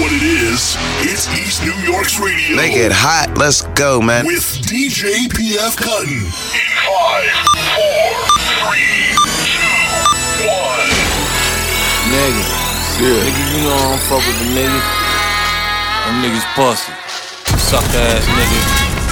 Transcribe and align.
what 0.00 0.12
it 0.16 0.24
is. 0.24 0.80
It's 1.04 1.28
East 1.36 1.60
New 1.60 1.76
York's 1.84 2.16
radio. 2.18 2.56
Make 2.56 2.72
it 2.72 2.90
hot. 2.92 3.36
Let's 3.36 3.62
go, 3.76 4.00
man. 4.00 4.24
With 4.24 4.40
DJ 4.64 5.28
PF 5.28 5.76
Cuttin. 5.76 6.24
In 6.24 6.68
five, 6.88 7.28
four, 7.76 8.08
three, 8.64 9.12
two, 9.44 10.48
one. 10.48 10.90
Nigga. 12.08 12.44
Yeah. 12.96 13.20
Nigga, 13.28 13.42
you 13.52 13.60
know 13.68 13.76
I 13.76 13.84
don't 13.92 14.04
fuck 14.08 14.24
with 14.24 14.38
the 14.40 14.48
niggas. 14.56 14.86
Them 16.08 16.16
niggas 16.24 16.48
pussy. 16.56 16.92
Suck 17.60 17.84
ass 17.92 18.24
nigga. 18.24 18.60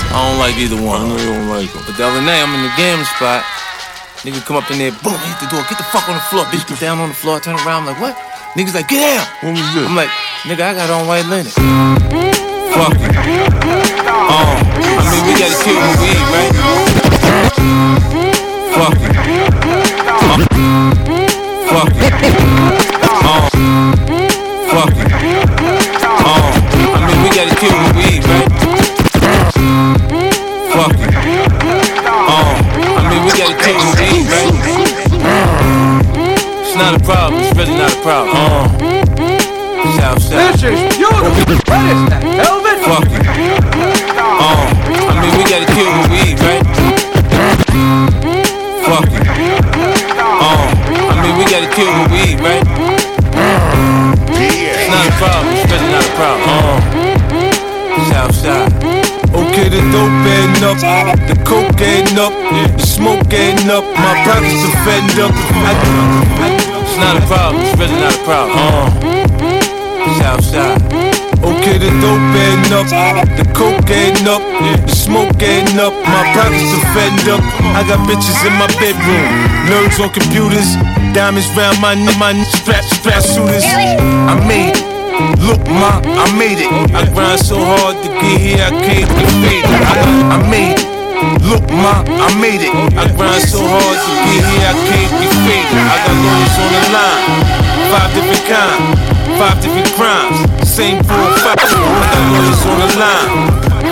I 0.09 0.25
don't 0.25 0.41
like 0.41 0.57
either 0.57 0.81
I 0.81 0.89
one. 0.89 1.13
know 1.13 1.21
you 1.21 1.33
don't 1.37 1.49
like 1.53 1.69
them. 1.69 1.85
But 1.85 2.01
the 2.01 2.05
other 2.09 2.25
night, 2.25 2.41
I'm 2.41 2.53
in 2.57 2.65
the 2.65 2.73
gambling 2.81 3.05
spot. 3.13 3.45
Nigga 4.25 4.41
come 4.43 4.57
up 4.57 4.67
in 4.73 4.83
there, 4.83 4.91
boom, 5.05 5.15
hit 5.15 5.39
the 5.39 5.47
door, 5.47 5.63
get 5.69 5.79
the 5.79 5.87
fuck 5.95 6.09
on 6.09 6.17
the 6.17 6.27
floor. 6.27 6.43
Bitch 6.51 6.67
get 6.67 6.81
down 6.81 6.99
on 6.99 7.11
the 7.11 7.15
floor, 7.15 7.39
turn 7.39 7.55
around, 7.63 7.87
I'm 7.87 7.95
like, 7.95 8.01
what? 8.01 8.28
Niggas 8.57 8.75
like, 8.75 8.89
get 8.89 9.01
down. 9.01 9.27
What 9.43 9.53
was 9.53 9.75
this? 9.75 9.87
I'm 9.87 9.95
like, 9.95 10.09
nigga, 10.43 10.63
I 10.63 10.75
got 10.75 10.91
on 10.91 11.07
white 11.07 11.27
linen. 11.27 11.53
Fuck 11.53 12.95
it. 12.95 13.15
Oh, 14.09 14.57
I 14.99 15.05
mean, 15.13 15.23
we 15.27 15.33
gotta 15.39 15.55
kill 15.63 15.77
what 15.79 15.99
we 16.01 16.09
eat, 16.09 16.27
right? 16.33 16.53
Fuck 18.75 18.99
it. 18.99 19.17
Uh, 20.09 20.45
fuck 21.69 21.93
it. 21.97 22.09
Oh, 23.25 23.49
fuck 24.71 24.97
it. 24.97 25.18
Not 36.79 36.95
a 36.95 37.03
problem. 37.03 37.43
It's 37.43 37.51
really 37.59 37.75
not 37.75 37.91
a 37.93 38.01
problem. 38.03 38.37
Uh, 38.39 38.71
Southside. 39.99 40.55
This 40.55 40.63
is 40.63 40.97
beautiful. 40.97 41.27
What 41.27 41.83
is 41.91 42.03
that? 42.07 42.23
Velvet? 42.23 42.79
Fuck 42.87 43.11
it. 43.11 43.27
Oh, 44.39 44.63
I 45.11 45.19
mean, 45.19 45.35
we 45.35 45.43
gotta 45.51 45.67
kill 45.75 45.91
what 45.91 46.07
we 46.07 46.19
eat, 46.23 46.39
right? 46.39 46.63
Fuck 48.87 49.11
it. 49.11 49.27
Oh, 50.39 50.71
I 51.11 51.19
mean, 51.19 51.35
we 51.35 51.45
gotta 51.51 51.67
kill 51.75 51.91
what 51.91 52.15
we 52.15 52.19
eat, 52.31 52.39
right? 52.47 52.63
It's 54.39 54.87
not 54.87 55.03
a 55.03 55.15
problem. 55.19 55.51
It's 55.59 55.67
really 55.67 55.91
not 55.91 56.07
a 56.07 56.15
problem. 56.15 56.47
Uh, 56.47 56.79
Southside. 58.07 58.71
Okay, 59.35 59.69
the 59.69 59.83
dope 59.91 60.15
adding 60.31 60.63
up, 60.63 60.79
the 61.27 61.35
coke 61.45 61.81
adding 61.83 62.19
up, 62.19 62.33
the 62.33 62.79
smoke 62.83 63.35
adding 63.35 63.69
up, 63.69 63.85
my 63.85 64.15
pockets 64.25 64.63
are 64.65 64.79
fed 64.87 65.05
up. 65.21 65.35
I, 65.35 65.75
it's 66.49 66.78
not 66.99 67.17
a 67.17 67.25
problem, 67.27 67.63
it's 67.63 67.79
really 67.79 67.95
not 67.95 68.15
a 68.15 68.23
problem. 68.25 68.59
Uh, 68.59 69.19
Southside. 70.19 70.83
Okay, 71.39 71.79
the 71.79 71.91
dope 72.03 72.19
adding 72.35 72.75
up, 72.75 72.87
the 73.39 73.47
coke 73.55 73.87
adding 73.87 74.27
up, 74.27 74.43
the 74.43 74.91
smoke 74.91 75.39
adding 75.39 75.79
up, 75.79 75.95
my 76.03 76.23
pockets 76.35 76.75
are 76.75 76.87
fed 76.93 77.15
up. 77.31 77.43
I 77.79 77.87
got 77.87 78.03
bitches 78.11 78.43
in 78.43 78.55
my 78.59 78.67
bedroom, 78.83 79.31
nerds 79.71 80.03
on 80.03 80.11
computers, 80.11 80.75
diamonds 81.15 81.47
round 81.55 81.81
my 81.81 81.95
neck, 81.95 82.19
my 82.19 82.35
strap, 82.43 82.83
strap 82.83 83.23
shooters. 83.23 83.65
I 83.65 84.35
made 84.47 84.75
it. 84.75 84.83
Look, 85.47 85.63
ma, 85.71 86.03
I 86.03 86.27
made 86.37 86.59
it. 86.59 86.71
I 86.95 87.07
grind 87.15 87.41
so 87.41 87.57
hard 87.59 88.03
to 88.03 88.09
get 88.09 88.41
here, 88.41 88.65
I 88.65 88.71
can't 88.71 89.09
get 89.09 89.31
faded. 89.39 89.71
I, 89.71 90.43
I 90.43 90.51
made 90.51 90.79
it. 90.79 90.98
Look, 91.49 91.65
ma, 91.71 92.05
I 92.07 92.29
made 92.39 92.63
it. 92.63 92.73
I 92.95 93.11
grind 93.17 93.43
so 93.43 93.59
hard 93.65 93.99
to 93.99 94.13
get 94.29 94.43
here, 94.45 94.67
I 94.69 94.75
can't 94.87 95.13
be 95.19 95.27
fake. 95.47 95.69
I 95.73 95.97
got 96.07 96.17
lawyers 96.21 96.57
on 96.59 96.71
the 96.71 96.83
line, 96.95 97.25
five 97.91 98.11
different 98.15 98.45
kinds, 98.47 98.87
five 99.41 99.57
different 99.59 99.91
crimes, 99.99 100.37
same 100.69 100.99
profile. 101.03 101.59
I 101.59 102.07
got 102.13 102.25
lawyers 102.31 102.63
on 102.69 102.79
the 102.79 102.91
line, 103.01 103.33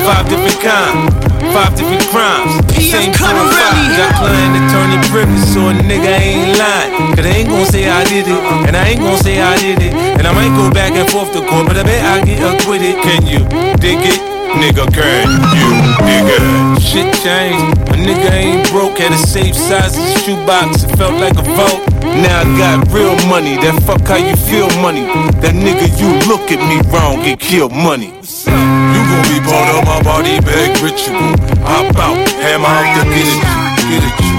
five 0.06 0.24
different 0.28 0.60
kinds, 0.62 1.02
five 1.50 1.72
different 1.74 2.04
crimes, 2.12 2.52
same 2.78 3.12
profile. 3.12 3.74
Got 3.96 4.12
client 4.20 4.54
attorney 4.60 5.00
privilege, 5.08 5.46
so 5.48 5.66
a 5.66 5.72
nigga 5.72 6.12
ain't 6.20 6.58
lying. 6.58 7.16
Cause 7.16 7.24
they 7.24 7.42
ain't 7.42 7.48
gon' 7.48 7.66
say 7.66 7.88
I 7.88 8.04
did 8.04 8.28
it, 8.28 8.42
and 8.68 8.76
I 8.76 8.94
ain't 8.94 9.00
gon' 9.00 9.18
say 9.18 9.40
I 9.40 9.56
did 9.56 9.80
it. 9.80 9.94
And 9.94 10.26
I 10.26 10.32
might 10.32 10.54
go 10.54 10.70
back 10.70 10.92
and 10.92 11.08
forth 11.10 11.32
to 11.32 11.40
court, 11.40 11.66
but 11.66 11.76
I 11.76 11.82
bet 11.82 12.04
I 12.04 12.24
get 12.24 12.38
acquitted. 12.44 13.02
Can 13.02 13.26
you 13.26 13.40
dig 13.80 14.04
it? 14.04 14.35
Nigga, 14.56 14.88
can 14.92 15.28
you 15.52 15.68
it? 16.08 16.80
Shit 16.80 17.12
changed. 17.22 17.76
A 17.92 17.96
nigga 17.96 18.30
ain't 18.32 18.70
broke, 18.70 18.98
had 18.98 19.12
a 19.12 19.18
safe 19.18 19.54
size 19.54 19.96
as 19.96 20.16
a 20.16 20.18
shoebox. 20.24 20.84
It 20.84 20.96
felt 20.96 21.14
like 21.20 21.36
a 21.36 21.44
vote. 21.56 21.84
Now 22.02 22.40
I 22.40 22.44
got 22.56 22.88
real 22.92 23.16
money. 23.28 23.56
That 23.60 23.76
fuck 23.84 24.00
how 24.08 24.16
you 24.16 24.36
feel 24.48 24.68
money. 24.80 25.06
That 25.44 25.52
nigga, 25.52 25.92
you 26.00 26.08
look 26.24 26.48
at 26.50 26.60
me 26.64 26.80
wrong, 26.88 27.22
get 27.22 27.38
killed 27.38 27.72
money. 27.72 28.16
You 28.16 29.00
gon' 29.12 29.26
be 29.28 29.38
part 29.44 29.68
of 29.76 29.84
my 29.84 30.00
body 30.02 30.40
bag 30.40 30.72
ritual. 30.80 31.20
Hop 31.68 31.92
out, 32.00 32.16
hammer 32.40 32.66
out 32.66 32.88
to 32.96 33.04
get 33.12 33.28
you, 33.28 34.00
get 34.00 34.04
you. 34.24 34.36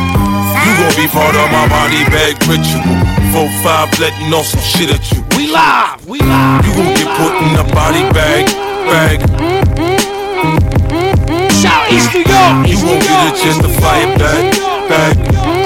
You 0.66 0.72
gon' 0.82 0.96
be 0.98 1.08
part 1.08 1.36
of 1.38 1.48
my 1.54 1.70
body 1.70 2.02
bag 2.10 2.36
ritual. 2.50 2.84
Four 3.32 3.50
five 3.62 3.94
letting 4.00 4.34
off 4.34 4.50
some 4.50 4.66
shit 4.66 4.90
at 4.90 5.04
you. 5.12 5.22
We 5.38 5.52
live. 5.52 6.02
We 6.08 6.20
live. 6.20 6.66
You 6.66 6.74
gon' 6.74 6.94
get 6.98 7.10
put 7.22 7.34
in 7.38 7.54
a 7.60 7.66
body 7.74 8.04
bag, 8.12 8.50
bag. 8.90 9.87
East 11.90 12.14
New 12.14 12.20
York. 12.20 12.68
You 12.68 12.78
won't 12.86 13.02
get 13.04 13.32
a 13.32 13.38
chance 13.38 13.58
to 13.60 13.70
fly 13.80 14.00
it 14.04 14.20
back, 14.20 14.44
back. 14.90 15.16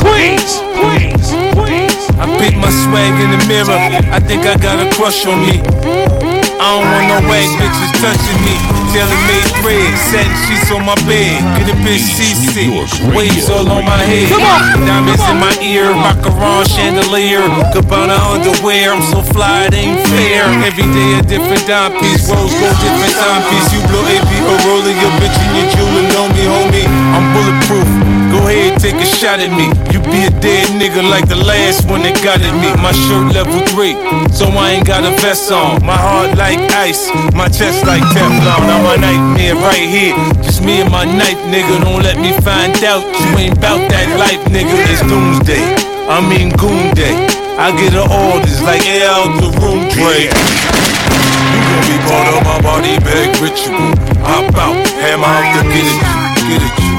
Queens. 0.01 0.61
Queens. 0.77 1.33
Queens. 1.57 2.09
I 2.19 2.25
pick 2.37 2.55
my 2.57 2.69
swag 2.69 3.13
in 3.21 3.31
the 3.31 3.45
mirror. 3.47 3.77
I 4.11 4.19
think 4.19 4.45
I 4.45 4.55
got 4.57 4.85
a 4.85 4.93
crush 4.95 5.25
on 5.25 5.39
me. 5.45 6.40
I 6.61 6.77
don't 6.77 6.85
want 6.85 7.05
no 7.09 7.17
wag 7.25 7.49
bitches 7.57 7.89
touching 7.97 8.37
me. 8.45 8.53
Tailor 8.93 9.17
made 9.25 9.49
thread, 9.65 9.97
satin 9.97 10.29
sheets 10.45 10.69
on 10.69 10.85
my 10.85 10.93
bed. 11.09 11.41
Get 11.57 11.73
a 11.73 11.77
bitch 11.81 12.05
seasick. 12.05 12.69
Waves 13.17 13.49
all 13.49 13.65
on 13.65 13.81
my 13.81 13.97
head. 13.97 14.29
Come 14.29 14.45
on, 14.45 14.85
Diamonds 14.85 15.25
come 15.25 15.41
in 15.41 15.49
my 15.49 15.55
ear. 15.65 15.89
Macaron 15.89 16.61
chandelier. 16.69 17.41
Cabana 17.73 18.13
underwear. 18.29 18.93
I'm 18.93 19.01
so 19.09 19.25
fly, 19.33 19.65
it 19.65 19.73
ain't 19.73 20.05
fair. 20.13 20.45
Every 20.61 20.85
day 20.85 21.17
a 21.17 21.25
different 21.25 21.65
dime 21.65 21.97
piece. 21.97 22.29
Rose 22.29 22.53
gold, 22.53 22.77
different 22.77 23.15
timepiece. 23.17 23.73
You 23.73 23.81
blow 23.89 24.05
AP 24.05 24.29
or 24.45 24.57
rolling 24.69 25.01
your 25.01 25.13
bitch 25.17 25.33
and 25.41 25.51
your 25.57 25.67
jeweler 25.73 26.05
know 26.13 26.29
me, 26.29 26.45
homie. 26.45 26.85
I'm 26.85 27.25
bulletproof. 27.33 28.20
Go 28.31 28.47
ahead, 28.47 28.79
take 28.79 28.95
a 28.95 29.03
shot 29.03 29.43
at 29.43 29.51
me. 29.51 29.67
You 29.91 29.99
be 30.07 30.23
a 30.23 30.31
dead 30.39 30.71
nigga 30.79 31.03
like 31.03 31.27
the 31.27 31.35
last 31.35 31.83
one 31.91 31.99
that 32.07 32.15
got 32.23 32.39
at 32.39 32.55
me. 32.63 32.71
My 32.79 32.95
shirt 32.95 33.35
level 33.35 33.59
three, 33.75 33.99
so 34.31 34.47
I 34.47 34.79
ain't 34.79 34.87
got 34.87 35.03
a 35.03 35.11
vest 35.19 35.51
on. 35.51 35.83
My 35.83 35.99
heart 35.99 36.39
like 36.39 36.63
ice, 36.71 37.11
my 37.35 37.51
chest 37.51 37.83
like 37.83 37.99
Teflon. 38.15 38.71
I'm 38.71 38.87
a 38.87 38.95
nightmare 39.03 39.59
right 39.59 39.83
here. 39.83 40.15
Just 40.39 40.63
me 40.63 40.79
and 40.79 40.87
my 40.87 41.03
knife, 41.03 41.43
nigga. 41.51 41.83
Don't 41.83 41.99
let 42.07 42.15
me 42.23 42.31
find 42.39 42.71
out 42.87 43.03
you 43.03 43.29
ain't 43.35 43.59
bout 43.59 43.83
that 43.91 44.07
life, 44.15 44.39
nigga. 44.47 44.79
It's 44.87 45.03
doomsday. 45.11 45.67
I 46.07 46.23
mean 46.23 46.55
goon 46.55 46.95
day. 46.95 47.19
I 47.59 47.75
get 47.75 47.91
the 47.91 48.07
orders 48.07 48.63
like 48.63 48.87
out 49.11 49.27
the 49.43 49.51
room 49.59 49.91
tray. 49.91 50.31
You 50.31 51.59
gon' 51.67 51.83
be 51.83 51.97
part 52.07 52.31
of 52.31 52.41
my 52.47 52.57
body 52.63 52.95
bag 53.03 53.35
ritual. 53.43 53.91
Hop 54.23 54.55
out, 54.55 54.79
hammer 55.03 55.27
out 55.27 55.51
to 55.51 55.61
get 55.67 55.83
you, 55.83 55.99
get. 56.47 56.63
You 56.79 56.90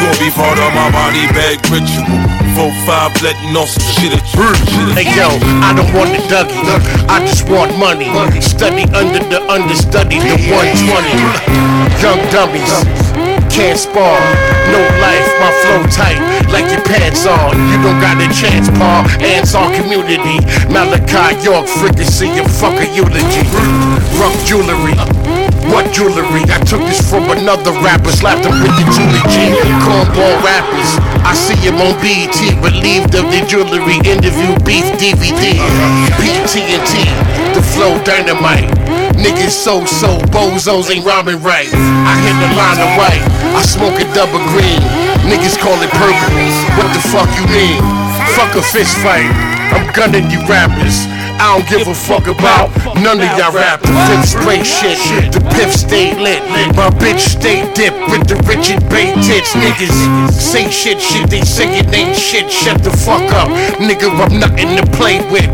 gon' 0.00 0.18
be 0.18 0.30
part 0.30 0.58
of 0.58 0.70
my 0.74 0.88
body 0.90 1.26
bag 1.32 1.60
ritual. 1.70 2.06
Four 2.56 2.72
five 2.88 3.12
letting 3.20 3.52
off 3.56 3.68
some 3.68 3.84
shit 3.96 4.12
at. 4.16 4.24
Hey 4.96 5.08
yo, 5.12 5.28
I 5.60 5.76
don't 5.76 5.92
want 5.92 6.12
the 6.16 6.24
Dougie, 6.28 6.64
I 7.08 7.20
just 7.20 7.48
want 7.48 7.76
money. 7.76 8.08
Study 8.40 8.84
under 8.96 9.20
the 9.20 9.44
understudy, 9.48 10.18
the 10.20 10.36
120. 10.48 11.76
Young 12.00 12.20
dummies, 12.32 12.72
can't 13.52 13.78
spar. 13.78 14.16
No 14.72 14.80
life, 15.04 15.28
my 15.38 15.52
flow 15.64 15.84
tight, 15.92 16.20
like 16.48 16.68
your 16.72 16.82
pants 16.84 17.26
on. 17.26 17.52
You 17.68 17.76
don't 17.84 18.00
got 18.00 18.16
a 18.16 18.28
chance, 18.32 18.68
Paul. 18.72 19.04
Ants 19.20 19.54
on 19.54 19.72
community. 19.76 20.40
Malachi 20.72 21.36
York, 21.44 21.68
fricassee, 21.68 22.32
and 22.40 22.48
fuck 22.50 22.76
a 22.80 22.86
eulogy. 22.88 23.44
Rough 24.16 24.36
jewelry. 24.48 25.45
What 25.72 25.92
jewelry? 25.92 26.46
I 26.48 26.62
took 26.62 26.80
this 26.86 27.02
from 27.02 27.30
another 27.30 27.72
rapper, 27.82 28.10
slapped 28.10 28.46
him 28.46 28.54
with 28.62 28.74
the 28.78 28.86
Julie 28.94 29.24
G. 29.32 29.54
Cornball 29.82 30.36
rappers. 30.42 30.90
I 31.26 31.34
see 31.34 31.58
him 31.58 31.82
on 31.82 31.98
BET, 31.98 32.38
relieved 32.62 33.14
of 33.18 33.26
the 33.30 33.42
jewelry. 33.50 33.98
Interview 34.06 34.54
beef 34.62 34.86
DVD. 35.00 35.58
PTNT, 36.22 37.10
the 37.54 37.62
flow 37.74 37.98
dynamite. 38.04 38.70
Niggas 39.18 39.50
so 39.50 39.84
so, 39.84 40.18
bozos 40.30 40.90
ain't 40.90 41.04
rhyming 41.04 41.42
right. 41.42 41.68
I 41.72 42.14
hit 42.22 42.36
the 42.38 42.50
line 42.54 42.78
of 42.78 42.90
white, 43.00 43.24
I 43.56 43.62
smoke 43.64 43.98
a 43.98 44.06
double 44.14 44.42
green. 44.54 44.82
Niggas 45.26 45.58
call 45.58 45.76
it 45.82 45.90
purple. 45.90 46.36
What 46.78 46.92
the 46.94 47.02
fuck 47.10 47.30
you 47.34 47.46
mean? 47.50 47.82
Fuck 48.38 48.54
a 48.54 48.62
fist 48.62 48.96
fight. 49.02 49.26
I'm 49.74 49.90
gunning 49.92 50.30
you 50.30 50.38
rappers. 50.46 51.15
I 51.38 51.56
don't 51.56 51.68
give 51.68 51.86
a 51.86 51.94
fuck 51.94 52.26
about 52.26 52.74
none 52.96 53.20
of 53.20 53.30
y'all 53.38 53.52
rap. 53.52 53.80
The 53.82 53.92
fifth 54.08 54.34
spray 54.34 54.64
shit, 54.64 55.32
the 55.32 55.40
piff 55.54 55.72
stay 55.72 56.16
lit. 56.18 56.42
My 56.74 56.90
bitch 56.90 57.20
stay 57.20 57.62
dipped 57.74 58.10
with 58.10 58.26
the 58.26 58.36
Richard 58.48 58.82
Bay 58.88 59.14
tits. 59.22 59.52
Niggas 59.54 60.32
say 60.32 60.70
shit, 60.70 61.00
shit 61.00 61.28
they 61.30 61.42
say 61.42 61.78
it 61.78 61.92
ain't 61.94 62.16
shit. 62.16 62.50
Shut 62.50 62.82
the 62.82 62.90
fuck 62.90 63.24
up, 63.32 63.48
nigga. 63.78 64.08
I'm 64.16 64.40
nothing 64.40 64.76
to 64.76 64.84
play 64.96 65.20
with. 65.30 65.48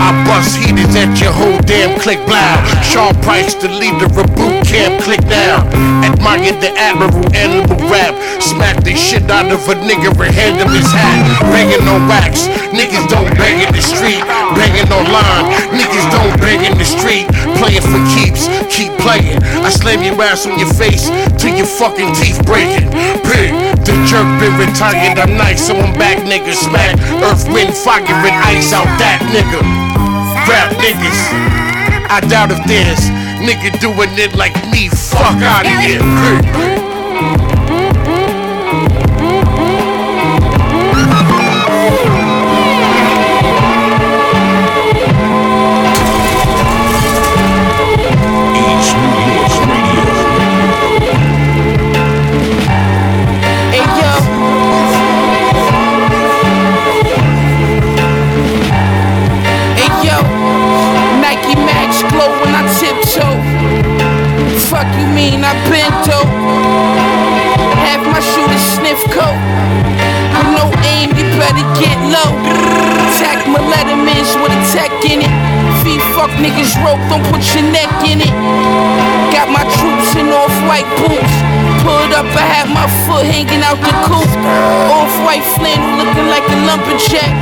I 0.00 0.14
bust 0.24 0.56
heaters 0.56 0.94
at 0.96 1.12
your 1.20 1.32
whole 1.32 1.58
damn 1.66 1.98
click 2.00 2.24
blow. 2.24 2.56
Sean 2.80 3.14
Price, 3.20 3.54
to 3.60 3.68
leave 3.68 3.98
the 3.98 4.06
leader 4.06 4.20
of 4.20 4.28
boot 4.36 4.64
camp, 4.64 5.02
click 5.02 5.20
down. 5.28 5.66
Admire 6.04 6.54
the 6.60 6.70
admiral, 6.78 7.26
animal 7.34 7.76
rap. 7.90 8.14
Smack 8.40 8.82
the 8.84 8.94
shit 8.94 9.28
out 9.30 9.50
of 9.50 9.60
a 9.68 9.74
nigga 9.74 10.10
and 10.10 10.34
hand 10.34 10.56
him 10.62 10.70
his 10.70 10.90
hat. 10.90 11.26
Banging 11.52 11.86
on 11.88 12.08
wax, 12.08 12.46
niggas 12.72 13.06
don't 13.10 13.28
bang 13.36 13.66
in 13.66 13.72
the 13.74 13.82
street. 13.82 14.22
Banging 14.56 14.90
online, 15.00 15.48
niggas 15.72 16.06
don't 16.12 16.32
bang 16.40 16.64
in 16.64 16.76
the 16.76 16.84
street. 16.84 17.26
Playing 17.56 17.84
for 17.84 18.00
keeps, 18.12 18.46
keep 18.68 18.92
playing. 19.00 19.40
I 19.64 19.70
slam 19.72 20.04
your 20.04 20.20
ass 20.20 20.46
on 20.46 20.58
your 20.58 20.70
face 20.74 21.08
till 21.40 21.56
your 21.56 21.66
fucking 21.66 22.12
teeth 22.14 22.40
breaking. 22.44 22.88
Big, 23.24 23.56
the 23.84 23.94
jerk 24.04 24.28
been 24.40 24.54
retired. 24.60 25.18
I'm 25.18 25.36
nice, 25.36 25.66
so 25.66 25.74
I'm 25.76 25.96
back, 25.96 26.20
nigga. 26.28 26.52
Smack, 26.52 27.00
earth, 27.24 27.48
wind, 27.48 27.72
fire, 27.74 28.04
and 28.04 28.36
ice 28.44 28.72
out 28.72 28.88
that 29.00 29.20
nigga. 29.32 29.60
Rap 30.48 30.72
niggas. 30.78 31.20
I 32.10 32.20
doubt 32.20 32.50
if 32.50 32.60
there's 32.66 33.08
nigga 33.40 33.78
doing 33.80 34.12
it 34.18 34.36
like 34.36 34.54
me. 34.70 34.88
Fuck 34.88 35.40
out 35.42 35.66
of 35.66 35.76
here. 35.80 36.00
Big. 36.00 37.49
Lettermans 74.30 74.42
with 74.42 74.52
a 74.52 74.72
tech 74.72 75.04
in 75.04 75.20
it. 75.22 75.30
Feet 75.82 76.00
fuck 76.14 76.30
niggas 76.30 76.74
rope, 76.84 77.00
don't 77.08 77.24
put 77.32 77.42
your 77.54 77.64
neck 77.72 77.90
in 78.08 78.20
it. 78.20 78.30
Got 79.32 79.48
my 79.50 79.62
troops 79.62 80.16
in 80.16 80.28
off-white 80.28 80.88
boots. 80.98 81.59
Pulled 81.80 82.12
up, 82.12 82.28
I 82.36 82.44
had 82.44 82.68
my 82.68 82.84
foot 83.08 83.24
hanging 83.24 83.64
out 83.64 83.80
the 83.80 83.92
coop. 84.04 84.28
Off-white 84.92 85.44
flannel 85.56 85.96
looking 85.96 86.28
like 86.28 86.44
a 86.44 86.56
lumberjack. 86.68 87.32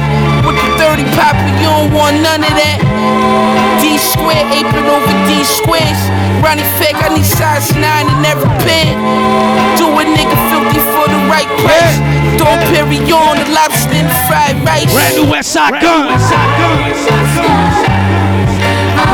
With 0.47 0.55
the 0.55 0.71
30 0.79 1.03
popper, 1.19 1.51
you 1.59 1.67
don't 1.67 1.91
want 1.91 2.23
none 2.23 2.47
of 2.47 2.55
that. 2.55 2.79
D 3.83 3.99
square 3.99 4.47
apron 4.55 4.87
over 4.87 5.15
D 5.27 5.43
squares. 5.43 5.99
Ronnie 6.39 6.63
Fieg, 6.79 6.95
I 6.95 7.11
need 7.11 7.27
size 7.27 7.75
9 7.75 7.83
in 7.83 8.21
every 8.23 8.47
pair. 8.63 8.95
Do 9.75 9.91
a 9.91 10.07
nigga 10.07 10.39
filthy 10.55 10.81
for 10.95 11.11
the 11.11 11.21
right 11.27 11.51
price. 11.67 11.99
Don't 12.39 12.63
carry 12.71 13.03
on 13.11 13.43
the 13.43 13.49
lobster 13.51 13.91
and 13.99 14.07
the 14.07 14.19
fried 14.31 14.55
rice. 14.63 14.87
Brand 14.95 15.19
new 15.19 15.27
Westside 15.27 15.83
Gunn. 15.83 16.15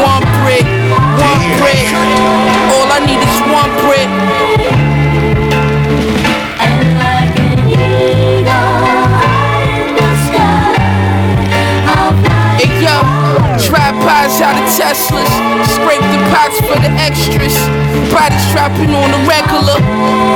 One 0.05 0.25
brick, 0.44 0.69
one 1.17 1.44
brick. 1.56 1.81
All 2.76 2.93
I 2.93 3.00
need 3.09 3.25
is 3.25 3.37
one 3.49 3.73
brick. 3.81 4.83
empire 14.04 14.24
tripods 14.34 14.40
out 14.40 14.56
of 14.58 14.66
Teslas. 14.75 15.31
Scrape 15.75 16.02
the 16.02 16.19
pots 16.31 16.58
for 16.60 16.78
the 16.81 16.90
extras. 16.98 17.54
Bodies 18.10 18.44
dropping 18.52 18.94
on 18.94 19.10
the 19.10 19.20
regular. 19.26 19.78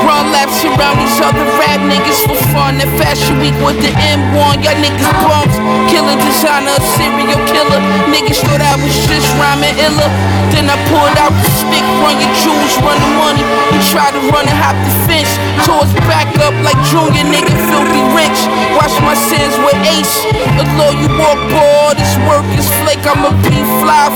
Run 0.06 0.30
laps 0.32 0.64
around 0.64 0.98
these 0.98 1.18
other 1.20 1.44
rap 1.58 1.80
niggas 1.86 2.18
for 2.26 2.38
fun. 2.54 2.78
That 2.78 2.90
fashion 2.98 3.38
week 3.40 3.54
with 3.62 3.78
the 3.82 3.90
M1. 3.94 4.62
Y'all 4.62 4.78
niggas 4.78 5.10
bumps. 5.22 5.56
Killer 5.90 6.16
designer, 6.18 6.78
serial 6.98 7.38
killer. 7.50 7.80
Niggas 8.10 8.40
thought 8.42 8.62
I 8.62 8.74
was 8.82 8.94
just 9.06 9.26
rhyming 9.38 9.74
iller. 9.78 10.10
Then 10.54 10.70
I 10.70 10.76
pulled 10.88 11.16
out 11.20 11.34
the 11.34 11.50
stick, 11.60 11.84
run 12.02 12.16
your 12.18 12.32
jewels, 12.40 12.74
run 12.80 12.96
the 12.98 13.10
money. 13.20 13.44
You 13.74 13.80
try 13.92 14.10
to 14.10 14.20
run 14.32 14.48
and 14.48 14.58
hop 14.58 14.76
the 14.80 14.92
fence. 15.06 15.30
Towards 15.66 15.92
back 16.08 16.28
up 16.40 16.54
like 16.64 16.78
junior 16.88 17.26
nigga, 17.28 17.52
filthy 17.68 18.02
rich. 18.16 18.40
Watch 18.74 18.94
my 19.04 19.14
sins 19.14 19.54
with 19.60 19.76
ace. 19.92 20.24
Although 20.56 20.94
you 20.98 21.08
walk 21.20 21.38
bored, 21.52 21.96
this 22.00 22.14
work 22.26 22.46
is 22.56 22.66
flake. 22.82 23.04
I'ma 23.04 23.30
be 23.44 23.60
fly 23.88 24.12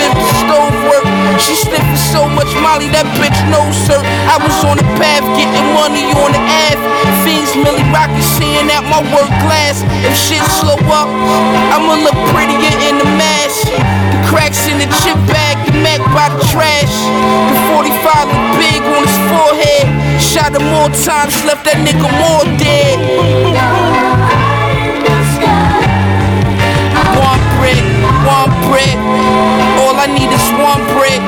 if 0.00 0.16
the 0.16 0.28
stove 0.40 0.76
work. 0.88 1.04
She 1.36 1.52
sniffing 1.52 2.00
so 2.08 2.24
much 2.24 2.48
Molly, 2.64 2.88
that 2.96 3.04
bitch 3.20 3.36
knows 3.52 3.76
her. 3.92 4.00
I 4.24 4.40
was 4.40 4.56
on 4.64 4.80
the 4.80 4.88
path, 4.96 5.24
getting 5.36 5.68
money 5.76 6.08
on 6.16 6.32
the 6.32 6.40
Ave. 6.40 6.80
Fiends, 7.20 7.52
Millie 7.52 7.84
Rocket, 7.92 8.24
seeing 8.40 8.72
out 8.72 8.88
my 8.88 9.04
work 9.12 9.28
glass. 9.44 9.84
If 10.08 10.16
shit 10.16 10.40
slow 10.64 10.80
up, 10.88 11.08
I'ma 11.68 12.00
look 12.00 12.16
prettier 12.32 12.72
in 12.88 12.96
the 12.96 13.08
mask. 13.20 13.68
The 13.68 14.18
cracks 14.24 14.64
in 14.64 14.80
the 14.80 14.88
chip 15.04 15.20
bag, 15.28 15.60
the 15.68 15.76
Mac 15.84 16.00
by 16.16 16.32
the 16.32 16.40
trash. 16.48 16.94
The 17.52 17.56
45 17.76 18.24
look 18.24 18.44
big 18.56 18.80
on 18.80 19.04
his 19.04 19.18
forehead. 19.28 19.86
Shot 20.16 20.56
him 20.56 20.64
more 20.72 20.88
times, 20.96 21.36
left 21.44 21.68
that 21.68 21.76
nigga 21.84 22.08
more 22.08 22.44
dead. 22.56 24.19
One. 28.86 28.98
All 29.78 29.94
I 29.96 30.06
need 30.06 30.30
is 30.32 30.50
one 30.56 30.82
brick. 30.94 31.20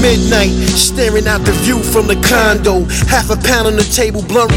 Midnight, 0.00 0.50
staring 0.76 1.26
out 1.26 1.40
the 1.40 1.52
view 1.52 1.82
from 1.82 2.06
the 2.06 2.16
condo. 2.16 2.84
Half 3.08 3.30
a 3.30 3.36
pound 3.36 3.66
on 3.66 3.76
the 3.76 3.84
table, 3.84 4.22
blunt. 4.22 4.52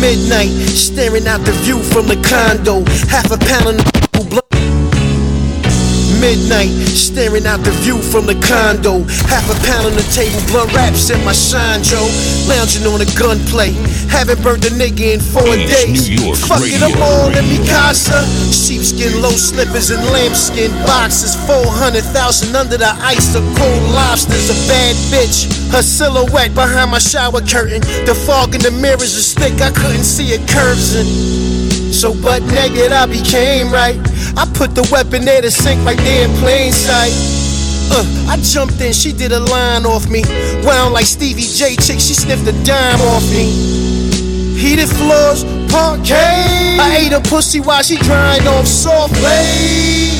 Midnight, 0.00 0.50
staring 0.74 1.26
out 1.26 1.40
the 1.40 1.52
view 1.52 1.78
from 1.78 2.06
the 2.06 2.16
condo. 2.16 2.84
Half 3.08 3.30
a 3.30 3.38
pound 3.38 3.66
on 3.66 3.76
the. 3.76 3.95
Midnight, 6.20 6.72
staring 6.96 7.46
out 7.46 7.60
the 7.60 7.70
view 7.84 8.00
from 8.00 8.26
the 8.26 8.34
condo. 8.40 9.04
Half 9.28 9.52
a 9.52 9.56
pound 9.66 9.86
on 9.86 9.94
the 9.94 10.06
table, 10.12 10.40
blunt 10.48 10.72
wraps 10.72 11.10
in 11.10 11.22
my 11.24 11.32
shine, 11.32 11.82
Joe. 11.82 12.08
Lounging 12.48 12.86
on 12.88 13.00
a 13.00 13.08
gunplay. 13.18 13.72
Haven't 14.08 14.42
burnt 14.42 14.64
a 14.64 14.72
nigga 14.72 15.14
in 15.14 15.20
four 15.20 15.44
days. 15.44 16.08
New 16.08 16.32
York 16.32 16.38
Fuck 16.38 16.64
it, 16.64 16.80
I'm 16.80 16.96
in 17.36 17.44
me 17.48 17.60
casa. 17.68 18.24
Sheepskin, 18.48 19.20
low 19.20 19.34
slippers, 19.36 19.90
and 19.90 20.02
lambskin 20.10 20.72
boxes. 20.88 21.36
400,000 21.46 22.56
under 22.56 22.76
the 22.76 22.92
ice 23.04 23.34
of 23.34 23.44
cold 23.56 23.82
lobsters. 23.92 24.48
A 24.50 24.56
bad 24.68 24.96
bitch. 25.12 25.46
Her 25.70 25.82
silhouette 25.82 26.54
behind 26.54 26.90
my 26.90 26.98
shower 26.98 27.40
curtain. 27.40 27.80
The 28.06 28.14
fog 28.26 28.54
in 28.54 28.62
the 28.62 28.70
mirrors 28.70 29.14
is 29.14 29.34
thick, 29.34 29.60
I 29.60 29.70
couldn't 29.70 30.04
see 30.04 30.32
it 30.32 30.48
curves 30.48 30.94
in. 30.94 31.45
So 31.96 32.12
butt 32.12 32.42
naked, 32.42 32.92
I 32.92 33.06
became 33.06 33.72
right. 33.72 33.96
I 34.36 34.44
put 34.52 34.74
the 34.74 34.86
weapon 34.92 35.24
there 35.24 35.40
to 35.40 35.50
sink 35.50 35.82
right 35.86 35.96
there 35.96 36.28
in 36.28 36.36
plain 36.36 36.70
sight. 36.70 37.10
Uh, 37.90 38.04
I 38.28 38.36
jumped 38.42 38.78
in, 38.82 38.92
she 38.92 39.14
did 39.14 39.32
a 39.32 39.40
line 39.40 39.86
off 39.86 40.06
me. 40.06 40.22
Wound 40.62 40.92
like 40.92 41.06
Stevie 41.06 41.40
J 41.40 41.74
chick, 41.76 41.98
she 41.98 42.12
sniffed 42.12 42.46
a 42.46 42.52
dime 42.64 43.00
off 43.00 43.24
me. 43.30 43.48
Heated 44.60 44.90
floors, 44.90 45.44
parquet. 45.72 46.76
I 46.78 46.98
ate 47.00 47.12
a 47.14 47.20
pussy 47.22 47.60
while 47.60 47.82
she 47.82 47.96
drying 47.96 48.46
off 48.46 48.66
soft 48.66 49.14
play. 49.14 50.15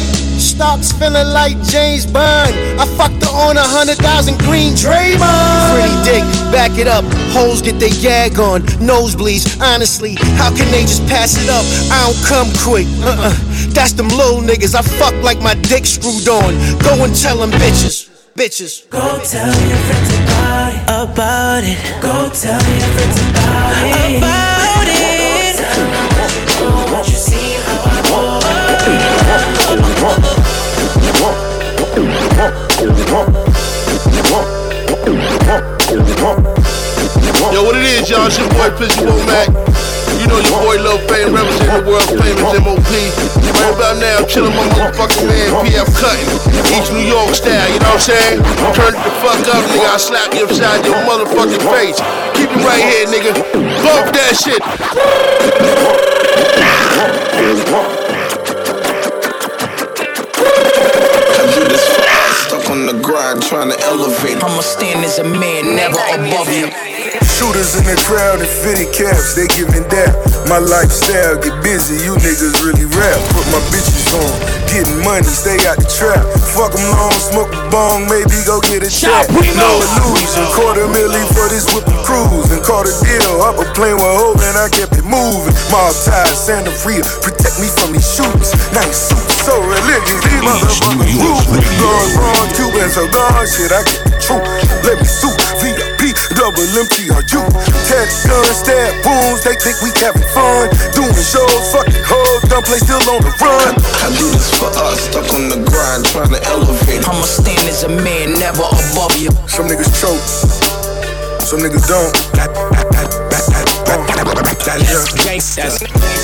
Stocks 0.57 0.89
feeling 0.93 1.29
like 1.37 1.53
James 1.69 2.07
Bond. 2.07 2.55
I 2.81 2.87
fucked 2.97 3.23
her 3.25 3.29
on 3.29 3.59
a 3.59 3.61
hundred 3.61 3.99
thousand 3.99 4.39
green 4.39 4.73
Draymond. 4.73 5.69
Pretty 5.69 5.93
dick, 6.01 6.25
back 6.49 6.79
it 6.81 6.89
up. 6.89 7.05
Hoes 7.37 7.61
get 7.61 7.79
their 7.79 7.93
gag 8.01 8.41
on. 8.41 8.63
Nosebleeds, 8.81 9.61
honestly, 9.61 10.17
how 10.41 10.49
can 10.49 10.65
they 10.73 10.89
just 10.89 11.07
pass 11.13 11.37
it 11.37 11.53
up? 11.53 11.61
I 11.93 12.09
don't 12.09 12.17
come 12.25 12.49
quick. 12.65 12.89
Uh-uh. 13.05 13.37
That's 13.77 13.93
them 13.93 14.09
little 14.09 14.41
niggas. 14.41 14.73
I 14.75 14.81
fuck 14.81 15.13
like 15.21 15.43
my 15.45 15.53
dick 15.69 15.85
screwed 15.85 16.25
on. 16.27 16.57
Go 16.81 17.05
and 17.05 17.13
tell 17.13 17.37
them 17.37 17.53
bitches. 17.61 18.09
Bitches. 18.33 18.89
Go 18.89 19.21
tell 19.29 19.53
your 19.53 19.81
friends 19.85 20.09
about 20.25 20.73
it. 20.73 20.81
About 20.89 21.69
it. 21.69 21.77
Go 22.01 22.33
tell 22.33 22.65
your 22.65 22.89
friends 22.97 23.21
about 23.29 23.77
it. 23.93 24.25
About 24.25 24.89
it. 24.89 25.61
What 26.89 27.05
you 27.05 27.21
see, 27.21 27.61
how 27.61 27.85
I 27.85 28.01
want. 28.09 28.41
Yo, 33.17 33.25
what 37.65 37.73
it 37.81 37.89
is, 37.89 38.13
y'all? 38.13 38.29
It's 38.29 38.37
your 38.37 38.45
boy 38.53 38.69
Fizzy 38.77 39.09
Womack. 39.09 39.49
You 40.21 40.29
know 40.29 40.37
your 40.37 40.61
boy 40.61 40.77
Lil 40.77 41.01
Fame 41.09 41.33
representing 41.33 41.81
the 41.81 41.89
world 41.89 42.05
famous 42.13 42.45
MOP. 42.61 42.77
Right 43.57 43.73
about 43.73 43.97
now, 44.05 44.21
I'm 44.21 44.29
chilling 44.29 44.53
my 44.53 44.69
motherfucking 44.77 45.33
man 45.33 45.49
PF 45.65 45.89
Cuttin. 45.97 46.29
East 46.77 46.93
New 46.93 47.09
York 47.09 47.33
style, 47.33 47.73
you 47.73 47.81
know 47.81 47.97
what 47.97 48.05
I'm 48.05 48.21
saying? 48.21 48.37
Turn 48.77 48.93
the 48.93 49.09
fuck 49.25 49.41
up, 49.49 49.65
nigga. 49.65 49.89
I'll 49.89 49.97
slap 49.97 50.35
you 50.37 50.45
upside 50.45 50.85
your 50.85 51.01
motherfucking 51.09 51.65
face. 51.73 51.97
Keep 52.37 52.53
it 52.53 52.61
right 52.69 52.85
here, 52.85 53.09
nigga. 53.09 53.33
Bump 53.81 54.13
that 54.13 54.37
shit. 54.37 54.61
On 62.77 62.87
the 62.87 63.03
grind, 63.03 63.43
trying 63.43 63.71
to 63.71 63.81
elevate. 63.81 64.43
I'ma 64.43 64.61
stand 64.61 65.05
as 65.05 65.19
a 65.19 65.25
man, 65.25 65.77
never 65.77 65.99
above 66.13 66.53
you. 66.53 66.96
Shooters 67.37 67.77
in 67.77 67.85
the 67.85 68.01
crowd 68.09 68.41
and 68.41 68.49
fitted 68.49 68.97
caps, 68.97 69.37
they 69.37 69.45
giving 69.53 69.85
down. 69.93 70.17
My 70.49 70.57
lifestyle 70.57 71.37
get 71.37 71.53
busy, 71.61 72.01
you 72.01 72.17
niggas 72.17 72.65
really 72.65 72.89
rap. 72.97 73.21
Put 73.37 73.45
my 73.53 73.61
bitches 73.69 74.09
on, 74.17 74.33
getting 74.73 75.05
money, 75.05 75.29
stay 75.29 75.61
out 75.69 75.77
the 75.77 75.85
trap. 75.85 76.25
Fuck 76.57 76.73
'em 76.73 76.87
long, 76.97 77.13
smoke 77.21 77.53
a 77.53 77.61
bong, 77.69 78.09
maybe 78.09 78.33
go 78.49 78.57
get 78.65 78.81
a. 78.81 78.91
Primo. 79.29 79.53
No 79.53 79.69
illusion, 79.85 80.47
quarter 80.57 80.89
milli 80.89 81.21
for 81.37 81.45
this 81.53 81.69
whipping 81.77 82.01
cruise. 82.09 82.49
And 82.49 82.65
caught 82.65 82.89
a 82.89 82.95
deal, 83.05 83.43
up 83.45 83.61
a 83.61 83.69
plane 83.77 84.01
with 84.01 84.17
hope 84.17 84.41
and 84.41 84.57
I 84.57 84.73
kept 84.73 84.97
it 84.97 85.05
moving. 85.05 85.53
Mob 85.69 85.93
ties, 86.09 86.33
Santa 86.41 86.73
Free, 86.73 87.05
protect 87.21 87.61
me 87.61 87.69
from 87.69 87.93
these 87.93 88.09
shooters. 88.09 88.57
Nice 88.73 89.13
suit, 89.13 89.29
so 89.45 89.61
religious, 89.61 90.21
these 90.25 90.41
motherfuckers. 90.41 91.21
Guns, 91.85 92.13
wrong, 92.17 92.49
Cuban, 92.57 92.89
so 92.89 93.05
gone, 93.13 93.45
shit, 93.45 93.73
I 93.77 93.83
get 93.85 94.01
the 94.09 94.17
truth. 94.25 94.47
Let 94.89 94.97
me 95.03 95.05
suit, 95.05 95.37
VIP, 95.61 96.06
double 96.37 96.69
empty, 96.77 97.09
are 97.11 97.25
you? 97.33 97.43
Tat 97.89 98.09
gun, 98.29 98.45
stab 98.53 98.93
wounds, 99.03 99.43
they 99.43 99.57
think 99.57 99.81
we 99.81 99.91
having 99.97 100.23
fun. 100.37 100.69
Doing 100.93 101.17
shows, 101.17 101.65
fucking 101.73 102.05
hoes, 102.05 102.45
gunplay 102.53 102.79
still 102.79 103.01
on 103.09 103.25
the 103.25 103.33
run. 103.41 103.75
I 104.05 104.13
do 104.21 104.29
this 104.31 104.53
for 104.61 104.69
us, 104.69 105.01
stuck 105.09 105.27
on 105.33 105.49
the 105.49 105.59
grind, 105.65 106.05
trying 106.13 106.31
to 106.31 106.41
elevate. 106.53 107.09
I'ma 107.09 107.25
stand 107.25 107.67
as 107.67 107.85
a 107.85 107.89
man, 107.89 108.39
never 108.39 108.63
above 108.63 109.17
you. 109.17 109.33
Some 109.49 109.67
niggas 109.67 109.91
choke, 109.97 110.23
some 111.41 111.61
niggas 111.61 111.89
don't. 111.89 112.15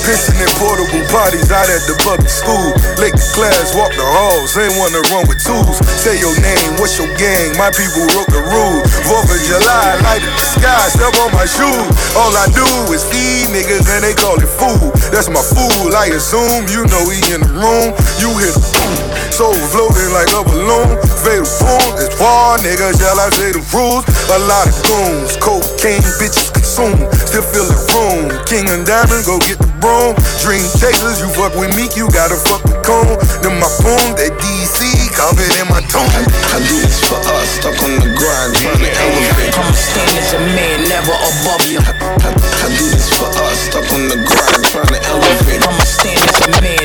Pissing 0.03 0.35
in 0.43 0.51
portable 0.59 1.07
bodies 1.15 1.47
out 1.55 1.71
at 1.71 1.87
the 1.87 1.95
public 2.03 2.27
school. 2.27 2.75
Lake 2.99 3.15
the 3.15 3.29
class, 3.39 3.71
walk 3.79 3.95
the 3.95 4.03
halls, 4.03 4.51
ain't 4.59 4.75
wanna 4.83 4.99
run 5.15 5.31
with 5.31 5.39
tools. 5.39 5.79
Say 6.03 6.19
your 6.19 6.35
name, 6.43 6.75
what's 6.83 6.99
your 6.99 7.07
gang? 7.15 7.55
My 7.55 7.71
people 7.71 8.03
wrote 8.19 8.27
the 8.35 8.43
rules. 8.51 8.83
Fourth 9.07 9.31
of 9.31 9.39
July, 9.47 9.95
light 10.03 10.27
in 10.27 10.35
the 10.35 10.47
sky, 10.59 10.83
step 10.91 11.15
on 11.23 11.31
my 11.31 11.47
shoes. 11.47 11.87
All 12.19 12.35
I 12.35 12.51
do 12.51 12.67
is 12.91 13.07
feed 13.07 13.55
niggas 13.55 13.87
and 13.95 14.03
they 14.03 14.19
call 14.19 14.43
it 14.43 14.51
food. 14.59 14.91
That's 15.15 15.31
my 15.31 15.43
food, 15.43 15.95
I 15.95 16.11
assume. 16.19 16.67
You 16.67 16.83
know 16.91 17.07
he 17.15 17.23
in 17.31 17.47
the 17.47 17.53
room, 17.63 17.95
you 18.19 18.35
hit 18.43 18.59
boom. 18.59 18.95
Soul 19.31 19.55
floating 19.71 20.11
like 20.11 20.35
a 20.35 20.43
balloon. 20.43 20.99
Fatal 21.23 21.47
boom, 21.63 21.95
it's 22.03 22.19
war, 22.19 22.59
nigga, 22.59 22.91
shall 22.99 23.23
I 23.23 23.31
say 23.39 23.55
the 23.55 23.63
rules? 23.71 24.03
A 24.35 24.39
lot 24.51 24.67
of 24.67 24.75
goons, 24.83 25.39
cocaine 25.39 26.03
bitches 26.19 26.62
consume. 26.73 26.97
Still 27.29 27.45
feel 27.45 27.69
the 27.69 27.77
room. 27.93 28.33
King 28.49 28.69
and 28.73 28.85
Diamond, 28.87 29.25
go 29.29 29.37
get 29.45 29.61
the 29.61 29.69
broom. 29.81 30.17
Dream 30.41 30.65
chasers, 30.81 31.21
you 31.21 31.29
fuck 31.37 31.53
with 31.55 31.77
me, 31.77 31.89
you 31.93 32.09
gotta 32.09 32.37
fuck 32.49 32.65
with 32.65 32.81
cone. 32.81 33.21
Then 33.45 33.61
my 33.61 33.69
boom, 33.85 34.17
that 34.17 34.33
DC, 34.41 34.81
covered 35.13 35.53
in 35.61 35.69
my 35.69 35.85
tone. 35.93 36.09
I 36.09 36.59
do 36.65 36.77
this 36.81 36.97
for 37.05 37.21
us, 37.21 37.61
stuck 37.61 37.77
on 37.77 38.01
the 38.01 38.11
grind, 38.17 38.57
trying 38.57 38.81
to 38.81 38.89
elevate. 38.89 39.53
I'ma 39.53 39.77
stand 39.77 40.17
as 40.17 40.33
a 40.33 40.41
man, 40.57 40.79
never 40.89 41.13
above 41.13 41.65
you. 41.69 41.81
I, 41.85 42.33
I 42.33 42.69
do 42.73 42.85
this 42.89 43.09
for 43.13 43.29
us, 43.29 43.59
stuck 43.69 43.89
on 43.93 44.09
the 44.09 44.19
grind, 44.25 44.63
trying 44.73 44.93
to 44.97 45.01
elevate. 45.13 45.61
I'ma 45.61 45.85
stand 45.85 46.25
as 46.25 46.41
a 46.41 46.51
man, 46.65 46.82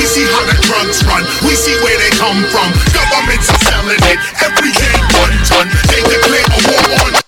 We 0.00 0.06
see 0.06 0.24
how 0.24 0.40
the 0.46 0.56
drugs 0.64 1.04
run. 1.04 1.22
We 1.46 1.54
see 1.54 1.76
where 1.84 1.98
they 1.98 2.08
come 2.16 2.40
from. 2.48 2.72
Governments 2.96 3.50
are 3.50 3.58
selling 3.68 4.00
it. 4.08 4.18
Every 4.40 4.72
day 4.72 4.96
one 5.20 5.36
ton. 5.44 5.68
They 5.92 6.00
declare 6.00 6.40
a 6.40 6.58
war 6.72 7.04
on. 7.04 7.20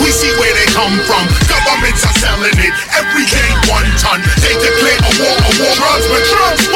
We 0.00 0.10
see 0.10 0.32
where 0.40 0.54
they 0.54 0.66
come 0.72 0.96
from. 1.06 1.24
Governments 1.46 2.04
are 2.04 2.16
selling 2.18 2.58
it. 2.58 2.89
Drugs, 5.74 6.06
but 6.08 6.24
drugs, 6.24 6.69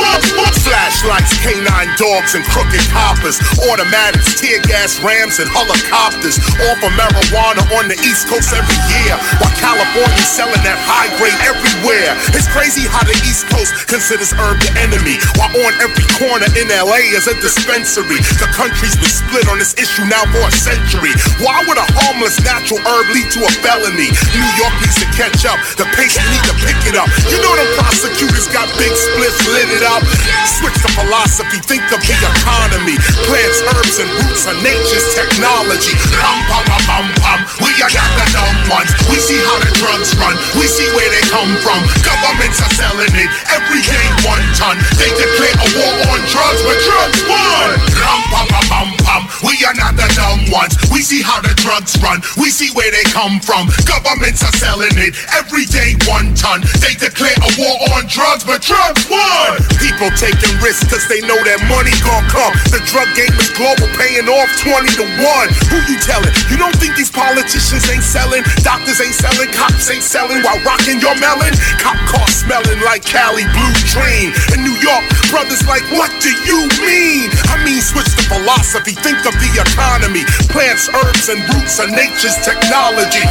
Flashlights, 1.05 1.37
canine 1.45 1.93
dogs, 2.01 2.33
and 2.35 2.45
crooked 2.49 2.81
coppers. 2.89 3.37
Automatics, 3.69 4.41
tear 4.41 4.57
gas 4.65 4.97
rams, 5.05 5.37
and 5.37 5.49
helicopters. 5.53 6.41
All 6.65 6.77
for 6.81 6.89
marijuana 6.97 7.61
on 7.77 7.93
the 7.93 7.99
East 8.01 8.25
Coast 8.25 8.57
every 8.57 8.81
year. 8.89 9.13
While 9.37 9.53
California's 9.61 10.33
selling 10.33 10.65
that 10.65 10.81
high 10.81 11.13
grade 11.21 11.37
everywhere. 11.45 12.17
It's 12.33 12.49
crazy 12.49 12.89
how 12.89 13.05
the 13.05 13.17
East 13.29 13.45
Coast 13.53 13.85
considers 13.85 14.33
herb 14.33 14.57
the 14.65 14.73
enemy. 14.81 15.21
While 15.37 15.53
on 15.69 15.77
every 15.85 16.09
corner 16.17 16.49
in 16.57 16.73
LA 16.73 17.13
is 17.13 17.29
a 17.29 17.37
dispensary. 17.37 18.25
The 18.41 18.49
country's 18.57 18.97
been 18.97 19.13
split 19.13 19.45
on 19.53 19.61
this 19.61 19.77
issue 19.77 20.09
now 20.09 20.25
for 20.33 20.41
a 20.41 20.53
century. 20.57 21.13
Why 21.45 21.61
would 21.69 21.77
a 21.77 21.85
harmless 22.01 22.41
natural 22.41 22.81
herb 22.81 23.13
lead 23.13 23.29
to 23.37 23.45
a 23.45 23.53
felony? 23.61 24.09
New 24.33 24.51
York 24.57 24.73
needs 24.81 24.97
to 25.05 25.09
catch 25.13 25.45
up. 25.45 25.61
The 25.77 25.85
pace 25.93 26.17
need 26.17 26.45
to 26.49 26.57
pick 26.65 26.81
it 26.89 26.97
up. 26.97 27.13
You 27.29 27.45
know 27.45 27.53
the 27.61 27.69
prosecutors 27.77 28.49
got 28.49 28.73
big 28.81 28.93
splits 28.97 29.45
lit 29.53 29.69
it 29.69 29.85
up. 29.85 30.01
Switch 30.49 30.81
the 30.81 30.94
philosophy, 30.95 31.59
think 31.61 31.85
of 31.91 32.01
the 32.01 32.15
economy. 32.15 32.97
Plants, 33.27 33.61
herbs, 33.75 33.99
and 33.99 34.11
roots 34.23 34.47
are 34.47 34.59
nature's 34.63 35.07
technology. 35.15 35.93
Rum, 36.15 36.39
pum, 36.47 36.65
pum, 36.87 37.07
pum. 37.21 37.39
We 37.61 37.71
are 37.83 37.93
not 37.93 38.11
the 38.15 38.27
dumb 38.31 38.59
ones. 38.71 38.91
We 39.11 39.19
see 39.19 39.39
how 39.43 39.59
the 39.59 39.71
drugs 39.77 40.15
run. 40.17 40.35
We 40.57 40.71
see 40.71 40.87
where 40.95 41.11
they 41.11 41.25
come 41.29 41.53
from. 41.61 41.83
Governments 42.07 42.63
are 42.63 42.73
selling 42.73 43.15
it. 43.15 43.29
Every 43.51 43.83
day 43.83 44.07
one 44.23 44.45
ton. 44.55 44.79
They 44.97 45.11
declare 45.13 45.57
a 45.59 45.69
war 45.75 45.95
on 46.15 46.21
drugs, 46.31 46.63
but 46.63 46.79
drugs 46.79 47.21
won. 47.27 47.69
Rum, 47.99 48.21
pum, 48.31 48.47
pum, 48.49 48.67
pum. 48.71 49.04
We 49.45 49.61
are 49.69 49.77
not 49.77 49.93
the 49.93 50.09
dumb 50.17 50.49
ones. 50.49 50.73
We 50.89 51.05
see 51.05 51.21
how 51.21 51.45
the 51.45 51.53
drugs 51.61 52.01
run. 52.01 52.25
We 52.41 52.49
see 52.49 52.73
where 52.73 52.89
they 52.89 53.05
come 53.13 53.45
from. 53.45 53.69
Governments 53.85 54.41
are 54.41 54.57
selling 54.57 54.97
it. 54.97 55.13
Every 55.37 55.69
day 55.69 56.01
one 56.09 56.33
ton. 56.33 56.65
They 56.81 56.97
declare 56.97 57.37
a 57.45 57.51
war 57.61 57.77
on 57.93 58.09
drugs, 58.09 58.49
but 58.49 58.65
drugs 58.65 59.05
won. 59.13 59.61
People 59.77 60.09
taking 60.17 60.57
risks 60.65 60.89
cause 60.89 61.05
they 61.13 61.21
know 61.29 61.37
that 61.45 61.61
money 61.69 61.93
gon' 62.01 62.25
come. 62.33 62.57
The 62.73 62.81
drug 62.89 63.05
game 63.13 63.37
is 63.37 63.53
global, 63.53 63.85
paying 64.01 64.33
off 64.33 64.49
20 64.65 64.89
to 64.97 65.05
1. 65.05 65.69
Who 65.69 65.77
you 65.93 66.01
telling? 66.01 66.33
You 66.49 66.57
don't 66.57 66.77
think 66.81 66.97
these 66.97 67.13
politicians 67.13 67.85
ain't 67.93 68.01
selling? 68.01 68.41
Doctors 68.65 68.97
ain't 69.05 69.13
selling, 69.13 69.53
cops 69.53 69.93
ain't 69.93 70.05
selling 70.05 70.41
while 70.41 70.59
rocking 70.65 71.05
your 71.05 71.21
melon? 71.21 71.53
Cop 71.85 72.01
car 72.09 72.25
smelling 72.33 72.81
like 72.81 73.05
Cali 73.05 73.45
Blue 73.53 73.77
Dream. 73.93 74.33
In 74.57 74.65
New 74.65 74.77
York, 74.81 75.05
brothers 75.29 75.61
like, 75.69 75.85
what 75.93 76.09
do 76.25 76.33
you 76.49 76.65
mean? 76.81 77.29
I 77.53 77.61
mean, 77.61 77.85
switch 77.85 78.09
the 78.17 78.25
philosophy, 78.25 78.97
think 79.05 79.21
of 79.29 79.34
the 79.39 79.51
economy. 79.61 80.25
Plants, 80.51 80.89
herbs, 80.89 81.29
and 81.29 81.41
roots 81.55 81.79
are 81.81 81.89
nature's 81.89 82.37
technology. 82.45 83.25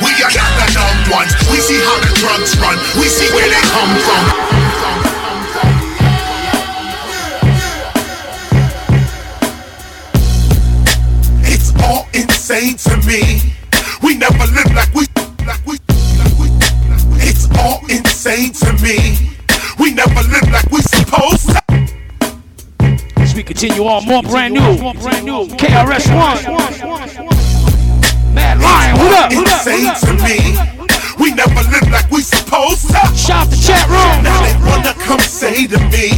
We 0.00 0.12
are 0.22 0.32
not 0.32 0.52
the 0.58 0.66
dumb 0.74 0.98
ones. 1.10 1.32
We 1.50 1.58
see 1.60 1.78
how 1.80 1.96
the 2.00 2.12
drugs 2.20 2.56
run. 2.58 2.76
We 3.00 3.08
see 3.08 3.28
where 3.32 3.48
they 3.48 3.62
come 3.72 3.92
from. 4.04 4.24
It's 11.46 11.72
all 11.82 12.06
insane 12.12 12.76
to 12.88 12.96
me. 13.06 13.54
We 14.02 14.16
never 14.16 14.46
live 14.52 14.72
like 14.74 14.92
we, 14.94 15.06
like 15.46 15.64
we, 15.66 15.78
like 16.18 16.36
we. 16.38 16.48
It's 17.20 17.48
all 17.58 17.80
insane 17.88 18.52
to 18.52 18.72
me. 18.82 19.30
We 19.78 19.92
never 19.94 20.22
live 20.28 20.50
like 20.50 20.70
we 20.70 20.80
supposed 20.82 21.48
to. 21.50 21.73
As 23.34 23.38
we 23.38 23.42
continue 23.42 23.82
on, 23.82 24.06
more 24.06 24.22
brand 24.22 24.54
new. 24.54 24.78
More 24.78 24.94
brand 24.94 25.26
new 25.26 25.50
KRS 25.58 26.06
One. 26.14 26.38
Mad 28.30 28.62
Lion, 28.62 28.94
what 28.94 29.10
up? 29.10 29.34
What 29.34 29.50
up? 29.50 29.66
Insane 29.66 29.90
to 30.06 30.14
me. 30.22 30.38
We 31.18 31.34
never 31.34 31.58
live 31.66 31.90
like 31.90 32.08
we 32.14 32.22
supposed 32.22 32.86
to. 32.94 33.02
Shout 33.18 33.50
the 33.50 33.58
chat 33.58 33.90
room. 33.90 34.22
Now 34.22 34.38
they 34.38 34.54
wanna 34.62 34.94
come 35.02 35.18
say 35.18 35.66
to 35.66 35.82
me, 35.90 36.14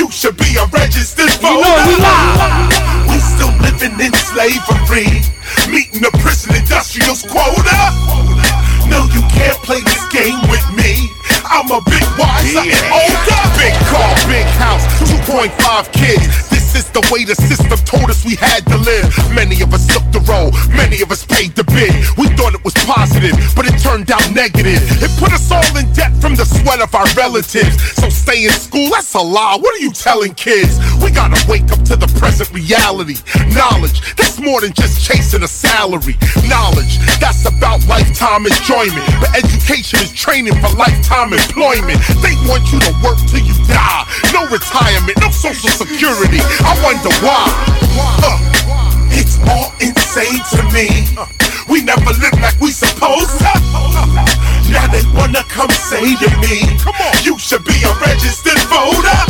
you 0.00 0.08
should 0.10 0.38
be 0.40 0.56
a 0.56 0.64
registered 0.72 1.28
voter. 1.44 1.60
You 1.60 1.68
know 1.68 1.92
we 1.92 1.96
live. 2.00 3.04
We 3.12 3.20
still 3.20 3.52
living 3.60 4.00
in 4.00 4.16
slavery, 4.16 5.12
meeting 5.68 6.00
the 6.00 6.08
prison 6.24 6.56
industrial's 6.56 7.20
quota. 7.20 7.92
No, 8.88 9.04
you 9.12 9.20
can't 9.28 9.60
play 9.60 9.84
this 9.84 10.08
game 10.08 10.40
with 10.48 10.64
me. 10.72 11.12
I'm 11.44 11.70
a 11.70 11.80
big 11.84 12.04
wiser 12.16 12.64
and 12.64 12.86
older. 12.92 13.42
Big 13.58 13.74
car, 13.90 14.12
big 14.28 14.46
house, 14.60 14.84
2.5 15.26 15.92
kids. 15.92 16.48
This 16.50 16.74
is 16.76 16.90
the 16.90 17.00
way 17.12 17.24
the 17.24 17.34
system 17.34 17.78
told 17.84 18.10
us 18.10 18.24
we 18.24 18.36
had 18.36 18.64
to 18.66 18.76
live. 18.76 19.08
Many 19.34 19.60
of 19.62 19.72
us 19.72 19.86
took 19.86 20.04
the 20.12 20.20
road, 20.28 20.52
many 20.76 21.00
of 21.02 21.10
us 21.10 21.24
paid 21.24 21.54
the 21.56 21.64
bid. 21.64 21.92
We 22.16 22.28
thought 22.36 22.54
it 22.54 22.64
was 22.64 22.74
positive, 22.84 23.36
but 23.56 23.66
it 23.66 23.76
turned 23.80 24.10
out 24.10 24.24
negative. 24.32 24.80
It 25.02 25.10
put 25.18 25.32
us 25.32 25.50
all 25.50 25.64
in 25.76 25.90
debt 25.92 26.12
from 26.20 26.34
the 26.36 26.44
sweat 26.44 26.80
of 26.80 26.94
our 26.94 27.08
relatives. 27.16 27.76
So 27.96 28.08
stay 28.10 28.44
in 28.44 28.52
school, 28.52 28.90
that's 28.90 29.14
a 29.14 29.20
lie. 29.20 29.56
What 29.56 29.74
are 29.74 29.82
you 29.82 29.92
telling 29.92 30.34
kids? 30.34 30.78
We 31.02 31.10
gotta 31.10 31.40
wake 31.48 31.70
up 31.72 31.82
to 31.90 31.96
the 31.96 32.08
present 32.20 32.52
reality. 32.52 33.16
Knowledge, 33.54 34.16
that's 34.16 34.40
more 34.40 34.60
than 34.60 34.72
just 34.74 35.00
chasing 35.04 35.42
a 35.42 35.48
salary. 35.48 36.16
Knowledge, 36.48 36.98
that's 37.18 37.46
about 37.46 37.86
lifetime 37.88 38.44
enjoyment. 38.46 39.04
But 39.20 39.32
education 39.36 40.00
is 40.00 40.12
training 40.12 40.54
for 40.60 40.70
lifetime 40.76 41.25
employment. 41.32 41.98
They 42.22 42.34
want 42.46 42.70
you 42.72 42.78
to 42.80 42.92
work 43.02 43.18
till 43.26 43.42
you 43.42 43.54
die. 43.66 44.04
No 44.32 44.46
retirement, 44.48 45.16
no 45.20 45.30
social 45.30 45.70
security. 45.70 46.40
I 46.62 46.72
wonder 46.82 47.12
why. 47.24 47.46
It's 49.10 49.38
all 49.48 49.72
insane 49.80 50.42
to 50.54 50.62
me. 50.74 51.08
We 51.68 51.82
never 51.82 52.12
live 52.20 52.38
like 52.40 52.60
we 52.60 52.70
supposed 52.70 53.38
to. 53.38 53.52
Now 54.70 54.86
they 54.90 55.02
wanna 55.14 55.42
come 55.48 55.70
say 55.70 56.14
to 56.16 56.30
me, 56.42 56.62
you 57.22 57.38
should 57.38 57.64
be 57.64 57.78
a 57.82 57.92
registered 57.98 58.58
voter. 58.70 59.20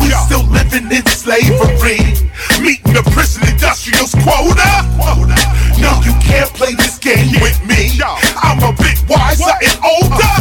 We 0.00 0.10
still 0.26 0.46
living 0.48 0.90
in 0.90 1.04
slavery, 1.06 2.00
meeting 2.62 2.94
the 2.94 3.02
prison 3.12 3.46
industrial's 3.48 4.14
quota. 4.24 4.86
No, 5.78 6.00
you 6.04 6.12
can't 6.20 6.50
play 6.54 6.74
this 6.74 6.98
game 6.98 7.40
with 7.40 7.58
me. 7.66 8.00
I'm 8.42 8.58
a 8.62 8.72
bit 8.72 8.98
wiser 9.08 9.54
and 9.62 9.78
older. 9.84 10.39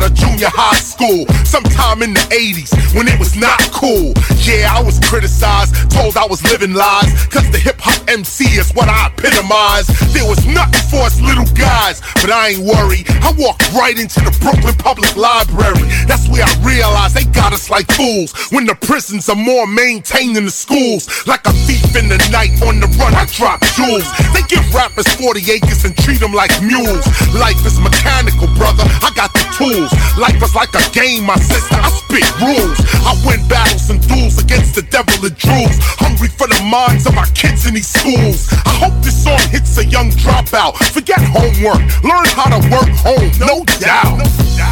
Out 0.00 0.12
of 0.12 0.16
junior 0.16 0.48
high 0.48 0.80
school 0.80 1.28
sometime 1.44 2.00
in 2.00 2.14
the 2.14 2.24
80s 2.32 2.72
when 2.96 3.04
it 3.06 3.18
was 3.18 3.36
not 3.36 3.60
cool. 3.68 4.16
Yeah, 4.40 4.72
I 4.72 4.80
was 4.80 4.96
criticized, 5.04 5.76
told 5.92 6.16
I 6.16 6.24
was 6.24 6.40
living 6.48 6.72
lies, 6.72 7.12
cause 7.28 7.44
the 7.52 7.60
hip 7.60 7.76
hop 7.76 8.00
MC 8.08 8.48
is 8.56 8.72
what 8.72 8.88
I 8.88 9.12
epitomize. 9.12 9.92
There 10.16 10.24
was 10.24 10.40
nothing 10.48 10.80
for 10.88 11.04
us 11.04 11.20
little 11.20 11.44
guys, 11.52 12.00
but 12.24 12.32
I 12.32 12.56
ain't 12.56 12.64
worried. 12.64 13.04
I 13.20 13.36
walked 13.36 13.68
right 13.76 13.92
into 13.92 14.24
the 14.24 14.32
Brooklyn 14.40 14.72
Public 14.80 15.12
Library. 15.20 15.84
That's 16.08 16.32
where 16.32 16.48
I 16.48 16.52
realized 16.64 17.12
they 17.12 17.28
got 17.36 17.52
us 17.52 17.68
like 17.68 17.84
fools 17.92 18.32
when 18.48 18.64
the 18.64 18.74
prisons 18.80 19.28
are 19.28 19.36
more 19.36 19.66
maintained 19.66 20.36
than 20.36 20.48
the 20.48 20.54
schools. 20.54 21.12
Like 21.26 21.44
a 21.44 21.52
thief 21.68 21.92
in 21.92 22.08
the 22.08 22.16
night 22.32 22.56
on 22.64 22.80
the 22.80 22.88
run, 22.96 23.12
I 23.12 23.28
drop 23.36 23.60
jewels. 23.76 24.08
They 24.32 24.48
give 24.48 24.64
rappers 24.72 25.12
40 25.20 25.44
acres 25.52 25.84
and 25.84 25.92
treat 26.00 26.24
them 26.24 26.32
like 26.32 26.56
mules. 26.64 27.04
Life 27.36 27.60
is 27.68 27.76
mechanical, 27.76 28.48
brother. 28.56 28.88
I 29.04 29.12
got 29.14 29.28
the 29.36 29.44
tools. 29.52 29.92
Life 30.18 30.42
is 30.42 30.54
like 30.54 30.74
a 30.74 30.84
game, 30.92 31.24
my 31.24 31.36
sister. 31.36 31.76
I 31.76 31.88
spit 31.90 32.26
rules. 32.40 32.78
I 33.06 33.16
win 33.24 33.40
battles 33.48 33.88
and 33.90 34.00
duels 34.06 34.36
against 34.42 34.74
the 34.74 34.82
devil 34.82 35.14
and 35.24 35.36
drools. 35.36 35.76
Hungry 35.96 36.28
for 36.28 36.46
the 36.48 36.60
minds 36.68 37.06
of 37.06 37.16
our 37.16 37.26
kids 37.32 37.66
in 37.66 37.74
these 37.74 37.88
schools. 37.88 38.52
I 38.66 38.72
hope 38.84 38.96
this 39.02 39.22
song 39.22 39.40
hits 39.50 39.78
a 39.78 39.84
young 39.86 40.10
dropout. 40.10 40.76
Forget 40.92 41.20
homework. 41.22 41.80
Learn 42.04 42.26
how 42.36 42.48
to 42.52 42.60
work 42.68 42.90
home, 43.00 43.30
no 43.40 43.64
doubt. 43.80 44.20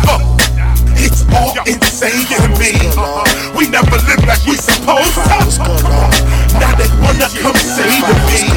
Uh, 0.08 0.20
it's 1.00 1.25
all 1.32 1.54
insane 1.64 2.26
to 2.35 2.49
me. 2.58 2.75
We 3.56 3.68
never 3.70 3.97
live 4.04 4.25
like 4.26 4.44
we 4.44 4.56
supposed 4.56 5.14
to. 5.14 5.73
Now 6.58 6.75
they 6.76 6.88
wanna 7.00 7.28
come 7.40 7.56
say 7.56 7.88
to 8.04 8.14
me, 8.28 8.52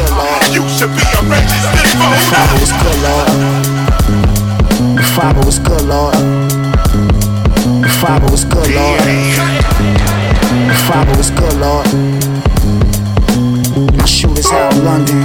you 0.51 0.68
should 0.70 0.92
be 0.96 1.04
a 1.04 1.22
registered 1.30 1.88
voter. 2.00 3.81
The 5.01 5.08
Father 5.15 5.46
was 5.46 5.58
good, 5.58 5.81
Lord. 5.81 6.13
The 7.81 7.89
Father 8.00 8.29
was 8.31 8.46
good, 8.46 8.70
Lord. 8.70 9.01
The 10.70 10.77
Father 10.88 11.17
was 11.17 11.31
good, 11.31 11.53
Lord. 11.60 11.88
My 13.98 14.05
shooters 14.05 14.51
out 14.51 14.74
in 14.75 14.86
London. 14.86 15.24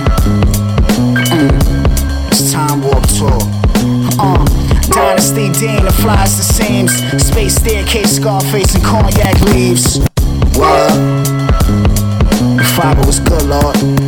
Mm. 1.29 2.31
It's 2.33 2.51
time 2.53 2.83
warp 2.83 3.07
tour. 3.19 3.39
Uh, 4.19 4.45
Dynasty 4.89 5.53
Dean, 5.53 5.85
the 5.85 5.93
flies 5.93 6.39
the 6.39 6.43
seams. 6.43 6.93
Space 7.23 7.57
staircase, 7.57 8.17
Scarface, 8.17 8.75
and 8.75 8.83
cognac 8.83 9.39
leaves. 9.43 9.99
What? 10.57 10.89
The 12.57 12.73
Father 12.77 13.07
was 13.07 13.21
good, 13.21 13.43
Lord. 13.43 14.06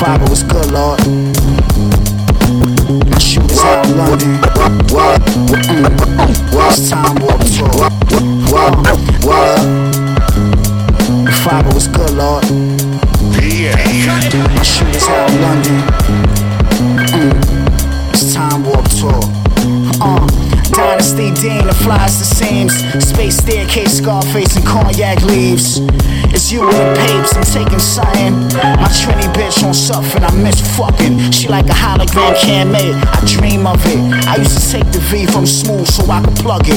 Father 0.00 0.30
was 0.30 0.42
good, 0.42 0.70
Lord. 0.72 0.98
Shooters 3.20 3.60
out 3.60 3.84
in 3.84 3.98
London. 3.98 4.40
What? 4.88 5.20
Mm. 5.20 5.90
It's 6.70 6.88
time 6.88 7.16
warp 7.20 7.40
tour. 7.44 7.68
What? 8.48 8.72
What? 9.26 9.60
Father 11.44 11.74
was 11.74 11.86
good, 11.88 12.12
Lord. 12.12 12.44
My 14.54 14.62
shooters 14.62 15.06
out 15.06 15.30
in 15.30 15.42
London. 15.42 15.89
The 21.40 21.72
flies 21.72 22.18
the 22.18 22.26
seams. 22.26 22.76
Space 23.02 23.38
staircase, 23.38 23.96
Scarface, 23.96 24.56
and 24.56 24.66
cognac 24.66 25.22
leaves. 25.22 25.80
It's 26.28 26.52
you 26.52 26.68
and 26.68 26.76
the 26.76 27.00
papes, 27.00 27.32
I'm 27.32 27.48
taking 27.48 27.78
something. 27.80 28.34
My 28.76 28.88
Trini 28.92 29.24
bitch 29.32 29.64
on 29.64 29.72
something, 29.72 30.22
I 30.22 30.30
miss 30.36 30.60
fucking. 30.76 31.32
She 31.32 31.48
like 31.48 31.64
a 31.64 31.72
hologram 31.72 32.36
can't 32.36 32.70
make, 32.70 32.92
I 32.92 33.24
dream 33.24 33.66
of 33.66 33.80
it. 33.86 34.28
I 34.28 34.36
used 34.36 34.60
to 34.60 34.70
take 34.70 34.92
the 34.92 35.00
V 35.08 35.24
from 35.32 35.44
Smoovth 35.44 35.88
so 35.88 36.04
I 36.12 36.20
could 36.20 36.36
plug 36.44 36.68
it. 36.68 36.76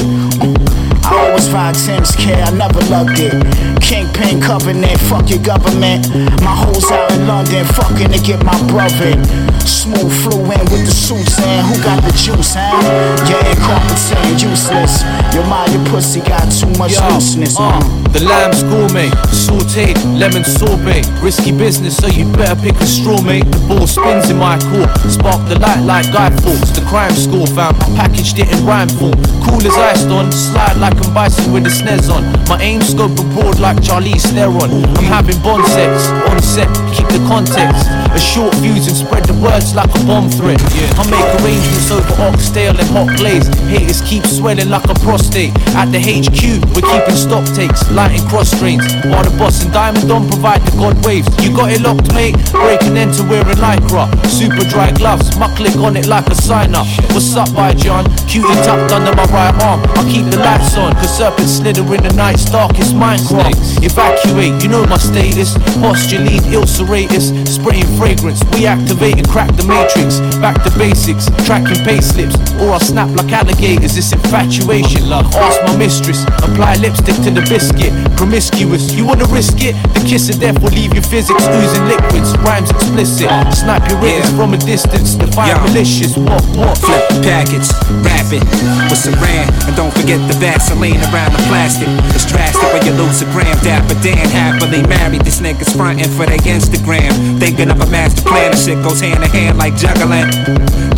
I 1.04 1.28
always 1.28 1.50
ride 1.50 1.74
Tim's 1.74 2.16
kid, 2.16 2.40
I 2.40 2.50
never 2.56 2.80
loved 2.88 3.20
it. 3.20 3.36
Kingpin 3.84 4.40
covenant, 4.40 4.98
fuck 5.12 5.28
your 5.28 5.44
government. 5.44 6.08
My 6.40 6.56
hoes 6.56 6.90
out 6.90 7.12
in 7.12 7.26
London, 7.28 7.66
fucking 7.76 8.16
to 8.16 8.20
get 8.24 8.42
my 8.42 8.56
brother. 8.72 9.12
Smoovth 9.60 10.24
in 10.32 10.64
with 10.72 10.88
the 10.88 10.94
suits 10.96 11.33
in. 11.48 11.64
Who 11.68 11.74
got 11.82 12.02
the 12.02 12.12
juice, 12.16 12.54
huh? 12.56 12.80
Yeah, 13.28 13.54
competent, 13.60 14.42
useless. 14.42 15.02
Your 15.34 15.44
mind, 15.46 15.72
your 15.72 15.84
pussy 15.92 16.20
got 16.20 16.48
too 16.50 16.70
much 16.78 16.96
Yo, 16.96 17.08
looseness, 17.14 17.56
uh, 17.58 17.70
man. 17.70 18.04
the 18.12 18.24
lamb's 18.24 18.62
gourmet, 18.64 19.08
sauteed, 19.30 19.96
lemon 20.18 20.44
sorbet. 20.44 21.04
Risky 21.22 21.52
business, 21.52 21.96
so 21.96 22.06
you 22.08 22.24
better 22.32 22.56
pick 22.60 22.76
a 22.80 22.86
straw, 22.86 23.20
mate. 23.22 23.44
The 23.50 23.60
ball 23.68 23.86
spins 23.86 24.30
in 24.30 24.38
my 24.38 24.58
court. 24.70 24.90
Spark 25.10 25.46
the 25.48 25.58
light 25.58 25.82
like 25.84 26.12
Guy 26.12 26.30
Fawkes. 26.42 26.70
The 26.70 26.84
crime 26.88 27.14
score 27.14 27.46
fam, 27.46 27.74
packaged 27.96 28.38
it 28.38 28.48
in 28.52 28.64
rhyme 28.64 28.88
form. 28.88 29.14
Cool 29.44 29.60
as 29.66 29.76
iced 29.76 30.08
on, 30.08 30.32
slide 30.32 30.76
like 30.78 30.94
I'm 31.04 31.12
bison 31.14 31.52
with 31.52 31.64
the 31.64 31.70
snares 31.70 32.08
on. 32.08 32.22
My 32.48 32.58
aim 32.60 32.80
scope 32.82 33.18
abroad 33.18 33.58
like 33.60 33.78
Charlize 33.78 34.26
Theron. 34.32 34.70
I'm 34.72 35.04
having 35.04 35.40
bond 35.42 35.66
sex 35.66 36.08
on 36.30 36.40
set, 36.42 36.68
keep 36.94 37.06
the 37.08 37.22
context. 37.28 37.86
A 38.14 38.18
short 38.18 38.54
fuse 38.56 38.86
and 38.86 38.96
spread 38.96 39.24
the 39.26 39.34
words 39.34 39.74
like 39.74 39.90
a 39.94 40.00
bomb 40.06 40.30
threat. 40.30 40.60
I 40.98 41.02
make 41.10 41.33
arrangements 41.40 41.90
over 41.90 42.14
oxtail 42.22 42.74
and 42.78 42.88
hot 42.90 43.10
glaze. 43.16 43.46
Haters 43.70 44.00
keep 44.02 44.24
swelling 44.24 44.68
like 44.68 44.84
a 44.88 44.94
prostate. 45.02 45.52
At 45.74 45.90
the 45.90 46.00
HQ, 46.00 46.62
we're 46.74 46.86
keeping 46.86 47.16
stock 47.16 47.46
takes, 47.54 47.88
lighting 47.90 48.26
cross 48.28 48.50
drains. 48.58 48.84
While 49.06 49.24
the 49.24 49.34
boss 49.38 49.62
and 49.62 49.72
Diamond 49.72 50.08
don't 50.08 50.28
provide 50.28 50.62
the 50.62 50.72
god 50.76 50.96
waves. 51.06 51.28
You 51.44 51.54
got 51.54 51.70
it 51.70 51.80
locked, 51.80 52.12
mate. 52.14 52.36
Breaking 52.50 52.96
into 52.96 53.22
wearing 53.24 53.60
lycra. 53.62 54.10
Super 54.26 54.64
dry 54.68 54.90
gloves, 54.92 55.36
my 55.38 55.48
click 55.54 55.76
on 55.76 55.96
it 55.96 56.06
like 56.06 56.26
a 56.26 56.34
sign 56.34 56.74
up. 56.74 56.86
What's 57.14 57.36
up, 57.36 57.54
by 57.54 57.74
John? 57.74 58.04
Cutie 58.26 58.50
tucked 58.66 58.90
under 58.90 59.14
my 59.14 59.24
right 59.30 59.54
arm. 59.62 59.80
I 59.94 60.02
keep 60.10 60.26
the 60.26 60.38
lights 60.38 60.76
on, 60.76 60.92
cause 60.94 61.16
serpents 61.16 61.62
slither 61.62 61.86
in 61.94 62.02
the 62.02 62.12
night's 62.12 62.44
darkest 62.50 62.94
Minecraft. 62.94 63.84
Evacuate, 63.84 64.62
you 64.62 64.68
know 64.68 64.84
my 64.86 64.98
status. 64.98 65.54
Postulate, 65.78 66.42
serratus, 66.66 67.30
spraying 67.46 67.86
fragrance. 67.96 68.42
We 68.52 68.66
activate 68.66 69.16
and 69.18 69.28
crack 69.28 69.54
the 69.54 69.64
matrix. 69.64 70.18
Back 70.42 70.62
to 70.64 70.70
basics, 70.76 71.13
tracking 71.44 71.82
pay 71.84 72.00
slips. 72.00 72.34
Or 72.60 72.72
I'll 72.72 72.80
snap 72.80 73.10
like 73.16 73.32
alligators, 73.32 73.96
it's 73.96 74.12
infatuation. 74.12 75.08
Love, 75.08 75.26
ask 75.34 75.60
my 75.64 75.76
mistress, 75.76 76.24
apply 76.42 76.76
lipstick 76.76 77.16
to 77.26 77.30
the 77.30 77.44
biscuit. 77.46 77.92
Promiscuous, 78.16 78.92
you 78.94 79.06
wanna 79.06 79.26
risk 79.26 79.60
it? 79.60 79.74
The 79.94 80.02
kiss 80.06 80.30
of 80.30 80.40
death 80.40 80.60
will 80.62 80.72
leave 80.72 80.94
your 80.94 81.02
physics 81.02 81.44
oozing 81.46 81.86
liquids. 81.86 82.36
Rhymes 82.38 82.70
explicit, 82.70 83.28
snipe 83.54 83.88
your 83.90 84.00
ears 84.04 84.30
from 84.32 84.54
a 84.54 84.58
distance. 84.58 85.14
Define 85.14 85.60
malicious, 85.62 86.16
what, 86.16 86.42
what? 86.56 86.78
Flip 86.78 87.02
the 87.10 87.20
package, 87.22 87.68
wrap 88.02 88.28
it 88.32 88.44
with 88.88 89.00
saran, 89.00 89.46
and 89.66 89.74
don't 89.76 89.92
forget 89.92 90.18
the 90.28 90.34
Vaseline 90.38 91.00
around 91.12 91.32
the 91.32 91.42
plastic. 91.50 91.88
It's 92.14 92.26
drastic 92.26 92.62
when 92.72 92.84
you 92.86 92.92
lose 92.92 93.22
a 93.22 93.26
gram. 93.32 93.56
Dapper 93.62 93.98
Dan 94.02 94.28
happily 94.30 94.82
married. 94.86 95.22
These 95.22 95.40
niggas 95.40 95.76
frontin' 95.76 96.10
for 96.10 96.26
their 96.26 96.38
Instagram. 96.44 97.38
Thinking 97.38 97.70
of 97.70 97.80
a 97.80 97.86
master 97.86 98.22
plan. 98.22 98.50
The 98.52 98.56
shit 98.56 98.82
goes 98.82 99.00
hand 99.00 99.22
in 99.24 99.30
hand 99.30 99.58
like 99.58 99.76
juggling. 99.76 100.28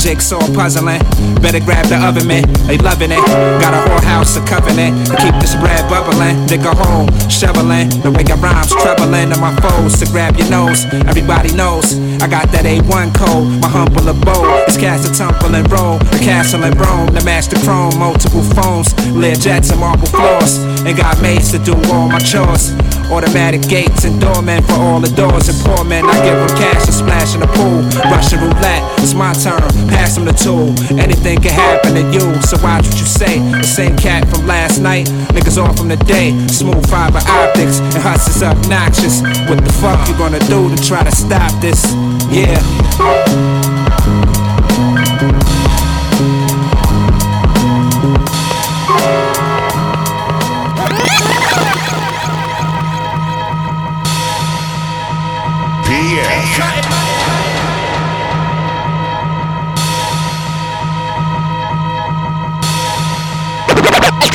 Jigsaw 0.06 0.38
puzzling. 0.54 1.02
Better 1.42 1.58
grab 1.58 1.84
the 1.86 1.98
oven, 1.98 2.28
man. 2.28 2.46
They 2.70 2.78
loving 2.78 3.10
it. 3.10 3.18
Got 3.58 3.74
a 3.74 3.90
whole 3.90 4.00
house, 4.06 4.36
a 4.36 4.40
covenant. 4.46 4.94
Keep 5.18 5.34
this 5.42 5.56
bread 5.58 5.82
bubbling. 5.90 6.46
Dig 6.46 6.62
a 6.62 6.70
hole, 6.70 7.10
shoveling. 7.26 7.90
The 8.06 8.14
way 8.14 8.22
I 8.22 8.38
rhymes 8.38 8.70
troubling 8.70 9.34
to 9.34 9.36
my 9.42 9.50
foes. 9.58 9.98
To 9.98 10.06
grab 10.06 10.38
your 10.38 10.48
nose. 10.48 10.86
Everybody 11.10 11.50
knows 11.58 11.98
I 12.22 12.30
got 12.30 12.54
that 12.54 12.62
A1 12.62 13.18
code. 13.18 13.58
My 13.58 13.66
humble 13.66 14.06
abode 14.06 14.46
is 14.70 14.76
cast 14.76 15.10
a 15.10 15.12
tumble 15.12 15.56
and 15.58 15.66
roll. 15.74 15.98
The 15.98 16.22
castle 16.22 16.62
in 16.62 16.78
Rome. 16.78 17.10
The 17.10 17.24
master 17.26 17.58
chrome. 17.66 17.98
Multiple 17.98 18.46
phones. 18.54 18.94
Lear 19.10 19.34
jets 19.34 19.70
and 19.70 19.80
marble 19.80 20.06
floors. 20.06 20.62
And 20.86 20.96
got 20.96 21.20
maids 21.20 21.50
to 21.50 21.58
do 21.58 21.74
all 21.90 22.06
my 22.06 22.22
chores. 22.22 22.70
Automatic 23.10 23.62
gates 23.68 24.04
and 24.04 24.20
doormen 24.20 24.62
for 24.64 24.74
all 24.74 25.00
the 25.00 25.10
doors 25.14 25.48
and 25.48 25.58
poor 25.64 25.84
men. 25.84 26.04
I 26.04 26.14
give 26.24 26.36
them 26.36 26.48
cash 26.58 26.84
and 26.86 26.94
splash 26.94 27.34
in 27.34 27.40
the 27.40 27.46
pool. 27.46 27.82
Russian 28.10 28.40
roulette, 28.40 28.82
it's 28.98 29.14
my 29.14 29.32
turn. 29.32 29.62
Pass 29.88 30.16
them 30.16 30.24
the 30.24 30.32
tool. 30.32 30.74
Anything 30.98 31.40
can 31.40 31.52
happen 31.52 31.94
to 31.94 32.02
you, 32.12 32.34
so 32.42 32.56
watch 32.62 32.86
what 32.86 32.98
you 32.98 33.06
say. 33.06 33.38
The 33.38 33.62
same 33.62 33.96
cat 33.96 34.28
from 34.28 34.46
last 34.46 34.80
night, 34.80 35.06
niggas 35.32 35.56
off 35.56 35.78
from 35.78 35.88
the 35.88 35.96
day. 35.96 36.32
Smoovth 36.50 36.90
fiber 36.90 37.20
optics 37.26 37.78
and 37.78 38.02
hustlers 38.02 38.42
obnoxious. 38.42 39.22
What 39.48 39.64
the 39.64 39.72
fuck 39.80 40.06
you 40.08 40.14
gonna 40.18 40.40
do 40.40 40.74
to 40.74 40.82
try 40.82 41.04
to 41.04 41.14
stop 41.14 41.52
this? 41.60 41.82
Yeah. 42.30 42.60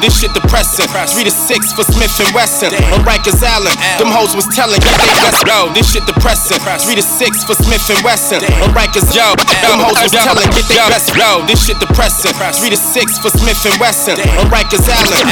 this 0.00 0.18
shit 0.18 0.32
depressing. 0.32 0.88
Three 1.12 1.24
to 1.24 1.30
six 1.30 1.72
for 1.72 1.84
Smith 1.84 2.12
and 2.20 2.30
Wesson. 2.34 2.72
On 2.96 3.00
Rikers 3.04 3.42
Island, 3.42 3.76
them 3.98 4.08
hoes 4.08 4.34
was 4.34 4.46
telling 4.54 4.80
you 4.80 4.92
they 4.98 5.12
best. 5.22 5.44
Yo, 5.46 5.68
this 5.72 5.92
shit 5.92 6.04
depressing. 6.06 6.58
Three 6.80 6.96
to 6.96 7.04
six 7.04 7.44
for 7.44 7.54
Smith 7.54 7.84
and 7.90 8.00
Wesson. 8.04 8.40
On 8.64 8.70
Rikers, 8.72 9.12
yo, 9.12 9.36
them 9.64 9.78
hoes 9.80 9.98
was 10.00 10.12
telling 10.12 10.48
you 10.52 10.62
they 10.66 10.80
best. 10.88 11.12
Yo, 11.14 11.44
this 11.46 11.60
shit 11.60 11.78
depressing. 11.78 12.32
Three 12.56 12.70
to 12.70 12.80
six 12.80 13.18
for 13.18 13.30
Smith 13.30 13.60
and 13.68 13.76
Wesson. 13.80 14.16
On 14.40 14.48
Rikers 14.48 14.86
Island, 14.88 15.24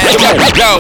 yo, 0.54 0.78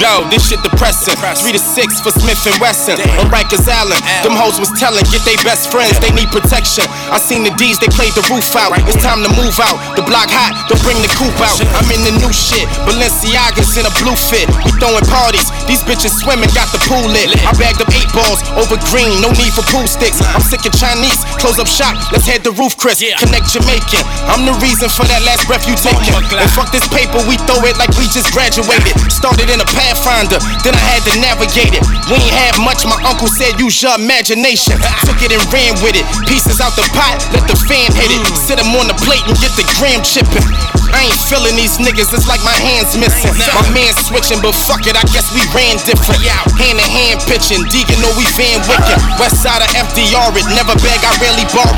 yo, 0.00 0.12
this 0.32 0.42
shit 0.48 0.60
depressing. 0.62 1.16
Three 1.40 1.52
to 1.52 1.62
six 1.62 2.00
for 2.00 2.10
Smith 2.10 2.40
and 2.48 2.56
Wesson. 2.60 2.96
On 3.20 3.28
Rikers 3.28 3.68
Island, 3.68 4.00
them 4.24 4.34
hoes 4.34 4.58
was 4.58 4.72
telling 4.80 5.04
get 5.12 5.22
they 5.28 5.36
best 5.44 5.70
friends. 5.70 5.98
They 6.00 6.10
need 6.10 6.28
protection. 6.32 6.88
I 7.12 7.18
seen 7.18 7.44
the 7.44 7.52
D's, 7.60 7.78
they 7.78 7.88
played 7.92 8.14
the 8.16 8.24
roof 8.32 8.48
out. 8.56 8.72
It's 8.88 9.02
time 9.02 9.22
to 9.22 9.30
move 9.36 9.56
out. 9.60 9.76
The 9.96 10.02
block 10.02 10.30
hot, 10.30 10.56
don't 10.68 10.80
bring 10.82 10.98
the 11.04 11.10
coupe 11.14 11.38
out. 11.40 11.60
I'm 11.76 11.88
in 11.92 12.02
the 12.04 12.13
new 12.20 12.32
shit. 12.32 12.66
Balenciagas 12.86 13.78
in 13.78 13.84
a 13.86 13.92
blue 14.00 14.16
fit. 14.16 14.46
We 14.64 14.70
throwing 14.78 15.04
parties. 15.08 15.48
These 15.66 15.82
bitches 15.84 16.12
swimming, 16.14 16.50
got 16.52 16.70
the 16.70 16.80
pool 16.86 17.04
lit. 17.08 17.32
I 17.44 17.52
bagged 17.56 17.80
up 17.80 17.90
eight 17.94 18.10
balls 18.12 18.40
over 18.58 18.76
green, 18.90 19.20
no 19.24 19.32
need 19.38 19.52
for 19.54 19.64
pool 19.72 19.86
sticks. 19.88 20.20
I'm 20.34 20.44
sick 20.44 20.64
of 20.68 20.74
Chinese. 20.76 21.18
Close 21.40 21.58
up 21.58 21.68
shop, 21.68 21.96
let's 22.12 22.26
head 22.26 22.44
the 22.44 22.52
roof, 22.54 22.76
Chris. 22.76 23.00
Connect 23.00 23.46
Jamaican. 23.50 24.04
I'm 24.30 24.46
the 24.46 24.54
reason 24.62 24.88
for 24.92 25.04
that 25.08 25.22
last 25.26 25.46
breath 25.48 25.66
you 25.66 25.74
taking. 25.74 26.14
And 26.14 26.50
fuck 26.52 26.70
this 26.70 26.86
paper, 26.92 27.18
we 27.26 27.40
throw 27.48 27.58
it 27.66 27.76
like 27.80 27.90
we 27.98 28.06
just 28.12 28.30
graduated. 28.30 28.94
Started 29.10 29.50
in 29.50 29.58
a 29.60 29.68
Pathfinder, 29.74 30.38
then 30.62 30.74
I 30.76 30.84
had 30.94 31.02
to 31.10 31.12
navigate 31.18 31.74
it. 31.74 31.82
We 32.06 32.20
ain't 32.20 32.36
have 32.48 32.56
much, 32.62 32.86
my 32.86 32.98
uncle 33.08 33.28
said 33.28 33.58
use 33.58 33.80
your 33.82 33.96
imagination. 33.96 34.78
Took 35.08 35.20
it 35.24 35.32
and 35.32 35.42
ran 35.50 35.74
with 35.82 35.96
it. 35.96 36.06
Pieces 36.28 36.60
out 36.60 36.76
the 36.76 36.86
pot, 36.94 37.18
let 37.32 37.48
the 37.48 37.56
fan 37.66 37.90
hit 37.96 38.10
it. 38.12 38.20
Mm. 38.20 38.36
Sit 38.46 38.58
'em 38.60 38.74
on 38.76 38.86
the 38.86 38.94
plate 39.02 39.24
and 39.26 39.36
get 39.40 39.52
the 39.56 39.64
gram 39.78 40.02
chipping. 40.02 40.83
I 40.94 41.10
ain't 41.10 41.22
feeling 41.26 41.58
these 41.58 41.76
niggas, 41.82 42.14
it's 42.14 42.30
like 42.30 42.38
my 42.46 42.54
hands 42.54 42.94
missing. 42.94 43.34
My 43.50 43.66
man 43.74 43.90
switching, 43.98 44.38
but 44.38 44.54
fuck 44.54 44.86
it, 44.86 44.94
I 44.94 45.02
guess 45.10 45.34
we 45.34 45.42
ran 45.50 45.74
different. 45.82 46.22
Hand 46.54 46.78
in 46.78 46.86
hand 46.86 47.18
pitching, 47.26 47.66
Deegan 47.66 47.98
know 47.98 48.14
we 48.14 48.22
Van 48.38 48.62
Wicken. 48.70 48.98
West 49.18 49.42
side 49.42 49.58
of 49.58 49.70
FDR, 49.74 50.30
it 50.38 50.46
never 50.54 50.78
beg, 50.78 51.02
I 51.02 51.10
rarely 51.18 51.46
borrow. 51.50 51.74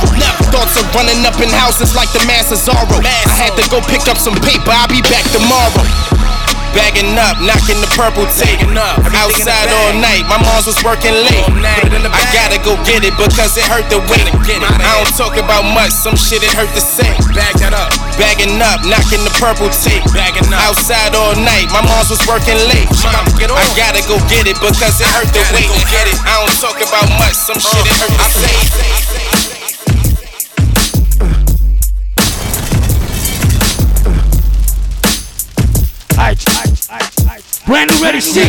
Thoughts 0.52 0.76
of 0.76 0.84
running 0.92 1.24
up 1.24 1.40
in 1.40 1.48
houses 1.48 1.96
like 1.96 2.12
the 2.12 2.20
Master 2.28 2.60
Zorro. 2.60 3.00
I 3.00 3.32
had 3.32 3.56
to 3.56 3.64
go 3.72 3.80
pick 3.88 4.04
up 4.04 4.20
some 4.20 4.36
paper, 4.44 4.68
I'll 4.68 4.92
be 4.92 5.00
back 5.08 5.24
tomorrow. 5.32 6.15
Bagging 6.76 7.16
up, 7.16 7.40
knocking 7.40 7.80
the 7.80 7.88
purple 7.96 8.28
tape. 8.36 8.60
Outside 9.16 9.72
all 9.72 9.96
night, 9.96 10.28
my 10.28 10.36
mom's 10.36 10.68
was 10.68 10.76
working 10.84 11.16
late. 11.24 11.40
I 11.64 12.20
gotta 12.36 12.60
go 12.60 12.76
get 12.84 13.00
it 13.00 13.16
because 13.16 13.56
it 13.56 13.64
hurt 13.64 13.88
the 13.88 13.98
wait. 14.12 14.28
I 14.28 14.92
don't 15.00 15.08
talk 15.16 15.40
about 15.40 15.64
much, 15.72 15.90
some 15.90 16.14
shit 16.14 16.44
it 16.44 16.52
hurt 16.52 16.68
to 16.76 16.82
say. 16.84 17.08
Bag 17.32 17.56
that 17.64 17.72
up. 17.72 17.96
Bagging 18.20 18.60
up, 18.60 18.84
knocking 18.84 19.24
the 19.24 19.32
purple 19.40 19.72
tape. 19.72 20.04
Outside 20.52 21.16
all 21.16 21.32
night, 21.40 21.72
my 21.72 21.80
mom's 21.80 22.12
was 22.12 22.20
working 22.28 22.60
late. 22.68 22.88
I 22.92 23.64
gotta 23.72 24.04
go 24.04 24.20
get 24.28 24.44
it 24.44 24.60
because 24.60 25.00
it 25.00 25.08
hurt 25.16 25.32
the 25.32 25.40
wait. 25.56 25.72
I 26.28 26.44
don't 26.44 26.52
talk 26.60 26.76
about 26.84 27.08
much, 27.16 27.34
some 27.34 27.56
shit 27.56 27.88
it 27.88 27.96
hurt 27.96 28.12
to 28.12 28.28
say. 28.36 29.45
Brand 37.66 37.90
new 37.90 37.98
Ready 37.98 38.22
Cee. 38.22 38.46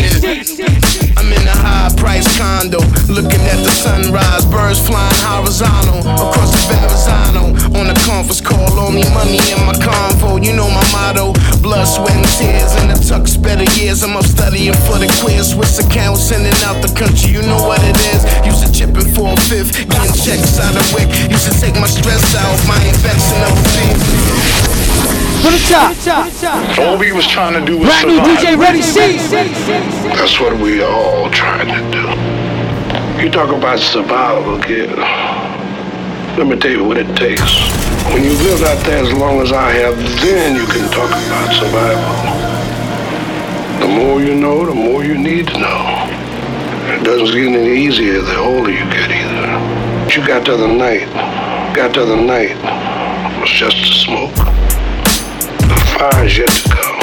I'm 1.18 1.34
in 1.34 1.42
a 1.50 1.58
high 1.58 1.90
price 1.98 2.30
condo, 2.38 2.78
looking 3.10 3.42
at 3.50 3.58
the 3.66 3.74
sunrise, 3.74 4.46
birds 4.46 4.78
flying 4.78 5.10
horizontal 5.26 6.06
across 6.06 6.54
the 6.54 6.62
Verrazano. 6.70 7.50
On 7.74 7.90
a 7.90 7.98
conference 8.06 8.46
call, 8.46 8.78
only 8.78 9.02
money 9.18 9.42
in 9.50 9.58
my 9.66 9.74
convo. 9.82 10.38
You 10.38 10.54
know 10.54 10.70
my 10.70 10.86
motto: 10.94 11.34
blood, 11.66 11.90
sweat, 11.90 12.14
and 12.14 12.30
tears. 12.38 12.78
In 12.78 12.94
the 12.94 12.98
tux, 13.02 13.42
better 13.42 13.66
years. 13.82 14.06
I'm 14.06 14.14
up 14.14 14.24
studying 14.24 14.78
for 14.86 15.02
the 15.02 15.10
quiz. 15.18 15.50
Swiss 15.58 15.82
account, 15.82 16.22
sending 16.22 16.54
out 16.70 16.86
the 16.86 16.94
country. 16.94 17.34
You 17.34 17.42
know 17.42 17.66
what 17.66 17.82
it 17.82 17.98
is. 18.14 18.22
Used 18.46 18.62
to 18.62 18.70
chipping 18.70 19.10
for 19.18 19.34
a 19.34 19.40
fifth, 19.50 19.82
getting 19.90 20.14
checks 20.14 20.62
out 20.62 20.78
of 20.78 20.86
wick. 20.94 21.10
Used 21.26 21.50
to 21.50 21.54
take 21.58 21.74
my 21.82 21.90
stress 21.90 22.38
out, 22.38 22.54
my 22.70 22.78
infection 22.86 23.42
of 23.50 23.58
a 23.58 23.66
fee. 23.74 24.57
To 25.38 25.52
the 25.52 25.62
top. 25.70 26.80
All 26.80 26.98
we 26.98 27.12
was 27.12 27.28
trying 27.28 27.54
to 27.54 27.64
do 27.64 27.78
was 27.78 27.88
Brand 27.88 28.08
new 28.08 28.16
survive. 28.18 28.38
DJ 28.40 28.58
Ready 28.60 28.82
Cee. 28.82 29.18
That's 30.10 30.40
what 30.40 30.60
we 30.60 30.82
all 30.82 31.30
trying 31.30 31.68
to 31.68 31.82
do. 31.92 33.24
You 33.24 33.30
talk 33.30 33.56
about 33.56 33.78
survival, 33.78 34.60
kid. 34.60 34.90
Let 36.38 36.48
me 36.48 36.58
tell 36.58 36.72
you 36.72 36.84
what 36.84 36.98
it 36.98 37.16
takes. 37.16 37.70
When 38.12 38.24
you 38.24 38.32
lived 38.32 38.64
out 38.64 38.84
there 38.86 39.04
as 39.04 39.14
long 39.14 39.40
as 39.40 39.52
I 39.52 39.70
have, 39.74 39.96
then 40.26 40.56
you 40.56 40.66
can 40.66 40.90
talk 40.92 41.12
about 41.12 41.54
survival. 41.54 42.14
The 43.80 43.88
more 43.88 44.20
you 44.20 44.34
know, 44.34 44.66
the 44.66 44.74
more 44.74 45.04
you 45.04 45.20
need 45.20 45.50
to 45.50 45.60
know. 45.60 46.08
It 46.98 47.04
doesn't 47.04 47.28
get 47.28 47.48
any 47.48 47.86
easier 47.86 48.22
the 48.22 48.38
older 48.38 48.72
you 48.72 48.86
get 48.90 49.12
either. 49.12 50.04
What 50.04 50.16
you 50.16 50.26
got 50.26 50.46
the 50.46 50.56
other 50.56 50.74
night, 50.74 51.06
got 51.76 51.94
the 51.94 52.02
other 52.02 52.20
night 52.20 52.56
was 53.40 53.52
just 53.52 53.78
a 53.78 53.94
smoke 54.04 54.67
far 55.98 56.26
is 56.26 56.38
yet 56.38 56.48
to 56.50 56.70
go. 56.70 56.98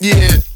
Yeah. 0.00 0.47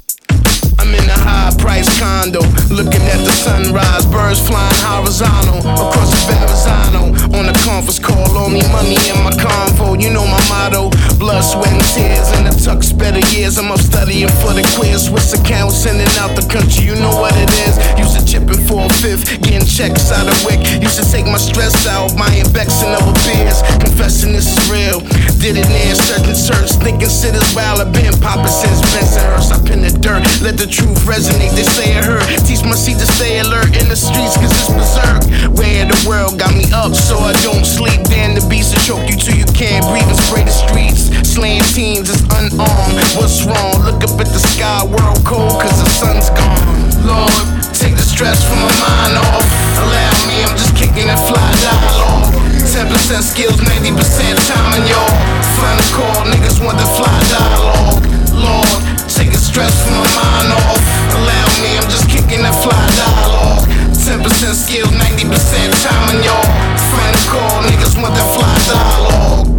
In 1.23 1.29
high 1.29 1.55
price 1.55 1.87
condo, 1.99 2.43
looking 2.67 2.99
at 3.07 3.23
the 3.23 3.31
sunrise, 3.31 4.05
birds 4.05 4.43
flying 4.43 4.75
horizontal 4.83 5.63
across 5.63 6.11
the 6.11 6.19
Verrazano. 6.27 7.15
On 7.39 7.47
a 7.47 7.55
conference 7.63 7.97
call, 7.97 8.35
only 8.35 8.59
money 8.75 8.99
in 9.07 9.15
my 9.23 9.31
convo. 9.31 9.95
You 9.95 10.11
know 10.11 10.27
my 10.27 10.43
motto: 10.51 10.91
blood, 11.15 11.39
sweat, 11.39 11.71
and 11.71 11.87
tears. 11.95 12.27
In 12.35 12.43
the 12.43 12.51
tux, 12.51 12.91
better 12.91 13.23
years. 13.31 13.57
I'm 13.57 13.71
up 13.71 13.79
studying 13.79 14.27
for 14.43 14.51
the 14.51 14.67
quiz. 14.75 15.07
Swiss 15.07 15.31
account, 15.31 15.71
sending 15.71 16.11
out 16.19 16.35
the 16.35 16.43
country. 16.51 16.91
You 16.91 16.95
know 16.95 17.15
what 17.15 17.31
it 17.39 17.47
is. 17.67 17.79
Used 17.95 18.19
to 18.19 18.23
chipping 18.27 18.59
for 18.67 18.83
a 18.83 18.89
fifth, 18.99 19.23
getting 19.47 19.63
checks 19.63 20.11
out 20.11 20.27
of 20.27 20.35
wick. 20.43 20.59
Used 20.83 20.99
to 20.99 21.07
take 21.07 21.25
my 21.25 21.39
stress 21.39 21.87
out, 21.87 22.11
buying 22.19 22.51
and 22.83 22.93
other 22.99 23.15
beers. 23.23 23.63
Confessing 23.79 24.33
this 24.33 24.51
is 24.51 24.59
real. 24.67 24.99
Did 25.39 25.55
it 25.55 25.67
search 25.95 26.27
and 26.27 26.37
search, 26.37 26.71
thinking 26.83 27.09
shit 27.09 27.35
is 27.35 27.55
wild. 27.55 27.79
I've 27.79 27.91
been 27.91 28.13
popping 28.19 28.47
since 28.47 28.79
Bensonhurst. 28.91 29.51
Up 29.51 29.69
in 29.69 29.81
the 29.81 29.91
dirt, 29.91 30.23
let 30.41 30.57
the 30.57 30.67
truth 30.67 31.05
resonate. 31.13 31.53
They 31.53 31.63
say 31.63 31.93
it 31.93 32.03
hurt. 32.03 32.25
Teach 32.45 32.65
my 32.65 32.73
seed 32.73 32.97
to 32.97 33.05
stay 33.05 33.37
alert 33.39 33.77
in 33.77 33.87
the 33.87 33.95
streets, 33.95 34.33
cause 34.33 34.49
it's 34.49 34.69
berserk. 34.73 35.21
Where 35.53 35.85
the 35.85 35.97
world 36.09 36.41
got 36.41 36.57
me 36.57 36.65
up 36.73 36.97
so 36.97 37.21
I 37.21 37.33
don't 37.45 37.65
sleep. 37.65 38.01
Damn 38.09 38.33
the 38.33 38.41
beast 38.49 38.73
will 38.73 38.81
choke 38.81 39.05
you 39.05 39.17
till 39.17 39.37
you 39.37 39.45
can't 39.53 39.85
breathe 39.93 40.09
and 40.09 40.17
spray 40.17 40.43
the 40.43 40.55
streets. 40.55 41.13
Slaying 41.21 41.61
teens 41.73 42.09
is 42.09 42.21
unarmed. 42.33 42.97
What's 43.13 43.45
wrong? 43.45 43.85
Look 43.85 44.01
up 44.01 44.17
at 44.17 44.29
the 44.33 44.41
sky, 44.41 44.81
world 44.89 45.21
cold, 45.21 45.61
cause 45.61 45.77
the 45.77 45.89
sun's 45.89 46.33
gone. 46.33 46.65
Lord, 47.05 47.33
take 47.77 47.93
the 47.93 48.05
stress 48.05 48.41
from 48.41 48.65
my 48.65 48.73
mind 48.81 49.13
off. 49.21 49.45
Allow 49.85 50.13
me, 50.25 50.41
I'm 50.41 50.57
just 50.57 50.73
kicking 50.73 51.05
that 51.09 51.21
fly 51.29 51.45
dialogue. 51.61 52.33
10% 52.73 53.21
skills, 53.21 53.61
90% 53.61 54.33
timing, 54.49 54.85
y'all. 54.89 55.13
Final 55.61 55.87
call, 55.93 56.25
niggas 56.25 56.57
want 56.57 56.77
the 56.81 56.89
fly 56.97 57.13
dialogue. 57.29 58.01
Lord, 58.33 58.72
the 59.21 59.37
stress 59.37 59.73
from 59.85 59.93
my 59.93 60.09
mind 60.17 60.49
off. 60.57 60.81
Allow 61.13 61.45
me, 61.61 61.77
I'm 61.77 61.85
just 61.85 62.09
kicking 62.09 62.41
that 62.41 62.55
fly 62.65 62.73
dialogue. 62.97 63.69
10% 63.93 64.25
skills, 64.57 64.89
90% 64.89 65.29
time 65.29 65.93
timing, 66.09 66.25
y'all. 66.25 66.41
Final 66.89 67.21
call, 67.29 67.61
niggas 67.69 67.93
want 68.01 68.13
that 68.17 68.29
fly 68.33 68.49
dialogue. 68.65 69.53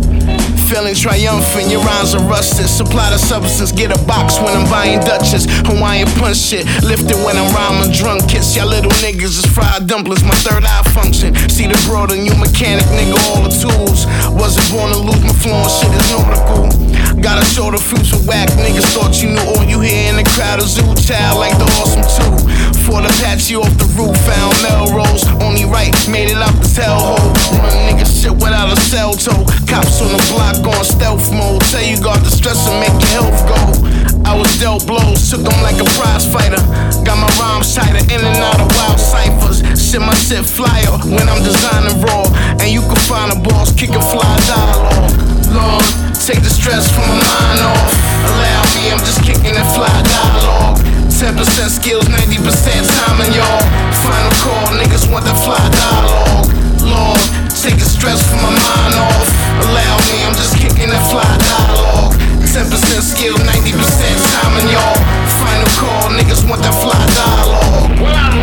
Feeling 0.66 0.94
triumphant, 0.94 1.70
your 1.70 1.82
rhymes 1.86 2.14
are 2.14 2.24
rusted. 2.26 2.66
Supply 2.66 3.10
the 3.10 3.18
substance, 3.18 3.70
get 3.70 3.94
a 3.94 4.00
box 4.06 4.40
when 4.42 4.50
I'm 4.58 4.68
buying 4.68 4.98
Dutchess. 5.00 5.46
Hawaiian 5.70 6.08
punch 6.18 6.38
shit, 6.38 6.66
lifted 6.82 7.14
when 7.22 7.36
I'm 7.38 7.46
rhyming 7.54 7.92
drunk. 7.94 8.26
Kiss 8.28 8.56
y'all 8.56 8.66
little 8.66 8.90
niggas 9.06 9.38
is 9.38 9.46
fried 9.46 9.86
dumplings, 9.86 10.24
my 10.24 10.34
third 10.42 10.64
eye 10.64 10.82
function. 10.90 11.36
See 11.48 11.68
the 11.70 11.78
broader, 11.86 12.16
you 12.16 12.34
mechanic, 12.34 12.86
nigga, 12.90 13.14
all 13.30 13.46
the 13.46 13.54
tools. 13.54 14.10
Wasn't 14.34 14.66
born 14.74 14.90
to 14.90 14.98
lose 14.98 15.22
my 15.22 15.36
flow 15.38 15.62
and 15.62 15.70
shit 15.70 15.94
is 15.94 16.10
nautical. 16.10 16.93
Gotta 17.24 17.40
show 17.40 17.72
the 17.72 17.80
future 17.80 18.20
whack, 18.28 18.52
niggas 18.60 18.84
thought 18.92 19.24
you 19.24 19.32
knew 19.32 19.48
all 19.56 19.64
you 19.64 19.80
hear 19.80 20.12
in 20.12 20.20
the 20.20 20.28
crowd 20.36 20.60
is 20.60 20.76
zoo 20.76 20.84
child 20.92 21.40
like 21.40 21.56
the 21.56 21.64
awesome 21.80 22.04
two. 22.04 22.36
For 22.84 23.00
the 23.00 23.08
patch 23.24 23.48
you 23.48 23.64
off 23.64 23.72
the 23.80 23.88
roof, 23.96 24.12
found 24.28 24.52
Melrose. 24.60 25.24
Only 25.40 25.64
right, 25.64 25.96
made 26.04 26.28
it 26.28 26.36
out 26.36 26.52
the 26.60 26.68
tail 26.68 27.00
hole. 27.00 27.32
Run 27.64 27.72
niggas 27.88 28.12
shit 28.12 28.36
without 28.36 28.68
a 28.68 28.76
cell 28.76 29.16
toe. 29.16 29.40
Cops 29.64 30.04
on 30.04 30.12
the 30.12 30.20
block 30.28 30.68
on 30.68 30.84
stealth 30.84 31.32
mode. 31.32 31.64
Tell 31.72 31.80
you 31.80 31.96
got 31.96 32.20
the 32.20 32.28
stress 32.28 32.60
and 32.68 32.76
make 32.84 32.92
your 32.92 33.24
health 33.24 33.40
go. 33.48 33.56
I 34.28 34.36
was 34.36 34.52
dealt 34.60 34.84
blows, 34.84 35.24
took 35.24 35.40
them 35.48 35.56
like 35.64 35.80
a 35.80 35.88
prize 35.96 36.28
fighter. 36.28 36.60
Got 37.08 37.24
my 37.24 37.32
rhymes 37.40 37.72
tighter, 37.72 38.04
in 38.04 38.20
and 38.20 38.36
out 38.36 38.60
of 38.60 38.68
wild 38.76 39.00
ciphers. 39.00 39.64
Shit 39.80 40.04
my 40.04 40.12
shit 40.12 40.44
flyer 40.44 40.92
when 41.08 41.24
I'm 41.24 41.40
designing 41.40 42.04
raw. 42.04 42.28
And 42.60 42.68
you 42.68 42.84
can 42.84 43.00
find 43.08 43.32
a 43.32 43.38
boss, 43.40 43.72
kick 43.72 43.96
a 43.96 44.02
fly 44.12 44.28
dialogue. 44.44 45.08
Lord, 45.56 45.84
take 46.24 46.40
the 46.40 46.48
stress 46.48 46.88
from 46.88 47.04
my 47.04 47.20
mind 47.20 47.60
off. 47.68 47.92
Allow 48.24 48.64
me, 48.72 48.88
I'm 48.88 49.02
just 49.04 49.20
kicking 49.20 49.52
that 49.60 49.68
fly 49.76 49.92
dialogue. 50.08 50.80
10% 51.12 51.36
skills, 51.68 52.08
90% 52.08 52.40
timing, 52.96 53.36
y'all. 53.36 53.60
Final 54.00 54.32
call, 54.40 54.72
niggas 54.72 55.04
want 55.12 55.28
that 55.28 55.36
fly 55.44 55.60
dialogue. 55.68 56.48
Lord, 56.80 57.20
take 57.52 57.76
the 57.76 57.84
stress 57.84 58.24
from 58.24 58.40
my 58.40 58.56
mind 58.56 58.94
off. 59.04 59.28
Allow 59.68 59.94
me, 60.08 60.24
I'm 60.24 60.32
just 60.32 60.56
kicking 60.56 60.88
that 60.88 61.04
fly 61.12 61.28
dialogue. 61.44 62.16
10% 62.40 62.72
skills, 63.04 63.40
90% 63.44 63.76
timing, 63.76 64.72
y'all. 64.72 64.96
Final 65.44 65.68
call, 65.76 66.08
niggas 66.16 66.40
want 66.48 66.64
that 66.64 66.72
fly 66.80 66.96
dialogue. 67.20 68.33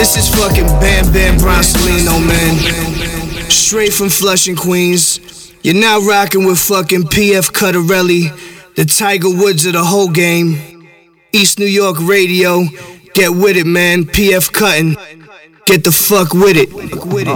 This 0.00 0.16
is 0.16 0.34
fucking 0.34 0.64
Bam 0.80 1.12
Bam 1.12 1.36
Bronsolino, 1.36 2.26
man. 2.26 3.50
Straight 3.50 3.92
from 3.92 4.08
Flushing, 4.08 4.56
Queens. 4.56 5.52
You're 5.62 5.74
now 5.74 6.00
rocking 6.00 6.46
with 6.46 6.58
fucking 6.58 7.02
PF 7.02 7.52
Cutterelli, 7.52 8.32
the 8.76 8.86
Tiger 8.86 9.28
Woods 9.28 9.66
of 9.66 9.74
the 9.74 9.84
whole 9.84 10.08
game. 10.08 10.88
East 11.34 11.58
New 11.58 11.66
York 11.66 11.98
Radio. 12.00 12.64
Get 13.12 13.32
with 13.32 13.58
it, 13.58 13.66
man. 13.66 14.04
PF 14.04 14.50
Cuttin. 14.50 14.96
Get 15.66 15.84
the 15.84 15.92
fuck 15.92 16.32
with 16.32 16.56
it. 16.56 16.70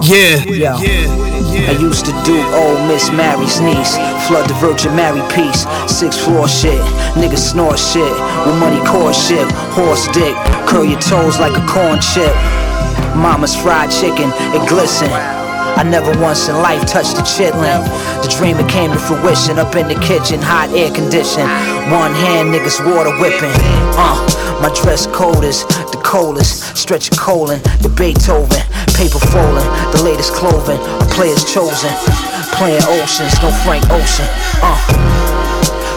Yeah. 0.09 1.34
I 1.55 1.79
used 1.79 2.05
to 2.07 2.13
do 2.27 2.35
old 2.51 2.89
Miss 2.89 3.11
Mary's 3.11 3.61
niece. 3.61 3.95
Flood 4.27 4.49
the 4.49 4.55
Virgin 4.59 4.97
Mary 4.97 5.23
piece. 5.31 5.63
Six 5.87 6.19
floor 6.19 6.49
shit. 6.49 6.81
Niggas 7.15 7.55
snort 7.55 7.79
shit. 7.79 8.11
With 8.45 8.59
money 8.59 8.83
core 8.85 9.15
shit. 9.15 9.47
Horse 9.79 10.09
dick. 10.11 10.35
Curl 10.67 10.85
your 10.85 11.01
toes 11.01 11.39
like 11.39 11.55
a 11.55 11.65
corn 11.71 12.01
chip. 12.01 12.35
Mama's 13.15 13.55
fried 13.55 13.91
chicken. 13.91 14.31
It 14.51 14.69
glisten. 14.69 15.11
I 15.77 15.83
never 15.83 16.11
once 16.21 16.49
in 16.49 16.55
life 16.57 16.87
touched 16.87 17.19
a 17.19 17.23
chitlin. 17.23 17.83
The 18.23 18.29
dream 18.39 18.59
it 18.59 18.71
came 18.71 18.91
to 18.93 18.99
fruition 18.99 19.59
up 19.59 19.75
in 19.75 19.89
the 19.89 19.99
kitchen, 19.99 20.39
hot 20.41 20.71
air 20.71 20.91
condition. 20.95 21.43
One 21.91 22.15
hand 22.15 22.55
niggas 22.55 22.79
water 22.87 23.11
whipping. 23.19 23.51
Uh, 23.99 24.15
my 24.63 24.71
dress 24.71 25.07
code 25.09 25.43
is 25.43 25.67
the 25.91 25.99
coldest. 26.15 26.77
Stretch 26.77 27.09
a 27.09 27.17
colon, 27.17 27.61
the 27.83 27.89
Beethoven. 27.91 28.63
Paper 28.95 29.19
folding, 29.35 29.67
the 29.91 30.01
latest 30.05 30.33
clothing. 30.33 30.79
A 30.79 31.07
player's 31.11 31.43
chosen. 31.43 31.91
Playing 32.55 32.87
oceans, 32.87 33.35
no 33.43 33.51
Frank 33.67 33.83
Ocean. 33.91 34.29
Uh. 34.63 34.79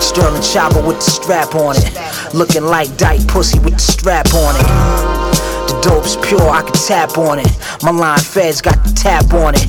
Sterling 0.02 0.42
chopper 0.42 0.82
with 0.82 0.98
the 0.98 1.12
strap 1.12 1.54
on 1.54 1.76
it. 1.78 1.94
Looking 2.34 2.64
like 2.64 2.90
dyke 2.98 3.28
pussy 3.28 3.60
with 3.60 3.74
the 3.74 3.80
strap 3.94 4.34
on 4.34 4.56
it. 4.58 5.57
The 5.68 5.80
dope's 5.82 6.16
pure, 6.28 6.50
I 6.50 6.64
can 6.64 6.74
tap 6.74 7.18
on 7.18 7.40
it. 7.40 7.48
My 7.84 7.92
line 7.92 8.20
feds 8.20 8.62
got 8.62 8.84
the 8.84 8.92
tap 8.94 9.34
on 9.34 9.54
it. 9.56 9.68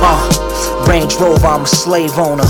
Uh, 0.00 0.86
Range 0.88 1.14
Rover, 1.16 1.46
I'm 1.46 1.62
a 1.62 1.66
slave 1.66 2.18
owner. 2.18 2.44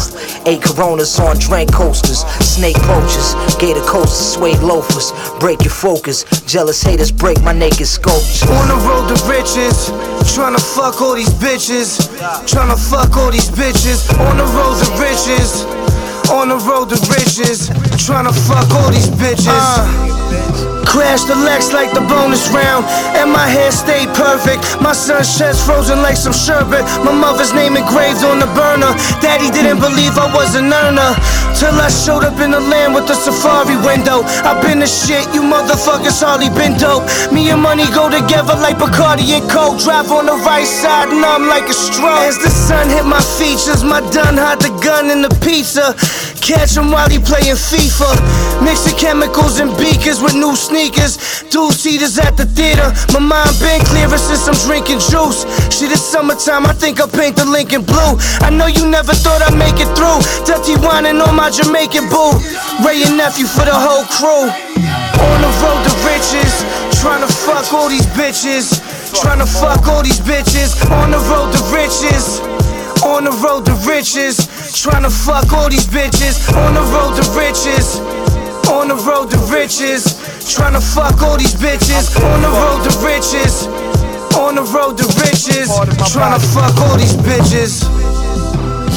Eight 0.46 0.62
Coronas 0.62 1.18
on 1.18 1.38
drink 1.38 1.72
coasters. 1.72 2.24
Snake 2.40 2.76
poachers, 2.76 3.34
gator 3.56 3.80
coasters, 3.82 4.34
suede 4.34 4.60
loafers. 4.60 5.12
Break 5.40 5.62
your 5.62 5.72
focus. 5.72 6.24
Jealous 6.46 6.82
haters 6.82 7.10
break 7.10 7.42
my 7.42 7.52
naked 7.52 7.86
sculpture. 7.86 8.46
On 8.46 8.68
the 8.68 8.78
road 8.86 9.08
to 9.08 9.16
riches, 9.28 9.90
tryna 10.34 10.60
fuck 10.60 11.00
all 11.02 11.14
these 11.14 11.30
bitches. 11.30 11.98
Tryna 12.46 12.78
fuck 12.90 13.16
all 13.16 13.30
these 13.30 13.50
bitches. 13.50 14.08
On 14.28 14.36
the 14.36 14.44
road 14.44 14.76
to 14.84 14.88
riches. 15.02 15.87
On 16.30 16.50
the 16.50 16.56
road 16.68 16.90
to 16.90 16.96
riches, 17.08 17.70
tryna 17.96 18.36
fuck 18.46 18.68
all 18.76 18.90
these 18.92 19.08
bitches. 19.08 19.48
Uh, 19.48 20.84
crash 20.84 21.24
the 21.24 21.34
Lex 21.34 21.72
like 21.72 21.90
the 21.92 22.04
bonus 22.04 22.48
round, 22.52 22.84
and 23.16 23.32
my 23.32 23.48
hair 23.48 23.72
stayed 23.72 24.08
perfect. 24.12 24.60
My 24.80 24.92
son's 24.92 25.38
chest 25.38 25.64
frozen 25.64 26.02
like 26.02 26.16
some 26.16 26.32
sherbet. 26.32 26.84
My 27.00 27.12
mother's 27.12 27.52
name 27.54 27.76
engraved 27.76 28.24
on 28.24 28.38
the 28.40 28.50
burner. 28.52 28.92
Daddy 29.24 29.48
didn't 29.50 29.80
believe 29.80 30.16
I 30.20 30.28
was 30.34 30.54
an 30.54 30.68
earner. 30.68 31.16
Till 31.56 31.74
I 31.74 31.88
showed 31.90 32.22
up 32.22 32.38
in 32.38 32.52
the 32.52 32.60
land 32.60 32.94
with 32.94 33.08
the 33.08 33.14
safari 33.14 33.74
window. 33.82 34.22
I've 34.46 34.62
been 34.62 34.78
the 34.78 34.86
shit, 34.86 35.26
you 35.34 35.42
motherfuckers 35.42 36.22
hardly 36.22 36.52
been 36.54 36.78
dope. 36.78 37.08
Me 37.32 37.50
and 37.50 37.60
money 37.60 37.88
go 37.90 38.06
together 38.12 38.54
like 38.60 38.76
Bacardi 38.78 39.26
and 39.34 39.48
Coke. 39.50 39.80
Drive 39.80 40.12
on 40.12 40.26
the 40.26 40.38
right 40.46 40.68
side, 40.68 41.08
numb 41.08 41.48
like 41.48 41.66
a 41.66 41.74
stroke. 41.74 42.30
As 42.30 42.38
the 42.38 42.52
sun 42.52 42.88
hit 42.88 43.04
my 43.04 43.20
features, 43.40 43.82
my 43.82 44.04
done 44.12 44.36
hide 44.36 44.60
the 44.60 44.70
gun 44.84 45.10
in 45.10 45.22
the 45.22 45.32
pizza. 45.42 45.96
Catch 46.40 46.76
him 46.76 46.90
while 46.90 47.08
he 47.08 47.18
playing 47.18 47.58
FIFA. 47.58 48.08
Mixing 48.64 48.96
chemicals 48.96 49.60
and 49.60 49.76
beakers 49.76 50.20
with 50.20 50.34
new 50.34 50.56
sneakers. 50.56 51.44
Two 51.50 51.70
seaters 51.72 52.18
at 52.18 52.36
the 52.36 52.46
theater. 52.46 52.88
My 53.12 53.20
mind 53.20 53.54
been 53.60 53.80
clearer 53.84 54.18
since 54.18 54.48
I'm 54.48 54.56
drinking 54.66 55.00
juice. 55.12 55.44
Shit, 55.68 55.92
it's 55.92 56.00
summertime, 56.00 56.66
I 56.66 56.72
think 56.72 57.00
I'll 57.00 57.08
paint 57.08 57.36
the 57.36 57.44
Lincoln 57.44 57.82
blue. 57.82 58.16
I 58.40 58.50
know 58.50 58.66
you 58.66 58.88
never 58.88 59.12
thought 59.12 59.42
I'd 59.42 59.56
make 59.56 59.76
it 59.76 59.90
through. 59.92 60.20
Dirty 60.48 60.74
whining 60.80 61.20
on 61.20 61.36
my 61.36 61.50
Jamaican 61.50 62.08
boo. 62.08 62.32
Wray 62.84 63.02
and 63.04 63.16
Nephew 63.16 63.46
for 63.46 63.64
the 63.64 63.74
whole 63.74 64.04
crew. 64.08 64.48
On 64.48 65.38
the 65.42 65.50
road 65.60 65.80
to 65.84 65.92
riches. 66.08 66.52
Trying 67.00 67.22
to 67.26 67.30
fuck 67.30 67.72
all 67.72 67.88
these 67.88 68.06
bitches. 68.18 68.80
Trying 69.20 69.38
to 69.38 69.46
fuck 69.46 69.86
all 69.86 70.02
these 70.02 70.20
bitches. 70.20 70.74
On 70.90 71.10
the 71.10 71.18
road 71.30 71.52
to 71.52 71.60
riches. 71.70 72.40
On 73.06 73.22
the 73.22 73.30
road 73.30 73.64
to 73.66 73.74
riches, 73.86 74.42
trying 74.72 75.02
to 75.02 75.10
fuck 75.10 75.52
all 75.52 75.68
these 75.68 75.86
bitches. 75.86 76.48
On 76.54 76.74
the 76.74 76.82
road 76.92 77.16
to 77.16 77.24
riches, 77.38 78.00
on 78.68 78.88
the 78.88 78.96
road 79.06 79.30
to 79.30 79.38
riches, 79.52 80.18
trying 80.52 80.74
to 80.74 80.80
fuck 80.80 81.22
all 81.22 81.36
these 81.36 81.54
bitches. 81.54 82.16
On 82.22 82.42
the 82.42 82.48
road 82.48 82.84
to 82.84 82.92
riches, 83.04 83.66
on 84.36 84.54
the 84.56 84.62
road 84.62 84.98
to 84.98 85.06
riches, 85.20 85.68
trying 86.12 86.38
to 86.38 86.46
fuck 86.48 86.76
all 86.80 86.96
these 86.96 87.16
bitches. 87.16 88.07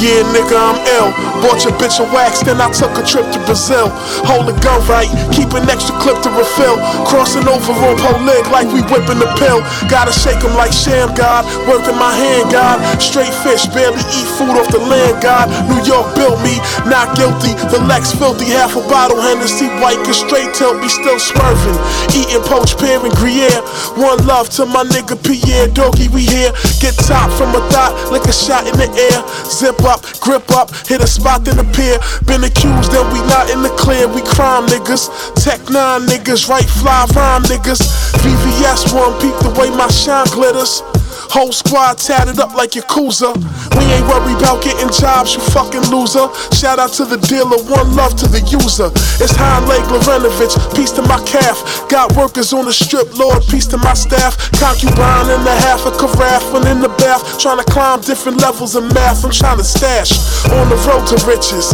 Yeah, 0.02 0.26
nigga, 0.34 0.58
I'm 0.58 0.82
ill. 0.98 1.14
Bought 1.46 1.62
your 1.62 1.78
bitch 1.78 2.02
a 2.02 2.06
wax, 2.10 2.42
then 2.42 2.58
I 2.58 2.74
took 2.74 2.90
a 2.98 3.06
trip 3.06 3.30
to 3.34 3.40
Brazil. 3.46 3.94
Hold 4.26 4.50
the 4.50 4.58
gun 4.66 4.82
right, 4.90 5.06
keep 5.30 5.54
an 5.54 5.70
extra 5.70 5.94
clip 6.02 6.18
to 6.26 6.30
refill. 6.34 6.82
Crossing 7.06 7.46
over 7.46 7.70
on 7.70 7.94
pole 8.02 8.22
leg 8.26 8.42
like 8.50 8.66
we 8.74 8.82
whipping 8.90 9.22
the 9.22 9.30
pill. 9.38 9.62
Gotta 9.94 10.10
shake 10.10 10.42
'em 10.42 10.58
like 10.58 10.74
Shammgod, 10.74 11.46
working 11.70 11.98
my 12.02 12.10
hand 12.18 12.50
God. 12.50 12.82
Straight 12.98 13.34
fish, 13.46 13.70
barely 13.78 14.02
eat 14.18 14.26
food 14.38 14.58
off 14.58 14.70
the 14.74 14.80
land 14.80 15.22
God. 15.22 15.46
New 15.70 15.82
York 15.86 16.16
built 16.18 16.42
me, 16.42 16.58
not 16.90 17.14
guilty. 17.14 17.54
The 17.70 17.78
Lex 17.86 18.12
filthy, 18.12 18.46
half 18.46 18.76
a 18.76 18.82
bottle 18.90 19.22
Hennessy, 19.22 19.70
white 19.82 20.02
and 20.02 20.16
straight 20.16 20.52
tilt 20.56 20.82
me 20.82 20.90
still 20.90 21.20
swerving. 21.20 21.78
Eating 22.10 22.42
poached 22.50 22.80
pear 22.80 22.98
and 22.98 23.14
Gruyere. 23.14 23.62
One 24.02 24.18
love 24.26 24.50
to 24.58 24.66
my 24.66 24.84
nigga 24.84 25.14
Pierre 25.22 25.68
Doggy, 25.68 26.08
we 26.10 26.22
here. 26.26 26.54
Get 26.82 26.98
top 26.98 27.30
from 27.38 27.54
a 27.54 27.62
thought, 27.70 27.94
like 28.12 28.26
a 28.26 28.34
shot 28.34 28.66
in 28.66 28.76
the 28.78 28.90
air. 28.98 29.20
Zip 29.46 29.78
up, 29.84 29.91
grip 30.22 30.50
up, 30.52 30.70
hit 30.88 31.02
a 31.02 31.08
spot 31.08 31.44
then 31.44 31.60
appear. 31.60 31.98
Been 32.26 32.44
accused, 32.44 32.92
then 32.92 33.06
we 33.12 33.20
not 33.28 33.50
in 33.50 33.62
the 33.62 33.74
clear. 33.76 34.08
We 34.08 34.22
crime 34.22 34.68
niggas, 34.68 35.10
Tech 35.44 35.60
9 35.70 36.08
niggas, 36.08 36.48
right 36.48 36.70
fly 36.80 37.06
rhyme 37.16 37.44
niggas. 37.44 37.82
VVS 38.22 38.94
one 38.94 39.20
peep 39.20 39.36
the 39.42 39.52
way 39.60 39.70
my 39.76 39.88
shine 39.88 40.28
glitters. 40.28 40.84
Whole 41.30 41.52
squad 41.52 41.98
tatted 41.98 42.40
up 42.40 42.56
like 42.56 42.72
Yakuza. 42.72 43.36
We 43.78 43.86
ain't 43.94 44.08
worried 44.08 44.40
about 44.42 44.64
getting 44.64 44.90
jobs, 44.90 45.36
you 45.36 45.42
fucking 45.54 45.86
loser. 45.94 46.32
Shout 46.56 46.80
out 46.80 46.94
to 46.98 47.06
the 47.06 47.18
dealer, 47.30 47.62
one 47.70 47.96
love 47.96 48.16
to 48.18 48.28
the 48.28 48.42
user. 48.50 48.90
It's 49.22 49.36
Hein 49.38 49.68
Lake 49.68 49.86
Lorenovich, 49.92 50.58
peace 50.76 50.92
to 50.98 51.02
my 51.04 51.22
calf. 51.26 51.62
Got 51.90 52.16
workers 52.16 52.54
on 52.54 52.66
the 52.66 52.74
strip, 52.74 53.18
Lord, 53.18 53.44
peace 53.48 53.68
to 53.68 53.78
my 53.78 53.94
staff. 53.94 54.38
Concubine 54.58 55.30
in 55.30 55.44
the 55.44 55.56
half, 55.62 55.86
a 55.86 55.92
carafe, 55.92 56.46
when 56.54 56.66
in 56.68 56.82
the 56.82 56.90
bath. 56.98 57.40
Trying 57.40 57.60
to 57.60 57.68
climb 57.72 58.02
different 58.02 58.42
levels 58.42 58.76
of 58.76 58.84
math, 58.94 59.24
I'm 59.24 59.32
trying 59.32 59.58
to 59.58 59.64
stash. 59.64 60.12
On 60.52 60.70
the 60.70 60.80
road 60.88 61.06
to 61.12 61.18
riches. 61.28 61.74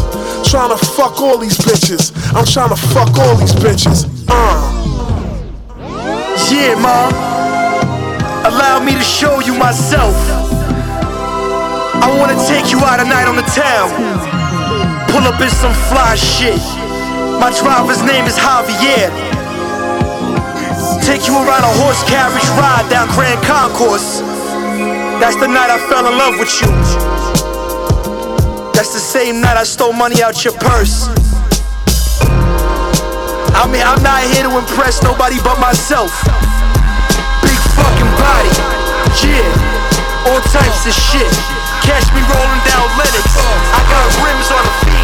Trying 0.49 0.69
to 0.69 0.77
fuck 0.77 1.21
all 1.21 1.37
these 1.37 1.57
bitches. 1.57 2.11
I'm 2.35 2.45
trying 2.45 2.69
to 2.69 2.79
fuck 2.93 3.15
all 3.17 3.35
these 3.35 3.53
bitches. 3.53 4.05
Uh. 4.27 4.87
Yeah, 6.51 6.75
mom. 6.79 7.26
Allow 8.45 8.83
me 8.83 8.93
to 8.93 9.03
show 9.03 9.39
you 9.39 9.57
myself. 9.57 10.13
I 12.03 12.15
wanna 12.19 12.37
take 12.47 12.71
you 12.71 12.79
out 12.85 12.97
tonight 12.97 13.27
on 13.27 13.35
the 13.35 13.47
town. 13.55 13.89
Pull 15.09 15.25
up 15.25 15.41
in 15.41 15.49
some 15.49 15.73
fly 15.89 16.15
shit. 16.15 16.61
My 17.41 17.49
driver's 17.49 18.01
name 18.03 18.25
is 18.25 18.37
Javier. 18.37 19.09
Take 21.03 21.27
you 21.27 21.33
around 21.33 21.63
a 21.63 21.73
horse 21.81 22.03
carriage 22.03 22.47
ride 22.59 22.87
down 22.89 23.07
Grand 23.15 23.41
Concourse. 23.43 24.21
That's 25.19 25.35
the 25.35 25.47
night 25.47 25.69
I 25.69 25.79
fell 25.89 26.05
in 26.05 26.17
love 26.17 26.37
with 26.37 26.53
you. 26.61 26.67
That's 28.73 28.93
the 28.93 28.99
same 28.99 29.41
night 29.41 29.57
I 29.57 29.63
stole 29.63 29.93
money 29.93 30.21
out 30.21 30.45
your 30.45 30.53
purse. 30.53 31.09
I 33.57 33.67
mean, 33.71 33.81
I'm 33.81 34.01
not 34.03 34.21
here 34.31 34.43
to 34.43 34.57
impress 34.57 35.01
nobody 35.01 35.37
but 35.43 35.59
myself. 35.59 36.13
Body, 38.19 38.49
yeah, 39.23 40.27
all 40.27 40.41
types 40.49 40.85
of 40.85 40.93
shit. 40.93 41.31
Catch 41.85 42.11
me 42.13 42.21
rolling 42.21 42.63
down 42.65 42.85
Lenox. 42.97 43.27
I 43.71 43.81
got 43.89 44.05
rims 44.25 44.49
on 44.51 44.63
the 44.65 44.73
feet. 44.85 44.96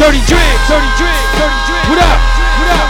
Dirty 0.00 0.16
Diggs, 0.24 0.64
Dirty 0.64 0.88
Diggs, 0.96 1.30
Dirty 1.36 1.60
Diggs. 1.68 1.88
What 1.92 2.00
up? 2.00 2.20
What 2.56 2.72
up? 2.72 2.88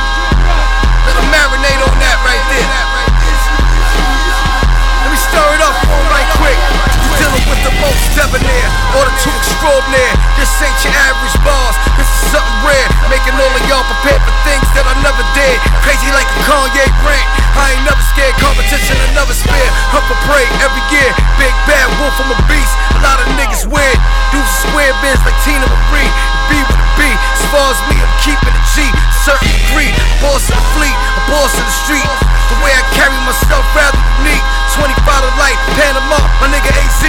Let 1.11 1.15
them 1.19 1.27
marinate 1.35 1.83
on 1.83 1.99
that 1.99 2.23
right 2.23 2.45
there. 2.55 2.71
Let 5.03 5.11
me 5.11 5.19
stir 5.19 5.43
it 5.59 5.63
up 5.67 5.75
for 5.91 5.91
'em 5.91 6.07
right 6.07 6.31
quick. 6.39 6.55
You 6.55 7.11
dealing 7.19 7.47
with 7.51 7.59
the 7.67 7.75
most 7.83 8.15
debonair, 8.15 8.67
order 8.95 9.11
to 9.11 9.29
extraordinaire. 9.43 10.15
This 10.39 10.55
ain't 10.63 10.79
your 10.87 10.95
average 11.03 11.35
bars. 11.43 11.75
This 11.99 12.07
is 12.07 12.20
something 12.31 12.59
rare, 12.63 12.89
making 13.11 13.35
all 13.35 13.51
of 13.51 13.65
y'all 13.67 13.83
prepared 13.83 14.23
for 14.23 14.35
things 14.47 14.67
that 14.79 14.87
I 14.87 14.95
never 15.03 15.23
did. 15.35 15.59
Crazy 15.83 16.07
like 16.15 16.27
a 16.31 16.39
Kanye 16.47 16.87
rant. 17.03 17.27
I 17.59 17.75
ain't 17.75 17.85
never 17.85 18.03
scared. 18.15 18.39
Competition, 18.39 18.95
never 19.19 19.35
spare. 19.35 19.71
Hunt 19.91 20.07
for 20.07 20.19
prey 20.31 20.47
every 20.63 20.85
year. 20.95 21.11
Big 21.43 21.55
bad 21.67 21.91
wolf, 21.99 22.15
I'm 22.23 22.31
a 22.31 22.39
beast. 22.47 22.71
A 22.95 23.01
lot 23.03 23.19
of 23.19 23.27
niggas 23.35 23.67
weird. 23.67 23.99
Dudes 24.31 24.55
square 24.63 24.95
biz 25.03 25.19
like 25.27 25.35
Teena 25.43 25.67
Marie. 25.67 26.11
B 26.47 26.63
with 26.63 26.79
a 26.79 26.89
B. 26.95 27.03
As 27.11 27.43
far 27.51 27.75
as 27.75 27.79
me, 27.91 27.99
I'm 27.99 28.15
keeping 28.23 28.55
it 28.55 28.67
G. 28.79 28.87
Certain 29.27 29.51
degree. 29.67 29.91
Boss 30.23 30.47
of 30.47 30.55
the 30.55 30.67
fleet, 30.79 30.95
a 30.95 31.23
boss 31.27 31.51
of 31.59 31.67
the 31.67 31.77
street. 31.83 32.11
The 32.55 32.57
way 32.63 32.71
I 32.71 32.83
carry 32.95 33.19
myself 33.27 33.67
rather 33.75 33.99
unique. 34.23 34.47
25 34.79 34.95
to 34.95 35.31
light, 35.35 35.59
Panama, 35.75 36.23
my 36.39 36.47
nigga 36.47 36.71
AZ. 36.79 37.03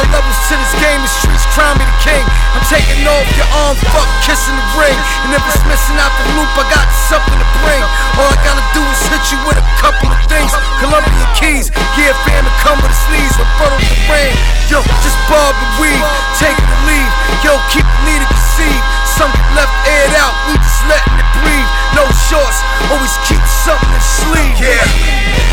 Levels 0.00 0.19
to 0.50 0.58
this 0.58 0.74
game, 0.82 0.98
the 0.98 1.12
streets 1.22 1.46
crown 1.54 1.78
me 1.78 1.86
the 1.86 1.98
king. 2.02 2.26
I'm 2.58 2.66
taking 2.66 3.06
off 3.06 3.22
your 3.38 3.46
arm, 3.54 3.78
fuck, 3.94 4.10
kissing 4.26 4.58
the 4.58 4.66
ring. 4.74 4.98
And 5.22 5.30
if 5.30 5.42
it's 5.46 5.62
missing 5.62 5.94
out 6.02 6.10
the 6.18 6.26
loop, 6.34 6.50
I 6.58 6.66
got 6.66 6.90
something 7.06 7.38
to 7.38 7.48
bring. 7.62 7.82
All 8.18 8.26
I 8.26 8.38
gotta 8.42 8.66
do 8.74 8.82
is 8.82 8.98
hit 9.14 9.22
you 9.30 9.38
with 9.46 9.62
a 9.62 9.66
couple 9.78 10.10
of 10.10 10.18
things. 10.26 10.50
Colombian 10.82 11.30
keys, 11.38 11.70
yeah, 11.94 12.10
fam, 12.26 12.42
to 12.42 12.54
come 12.66 12.82
with 12.82 12.90
a 12.90 12.98
sneeze, 13.06 13.30
of 13.38 13.46
the 13.78 13.78
rain. 14.10 14.34
Yo, 14.66 14.82
just 15.06 15.18
bob 15.30 15.54
and 15.54 15.72
weave, 15.78 16.02
take 16.34 16.58
or 16.58 16.80
leave. 16.82 17.12
Yo, 17.46 17.54
keep 17.70 17.86
the 17.86 18.14
to 18.18 18.26
conceive. 18.26 18.82
Some 19.06 19.30
left 19.54 19.70
aired 19.86 20.18
out, 20.18 20.34
we 20.50 20.58
just 20.58 20.82
letting 20.90 21.14
it 21.14 21.30
breathe. 21.46 21.70
No 21.94 22.10
shorts, 22.26 22.58
always 22.90 23.14
keep 23.30 23.42
something 23.62 23.94
in 23.94 24.02
sleeve. 24.02 24.56
Yeah, 24.58 24.82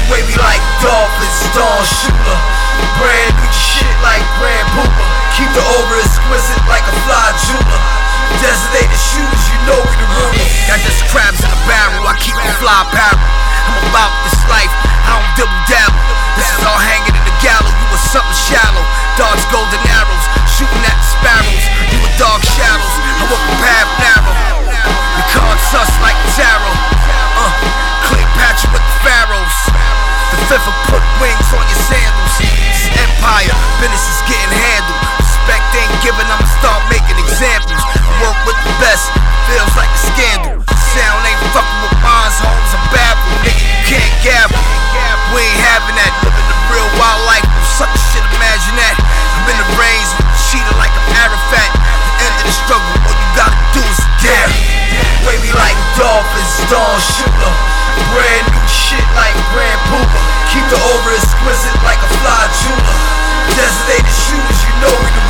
way 0.10 0.26
we 0.26 0.34
like 0.42 0.64
dolphins, 0.82 1.38
Don 1.54 1.86
Shooter. 1.86 2.40
Brand 2.98 3.34
new 3.38 3.54
shit 3.54 3.96
like 4.02 4.26
Grand 4.38 4.68
Pooper. 4.74 4.87
Keep 5.38 5.50
the 5.54 5.66
over 5.78 5.96
exquisite 6.02 6.64
like 6.66 6.86
a 6.88 6.96
fly 7.06 7.28
jeweler. 7.46 7.82
Designated 8.42 8.98
shoes, 8.98 9.42
you 9.50 9.58
know 9.66 9.80
we 9.82 9.96
the 9.98 10.08
rulers. 10.14 10.52
Got 10.68 10.84
just 10.84 11.02
crabs 11.10 11.42
in 11.42 11.50
a 11.50 11.62
barrel, 11.66 12.06
I 12.06 12.14
keep 12.22 12.36
a 12.36 12.46
fly 12.62 12.86
apparel. 12.86 13.18
I'm 13.18 13.78
about 13.90 14.14
this 14.28 14.38
life, 14.52 14.72
I 15.08 15.18
don't 15.18 15.32
dibble 15.40 15.64
dabble. 15.66 16.02
This 16.38 16.50
is 16.54 16.62
all 16.68 16.78
hanging 16.78 17.16
in 17.16 17.24
the 17.26 17.38
gallows, 17.42 17.74
you 17.74 17.88
was 17.90 18.04
something 18.14 18.40
shallow. 18.48 18.86
Dogs, 19.18 19.42
golden 19.50 19.82
arrows, 19.90 20.26
shooting 20.46 20.84
at 20.86 20.98
the 20.98 21.08
sparrows. 21.08 21.64
You 21.90 21.98
were 22.04 22.16
dark 22.22 22.44
shadows, 22.46 22.96
I 23.18 23.24
walk 23.32 23.44
the 23.48 23.58
path 23.64 23.90
narrow. 24.04 24.36
You 25.18 25.24
called 25.34 25.60
sus 25.74 25.90
like 26.04 26.20
tarot. 26.38 26.78
Uh, 27.38 27.52
Cleopatra 28.06 28.70
with 28.70 28.86
the 28.86 28.96
pharaohs. 29.02 29.58
Fifth 30.46 30.70
put 30.94 31.02
wings 31.18 31.50
on 31.58 31.66
your 31.66 31.82
sandals. 31.90 32.34
Empire, 32.94 33.58
business 33.82 34.06
is 34.06 34.22
getting 34.30 34.54
handled. 34.54 35.02
Respect 35.18 35.68
ain't 35.74 35.98
given, 36.06 36.24
I'ma 36.30 36.46
start 36.62 36.86
making 36.94 37.18
examples. 37.18 37.82
Work 38.22 38.38
with 38.46 38.60
the 38.62 38.74
best, 38.78 39.10
feels 39.50 39.74
like 39.74 39.90
a 39.90 40.02
scandal. 40.14 40.56
Sound 40.94 41.22
ain't 41.28 41.42
fucking 41.52 41.80
with 41.84 41.98
mines, 42.00 42.38
homes 42.40 42.72
are 42.78 42.86
baffled. 42.94 43.42
Nigga, 43.44 43.60
you 43.60 43.80
can't 43.98 44.16
gavel. 44.24 44.62
We 45.36 45.44
ain't 45.44 45.62
having 45.76 45.96
that. 46.00 46.12
Living 46.24 46.48
the 46.48 46.58
real 46.72 46.90
wild 46.96 47.22
life, 47.28 47.44
no 47.44 47.62
sucker 47.76 48.00
shit, 48.12 48.24
imagine 48.32 48.76
that. 48.80 48.96
I'm 48.98 49.46
in 49.52 49.58
the 49.60 49.68
a 49.76 50.38
cheetah 50.48 50.76
like 50.80 50.94
I'm 50.96 51.28
Arafat. 51.28 51.72
The 51.76 52.26
end 52.26 52.36
of 52.40 52.46
the 52.48 52.56
struggle, 52.56 52.97
all 53.38 53.54
you 53.54 53.54
gotta 53.54 53.78
do 53.78 53.82
is 53.86 54.02
dare. 54.22 54.50
Way 55.26 55.38
like 55.54 55.78
dolphins, 55.94 56.54
shooter. 57.14 57.54
Brand 58.14 58.46
new 58.50 58.66
shit 58.66 59.06
like 59.14 59.36
Grand 59.54 59.82
Pooper. 59.90 60.22
Keep 60.54 60.66
the 60.74 60.80
over 60.80 61.12
exquisite 61.14 61.78
like 61.86 62.02
a 62.02 62.10
fly 62.22 62.44
jeweler. 62.62 62.98
Designated 63.54 64.10
you 64.34 64.74
know 64.82 64.94
we 64.94 65.10
the 65.14 65.26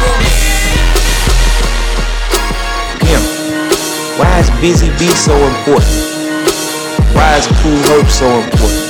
why 4.18 4.40
is 4.40 4.50
Busy 4.62 4.90
Bee 4.98 5.14
so 5.14 5.36
important? 5.38 5.94
Why 7.14 7.38
is 7.38 7.46
Kool 7.62 7.78
Herc 7.86 8.10
so 8.10 8.26
important? 8.42 8.82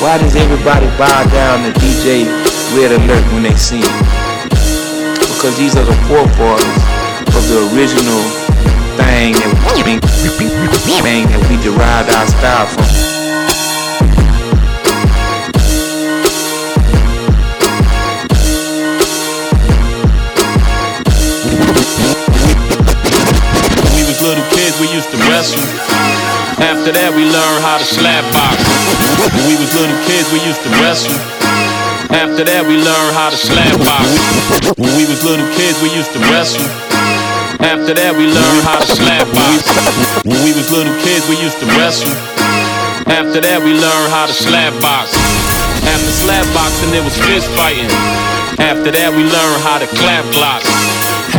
Why 0.00 0.16
does 0.16 0.34
everybody 0.36 0.86
bow 0.96 1.24
down 1.28 1.64
to 1.64 1.78
DJ 1.78 2.24
Red 2.74 2.92
Alert 2.92 3.24
when 3.32 3.42
they 3.42 3.54
see 3.56 3.82
him? 3.82 4.24
because 5.44 5.58
these 5.58 5.76
are 5.76 5.84
the 5.84 5.92
forefathers 6.08 6.80
of 7.36 7.44
the 7.52 7.68
original 7.76 8.43
thing 8.96 9.34
we, 9.84 9.98
thing 11.02 11.26
that 11.26 11.42
we 11.50 11.56
derived 11.62 12.10
our 12.10 12.26
style 12.26 12.66
from. 12.66 12.84
When 23.82 23.92
we 23.94 24.02
was 24.06 24.20
little 24.22 24.46
kids, 24.54 24.78
we 24.80 24.88
used 24.94 25.10
to 25.10 25.18
wrestle. 25.28 25.60
After 26.62 26.92
that, 26.92 27.10
we 27.14 27.24
learned 27.26 27.62
how 27.66 27.78
to 27.78 27.84
slap 27.84 28.24
box. 28.32 28.62
When 29.34 29.44
we 29.50 29.56
was 29.58 29.74
little 29.74 29.98
kids, 30.06 30.30
we 30.30 30.38
used 30.46 30.62
to 30.62 30.70
wrestle. 30.80 31.18
After 32.14 32.44
that, 32.44 32.62
we 32.66 32.76
learned 32.78 33.14
how 33.16 33.30
to 33.30 33.36
slap 33.36 33.74
box. 33.82 34.06
When 34.78 34.94
we 34.96 35.04
was 35.06 35.24
little 35.24 35.48
kids, 35.58 35.82
we 35.82 35.90
used 35.90 36.12
to 36.12 36.20
wrestle. 36.30 36.93
After 37.64 37.96
that, 37.96 38.12
we 38.12 38.28
learned 38.28 38.60
how 38.60 38.76
to 38.76 38.84
slap 38.84 39.24
box. 39.32 39.64
When 40.28 40.36
we 40.44 40.52
was 40.52 40.68
little 40.68 40.92
kids, 41.00 41.24
we 41.32 41.40
used 41.40 41.56
to 41.64 41.66
wrestle. 41.80 42.12
After 43.08 43.40
that, 43.40 43.64
we 43.64 43.72
learned 43.72 44.10
how 44.12 44.28
to 44.28 44.36
slap 44.36 44.76
box. 44.84 45.16
After 45.88 46.12
slap 46.12 46.44
boxing, 46.52 46.92
it 46.92 47.00
was 47.00 47.16
fist 47.24 47.48
fighting. 47.56 47.88
After 48.60 48.92
that, 48.92 49.16
we 49.16 49.24
learned 49.24 49.60
how 49.64 49.80
to 49.80 49.88
clap 49.96 50.28
blocks. 50.36 50.68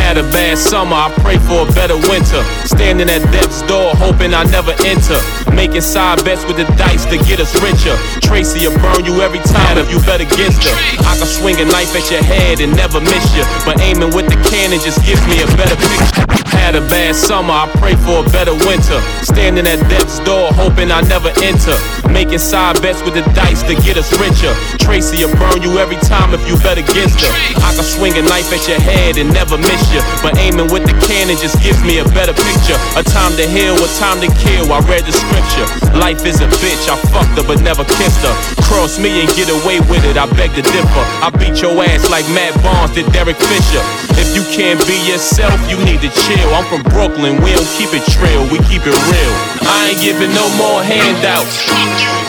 Had 0.05 0.19
a 0.19 0.23
bad 0.29 0.59
summer, 0.59 0.93
I 0.93 1.09
pray 1.25 1.39
for 1.49 1.65
a 1.65 1.71
better 1.73 1.97
winter. 1.97 2.45
Standing 2.69 3.09
at 3.09 3.25
death's 3.33 3.65
door, 3.65 3.89
hoping 3.97 4.35
I 4.35 4.43
never 4.43 4.69
enter. 4.85 5.17
Making 5.49 5.81
side 5.81 6.23
bets 6.23 6.45
with 6.45 6.57
the 6.57 6.65
dice 6.77 7.05
to 7.09 7.17
get 7.25 7.39
us 7.39 7.57
richer. 7.57 7.97
Tracy 8.21 8.67
will 8.69 8.77
burn 8.85 9.03
you 9.03 9.25
every 9.25 9.41
time 9.49 9.79
if 9.79 9.89
you 9.89 9.97
bet 10.05 10.21
against 10.21 10.61
her. 10.61 10.75
I 11.09 11.17
can 11.17 11.25
swing 11.25 11.57
a 11.57 11.65
knife 11.65 11.89
at 11.97 12.05
your 12.11 12.21
head 12.21 12.61
and 12.61 12.77
never 12.77 13.01
miss 13.01 13.25
you. 13.35 13.41
But 13.65 13.81
aiming 13.81 14.13
with 14.13 14.29
the 14.29 14.37
cannon 14.45 14.77
just 14.77 15.01
gives 15.09 15.25
me 15.25 15.41
a 15.41 15.47
better 15.57 15.75
picture. 15.75 16.34
Had 16.55 16.75
a 16.75 16.81
bad 16.89 17.15
summer, 17.15 17.53
I 17.53 17.69
pray 17.77 17.95
for 17.95 18.25
a 18.25 18.29
better 18.31 18.55
winter. 18.65 18.99
Standing 19.21 19.67
at 19.67 19.79
death's 19.89 20.19
door, 20.25 20.49
hoping 20.53 20.91
I 20.91 21.01
never 21.01 21.29
enter. 21.43 21.77
Making 22.09 22.39
side 22.39 22.81
bets 22.81 23.03
with 23.03 23.13
the 23.13 23.25
dice 23.35 23.61
to 23.67 23.75
get 23.83 23.97
us 23.97 24.09
richer. 24.17 24.55
Tracy 24.79 25.25
will 25.25 25.35
burn 25.35 25.61
you 25.61 25.77
every 25.77 25.99
time 26.07 26.33
if 26.33 26.41
you 26.47 26.57
bet 26.63 26.77
against 26.77 27.21
her. 27.21 27.31
I 27.61 27.75
can 27.75 27.83
swing 27.83 28.15
a 28.17 28.23
knife 28.23 28.49
at 28.55 28.63
your 28.67 28.79
head 28.79 29.17
and 29.17 29.29
never 29.33 29.57
miss 29.57 29.83
you. 29.93 30.01
But 30.23 30.37
aiming 30.37 30.71
with 30.71 30.87
the 30.87 30.95
cannon 31.05 31.37
just 31.37 31.61
gives 31.61 31.81
me 31.83 31.99
a 31.99 32.05
better 32.15 32.33
picture. 32.33 32.77
A 32.97 33.03
time 33.03 33.35
to 33.37 33.45
heal, 33.45 33.75
a 33.75 33.89
time 33.99 34.23
to 34.23 34.29
kill. 34.41 34.71
I 34.71 34.79
read 34.87 35.03
the 35.05 35.13
scripture. 35.13 35.67
Life 35.99 36.25
is 36.25 36.41
a 36.41 36.49
bitch, 36.63 36.87
I 36.89 36.95
fucked 37.11 37.37
her 37.37 37.45
but 37.45 37.61
never 37.61 37.83
kissed 37.85 38.23
her. 38.23 38.35
Cross 38.65 38.97
me 38.97 39.21
and 39.21 39.29
get 39.35 39.49
away 39.49 39.79
with 39.85 40.03
it, 40.05 40.17
I 40.17 40.25
beg 40.33 40.55
to 40.55 40.63
differ. 40.63 41.03
I 41.21 41.29
beat 41.35 41.61
your 41.61 41.77
ass 41.83 42.09
like 42.09 42.25
Matt 42.33 42.55
Barnes 42.63 42.95
did 42.95 43.11
Derek 43.11 43.37
Fisher. 43.37 43.83
If 44.17 44.33
you 44.33 44.43
can't 44.55 44.79
be 44.87 44.97
yourself, 45.05 45.55
you 45.69 45.77
need 45.83 46.01
to 46.01 46.09
chill. 46.09 46.44
I'm 46.53 46.65
from 46.69 46.83
Brooklyn, 46.91 47.41
we 47.41 47.53
don't 47.55 47.71
keep 47.77 47.93
it 47.95 48.03
trill, 48.11 48.43
we 48.51 48.59
keep 48.69 48.85
it 48.85 48.97
real. 49.09 49.33
I 49.65 49.93
ain't 49.93 50.01
giving 50.01 50.33
no 50.35 50.45
more 50.59 50.83
handouts. 50.83 51.65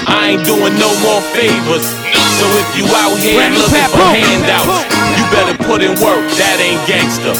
I 0.06 0.36
ain't 0.36 0.44
doing 0.46 0.74
no 0.78 0.90
more 1.02 1.20
favors. 1.34 1.84
So 2.38 2.44
if 2.62 2.68
you 2.78 2.86
out 2.94 3.16
here 3.18 3.50
looking 3.52 3.88
for 3.92 4.06
handouts, 4.06 4.86
you 5.18 5.24
better 5.34 5.56
put 5.64 5.82
in 5.82 5.92
work, 6.00 6.24
that 6.38 6.56
ain't 6.62 6.80
gangster. 6.86 7.34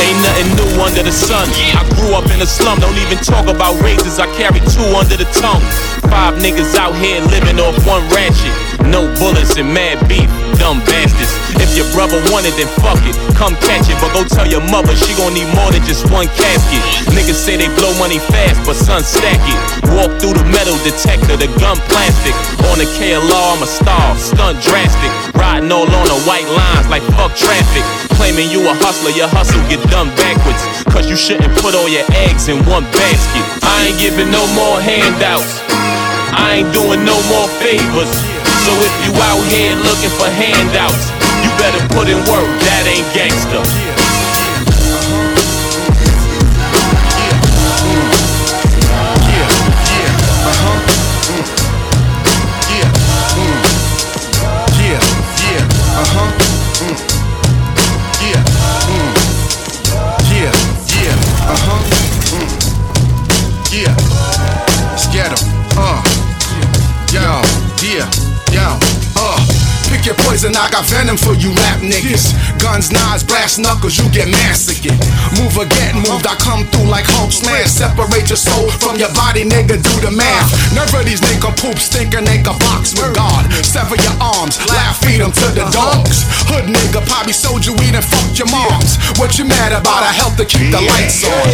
Ain't 0.00 0.18
nothing 0.24 0.50
new 0.56 0.82
under 0.82 1.02
the 1.04 1.12
sun. 1.12 1.44
I 1.76 1.84
grew 1.94 2.16
up 2.16 2.24
in 2.32 2.40
a 2.40 2.48
slum, 2.48 2.80
don't 2.80 2.96
even 2.96 3.18
talk 3.20 3.46
about 3.46 3.76
raises. 3.84 4.18
I 4.18 4.26
carry 4.34 4.58
two 4.72 4.88
under 4.96 5.16
the 5.20 5.28
tongue. 5.36 5.62
Five 6.08 6.40
niggas 6.40 6.74
out 6.74 6.96
here 6.96 7.20
living 7.28 7.60
off 7.60 7.76
one 7.86 8.02
ratchet. 8.08 8.54
No 8.88 9.06
bullets 9.20 9.56
and 9.56 9.72
mad 9.72 10.00
beef, 10.08 10.28
dumb 10.62 10.78
bastards. 10.86 11.34
If 11.58 11.74
your 11.74 11.90
brother 11.90 12.22
want 12.30 12.46
it, 12.46 12.54
then 12.54 12.70
fuck 12.78 13.02
it. 13.02 13.18
Come 13.34 13.58
catch 13.58 13.90
it, 13.90 13.98
but 13.98 14.14
go 14.14 14.22
tell 14.22 14.46
your 14.46 14.62
mother 14.70 14.94
she 14.94 15.10
gon' 15.18 15.34
need 15.34 15.50
more 15.58 15.74
than 15.74 15.82
just 15.82 16.06
one 16.14 16.30
casket. 16.38 16.82
Niggas 17.10 17.34
say 17.34 17.58
they 17.58 17.66
blow 17.74 17.90
money 17.98 18.22
fast, 18.30 18.62
but 18.62 18.78
son, 18.78 19.02
stack 19.02 19.42
it. 19.42 19.58
Walk 19.90 20.14
through 20.22 20.38
the 20.38 20.46
metal 20.54 20.78
detector, 20.86 21.34
the 21.34 21.50
gun 21.58 21.74
plastic. 21.90 22.30
On 22.70 22.78
the 22.78 22.86
KLR, 22.94 23.26
I'm 23.26 23.66
a 23.66 23.66
star, 23.66 24.14
stunt 24.14 24.62
drastic. 24.62 25.10
Riding 25.34 25.74
all 25.74 25.82
on 25.82 26.06
the 26.06 26.18
white 26.30 26.46
lines 26.46 26.86
like 26.86 27.02
fuck 27.18 27.34
traffic. 27.34 27.82
Claiming 28.14 28.46
you 28.46 28.62
a 28.70 28.74
hustler, 28.78 29.10
your 29.18 29.26
hustle 29.26 29.58
get 29.66 29.82
done 29.90 30.14
backwards. 30.14 30.62
Cause 30.94 31.10
you 31.10 31.18
shouldn't 31.18 31.50
put 31.58 31.74
all 31.74 31.90
your 31.90 32.06
eggs 32.30 32.46
in 32.46 32.62
one 32.70 32.86
basket. 32.94 33.44
I 33.66 33.90
ain't 33.90 33.98
giving 33.98 34.30
no 34.30 34.46
more 34.54 34.78
handouts. 34.78 35.58
I 36.30 36.62
ain't 36.62 36.70
doing 36.70 37.02
no 37.02 37.18
more 37.26 37.50
favors. 37.58 38.41
So 38.62 38.70
if 38.78 38.94
you 39.04 39.12
out 39.22 39.42
here 39.50 39.74
looking 39.74 40.10
for 40.14 40.30
handouts, 40.30 41.10
you 41.42 41.50
better 41.58 41.82
put 41.94 42.08
in 42.08 42.18
work. 42.30 42.46
That 42.62 42.86
ain't 42.86 43.10
gangster. 43.12 44.01
Poison, 70.42 70.58
I 70.58 70.70
got 70.70 70.84
venom 70.86 71.16
for 71.16 71.34
you 71.34 71.50
rap 71.54 71.80
niggas. 71.80 72.34
Guns, 72.58 72.90
knives, 72.90 73.22
brass 73.22 73.58
knuckles, 73.58 73.98
you 73.98 74.08
get 74.10 74.28
massacred. 74.28 74.98
Move 75.38 75.54
or 75.56 75.66
get 75.66 75.94
moved, 75.94 76.26
I 76.26 76.34
come 76.36 76.66
through 76.70 76.90
like 76.90 77.06
Hulk 77.06 77.30
smash. 77.32 77.70
Separate 77.70 78.28
your 78.28 78.36
soul 78.36 78.70
from 78.82 78.98
your 78.98 79.12
body, 79.14 79.44
nigga, 79.44 79.78
do 79.78 79.94
the 80.02 80.10
math. 80.10 80.50
Of 80.92 81.08
these 81.08 81.24
nigga 81.24 81.48
poop 81.56 81.80
stinker, 81.80 82.20
nigga 82.20 82.52
box 82.68 82.92
with 82.92 83.16
God. 83.16 83.48
Sever 83.64 83.96
your 83.96 84.12
arms, 84.20 84.60
laugh, 84.68 85.00
feed 85.00 85.24
them 85.24 85.32
to 85.32 85.46
the 85.56 85.64
dogs. 85.72 86.28
Hood 86.52 86.68
nigga, 86.68 87.00
probably 87.08 87.32
sold 87.32 87.64
you 87.64 87.72
weed 87.80 87.96
and 87.96 88.04
fucked 88.04 88.36
your 88.36 88.50
moms. 88.52 89.00
What 89.16 89.40
you 89.40 89.48
mad 89.48 89.72
about? 89.72 90.04
I 90.04 90.12
help 90.12 90.36
to 90.36 90.44
keep 90.44 90.68
the 90.68 90.84
lights 90.84 91.24
on. 91.24 91.48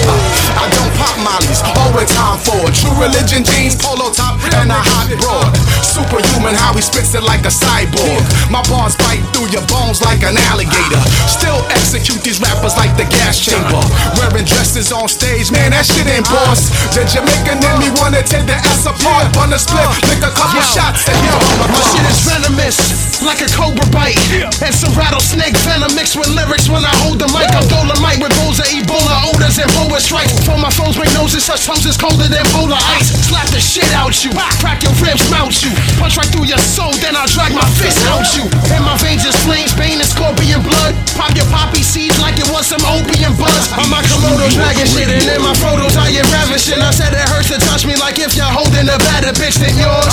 I 0.58 0.66
don't 0.74 0.90
pop 0.98 1.14
mollies, 1.22 1.62
always 1.78 2.10
time 2.10 2.42
for. 2.42 2.66
True 2.74 2.98
religion 2.98 3.46
jeans, 3.46 3.78
polo 3.78 4.10
top, 4.10 4.42
and 4.58 4.74
a 4.74 4.80
hot 4.80 5.06
broad. 5.22 5.54
Superhuman, 5.86 6.58
how 6.58 6.74
he 6.74 6.82
spits 6.82 7.14
it 7.14 7.22
like 7.22 7.46
a 7.46 7.52
cyborg. 7.54 8.26
My 8.50 8.62
bars 8.78 8.94
bite 8.94 9.26
through 9.34 9.50
your 9.50 9.66
bones 9.66 9.98
like 10.06 10.22
an 10.22 10.38
alligator. 10.54 11.02
Still 11.26 11.58
execute 11.74 12.22
these 12.22 12.38
rappers 12.38 12.78
like 12.78 12.94
the 12.94 13.02
gas 13.10 13.34
chamber. 13.42 13.82
Wearing 14.14 14.46
dresses 14.46 14.94
on 14.94 15.10
stage, 15.10 15.50
man, 15.50 15.74
that 15.74 15.82
shit 15.82 16.06
ain't 16.06 16.30
boss. 16.30 16.70
The 16.94 17.02
Jamaican 17.02 17.58
in 17.58 17.74
me 17.82 17.90
wanna 17.98 18.22
take 18.22 18.46
the 18.46 18.54
ass 18.54 18.86
apart. 18.86 19.34
Bun 19.34 19.50
a 19.50 19.58
split, 19.58 19.82
lick 20.06 20.22
a 20.22 20.30
couple 20.30 20.62
shots, 20.62 21.10
and 21.10 21.18
yo, 21.26 21.34
My 21.66 21.82
shit 21.90 22.06
is 22.06 22.22
venomous, 22.22 22.78
like 23.22 23.42
a 23.42 23.50
cobra 23.50 23.84
bite. 23.90 24.18
And 24.62 24.74
some 24.74 24.94
rattlesnake 24.94 25.56
venom 25.66 25.94
mixed 25.94 26.14
with 26.14 26.30
lyrics 26.30 26.68
when 26.68 26.84
I 26.84 26.92
hold 27.02 27.18
the 27.18 27.28
mic. 27.34 27.50
I'm 27.50 27.66
dolomite 27.66 28.20
with 28.22 28.34
bowls 28.38 28.58
of 28.62 28.68
Ebola 28.70 29.30
odors 29.30 29.58
and 29.58 29.70
boa 29.74 29.98
strikes. 29.98 30.34
For 30.46 30.58
my 30.58 30.70
foes 30.70 30.98
make 30.98 31.10
noses, 31.14 31.44
such 31.44 31.66
tongues 31.66 31.86
is 31.86 31.96
colder 31.96 32.28
than 32.30 32.44
polar 32.54 32.78
ice. 32.94 33.10
Slap 33.26 33.48
the 33.50 33.60
shit 33.60 33.88
out 33.94 34.14
you, 34.22 34.30
crack 34.62 34.82
your 34.82 34.94
ribs, 35.02 35.26
mount 35.30 35.54
you. 35.62 35.72
Punch 35.98 36.16
right 36.16 36.28
through 36.30 36.46
your 36.46 36.60
soul, 36.62 36.92
then 37.02 37.16
I'll 37.16 37.30
drag 37.30 37.54
my 37.54 37.66
fist 37.78 38.02
out 38.06 38.26
you. 38.36 38.46
In 38.74 38.82
my 38.86 38.94
veins 39.02 39.26
is 39.26 39.34
flames, 39.42 39.74
bane 39.74 39.98
and 39.98 40.08
scorpion 40.08 40.62
blood. 40.62 40.94
Pop 41.18 41.34
your 41.34 41.48
poppy 41.50 41.82
seeds 41.82 42.18
like 42.22 42.38
it 42.38 42.48
was 42.50 42.70
some 42.70 42.82
opium 42.86 43.34
buzz. 43.34 43.72
I'm 43.74 43.90
my 43.90 44.02
Komodo 44.06 44.46
dragon 44.54 44.86
shit, 44.86 45.10
and 45.10 45.26
in 45.26 45.42
my 45.42 45.54
photos 45.58 45.96
I 45.98 46.12
get 46.14 46.26
ravishing. 46.30 46.78
I 46.78 46.94
said 46.94 47.12
it 47.12 47.26
hurts 47.28 47.50
to 47.50 47.58
touch 47.66 47.82
me 47.82 47.98
like 47.98 48.18
if 48.18 48.38
you're 48.38 48.46
holding 48.46 48.86
a 48.86 48.98
better 49.10 49.34
bitch 49.34 49.58
than 49.58 49.74
yours. 49.74 50.06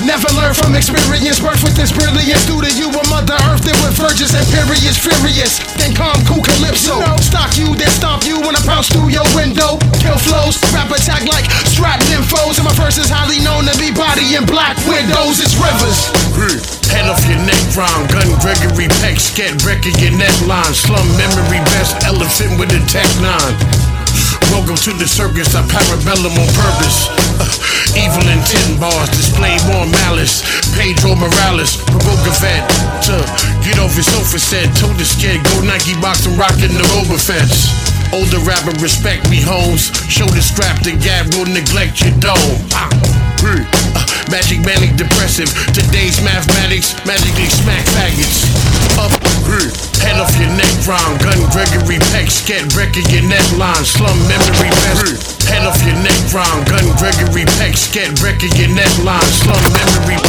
Never 0.00 0.32
learn 0.32 0.54
from 0.54 0.74
experience, 0.74 1.40
birth 1.40 1.60
with 1.62 1.76
this 1.76 1.92
brilliance. 1.92 2.39
Due 2.46 2.60
to 2.60 2.70
you, 2.72 2.88
a 2.88 3.02
mother 3.08 3.36
earth 3.50 3.64
that 3.66 3.76
with 3.84 3.96
virgins 3.96 4.32
and 4.32 4.46
periods, 4.52 4.96
furious. 4.96 5.60
Then 5.76 5.92
calm, 5.92 6.16
cool 6.24 6.40
calypso. 6.40 7.00
Stalk 7.20 7.56
you, 7.56 7.74
then 7.76 7.90
stomp 7.90 8.24
you 8.24 8.40
when 8.40 8.56
I 8.56 8.62
bounce 8.64 8.88
through 8.88 9.10
your 9.12 9.26
window. 9.36 9.80
Kill 10.00 10.16
flows, 10.16 10.56
rap 10.72 10.88
attack 10.92 11.26
like 11.28 11.46
strap 11.68 12.00
nymphos. 12.08 12.56
And 12.56 12.66
my 12.68 12.74
verse 12.76 12.96
is 12.96 13.10
highly 13.10 13.40
known 13.42 13.66
to 13.68 13.74
be 13.76 13.90
bodying 13.92 14.46
black 14.46 14.76
widows. 14.86 15.42
It's 15.42 15.56
rivers. 15.58 16.08
Hmm. 16.36 16.56
Head 16.90 17.06
off 17.06 17.22
your 17.28 17.38
neck 17.46 17.62
round, 17.76 18.10
gun 18.10 18.26
Gregory 18.40 18.88
Peck, 18.98 19.20
scat 19.20 19.62
wrecking 19.62 19.94
your 19.98 20.12
neckline, 20.18 20.74
slum 20.74 21.06
memory 21.16 21.62
best 21.70 22.02
elephant 22.04 22.58
with 22.58 22.74
a 22.74 22.82
tech 22.90 23.06
nine. 23.22 23.89
Welcome 24.50 24.76
to 24.86 24.92
the 24.98 25.06
circus, 25.06 25.54
I 25.54 25.62
parabellum 25.66 26.34
on 26.34 26.50
purpose. 26.52 27.06
Uh, 27.38 27.46
evil 27.94 28.26
intent 28.26 28.80
bars 28.80 29.08
display 29.14 29.56
more 29.70 29.86
malice. 30.04 30.42
Pedro 30.74 31.14
Morales, 31.14 31.78
provoke 31.86 32.24
a 32.26 32.34
vet 32.42 32.66
to 33.06 33.16
get 33.62 33.78
off 33.78 33.94
his 33.94 34.10
sofa 34.10 34.38
set. 34.38 34.68
Told 34.76 34.96
the 34.98 35.04
scared, 35.04 35.42
go 35.44 35.62
Nike 35.62 35.94
box 36.00 36.26
and 36.26 36.36
rockin' 36.36 36.74
the 36.74 36.84
Rover 36.94 37.18
fence. 37.18 37.70
Older 38.12 38.42
rapper, 38.42 38.74
respect 38.82 39.30
me, 39.30 39.40
hoes. 39.40 39.94
Show 40.10 40.26
the 40.26 40.42
strap, 40.42 40.82
the 40.82 40.98
gap 40.98 41.30
will 41.34 41.46
neglect 41.46 42.02
your 42.02 42.14
dome. 42.18 43.29
Uh, 43.40 44.04
magic, 44.28 44.60
manic, 44.68 44.92
depressive. 45.00 45.48
Today's 45.72 46.20
mathematics 46.20 46.92
magically 47.08 47.48
smack 47.48 47.80
faggots. 47.96 48.44
Up, 49.00 49.08
hmm. 49.48 49.64
head 50.04 50.20
off 50.20 50.28
your 50.36 50.52
neck 50.60 50.68
round. 50.84 51.16
Gun 51.24 51.40
Gregory 51.48 51.96
Peck, 52.12 52.28
scat 52.28 52.68
wrecking 52.76 53.08
your 53.08 53.24
neckline. 53.24 53.80
Slum 53.80 54.12
memory 54.28 54.68
best. 54.84 55.40
Hmm. 55.40 55.40
Head 55.48 55.64
off 55.64 55.80
your 55.88 55.96
neck 56.04 56.20
round. 56.36 56.68
Gun 56.68 56.84
Gregory 57.00 57.48
Peck, 57.56 57.80
scat 57.80 58.12
wrecking 58.20 58.52
your 58.60 58.68
neckline. 58.76 59.30
Slum 59.32 59.64
memory. 59.72 60.20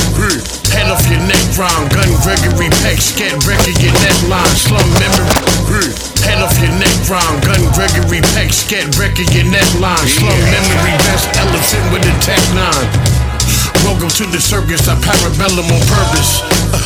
Head 0.72 0.88
off 0.88 1.04
your 1.12 1.20
neck 1.28 1.44
round. 1.60 1.92
Gun 1.92 2.08
Gregory 2.24 2.72
Peck, 2.80 2.96
scat 3.04 3.36
wrecking 3.44 3.76
your 3.84 3.92
neckline. 4.00 4.56
Slum 4.56 4.88
memory. 5.04 5.92
Head 6.24 6.40
off 6.40 6.56
your 6.64 6.72
neck 6.80 6.96
round. 7.12 7.44
Gun 7.44 7.60
Gregory 7.76 8.24
Peck, 8.32 8.56
scat 8.56 8.88
wrecking 8.96 9.28
your 9.36 9.52
neckline. 9.52 10.08
Slum 10.08 10.40
memory 10.48 10.96
best. 11.12 11.28
Elephant 11.36 11.86
with 11.92 12.08
a 12.08 12.14
tech 12.24 12.40
nine. 12.56 13.01
Welcome 13.88 14.12
to 14.20 14.26
the 14.28 14.40
circus, 14.40 14.88
I 14.88 14.96
parabellum 15.00 15.68
on 15.72 15.84
purpose. 15.88 16.44
Uh, 16.76 16.80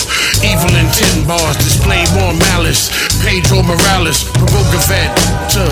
evil 0.46 0.72
intent 0.78 1.26
bars 1.28 1.58
display 1.58 2.06
more 2.14 2.34
malice. 2.54 2.94
Pedro 3.22 3.66
Morales, 3.66 4.30
provoke 4.38 4.70
a 4.74 4.82
vet 4.86 5.10
to 5.58 5.64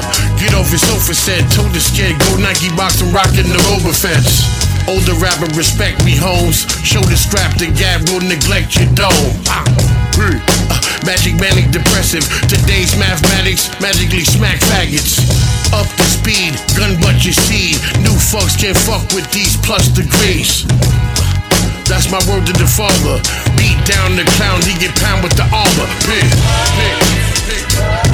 get 0.41 0.57
off 0.57 0.69
his 0.73 0.81
sofa 0.81 1.13
set. 1.13 1.45
Told 1.53 1.71
this 1.71 1.93
kid, 1.93 2.17
go 2.17 2.37
Nike 2.41 2.73
box 2.75 3.01
and 3.01 3.13
rockin' 3.13 3.47
the 3.49 3.61
Boba 3.69 3.93
Fets. 3.93 4.45
Older 4.89 5.15
rapper, 5.21 5.47
respect 5.55 6.03
me, 6.03 6.17
hoes. 6.17 6.65
Show 6.83 7.01
the 7.05 7.15
strap, 7.15 7.55
the 7.57 7.71
gab 7.71 8.07
will 8.09 8.25
neglect 8.25 8.75
your 8.75 8.89
dome. 8.97 9.33
Ah, 9.47 9.63
uh, 9.63 10.79
magic, 11.05 11.39
manic, 11.39 11.71
depressive. 11.71 12.23
Today's 12.49 12.95
mathematics 12.97 13.69
magically 13.79 14.25
smack 14.25 14.59
faggots. 14.59 15.42
Up 15.73 15.87
to 15.97 16.03
speed, 16.03 16.53
gun 16.77 17.01
but 17.01 17.25
you 17.25 17.33
see. 17.33 17.73
New 17.99 18.13
fucks 18.13 18.53
can't 18.57 18.77
fuck 18.77 19.01
with 19.13 19.29
these 19.31 19.57
plus 19.57 19.87
degrees. 19.89 20.65
That's 21.89 22.09
my 22.11 22.21
word 22.29 22.45
to 22.45 22.53
the 22.53 22.69
father. 22.69 23.17
Beat 23.57 23.81
down 23.85 24.15
the 24.15 24.23
clown, 24.37 24.61
he 24.61 24.77
get 24.79 24.95
pound 24.95 25.23
with 25.23 25.33
the 25.33 25.43
armor. 25.49 25.87
Pig, 26.05 26.29
pig, 26.77 28.05
pig. 28.05 28.12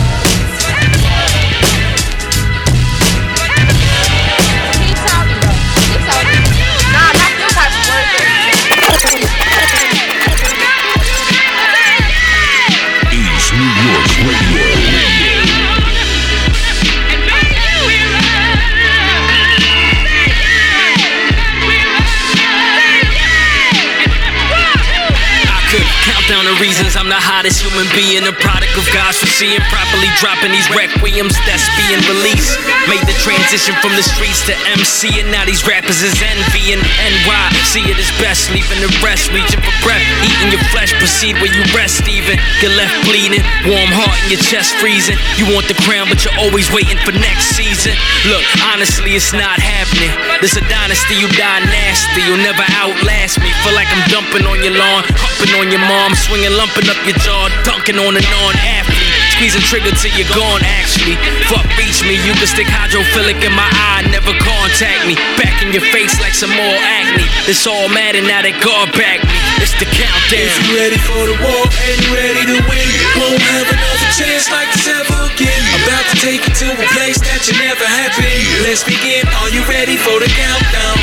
The 27.09 27.17
hottest 27.17 27.65
human 27.65 27.89
being, 27.97 28.21
a 28.29 28.35
product 28.37 28.69
of 28.77 28.85
God's 28.93 29.17
foreseeing, 29.17 29.57
properly 29.73 30.13
dropping 30.21 30.53
these 30.53 30.69
requiems 30.69 31.33
that's 31.49 31.65
being 31.73 31.97
released. 32.05 32.53
Made 32.85 33.01
the 33.09 33.17
transition 33.25 33.73
from 33.81 33.97
the 33.97 34.05
streets 34.05 34.45
to 34.45 34.53
MC, 34.77 35.17
and 35.17 35.33
now 35.33 35.41
these 35.41 35.65
rappers 35.65 36.05
is 36.05 36.13
envying 36.21 36.77
NY. 36.77 37.45
See 37.65 37.81
it 37.89 37.97
as 37.97 38.13
best, 38.21 38.53
leaving 38.53 38.77
the 38.85 38.93
rest, 39.01 39.33
reaching 39.33 39.57
for 39.57 39.73
breath, 39.81 40.05
eating 40.21 40.53
your 40.53 40.61
flesh, 40.69 40.93
proceed 41.01 41.33
where 41.41 41.49
you 41.49 41.65
rest, 41.73 42.05
even. 42.05 42.37
Get 42.61 42.77
left 42.77 42.93
bleeding, 43.09 43.41
warm 43.65 43.89
heart 43.89 44.13
in 44.29 44.37
your 44.37 44.43
chest 44.45 44.77
freezing. 44.77 45.17
You 45.33 45.49
want 45.49 45.65
the 45.65 45.81
crown, 45.81 46.13
but 46.13 46.21
you're 46.21 46.37
always 46.37 46.69
waiting 46.69 47.01
for 47.01 47.09
next 47.17 47.57
season. 47.57 47.97
Look, 48.29 48.45
honestly, 48.69 49.17
it's 49.17 49.33
not 49.33 49.57
happening. 49.57 50.13
This 50.45 50.61
a 50.61 50.63
dynasty, 50.69 51.17
you 51.17 51.25
die 51.33 51.65
nasty, 51.73 52.21
you'll 52.21 52.45
never 52.45 52.61
outlast 52.77 53.41
me. 53.41 53.49
Feel 53.65 53.73
like 53.73 53.89
I'm 53.89 54.05
dumping 54.13 54.45
on 54.45 54.61
your 54.61 54.77
lawn, 54.77 55.09
humping 55.17 55.57
on 55.57 55.73
your 55.73 55.81
mom, 55.89 56.13
swinging, 56.13 56.53
lumping 56.53 56.85
up 56.85 56.98
your 57.05 57.17
jaw, 57.23 57.47
dunking 57.63 57.99
on 57.99 58.15
a 58.15 58.23
non-athlete. 58.23 59.11
Squeezing 59.35 59.63
trigger 59.63 59.95
till 59.95 60.11
you're 60.19 60.27
gone, 60.35 60.59
actually. 60.79 61.15
Fuck, 61.47 61.63
reach 61.79 62.03
me. 62.03 62.19
You 62.27 62.35
can 62.35 62.47
stick 62.47 62.67
hydrophilic 62.67 63.39
in 63.39 63.53
my 63.55 63.67
eye, 63.71 64.03
never 64.11 64.35
contact 64.41 65.07
me. 65.07 65.15
Back 65.39 65.63
in 65.63 65.71
your 65.71 65.85
face 65.95 66.19
like 66.19 66.35
some 66.35 66.51
more 66.51 66.77
acne. 66.83 67.23
It's 67.47 67.63
all 67.63 67.87
mad 67.87 68.19
and 68.19 68.27
now 68.27 68.43
that 68.43 68.57
God 68.59 68.91
back 68.99 69.23
me. 69.23 69.39
It's 69.63 69.71
the 69.79 69.87
countdown. 69.87 70.43
If 70.43 70.59
you 70.67 70.75
ready 70.75 70.99
for 70.99 71.23
the 71.23 71.37
war 71.39 71.63
and 71.87 71.97
you 72.03 72.09
ready 72.11 72.43
to 72.51 72.57
win, 72.67 72.89
won't 73.15 73.39
have 73.55 73.67
another 73.71 74.09
chance 74.11 74.51
like 74.51 74.67
this 74.75 74.91
ever 74.91 75.31
again. 75.31 75.63
About 75.87 76.03
to 76.11 76.15
take 76.19 76.43
you 76.43 76.53
to 76.65 76.67
a 76.75 76.87
place 76.99 77.19
that 77.23 77.47
you 77.47 77.55
never 77.63 77.87
have 77.87 78.11
been. 78.19 78.43
Let's 78.67 78.83
begin. 78.83 79.23
Are 79.39 79.51
you 79.51 79.63
ready 79.71 79.95
for 79.95 80.19
the 80.19 80.27
countdown? 80.27 80.99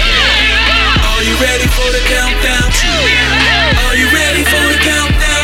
Are 1.16 1.24
you 1.24 1.32
ready 1.40 1.64
for 1.72 1.88
the 1.88 2.02
countdown? 2.04 2.68
Are 3.88 3.96
you 3.96 4.06
ready 4.12 4.44
for 4.44 4.64
the 4.68 4.78
countdown? 4.84 5.35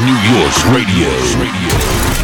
New 0.00 0.06
York's 0.06 0.64
radio. 0.66 1.08
radio. 1.38 2.23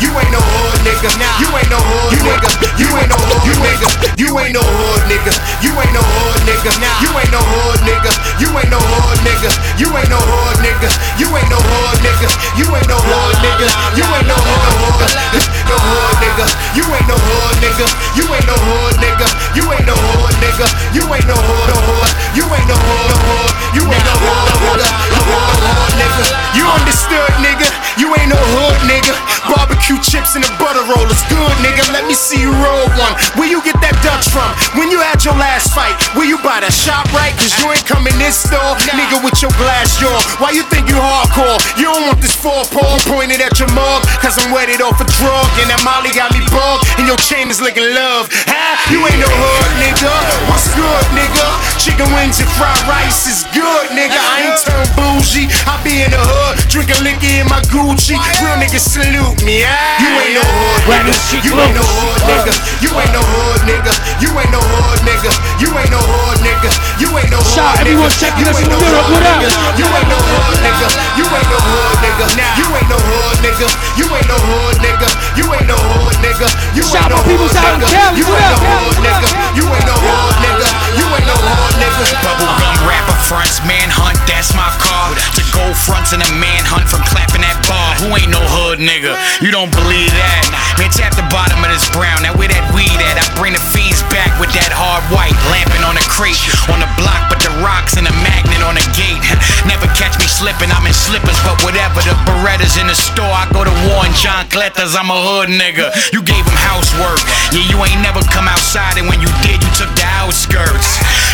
You 0.00 0.10
ain't 0.14 0.32
no 0.32 0.40
hood 0.40 0.78
nigga. 0.86 1.10
Now 1.18 1.38
You 1.42 1.48
ain't 1.56 1.70
no 1.70 1.78
hood 1.78 2.12
nigga. 2.18 2.50
You 2.78 2.88
ain't 2.98 3.08
no 3.08 3.16
hood 3.16 3.54
nigga. 3.58 3.88
You 4.18 4.28
ain't 4.38 4.52
no 4.54 4.62
hood 4.62 5.02
nigga. 5.08 5.32
You 5.62 5.72
ain't 5.78 5.94
no 5.94 6.02
hood 6.02 6.40
nigga. 6.46 6.72
You 7.00 7.10
ain't 7.18 7.32
no 7.32 7.40
hood 7.40 7.80
nigga. 7.86 8.12
You 8.38 8.48
ain't 8.58 8.70
no 8.70 8.78
hood 8.78 9.18
nigga. 9.24 9.50
You 9.78 9.88
ain't 9.96 10.10
no 10.10 10.18
hood 10.20 10.58
nigga. 10.62 10.90
You 11.18 11.28
ain't 11.36 11.50
no 11.50 11.58
hood 11.60 11.96
nigga. 12.02 12.28
You 12.58 12.66
ain't 12.76 12.88
no 12.88 12.98
hood 12.98 13.36
nigga. 13.44 13.68
You 13.96 14.06
ain't 14.06 14.28
no 14.28 14.36
hood 14.36 14.72
nigga. 14.92 15.42
No 15.70 15.76
hood 15.78 16.14
nigga. 16.22 16.46
You 16.76 16.84
ain't 16.92 17.08
no 17.08 17.16
hood 17.16 17.54
nigga. 17.62 17.86
You 18.18 18.24
ain't 18.34 18.46
no 18.46 18.56
hood 18.56 18.94
nigga. 19.02 19.28
You 19.56 19.64
ain't 19.72 19.86
no 19.86 19.94
hood 19.94 20.34
nigga. 20.42 20.66
You 20.94 21.04
ain't 21.14 21.26
no 21.26 21.34
hood 21.34 21.68
no 21.68 21.78
hood. 21.88 22.10
You 22.36 22.44
ain't 22.44 22.68
no 22.68 22.76
hood 22.76 23.10
hood. 23.26 23.61
You 23.72 23.82
ain't 23.88 24.04
no 24.04 24.14
hood 24.20 24.52
hood 24.60 24.80
hood 24.84 25.94
nigga. 25.96 26.24
You 26.52 26.64
understood 26.68 27.32
nigga. 27.40 27.68
You 27.96 28.12
ain't 28.20 28.28
no 28.28 28.40
hood 28.40 28.78
nigga. 28.84 29.16
Barbecue 29.48 29.96
chips 30.04 30.36
and 30.36 30.44
a 30.44 30.52
butter 30.60 30.84
roll 30.92 31.08
is 31.08 31.22
good 31.32 31.56
nigga. 31.64 31.88
Let 31.92 32.04
me 32.04 32.12
see 32.12 32.40
you 32.40 32.52
roll 32.52 32.86
one. 33.00 33.14
Where 33.40 33.48
you 33.48 33.64
get 33.64 33.80
that 33.80 33.96
Dutch 34.04 34.28
from? 34.28 34.48
When 34.76 34.92
you 34.92 35.00
had 35.00 35.24
your 35.24 35.36
last 35.40 35.72
fight, 35.72 35.96
where 36.12 36.28
you 36.28 36.36
buy 36.44 36.60
the 36.60 36.70
shop 36.70 37.08
right? 37.16 37.32
Cause 37.40 37.52
you 37.60 37.72
ain't 37.72 37.84
coming 37.88 38.12
in 38.12 38.20
this 38.20 38.36
store, 38.44 38.76
nigga 38.92 39.24
with 39.24 39.40
your 39.40 39.52
glass 39.56 39.96
jaw. 39.96 40.20
Why 40.36 40.52
you 40.52 40.68
think 40.68 40.92
you 40.92 40.98
hardcore? 41.00 41.56
You 41.80 41.88
don't 41.88 42.12
want 42.12 42.20
this 42.20 42.36
four 42.36 42.68
paw 42.68 43.00
pointed 43.08 43.40
at 43.40 43.56
your 43.56 43.72
mug. 43.72 44.04
Cause 44.20 44.36
I'm 44.36 44.52
wetted 44.52 44.84
off 44.84 45.00
a 45.00 45.08
drug 45.16 45.48
and 45.64 45.68
that 45.72 45.80
Molly 45.80 46.12
got 46.12 46.28
me 46.36 46.44
bugged. 46.52 46.84
And 47.00 47.08
your 47.08 47.20
chain 47.24 47.48
is 47.48 47.60
licking 47.64 47.88
love. 47.96 48.28
Huh? 48.44 48.76
You 48.92 49.00
ain't 49.08 49.20
no 49.20 49.30
hood 49.32 49.70
nigga. 49.80 50.12
What's 50.52 50.68
good 50.76 51.04
nigga? 51.16 51.48
Chicken 51.80 52.08
wings 52.12 52.36
and 52.40 52.50
fried 52.60 52.84
rice 52.84 53.24
is 53.24 53.48
good 53.56 53.61
nigga. 53.94 54.18
I 54.18 54.50
ain't 54.50 54.58
turned 54.62 54.90
bougie. 54.96 55.46
I 55.66 55.78
be 55.84 56.02
in 56.02 56.10
the 56.10 56.18
hood, 56.20 56.58
drinking 56.68 57.02
liquor 57.06 57.26
in 57.30 57.46
my 57.48 57.60
Gucci. 57.70 58.16
Real 58.42 58.56
niggas 58.58 58.82
salute 58.86 59.38
me. 59.46 59.62
Ah. 59.64 59.98
You 60.02 60.10
ain't 60.18 60.34
no 60.34 60.44
hood 60.44 60.82
nigga. 60.90 61.14
You 61.46 61.54
ain't 61.60 61.74
no 61.76 61.84
hood 61.84 62.20
nigga. 62.26 62.52
You 62.82 62.90
ain't 62.98 63.12
no 63.14 63.22
hood 63.22 63.60
nigga. 63.66 63.92
You 64.22 64.30
ain't 64.38 64.50
no 64.52 64.60
hood 64.60 65.00
nigga. 65.06 65.32
You 65.62 65.70
ain't 65.78 65.90
no 65.92 66.00
hood 66.02 66.38
nigga. 66.42 66.70
You 66.98 67.08
ain't 67.18 67.30
no 67.30 67.38
hood 67.38 67.54
Shout, 67.54 67.76
nigga. 67.78 67.80
everyone 67.86 68.10
checking 68.10 68.44
You 68.46 68.50
us 68.50 68.58
ain't 68.58 68.68
from 68.70 68.80
no 68.80 68.86
Europe, 68.86 69.06
hood 69.06 69.14
what 69.14 69.26
up? 69.26 69.38
nigga. 69.42 69.50
You 69.78 69.86
ain't 69.86 70.08
no 70.10 70.18
hood 70.18 70.58
nigga. 70.62 70.88
You 71.18 71.26
ain't 71.32 71.50
no 71.52 71.58
hood 71.62 71.96
nigga. 72.02 72.26
You 72.58 72.66
ain't 72.72 72.88
no 72.90 72.98
hood 72.98 73.36
nigga. 73.42 73.68
You 73.98 74.06
ain't 74.12 74.28
no 74.28 74.36
hood 74.42 74.76
nigga. 74.82 75.08
You 75.38 75.44
ain't 75.54 75.68
no 75.68 75.76
hood 75.78 76.14
nigga. 76.24 76.48
You 76.74 76.82
Shout 76.82 77.06
ain't 77.06 77.12
no 77.12 77.16
my 77.22 77.28
peoples 77.30 77.52
hood 77.54 77.62
out 77.62 77.74
in 77.74 77.80
nigga. 77.82 77.92
Cali, 77.92 78.18
You 78.18 78.26
what 78.26 78.40
ain't 78.42 78.52
up? 78.52 78.62
no 78.62 78.70
hood 78.82 78.96
nigga. 79.06 79.28
You 79.58 79.64
ain't 79.70 79.86
no 79.86 79.96
hood 80.02 80.34
nigga. 80.42 80.66
You 80.98 81.06
ain't 81.08 81.28
no 81.28 81.36
hood 81.36 81.74
nigga. 81.80 82.04
Bubblegum 82.20 82.76
rapper 82.84 83.16
fronts, 83.24 83.64
manhunt, 83.64 84.18
that's 84.28 84.52
my 84.52 84.68
car. 84.76 85.14
To 85.38 85.42
gold 85.54 85.76
fronts 85.76 86.12
and 86.12 86.20
a 86.20 86.30
manhunt 86.36 86.88
from 86.88 87.00
clapping 87.08 87.42
that 87.42 87.56
bar. 87.64 87.96
Who 88.04 88.12
ain't 88.16 88.32
no 88.32 88.42
hood 88.42 88.78
nigga. 88.82 89.16
You 89.40 89.50
don't 89.50 89.72
believe 89.72 90.12
that? 90.12 90.44
Man, 90.76 90.90
tap 90.90 91.14
the 91.14 91.26
bottom 91.32 91.62
of 91.62 91.70
this 91.70 91.86
brown. 91.92 92.24
Now 92.24 92.34
where 92.36 92.48
that 92.48 92.64
weed 92.76 92.98
at? 93.08 93.16
I 93.16 93.24
bring 93.38 93.54
the 93.54 93.62
fiends 93.72 94.02
back 94.12 94.32
with 94.40 94.50
that 94.56 94.72
hard 94.72 95.04
white. 95.14 95.34
Lamping 95.52 95.84
on 95.86 95.96
the 95.96 96.04
crate, 96.10 96.38
on 96.72 96.80
the 96.82 96.90
block, 96.98 97.30
but 97.30 97.40
the 97.40 97.52
rocks 97.62 97.96
and 97.96 98.04
the 98.04 98.14
magnet 98.24 98.60
on 98.64 98.76
the 98.76 98.86
gate. 98.96 99.20
Never 99.70 99.86
catch 99.94 100.16
me 100.18 100.26
slipping, 100.26 100.72
I'm 100.72 100.84
in 100.84 100.96
slippers, 100.96 101.38
but 101.46 101.60
whatever. 101.62 102.02
The 102.02 102.16
Berettas 102.26 102.80
in 102.80 102.88
the 102.88 102.98
store, 102.98 103.30
I 103.30 103.46
go 103.52 103.64
to 103.64 103.74
war 103.88 104.04
and 104.04 104.14
John 104.16 104.48
Cletters, 104.50 104.96
I'm 104.98 105.08
a 105.12 105.18
hood 105.18 105.48
nigga. 105.52 105.92
You 106.10 106.20
gave 106.20 106.42
him 106.42 106.58
housework, 106.58 107.20
yeah, 107.54 107.64
you 107.68 107.76
ain't 107.80 108.02
never 108.02 108.20
come 108.28 108.48
outside, 108.48 108.98
and 108.98 109.06
when 109.06 109.20
you 109.20 109.30
did, 109.44 109.62
you 109.62 109.70
took 109.76 109.92
the 109.94 110.06
outskirts. 110.20 110.81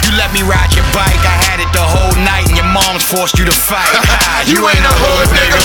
You 0.09 0.16
let 0.16 0.32
me 0.32 0.40
ride 0.40 0.72
your 0.72 0.88
bike, 0.96 1.20
I 1.20 1.36
had 1.53 1.61
it 1.61 1.68
the 1.76 1.84
whole 1.84 2.16
night, 2.24 2.49
and 2.49 2.57
your 2.57 2.70
mom's 2.72 3.05
forced 3.05 3.36
you 3.36 3.44
to 3.44 3.53
fight. 3.53 3.92
you 4.51 4.64
ain't 4.64 4.80
a 4.80 4.94
hood 5.05 5.28
nigga. 5.36 5.61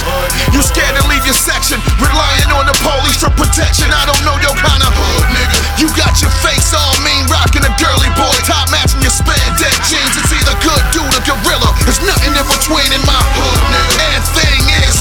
You 0.52 0.60
scared 0.60 1.00
to 1.00 1.04
leave 1.08 1.24
your 1.24 1.38
section, 1.38 1.80
relying 1.96 2.52
on 2.52 2.68
the 2.68 2.76
police 2.84 3.24
for 3.24 3.32
protection. 3.40 3.88
I 3.88 4.04
don't 4.04 4.20
know 4.28 4.36
your 4.44 4.52
kind 4.60 4.84
of 4.84 4.92
hood 4.92 5.28
nigga. 5.32 5.58
You 5.80 5.88
got 5.96 6.20
your 6.20 6.34
face 6.44 6.76
all 6.76 6.96
mean, 7.08 7.24
rocking 7.32 7.64
a 7.64 7.72
girly 7.80 8.12
boy, 8.20 8.36
top 8.44 8.68
matching 8.68 9.00
your 9.00 9.16
spandex 9.16 9.80
jeans. 9.88 10.12
It's 10.20 10.36
either 10.36 10.56
good 10.60 10.84
dude 10.92 11.08
or 11.08 11.24
gorilla. 11.24 11.72
There's 11.88 12.04
nothing 12.04 12.36
in 12.36 12.46
between 12.52 12.92
in 12.92 13.04
my 13.08 13.24
hood 13.40 13.62
nigga. 13.72 13.96
And 14.12 14.24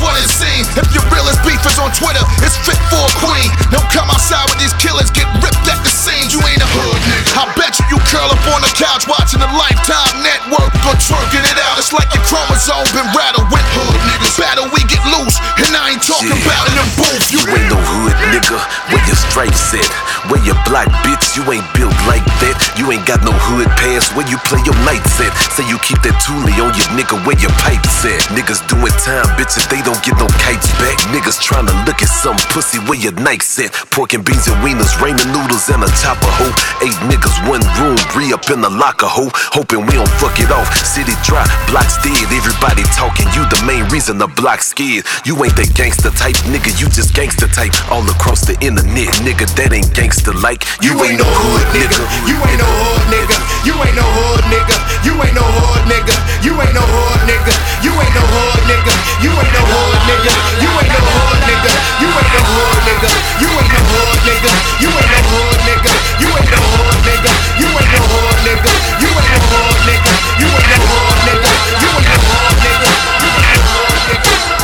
what 0.02 0.18
it 0.18 0.28
seems. 0.28 0.66
If 0.76 0.90
your 0.92 1.06
realest 1.14 1.40
beef 1.46 1.62
is 1.64 1.78
on 1.78 1.90
Twitter, 1.94 2.22
it's 2.42 2.58
fit 2.66 2.78
for 2.90 3.00
a 3.00 3.12
queen. 3.22 3.48
Don't 3.70 3.86
come 3.94 4.10
outside 4.10 4.44
with 4.50 4.58
these 4.58 4.74
killers, 4.82 5.08
get 5.14 5.26
ripped 5.40 5.64
at 5.70 5.78
the 5.80 5.92
seams. 5.92 6.34
You 6.34 6.42
ain't 6.44 6.60
a 6.60 6.68
hood 6.68 6.98
nigga. 7.06 7.38
I 7.38 7.44
bet 7.56 7.78
you 7.78 7.84
you 7.94 7.98
curl 8.10 8.28
up 8.28 8.42
on 8.52 8.60
the 8.64 8.72
couch 8.74 9.06
watching 9.06 9.40
the 9.40 9.48
Lifetime 9.54 10.20
Network 10.24 10.72
or 10.88 10.94
twerking 10.98 11.44
it 11.46 11.58
out. 11.62 11.78
It's 11.78 11.92
like 11.94 12.10
your 12.12 12.24
chromosome 12.26 12.84
been 12.92 13.08
rattled 13.14 13.48
with 13.54 13.64
hood 13.78 13.96
niggas. 14.10 14.34
Battle 14.40 14.66
we 14.74 14.82
get 14.90 15.02
loose, 15.14 15.36
and 15.62 15.72
I 15.76 15.94
ain't 15.94 16.02
talking 16.02 16.32
Yeah. 16.34 16.44
about 16.46 16.64
in 16.72 16.76
the 16.82 16.86
booth. 16.98 17.24
You 17.30 17.40
ain't 17.52 17.68
no 17.70 17.78
hood 17.78 18.16
nigga. 18.34 18.58
Where 18.90 19.04
your 19.06 19.18
stripes 19.30 19.72
at? 19.76 19.86
Where 20.30 20.38
your 20.46 20.54
black 20.70 20.86
bitch? 21.02 21.34
You 21.34 21.42
ain't 21.50 21.66
built 21.74 21.90
like 22.06 22.22
that. 22.38 22.54
You 22.78 22.94
ain't 22.94 23.02
got 23.10 23.26
no 23.26 23.34
hood 23.34 23.66
pass. 23.74 24.14
Where 24.14 24.22
you 24.30 24.38
play 24.46 24.62
your 24.62 24.78
nights 24.86 25.18
at? 25.18 25.34
Say 25.50 25.66
you 25.66 25.82
keep 25.82 25.98
that 26.06 26.14
Thule 26.22 26.46
on 26.62 26.70
your 26.78 26.88
nigga. 26.94 27.18
Where 27.26 27.34
your 27.42 27.50
pipes 27.58 28.06
at? 28.06 28.22
Niggas 28.30 28.62
doing 28.70 28.94
time, 29.02 29.26
bitches. 29.34 29.66
They 29.66 29.82
don't 29.82 29.98
get 30.06 30.14
no 30.22 30.30
kites 30.38 30.70
back. 30.78 30.94
Niggas 31.10 31.42
trying 31.42 31.66
to 31.66 31.74
look 31.82 31.98
at 31.98 32.06
some 32.06 32.38
pussy. 32.54 32.78
Where 32.86 32.94
your 32.94 33.18
Nikes 33.18 33.50
at? 33.58 33.74
Pork 33.90 34.14
and 34.14 34.22
beans 34.22 34.46
and 34.46 34.54
wieners, 34.62 34.94
raining 35.02 35.26
noodles 35.34 35.66
and 35.74 35.82
a 35.82 35.90
chopper 35.98 36.30
hoe. 36.38 36.54
Eight 36.86 36.94
niggas, 37.10 37.42
one 37.50 37.64
room, 37.82 37.98
re 38.14 38.30
up 38.30 38.46
in 38.46 38.62
the 38.62 38.70
locker 38.70 39.10
hoe. 39.10 39.34
Hoping 39.50 39.82
we 39.90 39.98
don't 39.98 40.14
fuck 40.22 40.38
it 40.38 40.54
off. 40.54 40.70
City 40.86 41.18
dry, 41.26 41.42
blocks 41.66 41.98
dead. 41.98 42.30
Everybody 42.30 42.86
talking. 42.94 43.26
You 43.34 43.42
the 43.50 43.58
main 43.66 43.90
reason 43.90 44.22
the 44.22 44.30
block 44.38 44.62
scared. 44.62 45.02
You 45.26 45.34
ain't 45.42 45.58
that 45.58 45.74
gangster 45.74 46.14
type, 46.14 46.38
nigga. 46.46 46.70
You 46.78 46.86
just 46.94 47.10
gangster 47.10 47.50
type. 47.50 47.74
All 47.90 48.06
across 48.06 48.46
the 48.46 48.54
internet, 48.62 49.10
nigga. 49.26 49.50
That 49.58 49.74
ain't 49.74 49.90
gangster 49.90 50.11
like. 50.20 50.60
You, 50.84 50.92
you 50.92 51.04
ain't 51.04 51.18
no 51.18 51.24
hood 51.24 51.64
nigga. 51.72 52.04
You, 52.28 52.36
ain't 52.36 52.60
no 52.60 52.68
hood, 52.68 53.00
nigga. 53.08 53.36
You 53.64 53.72
ain't 53.80 53.96
no 53.96 54.04
hood 54.04 54.44
nigga. 54.52 54.76
You 55.08 55.16
ain't 55.16 55.32
no 55.32 55.40
hood 55.40 55.88
nigga. 55.88 56.12
You 56.44 56.52
ain't 56.52 56.74
no 56.76 56.84
hood 56.84 57.24
nigga. 57.24 57.54
You 57.80 57.92
ain't 57.96 58.12
no 58.12 58.20
hood 58.28 58.60
nigga. 58.68 58.92
You 59.24 59.32
ain't 59.32 59.52
no 59.56 59.62
hood 59.72 59.96
nigga. 60.04 60.32
You 60.60 60.68
ain't 60.68 60.92
no 60.92 61.00
hood 61.00 61.40
nigga. 61.48 61.72
You 62.02 62.10
ain't 62.12 62.28
no 62.28 62.52
hood 62.52 62.82
nigga. 62.84 63.12
You 63.40 63.48
ain't 63.56 63.72
no 63.72 63.80
hood 63.88 64.20
nigga. 64.28 64.52
You 64.92 65.00
ain't 65.00 65.00
no 65.00 65.32
hood 65.40 65.60
nigga. 65.66 65.94
You 66.20 66.28
ain't 66.28 66.50
no 66.52 66.60
hood 66.60 67.00
nigga. 67.02 67.32
You 67.52 67.70
ain't 67.72 67.96
no 67.96 68.10
hood 68.12 68.40
nigga. 68.46 68.82
You 68.82 69.18
ain't 69.22 69.32
no 69.32 69.50
hood 69.52 69.80
nigga. 69.88 70.12
You 70.36 70.48
ain't 70.52 70.70
no 70.70 70.78
hood 70.92 71.20
nigga. 71.26 71.52
You 71.82 71.88
ain't 71.88 72.10
no 72.10 72.18
hood 72.28 72.56
nigga. 72.66 72.90
You 73.22 73.32
ain't 73.32 73.48
no 73.48 73.60
hood 73.72 74.00
nigga. 74.10 74.61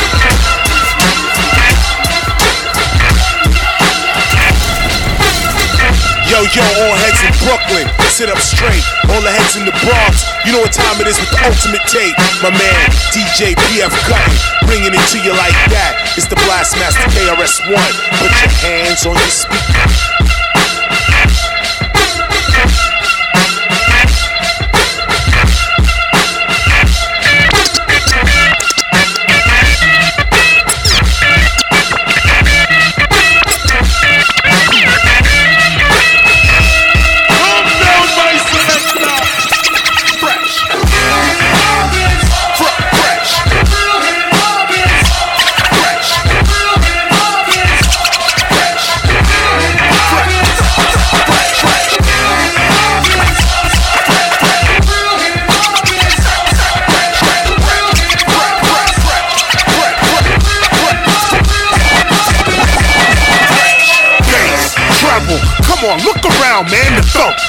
Yo, 6.28 6.44
yo, 6.52 6.60
all 6.60 6.92
heads 7.00 7.24
in 7.24 7.32
Brooklyn, 7.40 7.88
sit 8.12 8.28
up 8.28 8.36
straight. 8.36 8.84
All 9.08 9.22
the 9.24 9.32
heads 9.32 9.56
in 9.56 9.64
the 9.64 9.72
Bronx, 9.80 10.28
you 10.44 10.52
know 10.52 10.60
what 10.60 10.76
time 10.76 11.00
it 11.00 11.08
is 11.08 11.16
with 11.16 11.32
the 11.32 11.40
ultimate 11.48 11.80
tape. 11.88 12.12
My 12.44 12.52
man, 12.52 12.84
DJ 13.16 13.56
PF 13.56 13.88
Cuttin, 14.04 14.36
bringing 14.68 14.92
it 14.92 15.04
to 15.08 15.18
you 15.24 15.32
like 15.32 15.56
that. 15.72 15.96
It's 16.20 16.28
the 16.28 16.36
Blastmaster 16.44 17.08
KRS-One. 17.16 17.94
Put 18.20 18.32
your 18.44 18.52
hands 18.60 19.08
on 19.08 19.16
your 19.16 19.32
speaker. 19.32 19.88
funk. 67.08 67.47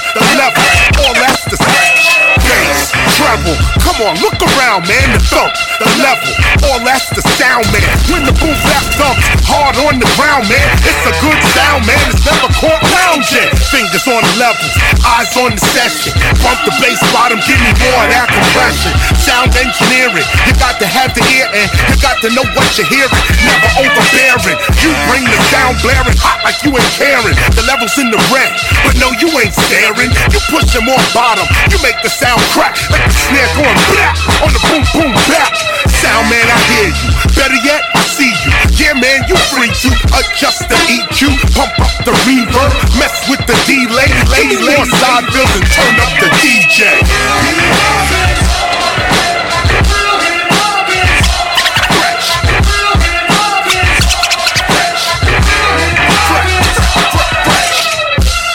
On, 4.00 4.16
look 4.24 4.40
around, 4.40 4.88
man. 4.88 5.12
The 5.12 5.20
thump, 5.28 5.52
the 5.76 5.84
level, 6.00 6.32
all 6.72 6.80
that's 6.80 7.12
the 7.12 7.20
sound, 7.36 7.68
man. 7.68 7.84
When 8.08 8.24
the 8.24 8.32
boom 8.40 8.56
bap 8.64 8.80
thumps 8.96 9.20
hard 9.44 9.76
on 9.76 10.00
the 10.00 10.08
ground, 10.16 10.48
man, 10.48 10.64
it's 10.88 11.04
a 11.04 11.12
good 11.20 11.36
sound, 11.52 11.84
man. 11.84 12.00
It's 12.08 12.24
never 12.24 12.48
caught 12.56 12.80
lounging. 12.96 13.52
Fingers 13.68 14.08
on 14.08 14.24
the 14.24 14.34
levels, 14.40 14.72
eyes 15.04 15.28
on 15.36 15.52
the 15.52 15.60
session. 15.76 16.16
Bump 16.40 16.64
the 16.64 16.72
bass 16.80 16.96
bottom, 17.12 17.44
give 17.44 17.60
me 17.60 17.76
more 17.76 18.00
of 18.00 18.08
that 18.08 18.32
compression. 18.32 18.88
Sound 19.20 19.52
engineering, 19.60 20.24
you 20.48 20.52
got 20.56 20.80
to 20.80 20.88
have 20.88 21.12
the 21.12 21.20
ear 21.36 21.44
and 21.52 21.68
you 21.92 21.96
got 22.00 22.16
to 22.24 22.32
know 22.32 22.48
what 22.56 22.72
you're 22.80 22.88
hearing. 22.88 23.12
Never 23.44 23.68
overbearing. 23.84 24.56
You 24.80 24.96
bring 25.12 25.28
the 25.28 25.36
sound 25.52 25.76
blaring 25.84 26.16
hot 26.16 26.40
like 26.40 26.56
you 26.64 26.72
ain't 26.72 26.94
caring. 26.96 27.36
The 27.52 27.68
levels 27.68 27.92
in 28.00 28.08
the 28.08 28.20
red, 28.32 28.48
but 28.80 28.96
no, 28.96 29.12
you 29.20 29.28
ain't 29.36 29.52
staring. 29.52 30.08
You 30.32 30.40
push 30.48 30.72
them 30.72 30.88
on 30.88 31.04
bottom, 31.12 31.44
you 31.68 31.76
make 31.84 32.00
the 32.00 32.08
sound 32.08 32.40
crack 32.56 32.80
like 32.88 33.04
snare 33.30 33.50
going 33.54 33.80
black 33.94 34.18
on 34.42 34.50
the 34.50 34.60
boom 34.66 34.82
boom 34.90 35.12
back. 35.30 35.54
Sound 36.02 36.26
man, 36.26 36.46
I 36.50 36.58
hear 36.74 36.90
you. 36.90 37.10
Better 37.38 37.60
yet, 37.62 37.82
I 37.94 38.02
see 38.02 38.32
you. 38.42 38.50
Yeah, 38.74 38.94
man, 38.98 39.22
you 39.30 39.36
free 39.54 39.70
to 39.70 39.90
adjust 40.18 40.66
the 40.66 40.78
EQ, 40.90 41.38
pump 41.54 41.78
up 41.78 41.94
the 42.02 42.12
reverb, 42.26 42.72
mess 42.98 43.14
with 43.30 43.42
the 43.46 43.54
delay, 43.70 44.10
lay 44.34 44.50
more 44.66 44.86
side 44.98 45.24
and 45.30 45.64
turn 45.70 45.94
up 46.02 46.12
the 46.18 46.28
DJ. 46.42 46.80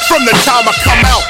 From 0.07 0.23
the 0.23 0.32
time 0.47 0.67
I 0.67 0.71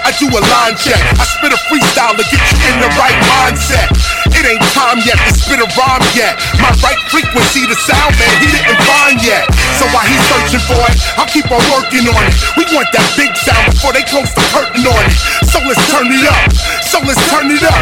I 0.06 0.14
do 0.22 0.30
a 0.30 0.38
line 0.54 0.78
check. 0.78 1.02
I 1.18 1.26
spit 1.26 1.50
a 1.50 1.58
freestyle 1.66 2.14
to 2.14 2.22
get 2.30 2.38
you 2.38 2.58
in 2.70 2.78
the 2.78 2.94
right 2.94 3.18
mindset. 3.26 3.90
It 4.38 4.46
ain't 4.46 4.62
time 4.78 5.02
yet 5.02 5.18
to 5.18 5.34
spit 5.34 5.58
a 5.58 5.66
rhyme 5.74 6.06
yet. 6.14 6.38
My 6.62 6.70
right 6.86 7.02
frequency, 7.10 7.66
the 7.66 7.74
sound 7.74 8.14
man, 8.22 8.36
he 8.38 8.54
didn't 8.54 8.78
find 8.86 9.18
yet. 9.26 9.50
So 9.82 9.90
while 9.90 10.06
he's 10.06 10.22
searching 10.30 10.62
for 10.70 10.78
it, 10.94 11.02
I'll 11.18 11.26
keep 11.26 11.50
on 11.50 11.58
working 11.74 12.06
on 12.06 12.22
it. 12.22 12.38
We 12.54 12.70
want 12.70 12.86
that 12.94 13.10
big 13.18 13.34
sound 13.34 13.74
before 13.74 13.98
they 13.98 14.06
close 14.06 14.30
the 14.38 14.46
curtain 14.54 14.86
on 14.86 15.02
it. 15.10 15.18
So 15.50 15.58
let's 15.66 15.82
turn 15.90 16.06
it 16.06 16.22
up. 16.30 16.54
So 16.96 17.04
let's 17.04 17.20
turn 17.28 17.52
it 17.52 17.60
up. 17.60 17.76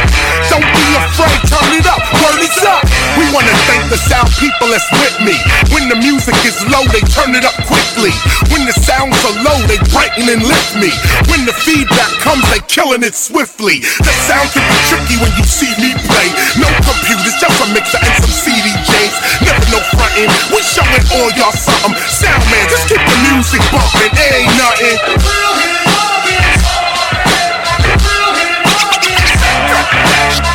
Don't 0.49 0.65
be 0.73 0.85
afraid, 0.97 1.37
turn 1.45 1.69
it 1.77 1.85
up. 1.85 2.01
Word 2.17 2.41
is 2.41 2.57
up. 2.65 2.81
We 3.13 3.29
wanna 3.29 3.53
thank 3.69 3.85
the 3.93 3.99
sound 4.09 4.25
people 4.41 4.73
that's 4.73 4.89
with 4.89 5.21
me. 5.21 5.37
When 5.69 5.85
the 5.85 6.01
music 6.01 6.33
is 6.41 6.57
low, 6.65 6.81
they 6.89 7.05
turn 7.13 7.37
it 7.37 7.45
up 7.45 7.53
quickly. 7.69 8.09
When 8.49 8.65
the 8.65 8.73
sounds 8.73 9.13
are 9.21 9.37
low, 9.45 9.61
they 9.69 9.77
brighten 9.93 10.33
and 10.33 10.41
lift 10.41 10.81
me. 10.81 10.89
When 11.29 11.45
the 11.45 11.53
feedback 11.53 12.09
comes, 12.25 12.41
they 12.49 12.57
killing 12.65 13.05
it 13.05 13.13
swiftly. 13.13 13.85
The 14.01 14.13
sound 14.25 14.49
can 14.49 14.65
be 14.65 14.77
tricky 14.89 15.21
when 15.21 15.29
you 15.37 15.45
see 15.45 15.69
me 15.77 15.93
play. 16.09 16.33
No 16.57 16.65
computers, 16.81 17.37
just 17.37 17.61
a 17.61 17.69
mixer 17.69 18.01
and 18.01 18.17
some 18.17 18.33
CDJs. 18.33 19.45
Never 19.45 19.77
no 19.77 19.79
frontin'. 19.93 20.33
We 20.49 20.57
showing 20.65 21.05
all 21.21 21.29
y'all 21.37 21.53
something. 21.53 21.93
Sound 22.09 22.41
man, 22.49 22.65
just 22.65 22.89
keep 22.89 22.97
the 22.97 23.17
music 23.29 23.61
bumping. 23.69 24.09
It 24.09 24.41
ain't 24.41 24.57
nothing. 24.57 25.82
Yeah. 30.23 30.52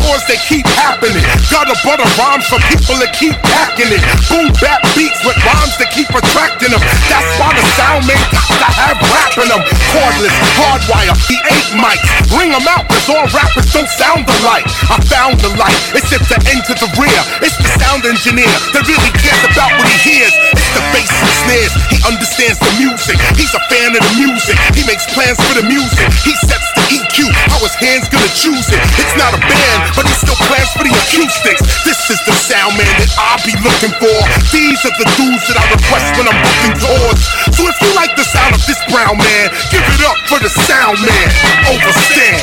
Tours, 0.00 0.24
they 0.26 0.40
keep 0.48 0.66
happening. 0.80 1.22
Got 1.52 1.68
a 1.68 1.76
butter 1.84 2.08
rhymes 2.16 2.46
for 2.48 2.60
people 2.72 2.96
that 3.00 3.12
keep 3.12 3.36
packing 3.52 3.92
it. 3.92 4.02
Boom 4.32 4.48
bap 4.60 4.80
beats 4.96 5.20
with 5.24 5.36
rhymes 5.44 5.76
that 5.76 5.92
keep 5.92 6.08
attracting 6.10 6.72
them. 6.72 6.82
That's 7.08 7.30
why 7.36 7.52
the 7.52 7.64
sound 7.76 8.08
man 8.08 8.20
got 8.32 8.60
to 8.64 8.70
have 8.72 8.98
rapping 9.12 9.50
them. 9.50 9.62
Cordless, 9.92 10.34
hardwire, 10.56 11.14
the 11.28 11.38
eight 11.52 11.70
mics. 11.76 12.04
Ring 12.32 12.52
them 12.52 12.66
out, 12.68 12.88
cause 12.88 13.08
all 13.12 13.26
rappers 13.30 13.68
don't 13.72 13.88
sound 13.88 14.24
alike. 14.40 14.66
I 14.88 14.96
found 15.06 15.40
the 15.40 15.52
light, 15.60 15.76
it's 15.92 16.10
at 16.12 16.24
the 16.26 16.38
end 16.48 16.62
to 16.70 16.74
the 16.78 16.88
rear. 16.96 17.20
It's 17.44 17.56
the 17.60 17.70
sound 17.80 18.06
engineer 18.06 18.50
that 18.74 18.82
really 18.86 19.12
cares 19.20 19.42
about 19.52 19.70
what 19.76 19.86
he 19.86 20.16
hears. 20.16 20.34
It's 20.54 20.70
the 20.72 20.82
bass 20.94 21.10
and 21.10 21.34
snares, 21.44 21.72
he 21.92 21.96
understands 22.06 22.58
the 22.58 22.72
music. 22.80 23.18
He's 23.36 23.52
a 23.52 23.62
fan 23.68 23.94
of 23.94 24.02
the 24.02 24.14
music, 24.16 24.56
he 24.74 24.82
makes 24.86 25.06
plans 25.12 25.38
for 25.46 25.54
the 25.58 25.66
music. 25.66 26.06
He 26.24 26.32
sets 26.46 26.68
the 26.74 26.79
EQ, 26.90 27.30
how 27.46 27.62
his 27.62 27.70
hands 27.78 28.10
gonna 28.10 28.26
choose 28.34 28.66
it. 28.74 28.82
It's 28.98 29.14
not 29.14 29.30
a 29.30 29.38
band, 29.38 29.94
but 29.94 30.10
he 30.10 30.14
still 30.18 30.34
plans 30.50 30.66
for 30.74 30.82
the 30.82 30.90
acoustics. 30.90 31.62
This 31.86 32.10
is 32.10 32.18
the 32.26 32.34
sound 32.34 32.74
man 32.74 32.90
that 32.98 33.14
I 33.14 33.38
be 33.46 33.54
looking 33.62 33.94
for. 34.02 34.18
These 34.50 34.82
are 34.82 34.96
the 34.98 35.06
dudes 35.14 35.46
that 35.46 35.62
I 35.62 35.70
request 35.70 36.18
when 36.18 36.26
I'm 36.26 36.34
booking 36.42 36.74
tours. 36.82 37.22
So 37.54 37.70
if 37.70 37.78
you 37.78 37.94
like 37.94 38.18
the 38.18 38.26
sound 38.26 38.58
of 38.58 38.62
this 38.66 38.82
brown 38.90 39.14
man, 39.16 39.54
give 39.70 39.86
it 39.86 40.02
up 40.02 40.18
for 40.26 40.42
the 40.42 40.50
sound 40.50 40.98
man. 40.98 41.30
Overstand. 41.70 42.42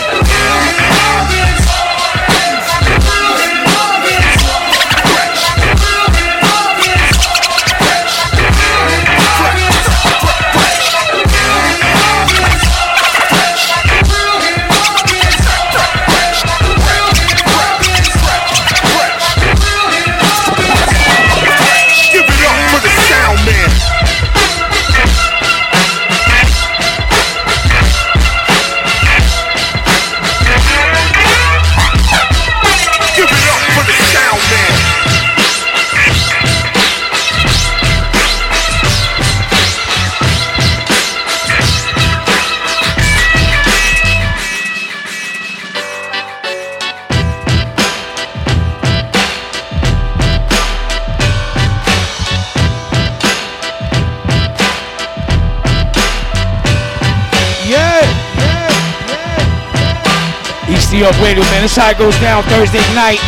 Up 61.08 61.16
Radio, 61.22 61.41
man. 61.55 61.62
This 61.64 61.78
how 61.78 61.89
it 61.89 61.97
goes 61.97 62.20
down 62.20 62.43
Thursday 62.51 62.84
night, 62.91 63.24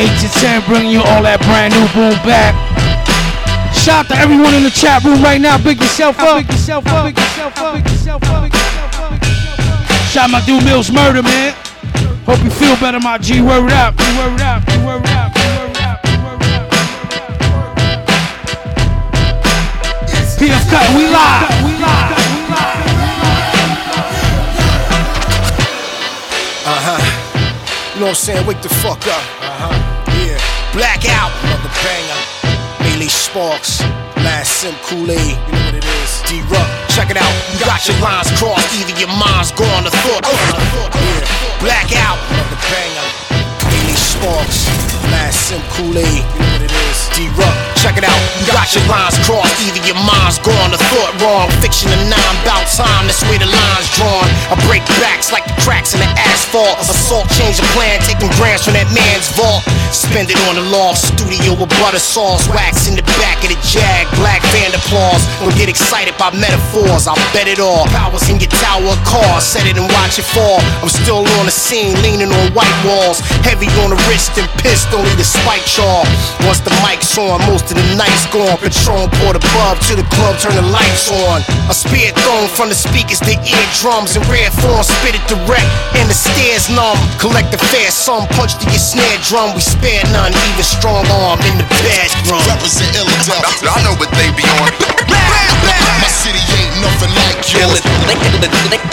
8 0.00 0.08
to 0.08 0.28
10, 0.40 0.64
bringing 0.64 0.88
you 0.88 1.04
all 1.04 1.20
that 1.28 1.36
brand 1.44 1.76
new 1.76 1.84
boom 1.92 2.16
back. 2.24 2.56
Shout 3.76 4.08
out 4.08 4.08
to 4.08 4.16
everyone 4.16 4.56
in 4.56 4.64
the 4.64 4.72
chat 4.72 5.04
room 5.04 5.20
right 5.20 5.36
now. 5.36 5.60
Big 5.60 5.76
yourself 5.76 6.16
up. 6.20 6.40
Big 6.40 6.48
yourself 6.48 6.88
up. 6.88 7.04
Big 7.04 7.20
yourself 7.20 7.52
up. 7.60 7.74
Big 7.76 7.84
yourself 7.84 8.24
up. 8.32 8.48
Shout 10.08 10.24
out 10.24 10.30
my 10.32 10.40
dude 10.48 10.64
Mills 10.64 10.88
Murder, 10.90 11.20
man. 11.20 11.52
Hope 12.24 12.40
you 12.40 12.48
feel 12.48 12.80
better, 12.80 12.98
my 12.98 13.18
G. 13.18 13.44
Word 13.44 13.76
up. 13.76 13.92
Word 14.16 14.40
up. 14.40 14.64
Word 14.80 15.04
up. 15.12 15.28
PF 20.40 20.64
Cut, 20.70 20.86
we 20.96 21.04
live. 21.12 21.50
We 21.60 21.76
live. 21.76 22.07
Know 28.08 28.16
what 28.16 28.24
I'm 28.24 28.24
saying? 28.24 28.46
Wake 28.48 28.62
the 28.64 28.72
fuck 28.80 29.04
up. 29.04 29.20
Uh 29.44 29.68
huh. 29.68 29.76
Yeah. 30.16 30.40
Blackout. 30.72 31.28
Another 31.44 31.68
banger. 31.84 32.20
Maylay 32.80 33.12
Sparks. 33.12 33.84
Last 34.24 34.64
Sim 34.64 34.72
Kool 34.80 35.12
Aid. 35.12 35.20
You 35.20 35.52
know 35.52 35.60
what 35.68 35.76
it 35.76 35.84
is. 35.84 36.24
D 36.24 36.40
Ruck. 36.48 36.64
Check 36.88 37.12
it 37.12 37.20
out. 37.20 37.28
You 37.52 37.60
got 37.68 37.84
your 37.84 38.00
lines 38.00 38.32
crossed. 38.40 38.64
Either 38.80 38.96
your 38.96 39.12
mind's 39.12 39.52
gone 39.52 39.84
or 39.84 39.92
thought. 39.92 40.24
Yeah. 40.24 41.60
Blackout. 41.60 42.16
Another 42.32 42.56
banger. 42.72 43.08
Maylay 43.76 44.00
Sparks. 44.00 44.64
Last 45.12 45.52
Sim 45.52 45.60
Kool 45.76 46.00
Aid. 46.00 46.08
You 46.08 46.40
know 46.40 46.48
what 46.48 46.64
it 46.64 46.72
is. 46.72 47.12
D 47.12 47.28
Ruck. 47.36 47.57
Check 47.88 48.04
it 48.04 48.04
out. 48.04 48.20
You 48.36 48.44
got 48.52 48.68
your 48.76 48.84
lines 48.84 49.16
crossed. 49.24 49.56
Either 49.64 49.80
your 49.80 49.96
mind's 49.96 50.36
gone 50.44 50.76
or 50.76 50.80
thought 50.92 51.08
wrong. 51.24 51.48
Fiction 51.64 51.88
and 51.88 52.12
nine. 52.12 52.36
About 52.44 52.68
time. 52.68 53.08
That's 53.08 53.24
where 53.24 53.40
the 53.40 53.48
lines 53.48 53.88
drawn. 53.96 54.28
I 54.52 54.60
break 54.68 54.84
backs 55.00 55.32
like 55.32 55.48
the 55.48 55.56
cracks 55.64 55.96
in 55.96 56.00
the 56.04 56.10
asphalt. 56.28 56.76
Assault, 56.84 57.24
change 57.32 57.56
of 57.56 57.64
plan, 57.72 57.96
taking 58.04 58.28
grams 58.36 58.68
from 58.68 58.76
that 58.76 58.92
man's 58.92 59.32
vault. 59.32 59.64
Spend 59.88 60.28
it 60.28 60.36
on 60.52 60.60
the 60.60 60.66
loft 60.68 61.00
studio 61.00 61.56
with 61.56 61.72
butter 61.80 61.96
sauce, 61.96 62.44
wax 62.52 62.92
in 62.92 62.92
the 62.92 63.04
back 63.16 63.40
of 63.40 63.48
the 63.48 63.56
jag, 63.64 64.04
black 64.20 64.44
Vanden 64.52 64.80
Plas. 64.92 65.24
Don't 65.40 65.56
get 65.56 65.72
excited 65.72 66.12
by 66.20 66.28
metaphors, 66.36 67.08
I'll 67.08 67.16
bet 67.32 67.48
it 67.48 67.56
all. 67.56 67.88
Powers 67.88 68.28
in 68.28 68.36
your 68.36 68.52
tower 68.52 68.92
car, 69.08 69.40
set 69.40 69.64
it 69.64 69.80
and 69.80 69.88
watch 69.88 70.20
it 70.20 70.28
fall. 70.28 70.60
I'm 70.84 70.92
still 70.92 71.24
on 71.40 71.48
the 71.48 71.56
scene, 71.56 71.96
leaning 72.04 72.28
on 72.28 72.52
white 72.52 72.78
walls, 72.84 73.24
heavy 73.48 73.72
on 73.80 73.96
the 73.96 74.00
wrist 74.12 74.36
and 74.36 74.44
pissed, 74.60 74.92
only 74.92 75.12
the 75.16 75.24
spike 75.24 75.64
shawl. 75.64 76.04
Once 76.44 76.60
the 76.60 76.72
mic's 76.84 77.16
on, 77.16 77.40
most 77.48 77.72
of 77.72 77.77
the 77.78 77.94
night's 77.94 78.26
gone. 78.34 78.58
Patron 78.58 79.06
poured 79.22 79.38
above 79.38 79.78
to 79.86 79.94
the 79.94 80.06
club, 80.14 80.34
turn 80.42 80.54
the 80.58 80.66
lights 80.74 81.10
on. 81.28 81.44
A 81.70 81.74
spear 81.74 82.10
thrown 82.24 82.48
from 82.50 82.68
the 82.68 82.78
speakers 82.78 83.20
to 83.22 83.34
eardrums 83.38 84.16
in 84.16 84.22
rare 84.26 84.50
form, 84.58 84.82
spit 84.82 85.14
it 85.14 85.24
direct, 85.30 85.68
and 85.94 86.10
the 86.10 86.16
stairs 86.16 86.66
numb. 86.72 86.98
Collect 87.20 87.52
the 87.52 87.60
fair 87.70 87.90
sum, 87.90 88.26
punch 88.34 88.58
to 88.58 88.66
your 88.70 88.82
snare 88.82 89.18
drum. 89.28 89.54
We 89.54 89.62
spare 89.62 90.02
none, 90.10 90.32
even 90.32 90.64
strong 90.64 91.04
arm 91.22 91.38
in 91.46 91.60
the 91.60 91.68
bedroom. 91.84 92.42
Represent 92.48 92.96
Illadelphia. 92.96 93.70
I 93.70 93.78
know 93.84 93.94
what 94.00 94.10
they 94.16 94.28
be 94.34 94.46
on. 94.58 94.70
My 95.98 96.08
city 96.08 96.40
ain't 96.40 96.47
nothing 96.80 97.12
like 97.14 97.42
yours. 97.52 97.82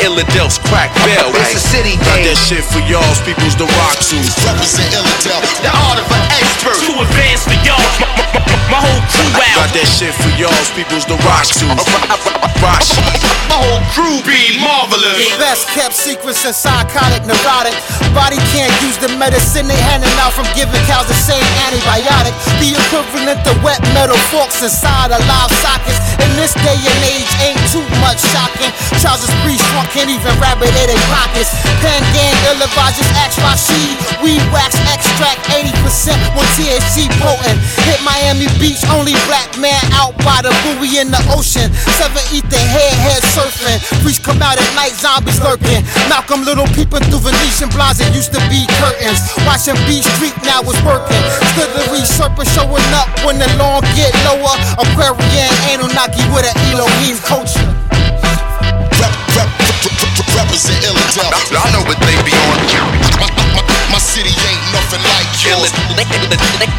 Illadelph's 0.05 0.59
crack 0.69 0.93
bell. 1.01 1.33
It's 1.33 1.57
a 1.57 1.61
city 1.61 1.97
game. 1.97 2.05
Got 2.05 2.21
that 2.29 2.39
shit 2.39 2.63
for 2.63 2.81
y'all's 2.85 3.21
people's 3.25 3.55
the 3.57 3.65
rock 3.81 3.97
suits. 4.03 4.37
Represent 4.45 4.91
Illadelphia. 4.93 5.65
The 5.65 5.71
art 5.71 5.97
of 5.97 6.07
an 6.13 6.23
expert. 6.37 6.77
Too 6.85 6.97
advanced 6.99 7.49
for 7.49 7.57
y'all. 7.65 7.81
My 8.69 8.81
whole 8.81 9.03
crew 9.09 9.29
out. 9.33 9.65
Got 9.65 9.71
that 9.77 9.89
shit 9.89 10.13
for 10.13 10.31
y'all's 10.37 10.69
people's 10.77 11.05
the 11.05 11.17
rock 11.25 11.45
suits. 11.45 11.85
Rock 12.61 12.81
My 13.49 13.57
whole 13.61 13.83
crew 13.93 14.21
be 14.25 14.57
marvelous. 14.61 15.21
Best 15.37 15.69
kept 15.73 15.93
secrets 15.93 16.45
and 16.45 16.55
psychotic, 16.55 17.25
neurotic. 17.29 17.73
Body 18.13 18.37
can't 18.53 18.73
use 18.81 18.97
the 18.97 19.09
medicine 19.17 19.69
they 19.69 19.77
handing 19.89 20.11
out 20.21 20.33
from 20.33 20.49
giving 20.57 20.81
cows 20.89 21.05
the 21.07 21.17
same 21.17 21.45
antibiotic. 21.69 22.33
The 22.61 22.73
equivalent 22.73 23.41
to 23.45 23.53
wet 23.61 23.81
metal 23.93 24.17
forks 24.33 24.61
inside 24.61 25.13
of 25.13 25.21
live 25.29 25.51
sockets. 25.61 25.97
In 26.21 26.29
this 26.37 26.53
day 26.61 26.77
and 26.77 27.01
age, 27.05 27.31
ain't 27.41 27.61
too 27.75 27.83
much 27.99 28.23
shocking. 28.31 28.71
Trousers 29.03 29.31
pre 29.43 29.59
shrunk, 29.59 29.91
can't 29.91 30.07
even 30.07 30.31
wrap 30.39 30.63
it 30.63 30.71
in 30.71 30.87
their 30.87 31.05
pockets. 31.11 31.51
Pen 31.83 31.99
gang, 32.15 32.31
ill 32.47 32.63
advisors, 32.63 33.09
ask 33.19 33.35
my 33.43 33.55
seed. 33.59 33.99
Weed 34.23 34.39
wax 34.55 34.79
extract, 34.87 35.43
80% 35.51 36.15
with 36.39 36.47
THC 36.55 37.11
potent. 37.19 37.59
Hit 37.83 37.99
Miami 38.07 38.47
Beach, 38.63 38.79
only 38.95 39.11
black 39.27 39.51
man 39.59 39.83
out 39.91 40.15
by 40.23 40.39
the 40.39 40.55
buoy 40.63 41.03
in 41.03 41.11
the 41.11 41.19
ocean. 41.35 41.67
Seven 41.99 42.23
eat 42.31 42.47
the 42.47 42.59
head, 42.59 42.95
head 42.95 43.21
surfing. 43.35 43.83
Priests 43.99 44.23
come 44.23 44.39
out 44.39 44.55
at 44.55 44.71
night, 44.79 44.95
zombies 44.95 45.39
lurking. 45.43 45.83
Malcolm 46.07 46.47
Little 46.47 46.69
peeping 46.77 47.03
through 47.09 47.25
Venetian 47.25 47.73
blinds 47.75 47.97
that 47.99 48.13
used 48.15 48.31
to 48.31 48.41
be 48.47 48.69
curtains. 48.79 49.19
Watching 49.49 49.75
B 49.89 49.99
Street 50.15 50.37
now 50.45 50.61
is 50.63 50.79
working. 50.85 51.23
Slithery 51.57 52.05
serpent 52.05 52.47
showing 52.53 52.85
up 52.95 53.09
when 53.25 53.41
the 53.41 53.49
lawn 53.57 53.81
get 53.97 54.13
lower. 54.29 54.53
Aquarian 54.77 55.51
Anunnaki 55.73 56.21
with 56.31 56.45
an 56.45 56.55
Elohim 56.69 57.17
culture. 57.25 57.64
Represent 60.45 60.77
Illadelphia. 60.85 61.57
I 61.57 61.73
know 61.73 61.81
what 61.89 61.97
they 62.05 62.13
be 62.21 62.29
on. 62.37 62.61
My, 63.17 63.25
my, 63.57 63.65
my 63.91 63.97
city 63.97 64.29
ain't 64.29 64.61
nothing 64.69 65.01
like 65.01 65.25
yours. 65.41 65.73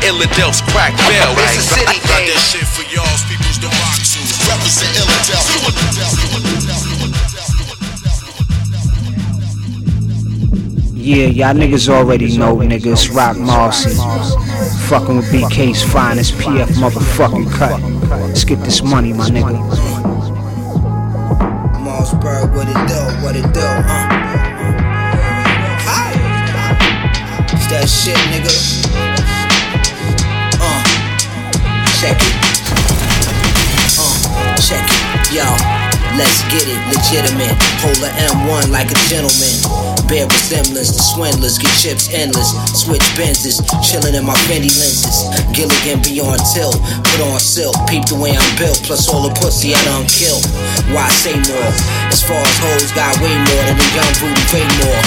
Illadelph's 0.06 0.62
crack 0.70 0.94
bell. 1.10 1.34
It's 1.42 1.58
a 1.58 1.74
city 1.74 1.98
Got 2.06 2.22
that 2.30 2.38
shit 2.46 2.62
for 2.62 2.86
y'all's 2.94 3.26
people's 3.26 3.58
the 3.58 3.66
rock 3.66 3.98
suits. 4.06 4.38
Represent 4.46 4.94
Yeah, 10.94 11.26
y'all 11.26 11.54
niggas 11.54 11.88
already 11.88 12.38
know, 12.38 12.56
niggas. 12.56 13.14
Roc 13.14 13.36
Marci. 13.36 13.94
Fucking 14.88 15.16
with 15.16 15.26
BK's 15.26 15.82
finest 15.82 16.34
PF 16.34 16.68
motherfucking 16.78 17.50
cut. 17.50 17.80
Let's 18.28 18.44
get 18.44 18.60
this 18.60 18.82
money, 18.82 19.12
my 19.12 19.28
nigga. 19.28 20.15
What 22.06 22.68
it 22.68 22.88
do, 22.88 23.00
what 23.20 23.34
it 23.34 23.52
do, 23.52 23.60
uh. 23.60 24.06
It's 27.50 27.66
that 27.66 27.88
shit, 27.88 28.14
nigga. 28.30 28.54
Uh, 30.62 30.82
check 31.98 32.16
it. 32.22 32.34
Uh, 33.98 34.54
check 34.56 34.86
it, 34.86 35.34
yo. 35.34 35.42
Let's 36.16 36.42
get 36.46 36.68
it, 36.68 36.78
legitimate. 36.94 37.56
Hold 37.82 37.98
a 37.98 38.10
M1 38.30 38.70
like 38.70 38.92
a 38.92 38.98
gentleman. 39.08 39.95
Bear 40.06 40.30
resemblance 40.30 40.94
to 40.94 41.02
swindlers, 41.02 41.58
get 41.58 41.74
chips 41.82 42.06
endless. 42.14 42.54
Switch 42.78 43.02
Benzes, 43.18 43.58
chillin' 43.82 44.14
in 44.14 44.22
my 44.22 44.38
Fendi 44.46 44.70
lenses. 44.78 45.26
Gilligan 45.50 45.98
beyond 46.06 46.38
tilt, 46.46 46.78
put 47.02 47.20
on 47.26 47.42
silk. 47.42 47.74
Peep 47.90 48.06
the 48.06 48.14
way 48.14 48.30
I'm 48.30 48.52
built, 48.54 48.78
plus 48.86 49.10
all 49.10 49.26
the 49.26 49.34
pussy 49.42 49.74
I 49.74 49.82
don't 49.82 50.06
kill. 50.06 50.38
Why 50.94 51.10
say 51.10 51.34
more? 51.50 51.72
As 52.06 52.22
far 52.22 52.38
as 52.38 52.56
hoes, 52.62 52.94
got 52.94 53.18
way 53.18 53.34
more 53.34 53.62
than 53.66 53.74
a 53.82 53.88
young 53.98 54.14
Rudy 54.22 54.44
Ray 54.54 54.66
Moore. 54.78 55.02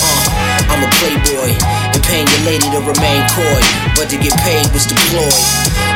Uh, 0.00 0.24
I'm 0.72 0.80
a 0.80 0.90
playboy, 0.96 1.52
and 1.92 2.00
paying 2.08 2.24
your 2.24 2.44
lady 2.48 2.72
to 2.72 2.80
remain 2.80 3.20
coy. 3.36 3.60
But 4.00 4.08
to 4.08 4.16
get 4.16 4.32
paid 4.40 4.64
was 4.72 4.88
deployed. 4.88 5.44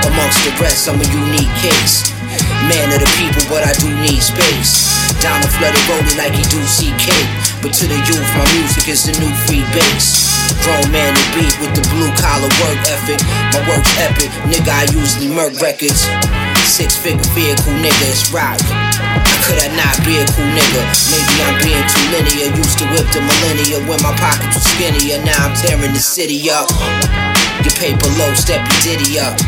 Amongst 0.04 0.44
the 0.44 0.52
rest, 0.60 0.92
I'm 0.92 1.00
a 1.00 1.08
unique 1.08 1.52
case. 1.64 2.04
Man 2.68 2.92
of 2.92 3.00
the 3.00 3.10
people, 3.16 3.48
but 3.48 3.64
I 3.64 3.72
do 3.80 3.88
need 4.04 4.20
space. 4.20 4.92
Down 5.24 5.40
the 5.40 5.48
flooded 5.48 5.80
rolling 5.88 6.20
like 6.20 6.36
he 6.36 6.44
do 6.52 6.60
CK. 6.68 7.41
But 7.62 7.78
to 7.78 7.86
the 7.86 7.94
youth, 8.10 8.26
my 8.34 8.42
music 8.58 8.90
is 8.90 9.06
the 9.06 9.14
new 9.22 9.30
free 9.46 9.62
base. 9.70 10.34
Grown 10.66 10.82
man 10.90 11.14
to 11.14 11.24
beat 11.30 11.54
with 11.62 11.70
the 11.78 11.86
blue 11.94 12.10
collar 12.18 12.50
work 12.58 12.74
ethic. 12.90 13.22
My 13.54 13.62
work's 13.70 13.94
epic, 14.02 14.34
nigga. 14.50 14.66
I 14.66 14.90
usually 14.90 15.30
murk 15.30 15.54
records. 15.62 16.02
Six 16.66 16.98
figure 16.98 17.22
vehicle, 17.38 17.70
nigga, 17.78 18.10
it's 18.10 18.34
rock. 18.34 18.58
Could 19.46 19.62
I 19.62 19.70
not 19.78 19.94
be 20.02 20.18
a 20.18 20.26
cool 20.34 20.50
nigga? 20.50 20.82
Maybe 21.14 21.34
I'm 21.46 21.54
being 21.62 21.86
too 21.86 22.06
linear. 22.10 22.50
Used 22.50 22.82
to 22.82 22.86
whip 22.90 23.06
the 23.14 23.22
millennia 23.22 23.78
when 23.86 24.02
my 24.02 24.10
pockets 24.18 24.58
were 24.58 24.66
skinnier. 24.74 25.22
Now 25.22 25.46
I'm 25.46 25.54
tearing 25.54 25.94
the 25.94 26.02
city 26.02 26.50
up. 26.50 26.66
Your 27.62 27.78
paper 27.78 28.10
low, 28.18 28.34
step 28.34 28.58
your 28.58 28.98
ditty 28.98 29.22
up. 29.22 29.38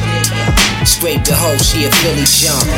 Scrape 0.86 1.26
the 1.26 1.34
hoe, 1.34 1.58
she 1.58 1.82
a 1.82 1.90
Philly 1.90 2.30
jump. 2.30 2.70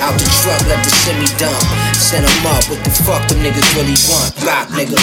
Out 0.00 0.18
the 0.18 0.26
truck, 0.42 0.60
let 0.66 0.82
the 0.84 0.90
semi 0.90 1.26
dump. 1.38 1.60
Send 1.94 2.24
them 2.24 2.46
up, 2.46 2.64
what 2.68 2.82
the 2.84 2.90
fuck 2.90 3.26
them 3.28 3.38
niggas 3.38 3.74
really 3.76 3.96
want? 4.08 4.34
Rock, 4.44 4.68
nigga. 4.74 4.98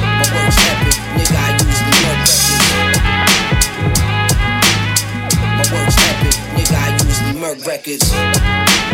My 0.00 0.26
work's 0.34 0.60
epic, 0.68 0.96
nigga, 1.16 1.36
I 1.36 1.50
usually 1.64 1.98
work 2.04 2.20
records. 2.24 2.64
My 5.56 5.64
work's 5.72 5.98
epic, 6.10 6.34
nigga, 6.54 6.76
I 6.76 6.88
usually 7.04 7.34
murk 7.40 7.58
records. 7.66 8.93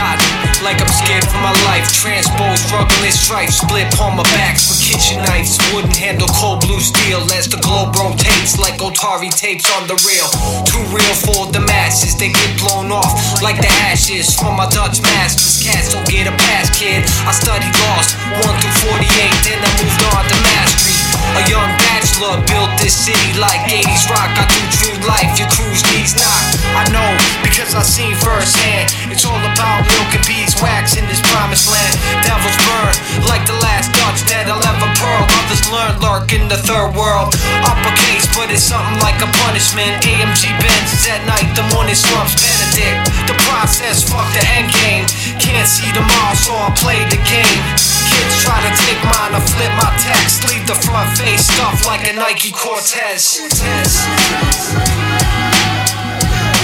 I'm 0.00 0.16
like 0.64 0.80
I'm 0.80 0.88
scared 0.88 1.26
for 1.28 1.36
my 1.44 1.52
life. 1.68 1.84
Transpose, 1.92 2.64
struggling 2.64 3.12
stripes, 3.12 3.60
split 3.60 3.92
palm 3.92 4.16
my 4.16 4.24
backs 4.32 4.64
with 4.72 4.80
kitchen 4.80 5.20
knives. 5.20 5.60
Wouldn't 5.74 5.92
handle 5.92 6.28
cold 6.32 6.64
blue 6.64 6.80
steel 6.80 7.20
as 7.36 7.44
the 7.44 7.60
globe 7.60 7.92
rotates 8.00 8.56
like 8.56 8.80
Otari 8.80 9.28
tapes 9.28 9.68
on 9.76 9.84
the 9.84 9.96
reel. 10.08 10.28
Too 10.64 10.80
real 10.96 11.16
for 11.20 11.44
the 11.52 11.60
masses, 11.60 12.16
they 12.16 12.32
get 12.32 12.56
blown 12.56 12.88
off 12.88 13.12
like 13.44 13.60
the 13.60 13.68
ashes 13.92 14.32
from 14.32 14.56
my 14.56 14.64
Dutch 14.72 15.04
masters. 15.04 15.60
Cats 15.60 15.92
don't 15.92 16.08
get 16.08 16.24
a 16.24 16.32
pass, 16.40 16.72
kid. 16.72 17.04
I 17.28 17.32
studied 17.36 17.76
lost 17.92 18.16
1 18.32 18.48
through 18.48 18.96
48, 18.96 19.04
then 19.44 19.60
I 19.60 19.70
moved 19.76 20.02
on 20.16 20.24
to 20.24 20.36
mastery. 20.56 20.96
A 21.36 21.42
young 21.52 21.68
bachelor 21.84 22.40
built 22.48 22.72
this 22.80 22.96
city 22.96 23.36
like 23.36 23.60
80s 23.68 24.08
rock. 24.08 24.32
I 24.40 24.48
do 24.48 24.60
true 24.72 24.96
life, 25.04 25.36
your 25.36 25.52
crew's 25.52 25.84
knees 25.92 26.16
knock. 26.16 26.51
I 26.72 26.88
know 26.88 27.12
because 27.44 27.76
I 27.76 27.84
seen 27.84 28.16
firsthand. 28.16 28.88
It's 29.12 29.28
all 29.28 29.36
about 29.36 29.84
milk 29.84 30.10
and 30.16 30.24
beeswax 30.24 30.96
in 30.96 31.04
this 31.04 31.20
promised 31.28 31.68
land. 31.68 31.94
Devils 32.24 32.56
burn 32.64 32.94
like 33.28 33.44
the 33.44 33.56
last 33.60 33.92
Dutch 33.92 34.24
that 34.32 34.48
I'll 34.48 34.64
ever 34.64 34.88
pearl. 34.96 35.24
Others 35.44 35.68
learn 35.68 35.94
lurk 36.00 36.32
in 36.32 36.48
the 36.48 36.56
third 36.56 36.96
world. 36.96 37.36
Uppercase, 37.68 38.24
but 38.32 38.48
it's 38.48 38.64
something 38.64 38.96
like 39.04 39.20
a 39.20 39.28
punishment. 39.44 40.00
AMG 40.00 40.48
Benz 40.64 41.04
at 41.12 41.20
night, 41.28 41.52
the 41.52 41.64
morning 41.76 41.96
slumps 41.96 42.40
Benedict. 42.40 43.04
The 43.28 43.36
process, 43.44 44.08
fuck 44.08 44.24
the 44.32 44.40
end 44.56 44.72
game. 44.80 45.04
Can't 45.36 45.68
see 45.68 45.92
tomorrow, 45.92 46.36
so 46.40 46.56
I 46.56 46.72
play 46.80 47.04
the 47.12 47.20
game. 47.28 47.60
Kids 48.08 48.34
try 48.40 48.56
to 48.64 48.72
take 48.88 49.00
mine, 49.04 49.36
I 49.36 49.40
flip 49.44 49.72
my 49.76 49.92
text. 50.00 50.48
Leave 50.48 50.64
the 50.64 50.78
front 50.88 51.12
face 51.20 51.52
stuff 51.52 51.84
like 51.84 52.08
a 52.08 52.16
Nike 52.16 52.52
Cortez. 52.52 53.44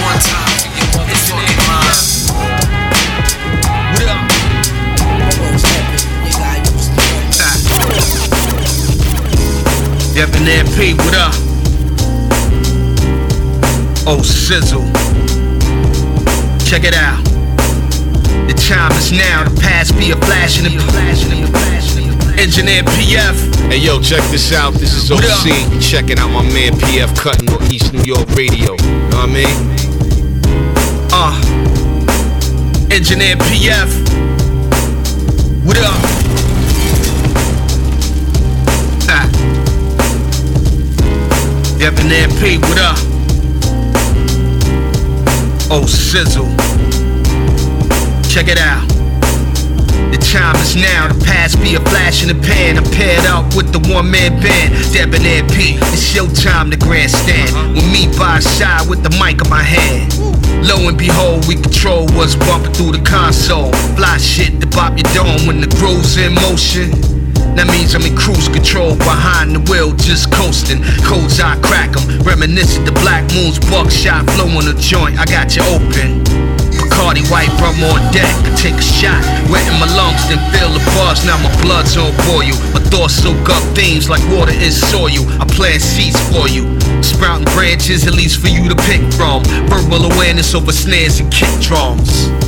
One 0.09 0.17
time 0.17 0.57
for 0.57 0.73
your 0.73 0.89
motherfucking 0.97 1.61
mind. 1.69 1.93
What 3.93 4.09
up? 4.09 4.25
Debonair 10.15 10.65
P, 10.75 10.77
what 10.95 11.13
up? 11.13 11.33
Oh, 14.07 14.23
sizzle. 14.23 14.87
Check 16.65 16.85
it 16.85 16.95
out. 16.95 17.23
The 18.47 18.55
time 18.67 18.91
is 18.93 19.11
now, 19.11 19.43
the 19.47 19.61
past 19.61 19.95
be 19.95 20.09
a 20.09 20.15
flash 20.15 20.57
in 20.57 20.63
the 20.63 20.71
flash 20.71 21.23
in 21.31 21.41
the 21.41 21.47
flash 21.51 21.95
in 21.97 22.09
the 22.09 22.41
Engineer 22.41 22.83
PF. 22.83 23.69
Hey 23.69 23.77
yo, 23.77 24.01
check 24.01 24.23
this 24.31 24.53
out. 24.53 24.73
This 24.73 24.93
is 24.93 25.11
OC. 25.11 25.81
Checking 25.81 26.17
out 26.17 26.29
my 26.31 26.41
man 26.41 26.73
PF 26.73 27.15
Cuttin 27.15 27.49
on 27.49 27.61
East 27.71 27.93
New 27.93 28.01
York 28.03 28.27
Radio. 28.29 28.75
Know 28.75 29.17
what 29.17 29.29
I 29.29 29.33
mean? 29.33 29.78
Uh. 31.21 31.35
Engineer 32.91 33.35
PF. 33.35 33.91
What 35.65 35.77
up? 35.79 36.19
Debonair 41.77 42.27
P, 42.39 42.57
what 42.57 42.77
up? 42.77 42.97
Oh, 45.69 45.85
sizzle. 45.85 46.47
Check 48.29 48.47
it 48.47 48.57
out. 48.57 48.87
The 50.11 50.17
time 50.17 50.55
is 50.57 50.77
now, 50.77 51.11
the 51.11 51.25
past 51.25 51.59
be 51.61 51.75
a 51.75 51.79
flash 51.79 52.21
in 52.21 52.29
the 52.29 52.47
pan. 52.47 52.77
I'm 52.77 52.83
paired 52.91 53.25
up 53.25 53.55
with 53.55 53.73
the 53.73 53.79
one 53.93 54.09
man 54.09 54.41
band, 54.41 54.73
Debonair 54.93 55.43
P. 55.49 55.75
It's 55.91 56.13
showtime, 56.13 56.69
the 56.69 56.77
grandstand. 56.77 57.75
With 57.75 57.91
me 57.91 58.07
by 58.17 58.39
side 58.39 58.89
with 58.89 59.03
the 59.03 59.09
mic 59.21 59.43
in 59.43 59.49
my 59.49 59.63
hand. 59.63 60.38
Lo 60.63 60.87
and 60.87 60.97
behold, 60.97 61.47
we 61.47 61.55
control 61.55 62.05
what's 62.13 62.35
bumping 62.35 62.73
through 62.73 62.91
the 62.91 63.03
console. 63.03 63.71
Fly 63.95 64.17
shit 64.17 64.59
to 64.61 64.67
bop 64.67 64.97
your 64.97 65.09
dome 65.13 65.47
when 65.47 65.61
the 65.61 65.67
groove's 65.79 66.17
in 66.17 66.33
motion. 66.35 66.91
That 67.55 67.67
means 67.67 67.95
I'm 67.95 68.05
in 68.05 68.15
cruise 68.15 68.47
control 68.47 68.95
behind 68.95 69.55
the 69.55 69.59
wheel, 69.71 69.91
just 69.95 70.31
coasting. 70.31 70.83
Codes 71.03 71.39
I 71.39 71.57
crack 71.59 71.95
'em, 71.97 72.21
reminiscent 72.21 72.85
the 72.85 72.93
black 73.03 73.23
moon's 73.33 73.59
buckshot 73.59 74.29
flow 74.31 74.47
on 74.55 74.65
the 74.65 74.75
joint. 74.79 75.19
I 75.19 75.25
got 75.25 75.55
you 75.55 75.63
open. 75.73 76.23
Bacardi 76.79 77.25
white 77.31 77.51
rum 77.59 77.83
on 77.83 77.99
deck. 78.13 78.31
I 78.45 78.55
take 78.55 78.75
a 78.75 78.81
shot, 78.81 79.19
wet 79.49 79.65
in 79.67 79.75
my 79.79 79.89
lungs, 79.97 80.23
then 80.29 80.39
feel 80.53 80.71
the 80.71 80.83
buzz. 80.95 81.25
Now 81.25 81.37
my 81.43 81.51
blood's 81.61 81.97
on 81.97 82.13
boil. 82.29 82.55
My 82.71 82.79
thoughts 82.91 83.15
soak 83.15 83.49
up 83.49 83.63
themes 83.75 84.09
like 84.09 84.23
water 84.29 84.53
in 84.53 84.71
soil. 84.71 85.27
I 85.41 85.45
plant 85.45 85.81
seeds 85.81 86.19
for 86.31 86.47
you, 86.47 86.63
sprouting 87.09 87.45
branches 87.55 88.05
at 88.07 88.13
least 88.13 88.39
for 88.39 88.47
you 88.47 88.69
to 88.69 88.75
pick 88.75 89.01
from. 89.13 89.43
Verbal 89.67 90.11
awareness 90.11 90.53
over 90.53 90.71
snares 90.71 91.19
and 91.19 91.31
kick 91.31 91.49
drums. 91.61 92.38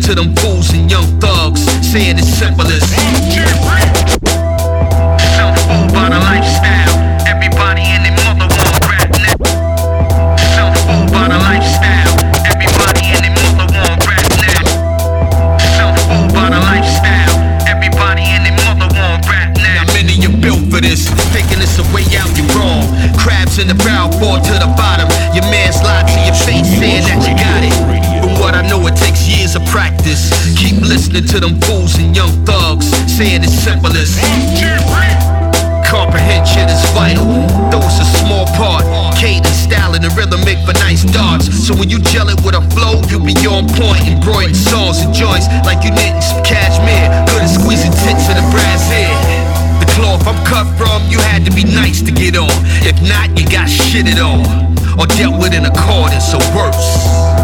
To 0.00 0.14
them 0.14 0.34
fools 0.36 0.70
and 0.72 0.90
young 0.90 1.04
thugs, 1.20 1.60
saying 1.90 2.18
it's 2.18 2.28
simple 2.28 2.66
as. 2.66 2.81
Listening 31.12 31.28
to 31.28 31.40
them 31.40 31.60
fools 31.68 31.98
and 31.98 32.16
young 32.16 32.30
thugs 32.44 32.86
saying 33.10 33.42
it's 33.44 33.52
simple 33.52 33.92
as. 33.92 34.16
Comprehension 35.84 36.64
is 36.72 36.80
vital, 36.96 37.28
though 37.68 37.84
it's 37.84 38.00
a 38.00 38.08
small 38.24 38.46
part. 38.56 38.84
Cadence, 39.16 39.68
style, 39.68 39.92
and 39.94 40.02
the 40.02 40.08
rhythm 40.16 40.40
make 40.40 40.56
for 40.64 40.72
nice 40.80 41.04
darts. 41.04 41.52
So 41.52 41.76
when 41.76 41.90
you 41.90 42.00
gel 42.00 42.30
it 42.32 42.40
with 42.40 42.56
a 42.56 42.64
flow, 42.72 43.04
you 43.12 43.20
be 43.20 43.36
on 43.44 43.68
point. 43.76 44.08
Embroidering 44.08 44.56
songs 44.56 45.04
and 45.04 45.12
joints 45.12 45.52
like 45.68 45.84
you 45.84 45.92
knitting 45.92 46.24
some 46.24 46.40
cashmere. 46.42 47.12
Good 47.28 47.44
at 47.44 47.52
squeezing 47.52 47.92
tits 47.92 48.32
in 48.32 48.40
a 48.40 48.46
brass 48.48 48.88
ear. 48.88 49.12
The 49.84 49.88
cloth 49.92 50.24
I'm 50.24 50.40
cut 50.48 50.64
from, 50.80 51.04
you 51.12 51.20
had 51.28 51.44
to 51.44 51.52
be 51.52 51.64
nice 51.64 52.00
to 52.02 52.10
get 52.10 52.40
on. 52.40 52.52
If 52.88 52.96
not, 53.04 53.36
you 53.36 53.44
got 53.44 53.68
shitted 53.68 54.16
on. 54.16 54.48
Or 54.96 55.06
dealt 55.20 55.36
with 55.36 55.52
in 55.52 55.68
accordance 55.68 56.32
or 56.32 56.40
worse. 56.56 57.41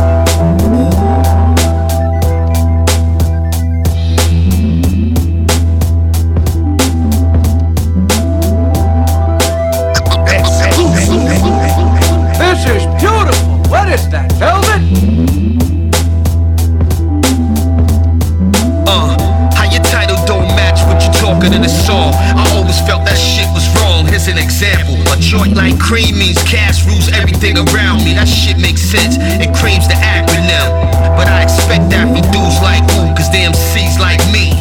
Cream 25.89 26.20
means 26.20 26.36
cash 26.45 26.84
rules 26.84 27.09
everything 27.16 27.57
around 27.57 28.05
me. 28.05 28.12
That 28.12 28.28
shit 28.28 28.61
makes 28.61 28.84
sense. 28.84 29.16
It 29.41 29.49
craves 29.57 29.89
the 29.89 29.97
acronym. 29.97 30.68
But 31.16 31.32
I 31.32 31.41
expect 31.41 31.89
that 31.89 32.12
from 32.12 32.20
dudes 32.28 32.61
like 32.61 32.84
who, 32.93 33.09
cause 33.16 33.32
they 33.32 33.49
MCs 33.49 33.97
like 33.97 34.20
me. 34.28 34.53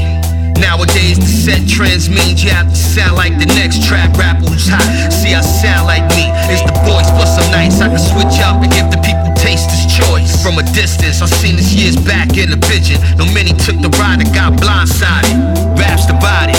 Nowadays, 0.56 1.20
the 1.20 1.28
set 1.28 1.68
trends 1.68 2.08
means 2.08 2.40
you 2.40 2.50
have 2.56 2.72
to 2.72 2.80
sound 2.80 3.20
like 3.20 3.36
the 3.36 3.46
next 3.60 3.84
trap 3.84 4.16
rapper 4.16 4.48
who's 4.48 4.72
hot. 4.72 4.88
See, 5.12 5.36
I 5.36 5.44
sound 5.44 5.92
like 5.92 6.08
me. 6.16 6.32
It's 6.48 6.64
the 6.64 6.72
voice 6.88 7.12
plus 7.12 7.36
some 7.36 7.52
nights 7.52 7.84
I 7.84 7.92
can 7.92 8.00
switch 8.00 8.40
up 8.48 8.64
and 8.64 8.72
give 8.72 8.88
the 8.88 8.98
people 9.04 9.28
taster's 9.36 9.84
choice. 9.84 10.32
From 10.40 10.56
a 10.64 10.66
distance, 10.72 11.20
I 11.20 11.28
seen 11.28 11.60
this 11.60 11.76
years 11.76 12.00
back 12.00 12.40
in 12.40 12.56
the 12.56 12.62
pigeon. 12.72 13.04
No 13.20 13.28
many 13.36 13.52
took 13.52 13.76
the 13.84 13.92
ride 14.00 14.24
and 14.24 14.32
got 14.32 14.56
blindsided. 14.56 15.36
Raps 15.76 16.08
the 16.08 16.16
body, 16.24 16.56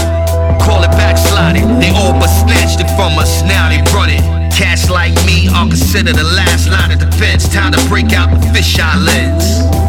call 0.61 0.85
it 0.85 0.93
backsliding. 0.93 1.81
They 1.81 1.89
all 1.97 2.13
but 2.21 2.29
snatched 2.29 2.85
it 2.85 2.91
from 3.01 3.17
us, 3.17 3.41
now 3.49 3.73
they 3.73 3.81
run 3.97 4.13
it. 4.13 4.38
Cats 4.59 4.91
like 4.91 5.15
me 5.25 5.49
are 5.55 5.69
considered 5.69 6.17
the 6.17 6.25
last 6.25 6.69
line 6.69 6.91
of 6.91 6.99
defense. 6.99 7.49
Time 7.49 7.71
to 7.71 7.89
break 7.89 8.13
out 8.13 8.29
the 8.29 8.45
fisheye 8.49 9.07
lens. 9.07 9.88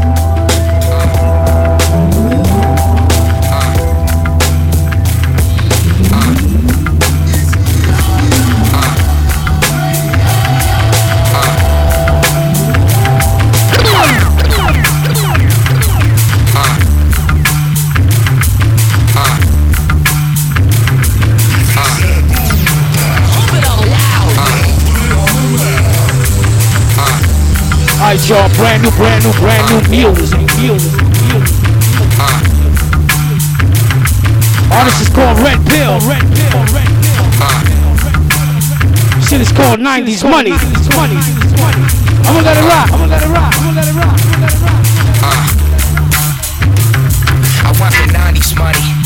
Y'all, 28.30 28.48
brand 28.54 28.84
new, 28.84 28.92
brand 28.92 29.24
new, 29.26 29.34
brand 29.42 29.66
new 29.74 29.82
music. 29.90 30.38
Uh. 30.38 30.62
music. 30.62 30.94
Artist 34.70 35.02
is 35.02 35.10
called 35.10 35.40
Red 35.40 35.58
Pill. 35.66 35.98
Red 36.06 36.22
Pill. 36.38 36.62
Red 36.70 36.86
Pill. 37.02 37.26
Shit 39.26 39.42
is 39.42 39.52
called 39.52 39.80
90s 39.80 40.22
Money. 40.30 40.52
Money. 40.94 41.18
I'm 42.22 42.38
gonna 42.38 42.46
let 42.46 42.58
it 42.58 42.66
rock. 42.70 42.92
I'm 42.94 43.00
gonna 43.00 43.10
let 43.10 43.24
it 43.24 43.30
rock. 43.30 43.54
I'm 43.58 43.66
gonna 43.66 43.82
let 43.82 43.88
it 43.90 43.96
rock. 43.98 44.14
Rock. 45.26 45.50
I 47.66 47.74
want 47.82 47.94
the 47.96 48.06
90s 48.14 48.54
money. 48.60 48.99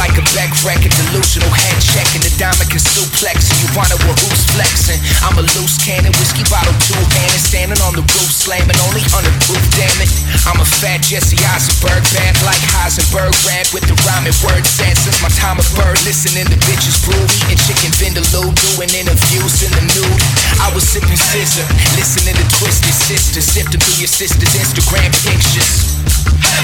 Like 0.00 0.16
a 0.16 0.24
back 0.32 0.48
record, 0.64 0.88
delusional 0.96 1.52
head 1.52 1.76
checking 1.76 2.24
the 2.24 2.32
diamond 2.40 2.72
can 2.72 2.80
suplex. 2.80 3.52
You 3.60 3.68
wanna 3.76 4.00
who's 4.00 4.42
flexing? 4.56 4.96
I'm 5.20 5.36
a 5.36 5.44
loose 5.60 5.76
cannon, 5.76 6.16
whiskey 6.16 6.40
bottle 6.48 6.72
two 6.80 6.96
handed, 6.96 7.44
standing 7.44 7.76
on 7.84 7.92
the 7.92 8.00
roof, 8.16 8.32
slamming 8.32 8.80
only 8.88 9.04
under 9.12 9.28
proof. 9.44 9.60
Damn 9.76 9.92
it, 10.00 10.08
I'm 10.48 10.56
a 10.56 10.64
fat 10.64 11.04
Jesse 11.04 11.36
Eisenberg, 11.52 12.00
bad 12.16 12.32
like 12.48 12.64
Heisenberg, 12.72 13.36
rap 13.44 13.68
with 13.76 13.84
the 13.84 13.96
rhyming 14.08 14.32
word 14.40 14.64
set 14.64 14.96
since 14.96 15.20
my 15.20 15.28
time 15.36 15.60
of 15.60 15.68
birth. 15.76 16.00
Listening 16.08 16.48
to 16.48 16.56
bitches 16.64 16.96
brew, 17.04 17.20
eating 17.44 17.60
chicken 17.60 17.92
vindaloo, 18.00 18.48
doing 18.56 18.88
interviews 18.96 19.60
in 19.68 19.70
the 19.76 19.84
nude. 19.84 20.22
I 20.64 20.72
was 20.72 20.88
sipping 20.88 21.20
scissor, 21.20 21.68
listening 22.00 22.40
to 22.40 22.46
Twisted 22.56 22.96
Sister, 22.96 23.44
sifting 23.44 23.84
through 23.84 24.00
your 24.00 24.08
sister's 24.08 24.56
Instagram 24.56 25.12
pictures. 25.28 25.99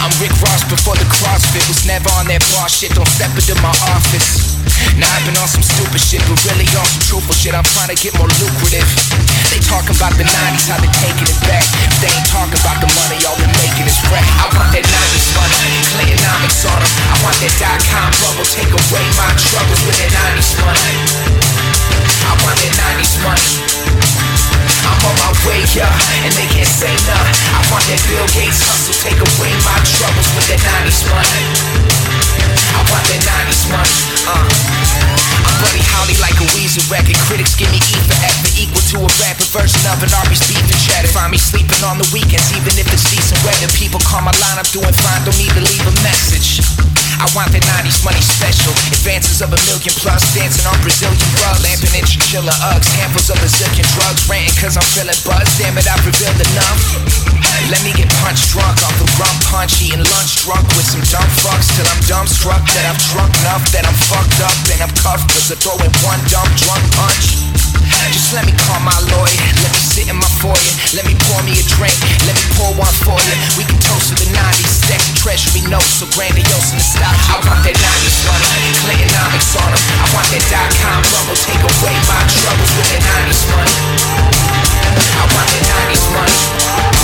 I'm 0.03 0.13
Rick 0.23 0.35
Ross 0.43 0.63
before 0.67 0.95
the 0.97 1.07
CrossFit 1.09 1.65
was 1.67 1.87
never 1.87 2.11
on 2.19 2.27
that 2.31 2.43
bar 2.55 2.69
shit. 2.69 2.95
Don't 2.95 3.09
step 3.09 3.33
into 3.35 3.55
my 3.63 3.75
office. 3.95 4.57
Now 4.99 5.09
I've 5.13 5.25
been 5.25 5.37
on 5.39 5.49
some 5.49 5.65
stupid 5.65 6.01
shit, 6.01 6.23
but 6.27 6.39
really 6.49 6.67
on 6.77 6.87
some 6.87 7.05
truthful 7.07 7.37
shit. 7.37 7.55
I'm 7.55 7.67
trying 7.77 7.93
to 7.93 7.99
get 7.99 8.13
more 8.19 8.29
lucrative. 8.41 8.89
They 9.53 9.61
talking 9.63 9.95
about 9.95 10.15
the 10.19 10.27
90s, 10.27 10.67
how 10.69 10.79
they 10.83 10.91
taking 11.01 11.29
it 11.29 11.41
back. 11.47 11.65
If 11.87 11.97
they 12.03 12.11
ain't 12.11 12.29
talking 12.29 12.59
about 12.59 12.79
the 12.83 12.91
money, 12.99 13.19
all 13.25 13.39
they 13.39 13.51
making 13.63 13.87
is 13.87 13.99
rap. 14.11 14.27
I 14.43 14.47
want 14.57 14.71
that 14.75 14.85
90s 14.85 15.29
money, 15.37 15.75
Clintonomics 15.95 16.61
on 16.67 16.79
them. 16.81 16.93
I 17.13 17.15
want 17.23 17.37
that 17.41 17.55
dot 17.61 17.79
com 17.87 18.11
bubble, 18.25 18.47
take 18.49 18.73
away 18.73 19.05
my 19.17 19.31
troubles 19.39 19.81
with 19.87 19.97
that 20.03 20.11
90s 20.13 20.51
money. 20.61 20.97
I 22.27 22.33
want 22.43 22.57
that 22.59 22.75
90s 22.75 23.15
money. 23.23 23.76
I'm 24.87 25.01
on 25.07 25.17
my 25.23 25.33
way, 25.47 25.63
yeah, 25.75 25.91
and 26.27 26.33
they 26.35 26.49
can't 26.51 26.69
say 26.69 26.93
none. 27.07 27.31
I 27.55 27.61
want 27.71 27.85
that 27.91 28.01
Bill 28.11 28.27
Gates 28.35 28.63
hustle, 28.67 28.97
take 28.99 29.19
away 29.19 29.53
my 29.63 29.79
troubles 29.87 30.29
with 30.35 30.47
that 30.51 30.61
90s 30.63 31.03
money. 31.11 31.45
I 32.75 32.81
want 32.91 33.05
that 33.09 33.23
90s 33.23 33.63
money, 33.71 33.97
uh. 34.27 35.07
I'm 35.47 35.57
Buddy 35.63 35.83
Holly 35.95 36.19
like 36.19 36.37
a 36.43 36.47
Weezer 36.59 36.85
record. 36.91 37.17
Critics 37.31 37.55
give 37.55 37.71
me 37.71 37.79
E 37.79 37.97
for 38.05 38.19
effort, 38.21 38.55
equal 38.59 38.83
to 38.93 38.97
a 39.07 39.11
rapper 39.23 39.47
version 39.55 39.81
of 39.89 40.03
an 40.03 40.11
Arby's 40.19 40.43
beef 40.51 40.61
and 40.61 40.81
cheddar. 40.83 41.09
Find 41.09 41.31
me 41.31 41.39
sleeping 41.39 41.81
on 41.87 41.99
the 41.99 42.09
weekends, 42.13 42.51
even 42.53 42.75
if 42.77 42.91
it's 42.93 43.07
decent 43.09 43.39
weather. 43.47 43.71
People 43.79 44.01
call 44.03 44.21
my 44.21 44.35
line, 44.43 44.59
I'm 44.59 44.69
doing 44.75 44.93
fine, 44.93 45.23
don't 45.25 45.39
need 45.39 45.55
to 45.55 45.63
leave 45.63 45.87
a 45.87 45.95
message. 46.03 46.76
I 47.17 47.27
want 47.33 47.49
the 47.53 47.63
90s 47.65 48.05
money 48.05 48.21
special. 48.21 48.73
Advances 48.93 49.41
of 49.41 49.49
a 49.49 49.61
million 49.65 49.95
plus, 50.01 50.21
dancing 50.37 50.67
on 50.69 50.77
Brazilian 50.85 51.31
rug. 51.41 51.57
Lamping 51.65 51.95
in 51.97 52.05
chinchilla 52.05 52.53
Uggs, 52.73 52.89
handfuls 53.01 53.33
of 53.33 53.41
a 53.41 53.49
zillion 53.49 53.87
drugs. 53.97 54.29
Ranting 54.29 54.57
cause 54.61 54.77
I'm 54.77 54.89
feeling 54.93 55.17
buzzed. 55.25 55.57
Damn 55.57 55.81
it, 55.81 55.89
I've 55.89 56.05
revealed 56.05 56.37
enough. 56.37 56.81
Let 57.73 57.81
me 57.83 57.97
get 57.97 58.13
punched 58.21 58.53
drunk 58.53 58.77
off 58.85 58.95
the 59.01 59.09
rum 59.17 59.37
punch. 59.49 59.81
Eating 59.81 60.05
lunch 60.05 60.45
drunk 60.45 60.69
with 60.77 60.87
some 60.87 61.05
dumb 61.09 61.31
fucks. 61.41 61.73
Till 61.73 61.89
I'm 61.89 62.01
dumbstruck 62.05 62.63
that 62.77 62.85
I've 62.85 63.01
drunk 63.11 63.33
enough. 63.43 63.65
That 63.73 63.89
I'm 63.89 63.99
fucked 64.07 64.41
up 64.45 64.57
and 64.71 64.81
I'm 64.85 64.95
cuffed. 65.01 65.33
Cause 65.33 65.49
I 65.51 65.57
throw 65.57 65.77
in 65.81 65.93
one 66.05 66.21
dumb 66.29 66.51
drunk 66.61 66.85
punch. 66.95 67.76
Just 68.13 68.33
let 68.35 68.45
me 68.47 68.53
call 68.57 68.81
my 68.81 68.97
lawyer. 69.13 69.47
Let 69.63 69.71
me 69.73 69.81
sit 69.81 70.09
in 70.09 70.17
my 70.17 70.31
foyer. 70.41 70.73
Let 70.97 71.05
me 71.07 71.15
pour 71.29 71.41
me 71.43 71.57
a 71.57 71.65
drink. 71.67 71.97
Let 72.27 72.37
me 72.37 72.45
pour 72.57 72.73
one 72.77 72.97
for 73.05 73.17
you. 73.17 73.37
We 73.57 73.65
can 73.65 73.79
toast 73.81 74.13
to 74.13 74.15
the 74.17 74.29
90s. 74.33 74.87
Stack 74.87 75.01
some 75.01 75.19
treasury 75.19 75.63
notes 75.69 76.01
so 76.01 76.07
grandiose 76.17 76.73
the 76.73 76.83
stock. 76.83 77.17
I 77.33 77.41
want 77.45 77.61
that 77.65 77.77
90s 77.77 78.19
money. 78.27 78.49
Clintonomics 78.85 79.53
on 79.61 79.71
them. 79.73 79.83
I 80.01 80.07
want 80.15 80.29
that 80.33 80.45
dot 80.53 80.71
com 80.81 81.01
bubble. 81.13 81.39
Take 81.39 81.63
away 81.63 81.95
my 82.09 82.21
troubles 82.41 82.71
with 82.77 82.89
that 82.93 83.03
90s 83.05 83.43
money. 83.53 83.75
I 85.17 85.25
want 85.33 85.49
that 85.53 85.65
90s 85.65 86.05
money. 86.13 86.96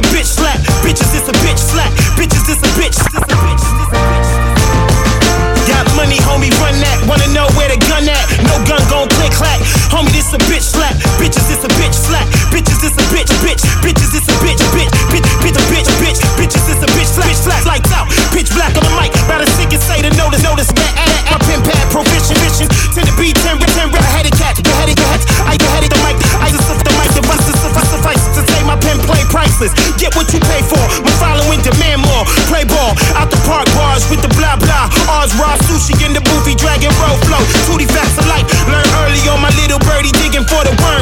some 0.00 0.12
bitch 0.16 0.26
slap. 0.26 0.58
Bitches, 0.84 1.12
it's 1.12 1.28
a 1.28 1.32
bitch 1.44 1.58
slap. 1.58 1.92
Bitches, 2.16 2.48
it's 2.48 2.62
a 2.62 2.70
bitch. 2.78 2.96
It's 2.96 3.14
a 3.14 3.20
bitch. 3.20 3.60
Got 5.68 5.86
money, 5.94 6.16
homie, 6.26 6.50
run 6.58 6.74
that. 6.80 6.96
Wanna 7.06 7.28
know 7.30 7.46
where 7.54 7.68
the 7.68 7.78
gun 7.86 8.08
at? 8.08 8.24
No 8.48 8.56
gun 8.64 8.80
gon' 8.88 9.08
click 9.20 9.32
clack. 9.32 9.60
Homie, 9.92 10.10
this 10.10 10.32
a 10.32 10.38
bitch 10.48 10.64
slap. 10.64 10.94
Bitches, 11.20 11.46
it's 11.52 11.64
a 11.64 11.70
bitch 11.78 11.94
slap. 11.94 12.26
Bitches, 12.50 12.80
it's 12.82 12.96
a 12.96 13.04
bitch, 13.12 13.30
bitch. 13.44 13.62
Bitches, 13.84 14.16
it's 14.16 14.28
a 14.28 14.34
bitch, 14.40 14.62
bitch. 14.72 14.90
Bitch, 15.12 15.26
bitch, 15.44 15.58
a 15.58 15.64
bitch, 15.68 15.90
bitch. 16.00 16.18
Bitches, 16.40 16.64
it's 16.70 16.82
a 16.82 16.88
bitch 16.96 17.10
slap. 17.12 17.28
Bitch 17.28 17.42
slap, 17.44 17.64
lights 17.66 17.92
out. 17.92 18.08
Bitch 18.32 18.50
black 18.54 18.74
on 18.76 18.84
the 18.84 18.94
mic. 18.96 19.12
to 19.12 19.46
sick 19.52 19.72
and 19.72 19.82
say 19.82 20.02
to 20.02 20.10
notice, 20.16 20.42
notice 20.42 20.68
that 20.72 20.99
priceless. 29.60 30.00
Get 30.00 30.16
what 30.16 30.32
you 30.32 30.40
pay 30.40 30.62
for. 30.64 30.80
My 31.04 31.12
following 31.20 31.60
demand 31.60 32.02
more. 32.02 32.24
Play 32.48 32.64
ball 32.64 32.96
out 33.16 33.28
the 33.30 33.40
park 33.44 33.68
bars 33.76 34.08
with 34.08 34.22
the 34.22 34.32
blah 34.36 34.56
blah. 34.56 34.88
Ours 35.12 35.32
raw 35.36 35.56
sushi 35.68 35.94
in 36.04 36.12
the 36.16 36.24
movie 36.32 36.56
Dragon 36.56 36.92
Roll 37.00 37.16
flow. 37.28 37.42
Tootie 37.68 37.88
facts 37.88 38.16
of 38.16 38.26
life. 38.26 38.46
Learn 38.72 38.86
early 39.04 39.20
on 39.28 39.40
my 39.40 39.52
little 39.60 39.78
birdie 39.84 40.12
digging 40.16 40.44
for 40.48 40.64
the 40.64 40.72
worm. 40.80 40.99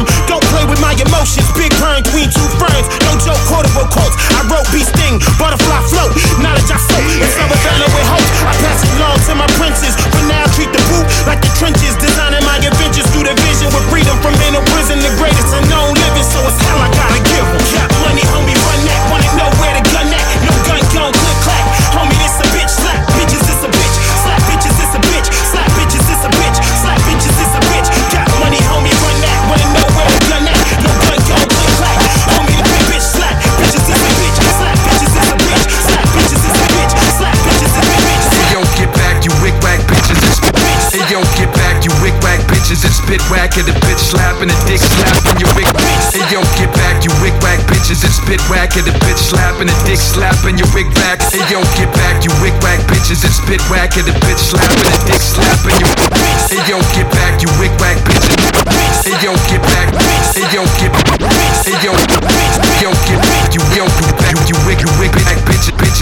Slapping 49.98 50.56
your 50.56 50.70
wig 50.72 50.86
back. 50.94 51.18
Hey 51.20 51.42
yo, 51.50 51.60
get 51.74 51.90
back, 51.98 52.22
you 52.24 52.30
wick 52.40 52.54
whack 52.62 52.78
bitches. 52.86 53.26
It's 53.26 53.42
spit 53.42 53.60
whack 53.68 53.98
and 53.98 54.06
the 54.06 54.14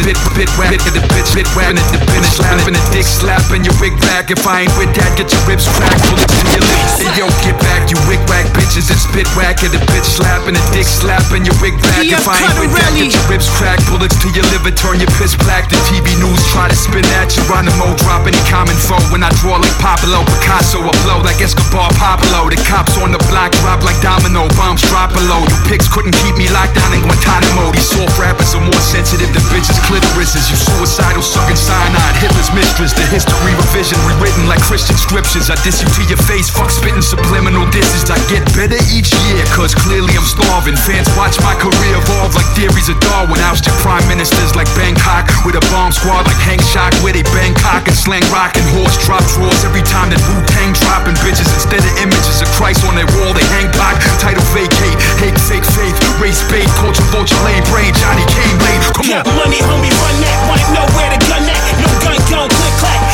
bit, 0.07 0.17
bit 0.39 0.51
whack, 0.55 0.71
and 0.71 0.95
the 0.95 1.03
bitch, 1.11 1.35
bit 1.35 1.51
whack, 1.59 1.75
and 1.75 1.83
the 1.91 1.99
bitch 2.07 2.31
slapping 2.39 2.79
the 2.79 2.83
dick 2.95 3.03
slapping 3.03 3.67
your 3.67 3.75
wig 3.83 3.99
back. 4.07 4.31
If 4.31 4.47
I 4.47 4.63
ain't 4.63 4.75
with 4.79 4.95
that, 4.95 5.11
get 5.19 5.27
your 5.35 5.43
ribs 5.51 5.67
cracked, 5.75 5.99
bullets 6.07 6.31
to 6.31 6.47
your 6.55 6.63
lips. 6.63 7.03
Hey 7.03 7.11
yo, 7.19 7.27
get 7.43 7.59
back, 7.59 7.91
you 7.91 7.99
wick 8.07 8.23
whack 8.31 8.47
bitches, 8.55 8.87
it's 8.87 9.03
spit 9.03 9.27
whack, 9.35 9.67
and 9.67 9.75
the 9.75 9.83
bitch 9.91 10.07
slapping 10.07 10.55
the 10.55 10.63
dick 10.71 10.87
slapping 10.87 11.43
your 11.43 11.59
wig 11.59 11.75
back. 11.83 12.07
If 12.07 12.23
I 12.23 12.39
ain't 12.39 12.55
with 12.63 12.71
that, 12.79 12.95
get 12.95 13.11
your 13.11 13.27
ribs 13.27 13.51
cracked, 13.59 13.83
bullets 13.91 14.15
to 14.23 14.31
your 14.31 14.47
liver, 14.55 14.71
turn 14.71 15.03
your 15.03 15.11
piss 15.19 15.35
black. 15.43 15.67
The 15.67 15.79
TV 15.91 16.15
news 16.23 16.39
try 16.55 16.71
to 16.71 16.79
spin 16.79 17.03
at 17.19 17.35
you, 17.35 17.43
Geronimo 17.43 17.99
drop 18.07 18.31
any 18.31 18.39
common 18.47 18.79
foe. 18.79 19.03
When 19.11 19.27
I 19.27 19.31
draw 19.43 19.59
like 19.59 19.75
Pablo 19.83 20.23
Picasso, 20.23 20.87
I 20.87 20.95
blow 21.03 21.19
like 21.27 21.43
Escobar 21.43 21.91
Pablo. 21.99 22.47
The 22.47 22.59
cops 22.63 22.95
on 23.03 23.11
the 23.11 23.23
block 23.27 23.51
drop 23.59 23.83
like 23.83 23.99
domino, 23.99 24.47
bombs 24.55 24.87
drop 24.87 25.11
below. 25.11 25.43
You 25.43 25.59
pigs 25.67 25.91
couldn't 25.91 26.15
keep 26.23 26.39
me 26.39 26.47
locked 26.55 26.79
down 26.79 26.95
in 26.95 27.03
Guantanamo. 27.03 27.75
These 27.75 27.91
soft 27.91 28.15
rappers 28.23 28.55
are 28.55 28.63
more 28.63 28.83
sensitive 28.87 29.35
than 29.35 29.43
bitches' 29.51 29.83
clitorises. 29.97 30.53
You 30.53 30.57
suicidal, 30.57 31.23
sucking 31.23 31.57
cyanide, 31.57 32.17
Hitler's 32.21 32.53
mistress. 32.53 32.93
The 32.93 33.05
history 33.09 33.55
revision 33.57 33.97
rewritten 34.05 34.45
like 34.49 34.61
Christian 34.61 34.97
scriptures. 34.97 35.49
I 35.49 35.57
diss 35.65 35.81
you 35.81 35.89
to 35.89 36.03
your 36.05 36.21
face, 36.29 36.53
fuck 36.53 36.69
spitting 36.71 37.03
subliminal 37.03 37.65
disses. 37.73 38.09
I 38.13 38.21
get 38.29 38.45
better 38.53 38.77
each 38.93 39.13
year, 39.29 39.41
cause 39.57 39.73
clearly 39.75 40.13
I'm 40.13 40.29
starving. 40.29 40.77
Fans 40.77 41.09
watch 41.17 41.41
my 41.41 41.57
career 41.57 41.97
evolve 41.97 42.37
like 42.37 42.49
theories 42.53 42.89
of 42.93 43.01
Darwin. 43.01 43.41
Ousted 43.49 43.73
prime 43.81 44.05
ministers 44.09 44.53
like 44.55 44.69
Bangkok 44.77 45.29
with 45.49 45.57
a 45.57 45.65
bomb 45.73 45.93
squad 45.93 46.29
like 46.29 46.41
Hank 46.45 46.61
Shock, 46.61 46.93
where 47.01 47.17
they 47.17 47.25
Bangkok 47.33 47.89
and 47.89 47.97
slang 47.97 48.25
rock 48.29 48.53
and 48.61 48.67
horse 48.77 48.97
drop 49.01 49.25
drawers 49.33 49.65
every 49.65 49.85
time 49.87 50.13
that 50.13 50.21
Wu 50.29 50.37
Tang 50.53 50.77
dropping 50.85 51.17
bitches. 51.25 51.49
Instead 51.57 51.81
of 51.81 51.93
images 52.05 52.45
of 52.45 52.49
Christ 52.53 52.85
on 52.85 52.95
their 52.99 53.09
wall, 53.17 53.33
they 53.33 53.47
hang 53.57 53.71
Pac. 53.79 53.97
Title 54.21 54.45
vacate, 54.53 54.99
hate 55.23 55.39
fake 55.49 55.65
faith, 55.65 55.97
race 56.21 56.45
bait, 56.53 56.69
culture 56.77 57.07
vulture, 57.15 57.39
lane 57.47 57.65
brain, 57.73 57.95
Johnny 57.97 58.25
Kane 58.29 58.57
blade. 58.61 58.83
Come 58.93 59.09
on. 59.15 59.23
Money, 59.37 59.61
homie, 59.63 59.86
run 59.91 60.17
that. 60.23 60.37
Wanna 60.49 60.67
know 60.75 60.87
where 60.97 61.11
the 61.11 61.21
gun 61.27 61.45
at? 61.47 61.61
No 61.83 61.91
gun, 62.03 62.19
gun, 62.31 62.49
click, 62.51 62.75
clack. 62.83 63.06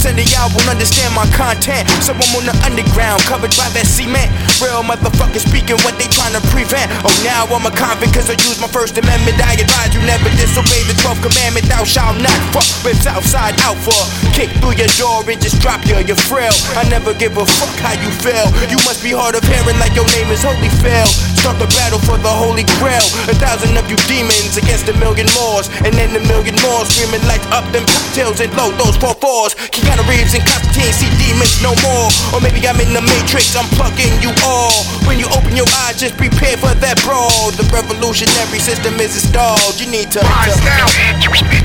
99% 0.00 0.16
of 0.16 0.32
y'all 0.32 0.48
won't 0.56 0.68
understand 0.68 1.12
my 1.14 1.28
content. 1.36 1.84
So 2.00 2.16
I'm 2.16 2.32
on 2.32 2.48
the 2.48 2.56
underground, 2.64 3.20
covered 3.28 3.52
by 3.56 3.68
that 3.76 3.84
cement. 3.84 4.32
Real 4.56 4.80
motherfuckers 4.80 5.44
speaking 5.44 5.76
what 5.84 6.00
they 6.00 6.08
trying 6.08 6.32
to 6.32 6.42
prevent. 6.48 6.88
Oh, 7.04 7.12
now 7.20 7.44
I'm 7.52 7.68
a 7.68 7.72
convict 7.72 8.16
cause 8.16 8.32
I 8.32 8.36
use 8.40 8.56
my 8.60 8.68
First 8.68 8.96
Amendment. 8.96 9.36
I 9.44 9.60
advise 9.60 9.92
you 9.92 10.00
never 10.08 10.32
disobey 10.40 10.88
the 10.88 10.96
12th 11.04 11.20
commandment. 11.20 11.68
Thou 11.68 11.84
shalt 11.84 12.16
not 12.16 12.32
fuck 12.56 12.68
with 12.80 13.04
outside 13.04 13.60
out 13.60 13.76
for. 13.76 14.00
Kick 14.32 14.48
through 14.64 14.80
your 14.80 14.90
door 14.96 15.20
and 15.28 15.36
just 15.36 15.60
drop 15.60 15.84
you, 15.84 16.00
you're 16.00 16.16
frail. 16.16 16.52
I 16.80 16.88
never 16.88 17.12
give 17.12 17.36
a 17.36 17.44
fuck 17.44 17.72
how 17.84 17.92
you 18.00 18.08
feel. 18.24 18.48
You 18.72 18.80
must 18.88 19.04
be 19.04 19.12
hard 19.12 19.36
of 19.36 19.44
hearing 19.44 19.76
like 19.76 19.92
your 19.92 20.08
name 20.16 20.32
is 20.32 20.40
Holyfield. 20.40 21.12
Start 21.40 21.56
the 21.56 21.72
battle 21.72 21.96
for 22.04 22.20
the 22.20 22.28
Holy 22.28 22.68
Grail. 22.76 23.00
A 23.24 23.34
thousand 23.40 23.72
of 23.80 23.88
you 23.88 23.96
demons 24.04 24.60
against 24.60 24.84
a 24.92 24.94
million 25.00 25.24
more. 25.32 25.64
And 25.88 25.96
then 25.96 26.12
a 26.12 26.20
million 26.28 26.52
more 26.60 26.84
screaming 26.84 27.24
like 27.24 27.40
up 27.48 27.64
them 27.72 27.80
cocktails 27.88 28.44
and 28.44 28.52
load 28.60 28.76
those 28.76 29.00
four 29.00 29.16
fours. 29.16 29.56
Keanu 29.72 30.04
Reeves 30.04 30.36
and 30.36 30.44
Constantine 30.44 30.92
see 30.92 31.08
demons 31.16 31.56
no 31.64 31.72
more. 31.80 32.12
Or 32.36 32.44
maybe 32.44 32.60
I'm 32.68 32.76
in 32.76 32.92
the 32.92 33.00
matrix, 33.00 33.56
I'm 33.56 33.64
plucking 33.72 34.20
you 34.20 34.36
all. 34.44 34.84
When 35.08 35.16
you 35.16 35.32
open 35.32 35.56
your 35.56 35.64
eyes, 35.88 35.96
just 35.96 36.20
prepare 36.20 36.60
for 36.60 36.76
that 36.76 37.00
brawl. 37.08 37.48
The 37.56 37.64
revolutionary 37.72 38.60
system 38.60 39.00
is 39.00 39.16
installed. 39.16 39.80
You 39.80 39.88
need 39.88 40.12
to 40.12 40.20
Rise 40.20 40.60
now, 40.60 40.92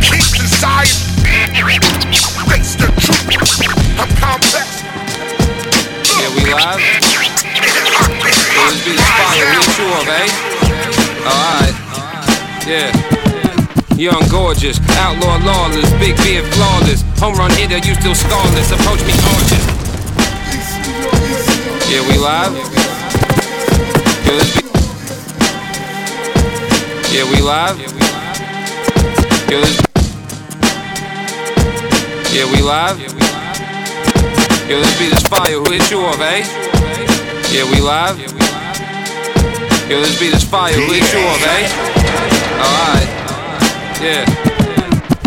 keep 0.08 0.24
inside. 0.40 0.88
Face 2.48 2.80
the 2.80 2.88
truth. 2.95 3.28
I'm 3.99 4.08
complex. 4.24 4.88
Yeah, 6.16 6.32
we 6.32 6.48
live. 6.48 7.35
Yeah, 8.56 8.72
this 8.72 8.86
be 8.86 8.91
the 8.95 9.03
fire. 9.19 9.52
We 9.52 9.60
sure, 9.76 10.07
eh? 10.07 10.32
Alright. 11.27 11.76
Yeah. 12.65 12.88
Young, 13.98 14.23
gorgeous, 14.30 14.80
outlaw, 14.95 15.38
lawless, 15.44 15.91
big 15.99 16.15
beard, 16.18 16.45
flawless. 16.53 17.03
Home 17.19 17.36
run 17.36 17.52
hitter, 17.52 17.77
you 17.77 17.95
still 17.95 18.15
scoreless. 18.15 18.72
Approach 18.72 19.03
me 19.03 19.14
cautious. 19.23 19.65
Yeah, 21.91 22.02
we 22.07 22.18
live. 22.18 22.53
Be. 24.26 24.36
Yeah, 27.14 27.23
we 27.32 27.41
live. 27.41 27.80
Yeah, 29.49 29.60
this. 29.61 29.76
Yeah, 32.34 32.45
we 32.52 32.61
live. 32.61 32.99
Yeah, 34.68 34.80
this 34.80 34.99
beat 34.99 35.14
is 35.14 35.23
fire. 35.27 35.60
Who 35.60 35.72
hit 35.72 35.91
you 35.91 36.02
off, 36.02 36.19
eh? 36.19 36.44
Yeah, 37.52 37.72
we 37.72 37.80
live. 37.80 38.45
Yo, 39.88 40.02
this 40.02 40.18
beat 40.20 40.34
is 40.34 40.44
fire. 40.44 40.74
Who 40.74 40.82
hit 40.90 41.06
you 41.14 41.22
off, 41.30 41.45
eh? 41.45 41.70
Alright. 42.57 43.06
Yeah. 44.02 44.26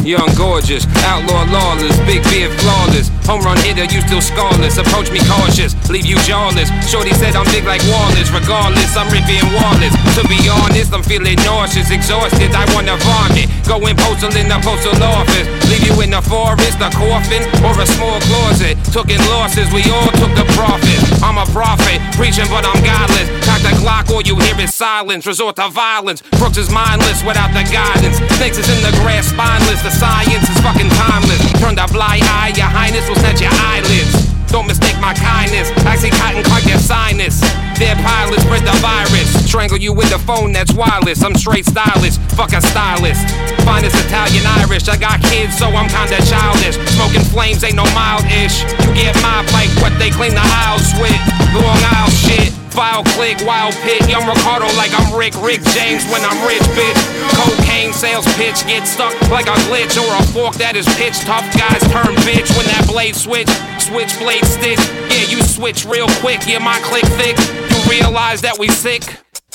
Young 0.02 0.34
gorgeous, 0.34 0.82
outlaw 1.06 1.46
lawless, 1.46 1.94
big 2.02 2.24
beard 2.26 2.50
flawless. 2.58 3.06
Home 3.30 3.44
run 3.44 3.60
hitter, 3.62 3.84
you 3.86 4.02
still 4.02 4.24
scarless. 4.24 4.80
Approach 4.80 5.12
me 5.12 5.20
cautious, 5.30 5.76
leave 5.92 6.08
you 6.08 6.16
jawless. 6.26 6.72
Shorty 6.90 7.12
said 7.14 7.36
I'm 7.36 7.46
big 7.52 7.68
like 7.70 7.84
Wallace. 7.86 8.32
Regardless, 8.34 8.96
I'm 8.96 9.06
ripping 9.14 9.46
Wallace. 9.54 9.94
To 10.18 10.26
be 10.26 10.40
honest, 10.48 10.90
I'm 10.90 11.04
feeling 11.04 11.36
nauseous, 11.46 11.92
exhausted. 11.92 12.50
I 12.50 12.66
wanna 12.74 12.96
vomit. 12.98 13.46
Go 13.68 13.78
and 13.84 13.94
postal 13.94 14.34
in 14.34 14.48
the 14.48 14.58
postal 14.64 14.96
office. 15.04 15.46
Leave 15.70 15.84
you 15.86 15.94
in 16.00 16.10
the 16.10 16.24
forest, 16.24 16.80
a 16.80 16.88
coffin, 16.90 17.44
or 17.62 17.76
a 17.78 17.86
small 17.86 18.18
closet. 18.26 18.74
Took 18.90 19.12
in 19.12 19.20
losses, 19.28 19.70
we 19.70 19.84
all 19.92 20.10
took 20.18 20.32
the 20.34 20.48
profit. 20.56 20.98
I'm 21.22 21.36
a 21.36 21.46
prophet, 21.52 22.00
preaching, 22.16 22.48
but 22.50 22.64
I'm 22.64 22.80
godless. 22.82 23.28
Cock 23.58 23.72
the 23.72 23.78
Glock, 23.82 24.10
all 24.14 24.22
you 24.22 24.36
hear 24.38 24.58
is 24.60 24.74
silence. 24.74 25.26
Resort 25.26 25.56
to 25.56 25.68
violence. 25.68 26.22
Brooks 26.38 26.58
is 26.58 26.70
mindless 26.70 27.24
without 27.24 27.50
the 27.50 27.64
guidance. 27.72 28.18
Snakes 28.36 28.58
is 28.58 28.68
in 28.68 28.80
the 28.82 28.94
grass, 29.02 29.28
spineless. 29.28 29.82
The 29.82 29.90
science 29.90 30.48
is 30.48 30.58
fucking 30.60 30.90
timeless. 30.90 31.40
Turn 31.58 31.74
the 31.74 31.88
blind 31.92 32.22
eye, 32.24 32.52
your 32.54 32.66
highness 32.70 33.08
will 33.08 33.16
snatch 33.16 33.40
your 33.40 33.50
eyelids. 33.52 34.14
Don't 34.48 34.66
mistake 34.66 34.96
my 35.00 35.12
kindness. 35.12 35.70
I 35.84 35.96
see 35.96 36.10
cotton 36.10 36.42
clock 36.42 36.62
their 36.62 36.78
sinus. 36.78 37.40
Their 37.76 37.96
pilots 37.96 38.42
spread 38.42 38.64
the 38.64 38.76
virus. 38.80 39.28
Strangle 39.44 39.78
you 39.78 39.92
with 39.92 40.08
the 40.10 40.18
phone 40.18 40.52
that's 40.52 40.72
wireless. 40.72 41.22
I'm 41.22 41.34
straight 41.34 41.66
stylish. 41.66 42.16
Fuck 42.38 42.52
a 42.54 42.62
stylist. 42.62 43.26
Finest 43.66 43.96
Italian 44.06 44.46
Irish. 44.64 44.88
I 44.88 44.96
got 44.96 45.20
kids, 45.22 45.58
so 45.58 45.66
I'm 45.68 45.88
kinda 45.88 46.16
childish. 46.24 46.78
Smoking 46.96 47.24
flames 47.28 47.62
ain't 47.64 47.76
no 47.76 47.84
mild 47.92 48.24
ish. 48.24 48.62
You 48.86 48.94
get 48.94 49.20
mobbed 49.20 49.52
like 49.52 49.68
what 49.82 49.92
they 49.98 50.10
claim 50.10 50.32
the 50.32 50.46
aisles 50.64 50.94
with. 50.96 51.20
Long 51.52 51.82
aisle 51.92 52.10
shit. 52.10 52.54
File 52.70 53.02
click, 53.16 53.38
wild 53.46 53.74
pit, 53.82 54.08
young 54.08 54.26
Ricardo 54.26 54.66
like 54.76 54.92
I'm 54.92 55.16
Rick, 55.16 55.34
Rick 55.42 55.62
James 55.74 56.04
when 56.12 56.22
I'm 56.22 56.38
rich, 56.46 56.62
bitch. 56.76 57.00
Cocaine 57.34 57.92
sales 57.92 58.26
pitch, 58.36 58.66
get 58.66 58.86
stuck 58.86 59.14
like 59.30 59.46
a 59.46 59.56
glitch 59.66 59.96
or 59.96 60.10
a 60.14 60.22
fork 60.30 60.54
that 60.56 60.76
is 60.76 60.86
pitch. 60.94 61.18
Tough 61.26 61.46
guys 61.56 61.80
turn 61.90 62.14
bitch 62.22 62.50
when 62.56 62.66
that 62.70 62.84
blade 62.86 63.16
switch, 63.16 63.48
switch 63.80 64.12
blade 64.18 64.44
stitch. 64.44 64.80
Yeah, 65.10 65.26
you 65.32 65.42
switch 65.42 65.86
real 65.86 66.06
quick, 66.20 66.46
yeah, 66.46 66.58
my 66.58 66.78
click 66.84 67.06
thick. 67.16 67.38
You 67.38 67.78
realize 67.90 68.42
that 68.42 68.58
we 68.58 68.68
sick. 68.68 69.02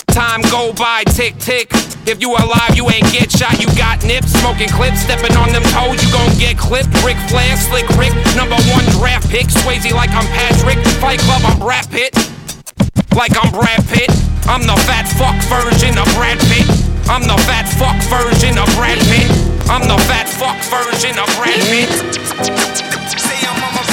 Time 0.10 0.42
go 0.50 0.74
by, 0.74 1.04
tick 1.14 1.38
tick. 1.38 1.70
If 2.06 2.20
you 2.20 2.34
alive, 2.34 2.76
you 2.76 2.90
ain't 2.90 3.08
get 3.14 3.32
shot, 3.32 3.62
you 3.62 3.70
got 3.78 4.04
nips. 4.04 4.34
Smoking 4.42 4.70
clips, 4.70 5.06
stepping 5.06 5.38
on 5.38 5.54
them 5.54 5.64
toes, 5.72 6.02
you 6.02 6.10
gon' 6.12 6.34
get 6.38 6.58
clipped. 6.58 6.92
Ric 7.06 7.18
Flair, 7.30 7.56
slick 7.58 7.88
Rick, 7.96 8.14
number 8.36 8.58
one 8.74 8.86
draft 8.98 9.30
pick. 9.30 9.48
Swayze 9.48 9.92
like 9.94 10.12
I'm 10.12 10.28
Patrick. 10.34 10.80
Fight 11.00 11.20
Club, 11.20 11.42
I'm 11.46 11.60
Brad 11.60 11.90
Pitt 11.90 12.33
like 13.16 13.36
I'm 13.38 13.52
Brad 13.52 13.86
Pitt. 13.90 14.10
I'm 14.48 14.62
the 14.62 14.76
fat 14.88 15.08
fuck 15.18 15.38
version 15.50 15.98
of 15.98 16.06
Brad 16.16 16.40
Pitt. 16.52 16.68
I'm 17.10 17.24
the 17.24 17.38
fat 17.46 17.68
fuck 17.78 17.98
version 18.10 18.58
of 18.58 18.68
Brad 18.76 19.00
Pitt. 19.12 19.30
I'm 19.70 19.88
the 19.88 19.98
fat 20.10 20.28
fuck 20.28 20.58
version 20.72 21.18
of 21.20 21.28
Brad 21.38 21.60
Pitt. 21.70 21.90
Say 23.20 23.40
I'm 23.46 23.64
on 23.64 23.74
my 23.76 23.84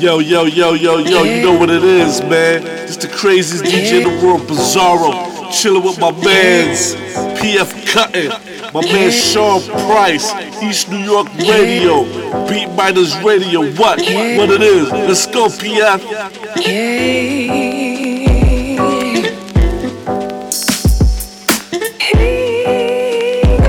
Yo, 0.00 0.20
yo, 0.20 0.44
yo, 0.44 0.74
yo, 0.74 0.98
yo, 0.98 1.24
you 1.24 1.42
know 1.42 1.58
what 1.58 1.70
it 1.70 1.84
is, 1.84 2.20
man. 2.22 2.66
It's 2.66 2.96
the 2.96 3.08
craziest 3.08 3.64
DJ 3.64 4.02
in 4.02 4.08
the 4.08 4.26
world, 4.26 4.42
Bazarro. 4.42 5.37
Chilling 5.50 5.82
with 5.82 5.98
my 5.98 6.10
mans, 6.12 6.94
PF 7.40 7.86
Cuttin, 7.86 8.28
my 8.72 8.82
man 8.82 9.10
Sean 9.10 9.62
Price, 9.62 10.32
East 10.62 10.90
New 10.90 10.98
York 10.98 11.26
Radio, 11.38 12.04
Beat 12.48 12.70
Miners 12.74 13.16
Radio. 13.22 13.62
What? 13.72 13.98
What 13.98 14.50
it 14.50 14.62
is? 14.62 14.90
Let's 14.90 15.26
go, 15.26 15.46
PF. 15.46 16.00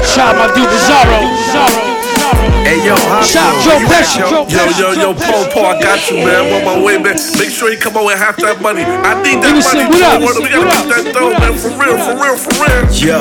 Shout 0.03 0.35
out 0.35 0.49
my 0.49 0.53
dude 0.53 0.67
Bazarro. 0.67 1.19
Bazarro. 1.47 1.88
Hey 2.69 2.85
yo, 2.85 2.93
hop 3.09 3.25
Shout 3.25 3.49
on. 3.49 3.65
Joe 3.65 3.79
You 3.81 3.87
Pesci, 3.89 4.19
got- 4.21 4.29
Joe 4.29 4.45
yo, 4.45 4.61
Pesci, 4.69 4.77
yo, 4.77 4.87
yo, 4.93 5.01
Joe 5.01 5.13
Paul, 5.17 5.45
Paul, 5.49 5.65
I 5.73 5.81
got 5.81 6.05
you, 6.11 6.17
man. 6.21 6.53
I'm 6.53 6.53
on 6.53 6.63
my 6.69 6.77
way, 6.85 7.01
man. 7.01 7.17
Make 7.41 7.49
sure 7.49 7.73
you 7.73 7.81
come 7.81 7.97
on 7.97 8.05
with 8.05 8.19
half 8.21 8.37
that 8.45 8.61
money. 8.61 8.85
I 8.85 9.17
need 9.25 9.41
that 9.41 9.57
Innocent, 9.57 9.89
money. 9.89 10.21
what 10.21 10.37
up? 10.37 10.43
We 10.45 10.53
gotta 10.53 10.69
What 10.69 10.85
get 10.85 11.01
that 11.01 11.05
dough, 11.17 11.33
man. 11.33 11.57
For 11.57 11.73
real, 11.81 11.97
for 11.97 12.13
real, 12.13 12.37
for 12.37 12.53
real. 12.61 12.85
Yo, 12.93 13.17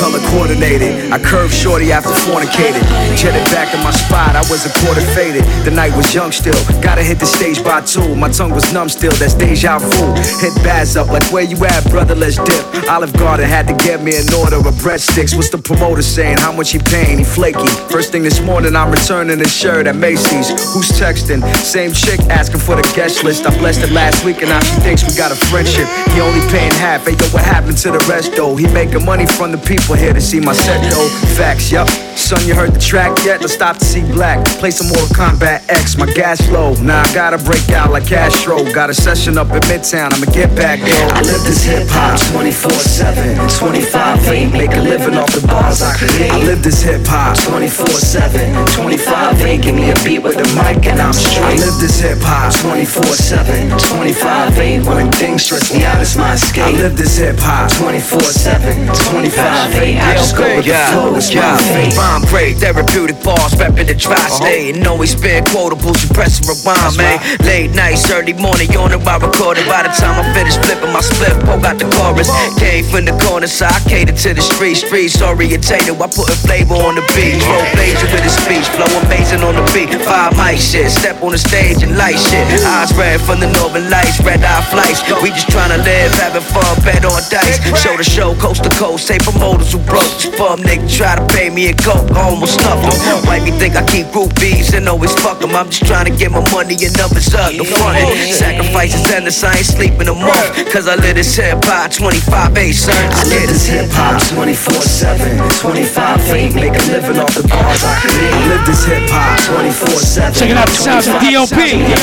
color 0.00 0.16
coordinated. 0.32 1.12
I 1.12 1.20
curved 1.20 1.52
shorty 1.52 1.92
after 1.92 2.08
fornicated. 2.24 2.80
Jetted 3.20 3.44
back 3.52 3.68
in 3.76 3.84
my 3.84 3.92
spot, 3.92 4.32
I 4.32 4.40
was 4.48 4.64
a 4.64 4.72
quarter 4.80 5.04
faded. 5.12 5.44
The 5.68 5.76
night 5.76 5.92
was 5.92 6.14
young 6.16 6.32
still. 6.32 6.56
Gotta 6.80 7.04
hit 7.04 7.20
the 7.20 7.28
stage 7.28 7.60
by 7.62 7.82
two. 7.84 8.16
My 8.16 8.32
tongue 8.32 8.52
was 8.56 8.72
numb 8.72 8.88
still, 8.88 9.12
that's 9.20 9.34
deja 9.36 9.76
vu. 9.76 10.08
Hit 10.40 10.56
Baz 10.64 10.96
up, 10.96 11.08
like 11.12 11.28
where 11.28 11.44
you 11.44 11.60
at, 11.68 11.84
brother? 11.92 12.14
Let's 12.14 12.36
dip. 12.40 12.64
Olive 12.88 13.12
Garden 13.20 13.44
had 13.44 13.68
to 13.68 13.74
get 13.76 14.00
me 14.00 14.16
an 14.16 14.24
order 14.40 14.56
of 14.56 14.72
breadsticks. 14.80 15.36
What's 15.36 15.50
the 15.52 15.58
promoter 15.58 16.00
saying? 16.00 16.38
How 16.40 16.52
much 16.52 16.72
he 16.72 16.78
paying? 16.78 17.18
He 17.18 17.24
flaky. 17.24 17.68
First 17.92 18.10
thing 18.10 18.22
this 18.22 18.40
morning, 18.40 18.74
I'm 18.86 18.92
returning 18.92 19.40
his 19.40 19.52
shirt 19.52 19.88
at 19.88 19.96
Macy's. 19.96 20.48
Who's 20.72 20.90
texting? 20.92 21.42
Same 21.56 21.90
chick 21.90 22.20
asking 22.30 22.60
for 22.60 22.76
the 22.76 22.82
guest 22.94 23.24
list. 23.24 23.44
I 23.44 23.50
blessed 23.58 23.82
it 23.82 23.90
last 23.90 24.24
week 24.24 24.42
and 24.42 24.50
now 24.50 24.60
she 24.60 24.78
thinks 24.80 25.02
we 25.02 25.12
got 25.16 25.32
a 25.32 25.34
friendship. 25.34 25.88
He 26.14 26.20
only 26.20 26.38
paying 26.54 26.70
half. 26.70 27.04
Hey, 27.04 27.18
yo, 27.18 27.26
what 27.34 27.42
happened 27.42 27.78
to 27.78 27.90
the 27.90 27.98
rest 28.08 28.36
though? 28.36 28.54
He 28.54 28.68
making 28.68 29.04
money 29.04 29.26
from 29.26 29.50
the 29.50 29.58
people 29.58 29.96
here 29.96 30.12
to 30.12 30.20
see 30.20 30.38
my 30.38 30.52
set 30.52 30.78
though. 30.88 31.08
Facts, 31.34 31.72
yup. 31.72 31.88
Son, 32.16 32.40
you 32.46 32.54
heard 32.54 32.72
the 32.72 32.80
track 32.80 33.12
yet? 33.24 33.40
Let's 33.42 33.54
stop 33.54 33.76
to 33.76 33.84
see 33.84 34.00
black. 34.00 34.44
Play 34.58 34.70
some 34.70 34.88
Mortal 34.88 35.08
Kombat 35.08 35.68
X. 35.68 35.98
My 35.98 36.06
gas 36.14 36.40
low. 36.48 36.74
Nah, 36.80 37.02
I 37.02 37.14
gotta 37.14 37.38
break 37.38 37.68
out 37.70 37.90
like 37.90 38.06
Castro. 38.06 38.64
Got 38.72 38.88
a 38.88 38.94
session 38.94 39.36
up 39.36 39.50
in 39.50 39.60
Midtown. 39.68 40.14
I'ma 40.14 40.30
get 40.32 40.54
back 40.56 40.80
though. 40.80 41.08
I 41.12 41.20
live 41.22 41.42
this 41.44 41.64
hip 41.64 41.86
hop 41.90 42.18
24 42.32 42.70
7, 42.70 43.48
25 43.58 44.28
8. 44.28 44.52
Make 44.52 44.72
a 44.72 44.80
living 44.80 45.14
off 45.14 45.30
the 45.34 45.46
bars 45.46 45.82
I 45.82 45.94
create. 45.98 46.32
I 46.32 46.38
live 46.38 46.62
this 46.62 46.82
hip 46.82 47.02
hop 47.04 47.36
24 47.36 47.86
7, 47.86 48.54
25 48.76 49.40
8. 49.40 49.62
Give 49.62 49.74
me 49.74 49.90
a 49.90 49.96
beat 50.04 50.20
with 50.20 50.36
a 50.36 50.46
mic 50.52 50.84
and 50.86 51.00
I'm 51.00 51.12
straight. 51.12 51.56
I 51.56 51.64
live 51.64 51.80
this 51.80 52.00
hip 52.00 52.18
hop 52.20 52.52
24 52.60 53.04
7, 53.04 53.72
25 53.72 54.58
8. 54.58 54.84
When 54.84 55.10
things 55.12 55.44
stress 55.44 55.72
me 55.72 55.84
out, 55.84 56.00
it's 56.00 56.16
my 56.16 56.34
escape. 56.34 56.64
I 56.64 56.70
live 56.76 56.96
this 56.96 57.16
hip 57.16 57.36
hop 57.40 57.72
24 57.72 58.20
7, 58.20 58.86
25 58.86 59.74
8. 59.74 59.96
I 59.96 60.14
just 60.14 60.36
go 60.36 60.44
with 60.44 60.66
the 60.68 60.76
flow, 60.92 61.16
it's 61.16 61.32
my 61.34 61.56
fate. 61.72 61.96
Rhyme 61.96 62.22
great, 62.28 62.56
therapeutic 62.60 63.16
bars, 63.24 63.56
reppin' 63.56 63.88
the 63.88 63.96
tri-state. 63.96 64.76
Uh-huh. 64.76 64.78
And 64.78 64.86
always 64.86 65.16
spit 65.16 65.44
quotables, 65.48 66.04
you 66.04 66.12
press 66.12 66.36
and 66.38 66.52
rewind, 66.52 67.00
man. 67.00 67.16
Late 67.48 67.72
nights, 67.72 68.04
early 68.12 68.36
morning, 68.36 68.68
you 68.68 68.84
know 68.92 69.00
I 69.00 69.16
recorded. 69.16 69.64
By 69.66 69.88
the 69.88 69.92
time 69.96 70.20
I 70.20 70.24
finish 70.36 70.60
flipping 70.60 70.92
my 70.92 71.00
split, 71.00 71.32
poke 71.48 71.64
out 71.64 71.80
the 71.80 71.88
chorus. 71.96 72.28
Came 72.60 72.84
from 72.84 73.08
the 73.08 73.16
corner, 73.24 73.48
so 73.48 73.64
I 73.66 73.80
cater 73.88 74.12
to 74.12 74.30
the 74.36 74.44
street. 74.44 74.76
Streets 74.76 75.22
orientated, 75.22 75.96
I 75.96 76.06
put 76.12 76.28
a 76.28 76.36
flavor 76.36 76.76
on 76.76 77.00
the 77.00 77.04
beat. 77.16 77.40
Roll 77.40 77.64
blazer 77.72 78.04
with 78.12 78.20
a 78.20 78.32
speech, 78.32 78.65
flow 78.74 78.88
amazing 79.04 79.42
on 79.42 79.54
the 79.54 79.64
beat. 79.74 79.92
Five 80.02 80.36
mic 80.36 80.58
shit, 80.58 80.90
step 80.90 81.22
on 81.22 81.32
the 81.32 81.38
stage 81.38 81.82
and 81.82 81.96
light 81.96 82.18
shit. 82.18 82.46
Eyes 82.64 82.92
red 82.94 83.20
from 83.20 83.40
the 83.40 83.50
northern 83.52 83.90
lights, 83.90 84.18
red 84.22 84.42
eye 84.42 84.64
flights. 84.70 85.02
We 85.22 85.30
just 85.30 85.48
tryna 85.48 85.82
live, 85.84 86.12
having 86.18 86.42
fun, 86.42 86.74
bet 86.82 87.04
on 87.04 87.22
dice. 87.30 87.60
Show 87.78 87.96
the 87.96 88.04
show 88.04 88.34
coast 88.36 88.64
to 88.64 88.70
coast, 88.70 89.06
say 89.06 89.18
promoters 89.18 89.72
who 89.72 89.78
broke. 89.84 90.10
Bum 90.38 90.60
nigga 90.60 90.88
try 90.90 91.14
to 91.16 91.24
pay 91.34 91.50
me 91.50 91.70
a 91.70 91.74
coke, 91.74 92.10
almost 92.16 92.60
snuff 92.60 92.82
them. 92.82 93.26
Me 93.46 93.52
think 93.52 93.76
I 93.76 93.86
keep 93.86 94.06
groupies 94.10 94.74
and 94.74 94.88
always 94.88 95.14
fuck 95.22 95.38
them? 95.38 95.54
I'm 95.54 95.70
just 95.70 95.86
trying 95.86 96.10
to 96.10 96.10
get 96.10 96.32
my 96.32 96.42
money 96.50 96.74
and 96.82 96.90
numbers 96.98 97.32
up. 97.34 97.54
No 97.54 97.62
frontin'. 97.62 98.32
Sacrifices 98.32 99.06
endless, 99.12 99.44
I 99.44 99.56
ain't 99.56 99.66
sleeping 99.66 100.08
a 100.08 100.14
month. 100.14 100.72
Cause 100.72 100.88
I 100.88 100.96
live 100.96 101.14
this 101.14 101.36
hip 101.36 101.62
hop 101.62 101.92
25 101.92 102.56
8, 102.58 102.72
son. 102.72 102.94
I 102.94 103.22
live 103.30 103.46
this 103.46 103.66
hip 103.68 103.86
hop 103.92 104.20
24 104.34 104.74
7, 104.74 105.38
25 105.60 106.30
8. 106.30 106.54
Make 106.54 106.74
a 106.74 106.82
living 106.90 107.18
off 107.22 107.34
the 107.34 107.46
bars 107.46 107.84
I 107.84 107.94
create. 108.02 108.45
I 108.46 108.48
live 108.54 108.62
this 108.62 108.86
hip 108.86 109.10
hop 109.10 109.42
24 109.42 109.90
7. 110.06 110.30
Checking 110.30 110.54
out 110.54 110.70
the 110.70 110.78
sounds 110.78 111.10
of 111.10 111.18
DOP. 111.18 111.50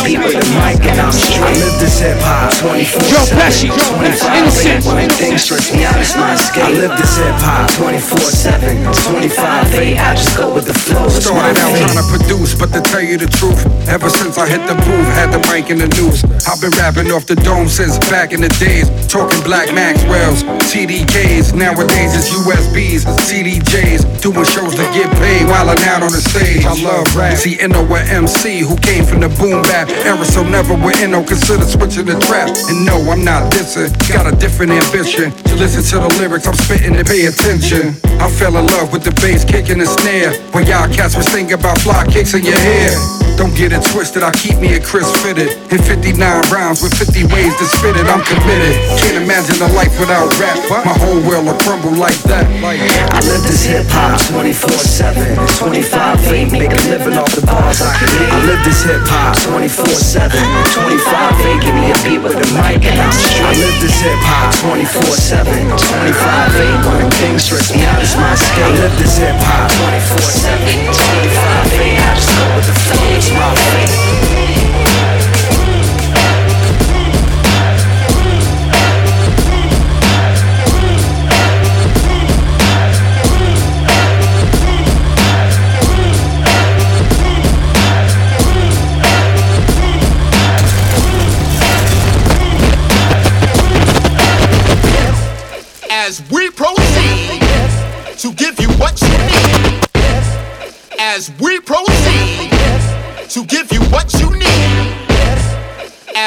Beat 0.03 0.20
with 0.20 0.44
and 0.44 0.99
I'm 0.99 1.15
straight. 1.15 1.56
Live 1.56 1.80
this 1.80 2.03
hip 2.03 2.20
hop 2.20 2.52
24 2.60 2.99
7. 2.99 3.07
Dro 3.07 3.24
Pesci, 3.40 3.72
25 3.72 4.36
Innocent. 4.36 4.84
When 4.84 5.07
things 5.07 5.40
stress 5.40 5.72
me 5.72 5.88
out, 5.88 5.95
it's 5.95 6.11
my 6.20 6.36
escape. 6.36 6.68
I 6.68 6.76
live 6.76 6.99
this 6.99 7.15
hip 7.15 7.40
hop 7.40 7.72
24 7.80 8.20
7, 8.60 8.76
25 8.76 9.72
8. 9.72 9.95
I 9.95 10.15
just 10.20 10.36
go 10.36 10.52
with 10.52 10.68
the 10.68 10.76
flow. 10.76 11.07
It's 11.07 11.24
my 11.32 11.32
Started 11.32 11.56
out 11.64 11.72
trying 11.80 11.99
to 12.03 12.07
produce, 12.11 12.52
but 12.60 12.76
to 12.76 12.84
tell 12.84 12.99
you 12.99 13.15
the 13.15 13.32
truth, 13.40 13.64
ever 13.88 14.11
since 14.11 14.36
I 14.36 14.44
hit 14.44 14.68
the 14.68 14.76
booth, 14.84 15.07
had 15.15 15.32
the 15.32 15.40
mic 15.48 15.72
in 15.72 15.80
the 15.80 15.88
news. 15.95 16.28
I've 16.44 16.60
been 16.60 16.76
rapping 16.76 17.07
off 17.15 17.24
the 17.24 17.40
dome 17.40 17.72
since 17.72 17.95
back 18.11 18.36
in 18.36 18.44
the 18.44 18.52
days, 18.60 18.91
talking 19.07 19.40
Black 19.48 19.72
Maxell's, 19.72 20.44
TDKs. 20.68 21.56
Nowadays 21.56 22.11
it's 22.20 22.36
USBs, 22.36 23.07
CDJs, 23.32 24.20
doing 24.20 24.44
shows 24.44 24.76
to 24.76 24.84
get 24.91 25.07
paid 25.24 25.48
while 25.48 25.72
I'm 25.72 25.80
out 25.88 26.03
on 26.03 26.11
the 26.11 26.32
stage. 26.34 26.65
I 26.65 26.73
love 26.81 27.05
rap. 27.15 27.38
See, 27.38 27.55
Inno 27.57 27.85
a 27.85 28.01
MC 28.10 28.60
who 28.60 28.76
came 28.77 29.05
from 29.05 29.22
the 29.22 29.30
boom 29.38 29.61
bap 29.69 29.89
era, 29.89 30.26
so 30.26 30.41
never 30.43 30.73
with 30.73 30.97
Inno 30.97 31.22
consider 31.26 31.65
switching 31.65 32.10
in 32.10 32.18
the 32.18 32.19
trap. 32.26 32.49
And 32.69 32.85
no, 32.85 32.97
I'm 33.11 33.23
not 33.23 33.53
dissing. 33.53 33.93
Got 34.10 34.26
a 34.26 34.35
different 34.35 34.72
ambition 34.72 35.31
to 35.31 35.53
listen 35.55 35.85
to 35.93 35.95
the 36.01 36.11
lyrics 36.18 36.47
I'm 36.47 36.57
spitting 36.57 36.95
and 36.95 37.05
pay 37.05 37.26
attention. 37.27 37.95
I 38.18 38.30
fell 38.30 38.57
in 38.57 38.65
love 38.65 38.91
with 38.91 39.03
the 39.03 39.14
bass 39.22 39.45
kick 39.45 39.69
and 39.69 39.81
the 39.81 39.85
snare. 39.85 40.34
When 40.51 40.65
y'all 40.65 40.89
cats 40.89 41.15
was 41.15 41.30
thinking 41.30 41.53
about 41.53 41.77
fly 41.80 42.05
kicks 42.07 42.34
in 42.34 42.43
your 42.43 42.57
hair. 42.57 42.97
Don't 43.38 43.55
get 43.57 43.73
it 43.73 43.81
twisted, 43.89 44.22
I 44.22 44.31
keep 44.31 44.57
me 44.61 44.77
a 44.77 44.80
Chris 44.80 45.10
fitted. 45.26 45.57
In 45.73 45.81
59 45.81 46.14
rounds 46.53 46.84
with 46.84 46.93
50 46.93 47.26
ways 47.34 47.53
to 47.57 47.65
spit 47.65 47.97
it, 47.97 48.05
I'm 48.05 48.22
committed. 48.22 48.73
Can't 49.01 49.18
imagine 49.26 49.57
a 49.57 49.73
life 49.73 49.97
without 49.99 50.30
rap. 50.38 50.57
My 50.85 50.93
whole 50.93 51.18
world 51.26 51.49
will 51.49 51.57
crumble 51.65 51.97
like 51.97 52.18
that. 52.30 52.45
I 52.61 53.19
live 53.26 53.41
this 53.41 53.65
hip 53.65 53.85
hop 53.89 54.22
24 54.30 54.69
7. 54.69 55.38
25 55.57 56.23
feet, 56.30 56.52
make 56.52 56.72
a 56.72 56.82
living 56.90 57.18
off 57.18 57.32
the 57.36 57.44
bars 57.45 57.82
I. 57.82 57.91
I 57.91 58.38
live 58.45 58.62
this 58.64 58.84
hip 58.84 59.04
hop 59.06 59.36
24 59.44 59.86
7. 59.88 60.32
25 60.32 61.41
feet, 61.41 61.60
give 61.62 61.76
me 61.76 61.91
a 61.91 61.98
beat 62.04 62.22
with 62.24 62.38
a 62.38 62.48
mic 62.56 62.84
and 62.86 63.00
I'm 63.00 63.12
straight. 63.12 63.45
I 63.45 63.54
live 63.60 63.78
this 63.82 63.98
hip 64.00 64.20
hop 64.24 64.54
24 64.62 65.04
7. 65.16 65.48
25 65.48 66.58
feet, 66.58 66.80
when 66.88 66.98
the 67.04 67.10
king 67.20 67.36
stress 67.40 67.74
me 67.74 67.84
out, 67.86 68.02
it's 68.02 68.16
my 68.16 68.36
state. 68.36 68.64
I 68.64 68.72
live 68.80 68.95
this 69.00 69.18
hip 69.18 69.36
hop 69.38 69.68
24 69.80 70.20
7. 70.20 70.91
25 70.91 71.78
feet, 71.78 71.98
I 71.98 72.10
just 72.16 72.32
go 72.32 72.44
with 72.56 72.68
the 72.68 72.76
flow, 72.78 73.18
it's 73.18 73.30
my. 73.34 74.23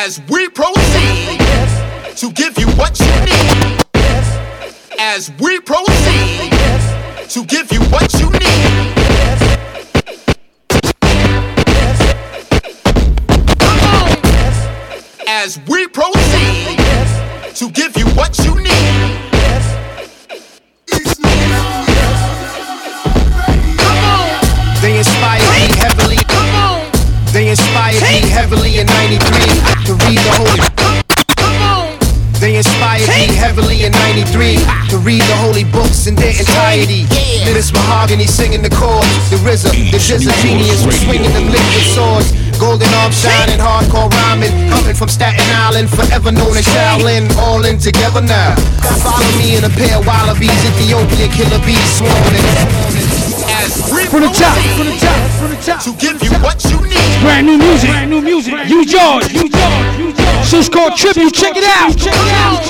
As 0.07 0.21
we 0.29 0.49
proceed 0.51 1.41
to 2.15 2.31
give 2.31 2.57
you 2.61 2.69
what 2.77 2.97
you 3.01 3.07
need. 3.27 3.83
As 5.01 5.33
we 5.41 5.59
proceed 5.59 6.53
to 7.31 7.45
give 7.45 7.73
you 7.73 7.81
what 7.91 8.15
you 8.15 8.31
need. 8.31 8.95
As 15.27 15.59
we 15.67 15.89
proceed 15.89 16.79
to 17.57 17.69
give 17.73 17.97
you 17.97 18.07
what 18.15 18.39
you 18.39 18.56
to 29.99 30.07
read 30.07 30.19
the 30.19 30.33
holy. 30.37 30.61
They 32.37 32.57
inspired 32.57 33.09
me 33.09 33.33
heavily 33.33 33.85
in 33.85 33.93
93 34.13 34.61
to 34.93 34.99
read 35.01 35.23
the 35.25 35.37
holy 35.41 35.65
books 35.65 36.07
in 36.07 36.15
their 36.15 36.37
entirety. 36.37 37.09
Minutes 37.49 37.73
mahogany 37.73 38.27
singing 38.27 38.61
the 38.61 38.69
chords. 38.69 39.09
The 39.31 39.41
RZA, 39.41 39.73
the 39.91 39.97
GZA 39.97 40.33
genius 40.43 40.85
was 40.85 41.01
swinging 41.01 41.33
them 41.33 41.49
liquid 41.49 41.87
swords. 41.97 42.33
Golden 42.61 42.93
arm 43.01 43.13
shining, 43.13 43.59
hardcore 43.59 44.13
rhyming. 44.13 44.53
Coming 44.69 44.95
from 44.95 45.09
Staten 45.09 45.49
Island, 45.57 45.89
forever 45.89 46.31
known 46.31 46.57
as 46.57 46.67
Shaolin. 46.69 47.33
All 47.41 47.65
in 47.65 47.79
together 47.79 48.21
now. 48.21 48.55
Follow 49.01 49.33
me 49.41 49.57
in 49.57 49.65
a 49.65 49.73
pair 49.73 49.97
of 49.97 50.07
wallabies, 50.07 50.61
Ethiopian 50.77 51.31
killer 51.33 51.61
bees 51.65 51.89
swarming. 51.97 53.06
From 53.67 54.23
the 54.23 54.31
top, 54.31 54.55
from 54.79 54.87
the 54.87 54.97
top, 55.03 55.19
from 55.43 55.51
the 55.51 55.59
top. 55.59 55.83
to 55.83 55.91
give 55.99 56.23
you 56.23 56.31
what 56.39 56.63
you 56.71 56.79
need. 56.87 57.19
Brand 57.19 57.51
new 57.51 57.59
music. 57.59 57.91
Brand 57.91 58.11
new 58.11 58.23
music. 58.23 58.55
You 58.71 58.87
George. 58.87 59.27
You 59.35 59.51
George. 59.51 60.15
So 60.47 60.63
it's 60.63 60.71
called 60.71 60.95
Tribute. 60.95 61.35
Check 61.35 61.59
it 61.59 61.67
out. 61.67 61.91
Check 61.99 62.15
it 62.15 62.31
out. 62.47 62.63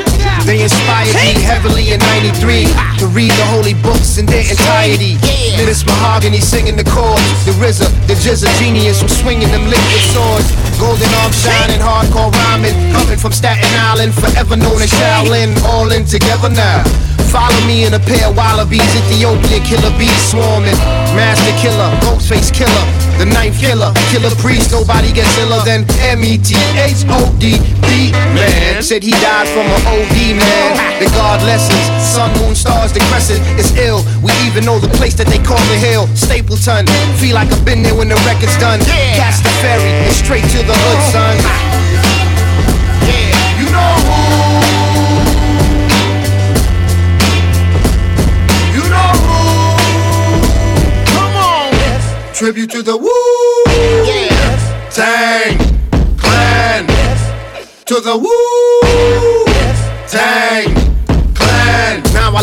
They 0.49 0.63
inspired 0.63 1.13
me 1.13 1.37
heavily 1.45 1.93
in 1.93 2.01
93 2.33 2.65
to 2.97 3.07
read 3.13 3.29
the 3.29 3.47
holy 3.53 3.75
books 3.85 4.17
in 4.17 4.25
their 4.25 4.49
entirety. 4.49 5.21
Minutes 5.61 5.85
mahogany 5.85 6.41
singing 6.41 6.77
the 6.77 6.89
chords. 6.89 7.21
The 7.45 7.53
RZA, 7.61 7.93
the 8.09 8.15
GZA 8.17 8.49
genius 8.57 9.03
was 9.03 9.13
swinging 9.21 9.53
them 9.53 9.69
liquid 9.69 10.05
swords. 10.17 10.49
Golden 10.81 11.13
arm 11.21 11.33
shining, 11.37 11.83
hardcore 11.85 12.33
rhyming. 12.33 12.73
Coming 12.97 13.19
from 13.19 13.33
Staten 13.33 13.69
Island, 13.85 14.15
forever 14.15 14.57
known 14.57 14.81
as 14.81 14.89
Shaolin. 14.89 15.53
All 15.69 15.93
in 15.93 16.07
together 16.07 16.49
now. 16.49 16.89
Follow 17.37 17.61
me 17.69 17.85
in 17.85 17.93
a 17.93 18.01
pair 18.01 18.33
of 18.33 18.35
wallabies, 18.35 18.81
Ethiopian 18.97 19.61
killer 19.61 19.93
bees 20.01 20.17
swarming. 20.25 20.73
Masta 21.13 21.53
Killa, 21.61 21.93
Ghostface 22.01 22.49
Killah, 22.49 22.87
the 23.21 23.29
ninth 23.29 23.61
killer, 23.61 23.93
Killah 24.09 24.33
Priest. 24.41 24.73
Nobody 24.73 25.13
gets 25.13 25.37
iller 25.37 25.61
than 25.69 25.85
M-E-T-H-O-D. 26.17 27.61
B 27.85 28.11
man 28.33 28.83
said 28.83 29.03
he 29.03 29.13
died 29.21 29.49
from 29.53 29.69
an 29.69 29.83
OD 29.85 30.17
man. 30.33 30.81
The 30.97 31.13
God 31.13 31.45
lessons, 31.45 31.85
sun, 32.01 32.33
moon, 32.41 32.55
stars, 32.57 32.97
the 32.97 33.01
crescent 33.13 33.45
is 33.61 33.69
ill. 33.77 34.01
We 34.25 34.33
even 34.49 34.65
know 34.65 34.79
the 34.79 34.89
place 34.97 35.13
that 35.21 35.29
they 35.29 35.39
call 35.45 35.61
the 35.69 35.77
hill, 35.77 36.09
Stapleton. 36.17 36.89
Feel 37.21 37.35
like 37.35 37.53
I've 37.53 37.67
been 37.67 37.83
there 37.83 37.95
when 37.95 38.09
the 38.09 38.17
record's 38.25 38.57
done. 38.57 38.81
Catch 39.13 39.45
the 39.45 39.53
ferry 39.61 39.93
and 40.09 40.17
straight 40.17 40.49
to 40.57 40.65
the 40.65 40.73
hood, 40.73 41.01
son. 41.13 41.37
Yeah, 43.05 43.61
you 43.61 43.69
know 43.71 43.93
who. 44.09 44.76
Tribute 52.37 52.71
to 52.73 52.83
the 52.83 52.95
woo. 52.95 53.09
Yeah. 54.05 54.91
Tang. 54.91 55.57
Clan. 56.19 56.87
To 57.87 57.95
the 57.99 58.19
woo. 58.19 59.47
Tang. 60.07 60.86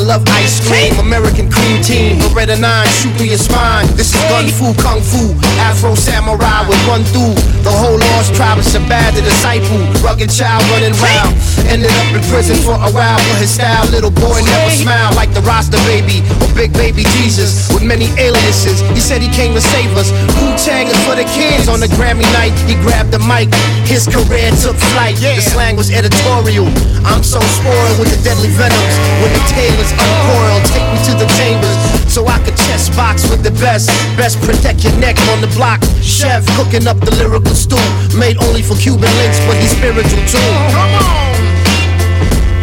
Love 0.04 0.28
ice 0.36 0.60
cream. 0.68 0.92
American 1.00 1.50
cream 1.50 1.82
team. 1.82 2.20
Beretta 2.20 2.60
9. 2.60 2.88
Shoot 3.00 3.16
through 3.16 3.32
your 3.32 3.40
spine. 3.40 3.88
This 3.96 4.12
is 4.12 4.20
gun 4.28 4.52
fu, 4.52 4.76
kung 4.84 5.00
fu. 5.00 5.32
Afro 5.64 5.96
samurai 5.96 6.68
would 6.68 6.80
run 6.84 7.08
through. 7.16 7.32
The 7.64 7.72
whole 7.72 7.96
lost 7.96 8.36
tribe 8.36 8.60
of 8.60 8.68
Shabazz, 8.68 9.16
the 9.16 9.24
disciple. 9.24 9.80
Rugged 10.04 10.28
child 10.28 10.60
running 10.76 10.92
round. 11.00 11.32
Ended 11.72 11.88
up 12.04 12.12
in 12.12 12.20
prison 12.28 12.60
for 12.60 12.76
a 12.76 12.92
while 12.92 13.16
for 13.16 13.36
his 13.40 13.56
style. 13.56 13.88
Little 13.96 14.12
boy 14.12 14.44
never 14.44 14.72
smiled 14.76 15.16
like 15.16 15.32
the 15.32 15.40
Rasta 15.48 15.80
baby 15.88 16.20
or 16.44 16.52
Big 16.52 16.76
Baby 16.76 17.08
Jesus 17.16 17.72
with 17.72 17.84
many 17.84 18.12
aliases. 18.20 18.84
He 18.92 19.00
said 19.00 19.24
he 19.24 19.32
came 19.32 19.56
to 19.56 19.64
save 19.64 19.96
us. 19.96 20.12
Wu 20.36 20.52
Tang 20.60 20.92
is 20.92 21.00
for 21.08 21.16
the 21.16 21.24
kids. 21.32 21.72
On 21.72 21.80
the 21.80 21.88
Grammy 21.96 22.28
night, 22.36 22.52
he 22.68 22.76
grabbed 22.84 23.16
the 23.16 23.24
mic. 23.24 23.48
His 23.88 24.04
career 24.04 24.52
took 24.60 24.76
flight. 24.92 25.16
The 25.16 25.40
slang 25.40 25.80
was 25.80 25.88
editorial. 25.96 26.68
I'm 27.08 27.24
so 27.24 27.40
spoiled 27.40 28.04
with 28.04 28.12
the 28.12 28.20
deadly 28.20 28.52
venoms. 28.52 28.96
When 29.24 29.32
the 29.32 29.44
tail 29.48 29.80
is 29.80 29.93
uncoiled, 29.98 30.66
take 30.72 30.88
me 30.92 31.00
to 31.10 31.14
the 31.18 31.28
chambers 31.38 31.78
so 32.14 32.28
I 32.28 32.38
could 32.46 32.56
chest 32.56 32.96
box 32.96 33.28
with 33.30 33.42
the 33.42 33.52
best. 33.58 33.90
Best 34.16 34.40
protect 34.42 34.84
your 34.84 34.96
neck 34.98 35.18
on 35.34 35.42
the 35.42 35.52
block. 35.58 35.82
Chef 36.02 36.46
cooking 36.56 36.86
up 36.88 37.00
the 37.00 37.12
lyrical 37.18 37.56
stew, 37.56 37.82
made 38.18 38.38
only 38.44 38.62
for 38.62 38.76
Cuban 38.76 39.10
links, 39.18 39.40
but 39.48 39.58
he's 39.58 39.72
spiritual 39.72 40.24
too. 40.30 40.52
Come 40.78 40.94
on. 41.02 41.34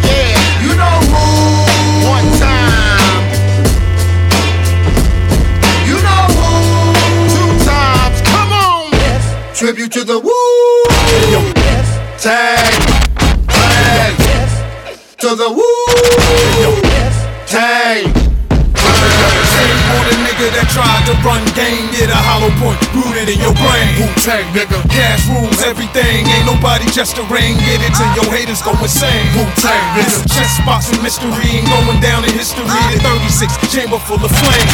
Yeah, 0.07 0.39
you 0.63 0.71
know 0.79 0.97
who. 1.11 1.25
One 2.07 2.27
time. 2.39 3.23
You 5.83 5.99
know 5.99 6.23
who. 6.39 6.51
Two 7.35 7.51
times. 7.67 8.21
Come 8.31 8.51
on. 8.55 8.91
Tribute 9.53 9.91
to 9.91 10.03
the 10.05 10.19
woo. 10.19 11.51
Tag. 12.17 12.71
Tag. 13.47 14.15
Yes. 14.19 15.15
To 15.17 15.35
the 15.35 15.49
woo. 15.51 16.90
Tag. 17.51 18.10
Nigga 20.41 20.57
that 20.57 20.73
tried 20.73 21.05
to 21.05 21.13
run 21.21 21.45
game, 21.53 21.85
Get 21.93 22.09
a 22.09 22.17
hollow 22.17 22.49
point 22.57 22.81
rooted 22.97 23.29
in 23.29 23.37
your 23.37 23.53
brain. 23.61 23.85
Wu 24.01 24.09
Tang 24.25 24.41
nigga, 24.57 24.81
cash 24.89 25.29
rules 25.29 25.61
everything. 25.61 26.25
Ain't 26.25 26.49
nobody 26.49 26.89
just 26.89 27.13
a 27.21 27.23
ring, 27.29 27.61
get 27.61 27.77
it 27.77 27.93
till 27.93 28.09
your 28.17 28.25
haters 28.33 28.57
go 28.65 28.73
insane. 28.81 29.21
Wu 29.37 29.45
Tang 29.61 29.77
nigga, 29.93 30.25
chess 30.33 30.57
boxing 30.65 30.97
mystery 31.05 31.29
ain't 31.45 31.69
going 31.69 32.01
down 32.01 32.25
in 32.25 32.33
history. 32.33 32.65
The 32.65 32.97
36 33.05 33.53
chamber 33.69 34.01
full 34.01 34.17
of 34.17 34.33
flame. 34.33 34.69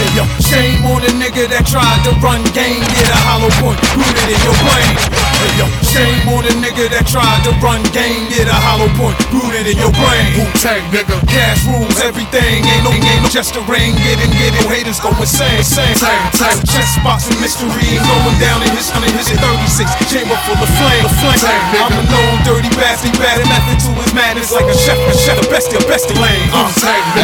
Hey 0.00 0.08
yo, 0.16 0.24
shame 0.40 0.80
on 0.88 1.04
a 1.04 1.12
nigga 1.20 1.44
that 1.52 1.68
tried 1.68 2.00
to 2.08 2.16
run 2.24 2.40
game, 2.56 2.80
Get 2.96 3.12
a 3.12 3.20
hollow 3.28 3.52
point 3.60 3.76
rooted 3.92 4.32
in 4.32 4.40
your 4.40 4.56
brain. 4.64 4.96
Hey 5.44 5.52
yo, 5.60 5.68
shame 5.92 6.24
on 6.32 6.48
a 6.48 6.54
nigga 6.56 6.88
that 6.88 7.04
tried 7.04 7.44
to 7.44 7.52
run 7.60 7.84
game, 7.92 8.32
Get 8.32 8.48
a 8.48 8.56
hollow 8.56 8.88
point 8.96 9.20
rooted 9.28 9.68
in 9.68 9.76
your 9.76 9.92
brain. 9.92 10.24
Wu 10.40 10.48
Tang 10.56 10.80
nigga, 10.88 11.20
cash 11.28 11.68
rules 11.68 12.00
everything. 12.00 12.64
Ain't 12.64 12.80
no, 12.88 12.96
ain't 12.96 13.20
no 13.20 13.28
just 13.28 13.60
a 13.60 13.62
ring, 13.68 13.92
get 14.00 14.16
it, 14.16 14.32
get 14.40 14.56
it. 14.56 14.64
Haters 14.72 15.01
go 15.02 15.10
insane. 15.18 15.66
same. 15.66 15.98
Type 16.38 16.62
chess 16.70 16.94
boxing 17.02 17.34
mystery 17.42 17.98
and 17.98 18.02
going 18.06 18.38
down 18.38 18.62
in 18.62 18.70
his, 18.78 18.86
in 18.94 19.10
his 19.18 19.34
36 19.34 19.90
chamber 20.06 20.38
full 20.46 20.56
of 20.62 20.70
flame. 20.78 21.02
flame. 21.18 21.42
I'm 21.82 21.90
a 21.98 22.02
known 22.06 22.38
dirty 22.46 22.70
bastard, 22.78 23.18
bad 23.18 23.42
method 23.50 23.82
to 23.82 23.90
his 23.98 24.14
madness 24.14 24.54
like 24.54 24.70
a 24.70 24.76
chef, 24.78 24.96
a 25.10 25.14
chef, 25.18 25.36
the 25.42 25.50
best 25.50 25.74
of 25.74 25.82
best 25.90 26.06
of 26.06 26.16
lane. 26.22 26.48
Uh, 26.54 26.70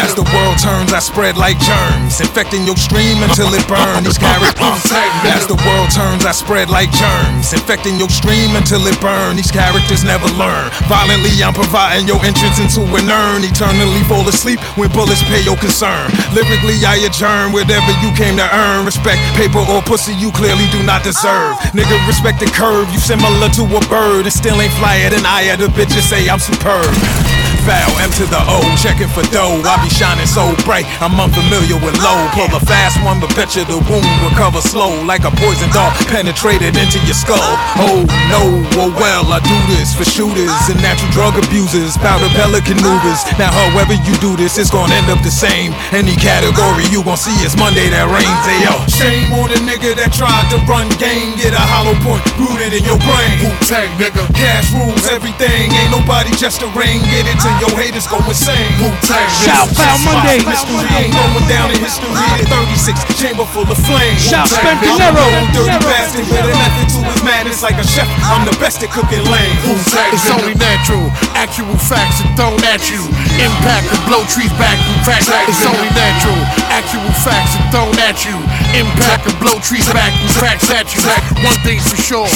as 0.03 0.13
the 0.19 0.27
world 0.35 0.59
turns, 0.59 0.91
I 0.93 0.99
spread 0.99 1.39
like 1.39 1.57
germs, 1.63 2.19
infecting 2.19 2.67
your 2.67 2.77
stream 2.77 3.23
until 3.23 3.55
it 3.55 3.63
burns. 3.71 4.03
These 4.03 4.19
characters. 4.19 4.83
As 5.31 5.47
the 5.47 5.59
world 5.63 5.95
turns, 5.95 6.27
I 6.27 6.35
spread 6.35 6.69
like 6.69 6.91
germs, 6.91 7.55
infecting 7.55 7.95
your 8.03 8.11
stream 8.11 8.59
until 8.59 8.83
it 8.91 8.99
burns. 8.99 9.39
These 9.39 9.55
characters 9.55 10.03
never 10.03 10.27
learn. 10.35 10.75
Violently, 10.91 11.31
I'm 11.39 11.55
providing 11.55 12.11
your 12.11 12.19
entrance 12.27 12.59
into 12.59 12.83
an 12.99 13.07
urn. 13.07 13.47
Eternally 13.47 14.03
fall 14.11 14.27
asleep 14.27 14.59
when 14.75 14.91
bullets 14.91 15.23
pay 15.31 15.47
your 15.47 15.57
concern. 15.57 16.11
Lyrically, 16.35 16.83
I 16.83 17.07
adjourn 17.07 17.55
whatever 17.69 17.93
you 18.01 18.11
came 18.17 18.35
to 18.41 18.49
earn. 18.57 18.87
Respect, 18.87 19.21
paper, 19.37 19.61
or 19.61 19.83
pussy 19.83 20.15
you 20.15 20.33
clearly 20.33 20.65
do 20.73 20.83
not 20.83 21.05
deserve. 21.05 21.53
Oh. 21.53 21.71
Nigga, 21.77 22.01
respect 22.09 22.41
the 22.41 22.47
curve. 22.47 22.89
You 22.91 22.99
similar 22.99 23.49
to 23.61 23.63
a 23.77 23.81
bird 23.93 24.25
and 24.25 24.33
still 24.33 24.59
ain't 24.61 24.73
flyer 24.81 25.11
than 25.11 25.27
I 25.27 25.43
had 25.53 25.61
the 25.61 25.69
bitches 25.69 26.09
say 26.09 26.31
I'm 26.31 26.41
superb. 26.41 26.89
Foul 27.69 28.01
M 28.01 28.09
to 28.17 28.25
the 28.33 28.41
O, 28.49 28.65
checking 28.81 29.13
for 29.13 29.21
dough. 29.29 29.61
I 29.61 29.77
be 29.85 29.93
shining 29.93 30.25
so 30.25 30.57
bright, 30.65 30.89
I'm 31.05 31.13
unfamiliar 31.21 31.77
with 31.77 32.01
low. 32.01 32.17
Pull 32.33 32.49
a 32.57 32.65
fast 32.65 32.97
one, 33.05 33.21
but 33.21 33.29
bet 33.37 33.53
you 33.53 33.69
the 33.69 33.77
wound 33.77 34.09
recover 34.25 34.65
slow, 34.65 34.97
like 35.05 35.29
a 35.29 35.33
poison 35.37 35.69
dart 35.77 35.93
penetrated 36.09 36.81
into 36.81 36.97
your 37.05 37.13
skull. 37.13 37.53
Oh 37.77 38.09
no, 38.33 38.65
oh 38.81 38.89
well, 38.97 39.29
I 39.29 39.45
do 39.45 39.59
this 39.77 39.93
for 39.93 40.09
shooters 40.09 40.49
and 40.73 40.81
natural 40.81 41.13
drug 41.13 41.37
abusers, 41.37 42.01
powder 42.01 42.33
pelican 42.33 42.81
movers. 42.81 43.21
Now, 43.37 43.53
however 43.53 44.01
you 44.01 44.17
do 44.17 44.33
this, 44.33 44.57
it's 44.57 44.73
gonna 44.73 44.97
end 44.97 45.13
up 45.13 45.21
the 45.21 45.29
same. 45.29 45.77
Any 45.93 46.17
category 46.17 46.89
you 46.89 47.05
gon' 47.05 47.21
see 47.21 47.37
is 47.45 47.53
Monday 47.61 47.93
that 47.93 48.09
rains. 48.09 48.45
Hey 48.49 48.65
yo, 48.65 48.81
shame 48.89 49.29
on 49.37 49.53
the 49.53 49.61
nigga 49.69 49.93
that 50.01 50.17
tried 50.17 50.49
to 50.57 50.59
run 50.65 50.89
game, 50.97 51.37
get 51.37 51.53
a 51.53 51.61
hollow 51.61 51.93
point 52.01 52.25
rooted 52.41 52.73
in 52.73 52.81
your 52.89 52.97
brain. 53.05 53.45
Wu 53.45 53.53
Tang 53.69 53.93
nigga, 54.01 54.25
cash 54.33 54.73
rules 54.73 55.05
everything. 55.13 55.69
Ain't 55.69 55.93
nobody 55.93 56.33
just 56.41 56.65
a 56.65 56.69
ring, 56.73 57.05
get 57.13 57.29
it 57.29 57.37
till 57.45 57.58
your 57.59 57.75
haters 57.75 58.07
go 58.07 58.19
insane. 58.27 58.71
Wu 58.79 58.91
Tang 59.03 59.27
Shout 59.43 59.71
out 59.83 59.99
Monday. 60.07 60.43
Mystery 60.47 60.87
ain't 60.95 61.13
going 61.15 61.47
down 61.51 61.71
in 61.75 61.79
history. 61.83 62.11
The 62.39 62.47
36 62.47 63.19
chamber 63.19 63.45
full 63.51 63.67
of 63.67 63.79
flames. 63.87 64.23
Shout 64.23 64.47
Wu-Tang, 64.51 64.79
Spencer 64.79 64.95
I'm 64.95 65.01
a 65.01 65.19
Nero. 65.19 65.27
known 65.27 65.47
dirty 65.55 65.79
bastard 65.85 66.27
with 66.31 66.47
a 66.47 66.55
method 66.55 66.87
to 66.95 66.99
his 67.03 67.21
madness 67.27 67.61
like 67.63 67.79
a 67.79 67.87
chef. 67.87 68.07
I'm 68.31 68.47
the 68.47 68.55
best 68.63 68.83
at 68.83 68.91
cooking 68.95 69.23
lame. 69.27 69.57
It's 70.15 70.31
only 70.31 70.55
natural, 70.55 71.11
actual 71.35 71.75
facts 71.79 72.23
are 72.23 72.33
thrown 72.39 72.59
at 72.71 72.87
you. 72.91 73.03
Impact 73.43 73.87
will 73.91 74.05
blow 74.07 74.23
trees 74.31 74.53
back 74.59 74.79
and 74.79 74.99
crack. 75.03 75.23
It's 75.51 75.65
only 75.67 75.91
natural, 75.95 76.39
actual 76.71 77.11
facts 77.27 77.59
are 77.59 77.67
thrown 77.75 77.95
at 78.07 78.23
you. 78.25 78.37
Impact 78.75 79.27
will 79.27 79.39
blow 79.43 79.57
trees 79.61 79.87
back 79.91 80.15
and 80.15 80.31
cracks 80.39 80.71
at 80.71 80.87
you. 80.95 81.03
One 81.43 81.59
thing's 81.67 81.87
for 81.91 81.99
sure, 81.99 82.29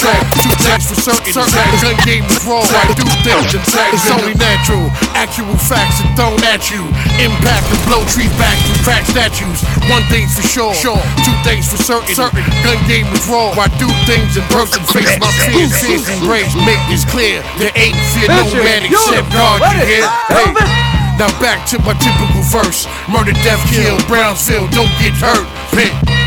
two 0.43 0.53
things 0.67 0.85
for 0.91 0.99
certain. 0.99 1.33
The 1.33 1.79
gun 1.83 1.97
game 2.05 2.25
is 2.27 2.43
raw. 2.47 2.63
I 2.63 2.91
do 2.95 3.07
things. 3.23 3.55
It's 3.55 4.09
only 4.11 4.35
natural, 4.35 4.91
actual 5.15 5.57
facts 5.57 6.01
are 6.03 6.13
thrown 6.15 6.39
at 6.49 6.71
you. 6.71 6.83
Impact 7.21 7.67
and 7.71 7.83
blow 7.89 8.03
trees 8.09 8.33
back 8.41 8.57
and 8.57 8.77
crack 8.85 9.05
statues. 9.09 9.63
One 9.91 10.05
thing's 10.13 10.35
for 10.35 10.45
sure, 10.47 10.75
sure. 10.75 11.03
two 11.25 11.37
things 11.45 11.69
for 11.69 11.81
certain. 11.81 12.15
Gun 12.63 12.79
game 12.89 13.09
is 13.13 13.25
raw. 13.29 13.53
I 13.57 13.69
do 13.77 13.89
things 14.09 14.37
in 14.37 14.45
person, 14.53 14.83
face 14.89 15.19
my 15.21 15.31
fears, 15.45 15.73
fears 15.81 16.07
embrace. 16.09 16.53
Make 16.65 16.83
this 16.89 17.05
clear. 17.09 17.43
There 17.59 17.73
ain't 17.75 17.99
fear 18.15 18.29
no 18.31 18.47
man 18.57 18.87
except 18.87 19.29
God. 19.33 19.61
You 19.77 19.85
hear? 19.85 20.07
Hey. 20.31 20.49
Now 21.21 21.29
back 21.39 21.69
to 21.71 21.79
my 21.85 21.95
typical 22.01 22.43
verse. 22.49 22.89
Murder, 23.09 23.33
death, 23.45 23.63
kill, 23.71 23.99
Brownsville, 24.09 24.69
don't 24.71 24.91
get 24.99 25.13
hurt. 25.21 25.47
Pit. 25.77 26.22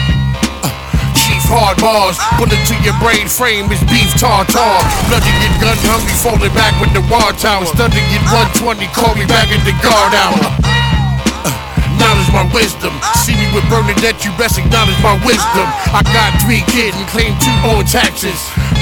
Uh, 1.46 1.52
Chief 1.52 1.54
hard 1.54 1.78
bars, 1.78 2.18
bullet 2.42 2.58
to 2.66 2.76
your 2.82 2.98
brain 2.98 3.28
frame 3.30 3.70
is 3.72 3.82
beef 3.86 4.10
tartar. 4.18 4.58
Bloody 5.10 5.30
get 5.42 5.54
gun 5.62 5.78
hungry, 5.86 6.16
falling 6.18 6.54
back 6.58 6.74
with 6.82 6.90
the 6.98 7.06
war 7.06 7.30
tower. 7.38 7.66
Study 7.70 8.02
get 8.10 8.24
120, 8.34 8.82
call 8.98 9.14
me 9.14 9.26
back 9.30 9.54
at 9.54 9.62
the 9.62 9.74
guard 9.86 10.14
hour. 10.18 10.42
Uh, 10.66 11.54
Knowledge 12.02 12.32
my 12.34 12.44
wisdom. 12.52 12.92
See 13.24 13.38
me 13.38 13.46
with 13.54 13.64
Bernadette, 13.70 14.26
you 14.26 14.34
best 14.42 14.58
acknowledge 14.58 14.98
my 15.06 15.16
wisdom. 15.24 15.66
I 15.94 16.02
got 16.12 16.34
three 16.44 16.66
kids 16.74 16.98
and 16.98 17.08
claim 17.14 17.38
two 17.40 17.54
on 17.72 17.86
taxes. 17.86 18.36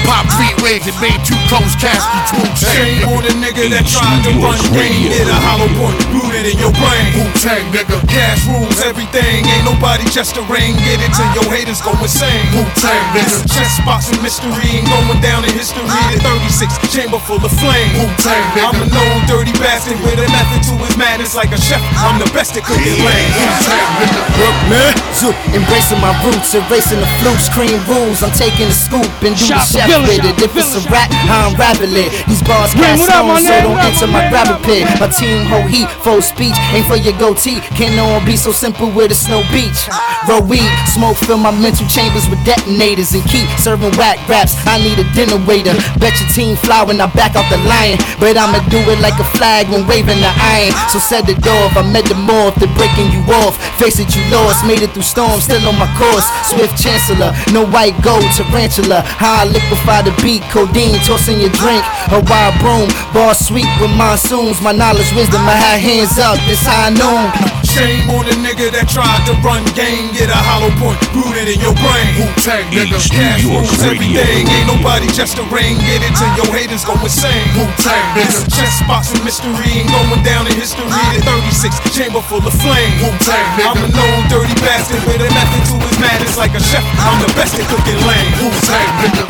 Pop 0.08 0.24
three 0.36 0.52
wigs 0.64 0.88
and 0.88 0.96
made 1.04 1.20
two 1.24 1.38
closed 1.52 1.76
caskets. 1.78 2.32
Shame 2.58 3.06
on 3.12 3.22
the 3.22 3.32
nigga 3.44 3.70
that 3.76 3.84
tried 3.86 4.24
to 4.24 4.32
run 4.40 4.58
game, 4.72 5.12
get 5.12 5.28
a 5.30 5.36
hollow 5.36 5.68
point 5.78 6.00
rooted 6.44 6.52
in 6.52 6.60
your 6.60 6.72
brain. 6.76 7.08
Wu 7.16 7.24
Tang 7.40 7.64
nigga. 7.72 7.96
Cash 8.08 8.46
rules 8.46 8.80
everything, 8.84 9.44
ain't 9.48 9.64
nobody 9.64 10.04
just 10.10 10.36
a 10.36 10.42
ring. 10.42 10.76
Get 10.84 11.00
it 11.00 11.12
till 11.16 11.28
your 11.40 11.48
haters 11.52 11.80
go 11.80 11.92
insane. 12.02 12.44
Wu 12.52 12.64
Tang 12.76 13.00
nigga. 13.16 13.44
a 13.44 13.48
chess 13.48 13.80
boxing 13.84 14.20
mystery 14.22 14.52
and 14.78 14.86
going 14.88 15.20
down 15.20 15.44
in 15.44 15.52
history. 15.52 15.84
The 16.12 16.20
36 16.20 16.92
chamber 16.92 17.18
full 17.18 17.40
of 17.44 17.52
flame. 17.58 17.90
Wu-Tang, 17.98 18.44
nigga. 18.54 18.68
I'm 18.68 18.82
a 18.82 18.86
known 18.92 19.18
dirty 19.26 19.52
bastard 19.58 19.98
with 20.04 20.18
a 20.20 20.28
method 20.28 20.62
to 20.70 20.74
his 20.84 20.96
madness 20.96 21.34
like 21.34 21.52
a 21.52 21.60
chef. 21.60 21.80
I'm 22.04 22.18
the 22.20 22.28
best 22.32 22.56
at 22.56 22.64
cooking 22.64 23.00
lane. 23.04 23.32
Work, 24.38 24.58
man. 24.68 24.92
Zoo, 25.14 25.32
embracing 25.54 26.00
my 26.00 26.12
roots, 26.24 26.54
erasing 26.54 27.00
the 27.00 27.08
flukes, 27.22 27.48
cream 27.48 27.78
rules. 27.88 28.22
I'm 28.22 28.32
taking 28.34 28.68
the 28.68 28.76
scoop 28.76 29.06
and 29.24 29.34
do 29.36 29.44
Shout 29.44 29.64
the 29.70 29.78
the 29.80 29.86
chef 29.86 29.88
with 30.08 30.24
it. 30.24 30.36
If 30.42 30.52
it's 30.56 30.74
a 30.74 30.80
village. 30.82 30.90
rap, 30.90 31.10
I'm 31.30 31.54
rapping 31.56 31.94
it. 31.94 32.10
These 32.26 32.42
bars 32.42 32.74
cast 32.74 33.00
what 33.00 33.10
my 33.26 33.40
stones, 33.40 33.46
so 33.46 33.54
don't 33.62 33.78
What 33.78 33.84
up, 33.86 33.94
enter 33.94 34.06
my 34.06 34.12
my 34.12 34.22
nigga? 34.26 34.30
gravel 34.30 34.58
pit. 34.66 34.84
My 35.00 35.08
team 35.08 35.46
hold 35.46 35.68
heat, 35.70 35.88
full 36.02 36.20
speech, 36.34 36.58
ain't 36.74 36.86
for 36.90 36.98
your 36.98 37.14
goatee. 37.22 37.62
Can't 37.78 37.94
no 37.94 38.10
one 38.10 38.26
be 38.26 38.34
so 38.34 38.50
simple 38.50 38.90
with 38.90 39.14
a 39.14 39.14
snow 39.14 39.46
beach? 39.54 39.86
Roll 40.26 40.42
weed, 40.42 40.66
smoke, 40.90 41.16
fill 41.22 41.38
my 41.38 41.54
mental 41.54 41.86
chambers 41.86 42.26
with 42.26 42.42
detonators 42.42 43.14
and 43.14 43.22
keep 43.30 43.46
serving 43.62 43.94
whack 43.94 44.18
raps. 44.26 44.58
I 44.66 44.82
need 44.82 44.98
a 44.98 45.06
dinner 45.14 45.38
waiter. 45.46 45.78
Bet 46.02 46.18
your 46.18 46.30
team 46.34 46.56
fly 46.66 46.82
when 46.82 46.98
I 46.98 47.06
back 47.14 47.38
out 47.38 47.46
the 47.54 47.60
lion, 47.70 48.02
but 48.18 48.34
I'ma 48.34 48.58
do 48.66 48.82
it 48.90 48.98
like 48.98 49.14
a 49.22 49.26
flag 49.38 49.70
when 49.70 49.86
waving 49.86 50.18
the 50.18 50.32
iron. 50.34 50.74
So 50.90 50.98
set 50.98 51.30
the 51.30 51.38
door 51.38 51.70
if 51.70 51.76
I 51.76 51.84
met 51.86 52.08
the 52.10 52.18
morph, 52.18 52.58
they're 52.58 52.72
breaking 52.74 53.14
you 53.14 53.22
off. 53.44 53.54
Face 53.78 54.00
it, 54.00 54.10
you 54.16 54.24
lost, 54.34 54.66
made 54.66 54.82
it 54.82 54.90
through 54.90 55.06
storms, 55.06 55.44
still 55.44 55.62
on 55.68 55.78
my 55.78 55.88
course. 55.94 56.26
Swift 56.50 56.74
chancellor, 56.80 57.30
no 57.52 57.68
white 57.68 57.94
gold, 58.02 58.26
tarantula. 58.34 59.04
How 59.04 59.44
I 59.44 59.44
liquefy 59.44 60.08
the 60.08 60.14
beat, 60.24 60.42
codeine, 60.50 60.98
tossing 61.04 61.38
your 61.38 61.52
drink. 61.54 61.84
A 62.10 62.18
wild 62.26 62.56
broom, 62.64 62.88
bar 63.12 63.36
sweet 63.36 63.68
with 63.78 63.92
monsoons. 63.92 64.58
My 64.64 64.72
knowledge, 64.72 65.12
wisdom, 65.12 65.44
I 65.44 65.56
had 65.60 65.78
hands 65.84 66.16
up, 66.16 66.23
this 66.48 66.64
how 66.64 66.88
I 66.88 66.90
know. 66.96 67.28
Shame 67.68 68.08
on 68.16 68.24
the 68.24 68.32
nigga 68.40 68.72
that 68.72 68.88
tried 68.88 69.20
to 69.28 69.34
run 69.44 69.60
game, 69.76 70.08
get 70.16 70.30
a 70.32 70.38
hollow 70.38 70.70
point 70.80 70.96
rooted 71.12 71.50
in 71.52 71.58
your 71.60 71.74
brain. 71.84 72.06
Wu 72.16 72.24
Tang 72.40 72.64
nigga. 72.72 72.96
Cash 72.96 73.44
rules 73.44 73.68
everything, 73.84 74.46
ain't 74.48 74.68
nobody 74.70 75.04
just 75.12 75.36
a 75.36 75.44
ring. 75.52 75.76
Get 75.84 76.00
it 76.00 76.14
till 76.16 76.32
your 76.40 76.48
haters 76.54 76.86
go 76.86 76.96
insane. 77.04 77.44
Wu 77.58 77.68
Tang 77.82 78.00
It's 78.16 78.40
a 78.40 78.46
nigga. 78.46 78.56
chess 78.56 78.80
boxing 78.88 79.20
mystery 79.26 79.84
and 79.84 79.88
going 79.92 80.22
down 80.24 80.48
in 80.48 80.54
history. 80.56 80.88
The 80.88 81.20
36 81.28 81.92
chamber 81.92 82.22
full 82.24 82.40
of 82.40 82.54
flame. 82.56 82.94
Wu-Tang, 83.04 83.44
I'm 83.60 83.76
a 83.84 83.90
nigga. 83.90 83.98
known 83.98 84.20
dirty 84.32 84.56
bastard 84.64 85.02
with 85.04 85.20
a 85.20 85.28
method 85.28 85.62
to 85.68 85.76
his 85.84 85.98
madness 86.00 86.38
like 86.40 86.54
a 86.56 86.62
chef. 86.62 86.84
I'm 87.04 87.20
the 87.20 87.28
best 87.36 87.58
at 87.60 87.68
cooking 87.68 88.00
lane. 88.08 88.32
Wu 88.40 88.48
Tang 88.64 88.88
nigga. 89.04 89.26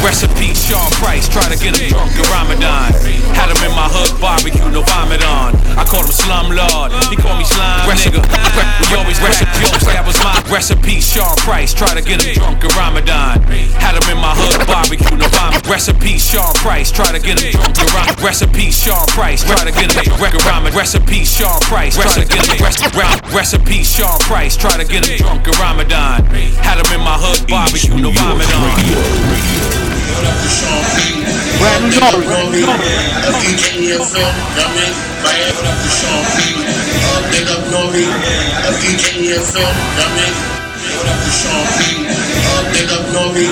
Recipe 0.00 0.56
Sean 0.56 0.90
Price, 0.96 1.28
try 1.28 1.44
to 1.44 1.58
get 1.60 1.76
him 1.76 1.92
drunk 1.92 2.16
in 2.16 2.24
Ramadan. 2.32 2.92
Had 3.36 3.52
him 3.52 3.60
in 3.68 3.76
my 3.76 3.84
hood 3.84 4.16
barbecue, 4.20 4.64
no 4.72 4.80
vomit 4.82 5.20
on. 5.22 5.52
I 5.76 5.84
called 5.84 6.08
him 6.08 6.16
Slum 6.16 6.48
Lord, 6.56 6.88
he 7.12 7.16
called 7.20 7.36
me 7.36 7.44
Slime 7.44 7.84
Nigga. 8.00 8.24
We 8.88 8.96
always 8.96 9.20
jokes, 9.20 9.84
that 9.84 10.04
was 10.08 10.16
my 10.24 10.32
recipe 10.48 11.04
Sean 11.04 11.36
Price, 11.44 11.76
try 11.76 11.92
to 11.92 12.00
get 12.00 12.24
him 12.24 12.32
drunk 12.32 12.64
in 12.64 12.72
Ramadan. 12.72 13.44
Had 13.76 14.00
him 14.00 14.08
in 14.08 14.16
my 14.16 14.32
hood 14.32 14.64
barbecue, 14.64 15.16
no 15.20 15.28
vomit. 15.36 15.60
Recipe 15.68 16.16
Sean 16.16 16.52
Price, 16.64 16.88
try 16.90 17.12
to 17.12 17.20
get 17.20 17.36
him 17.36 17.52
drunk 17.52 17.76
in 17.76 17.86
Ramadan. 17.92 18.24
Recipe 18.24 18.72
Sean 18.72 19.04
Price, 19.12 19.44
try 19.44 19.60
to 19.68 19.72
get 19.72 19.92
him 19.92 20.16
drunk 20.16 20.32
in 20.32 20.40
Ramadan. 20.48 20.80
Recipe 20.80 21.28
Sean 21.28 21.60
Price, 21.68 22.00
try 22.00 22.08
to 22.08 22.24
get 22.24 22.48
him 22.48 22.56
Recipe 23.36 23.84
Sean 23.84 24.18
Price, 24.24 24.56
try 24.56 24.80
to 24.80 24.84
get 24.88 25.04
him 25.04 25.20
drunk 25.20 25.44
in 25.44 25.54
Ramadan. 25.60 26.24
Had 26.64 26.80
him 26.80 26.88
in 26.96 27.04
my 27.04 27.20
hood 27.20 27.44
barbecue, 27.50 27.98
no 27.98 28.10
vomit 28.14 28.46
on. 28.54 28.78
Brand 31.58 31.84
new 31.90 31.98
Nori, 32.30 32.62
FEK 32.62 33.90
and 33.90 34.06
Phil, 34.06 34.22
I 34.22 34.70
mean, 34.70 34.94
Miami, 35.26 35.68
Sean 35.90 36.22
P, 36.30 36.54
big 37.34 37.50
up 37.50 37.66
Nori, 37.74 38.06
FEK 38.78 39.34
and 39.34 39.42
Phil, 39.42 39.66
I 39.66 40.06
mean, 40.14 40.34
Sean 41.34 41.66
P, 41.74 42.06
big 42.72 42.88
up 42.94 43.04
Nori, 43.10 43.50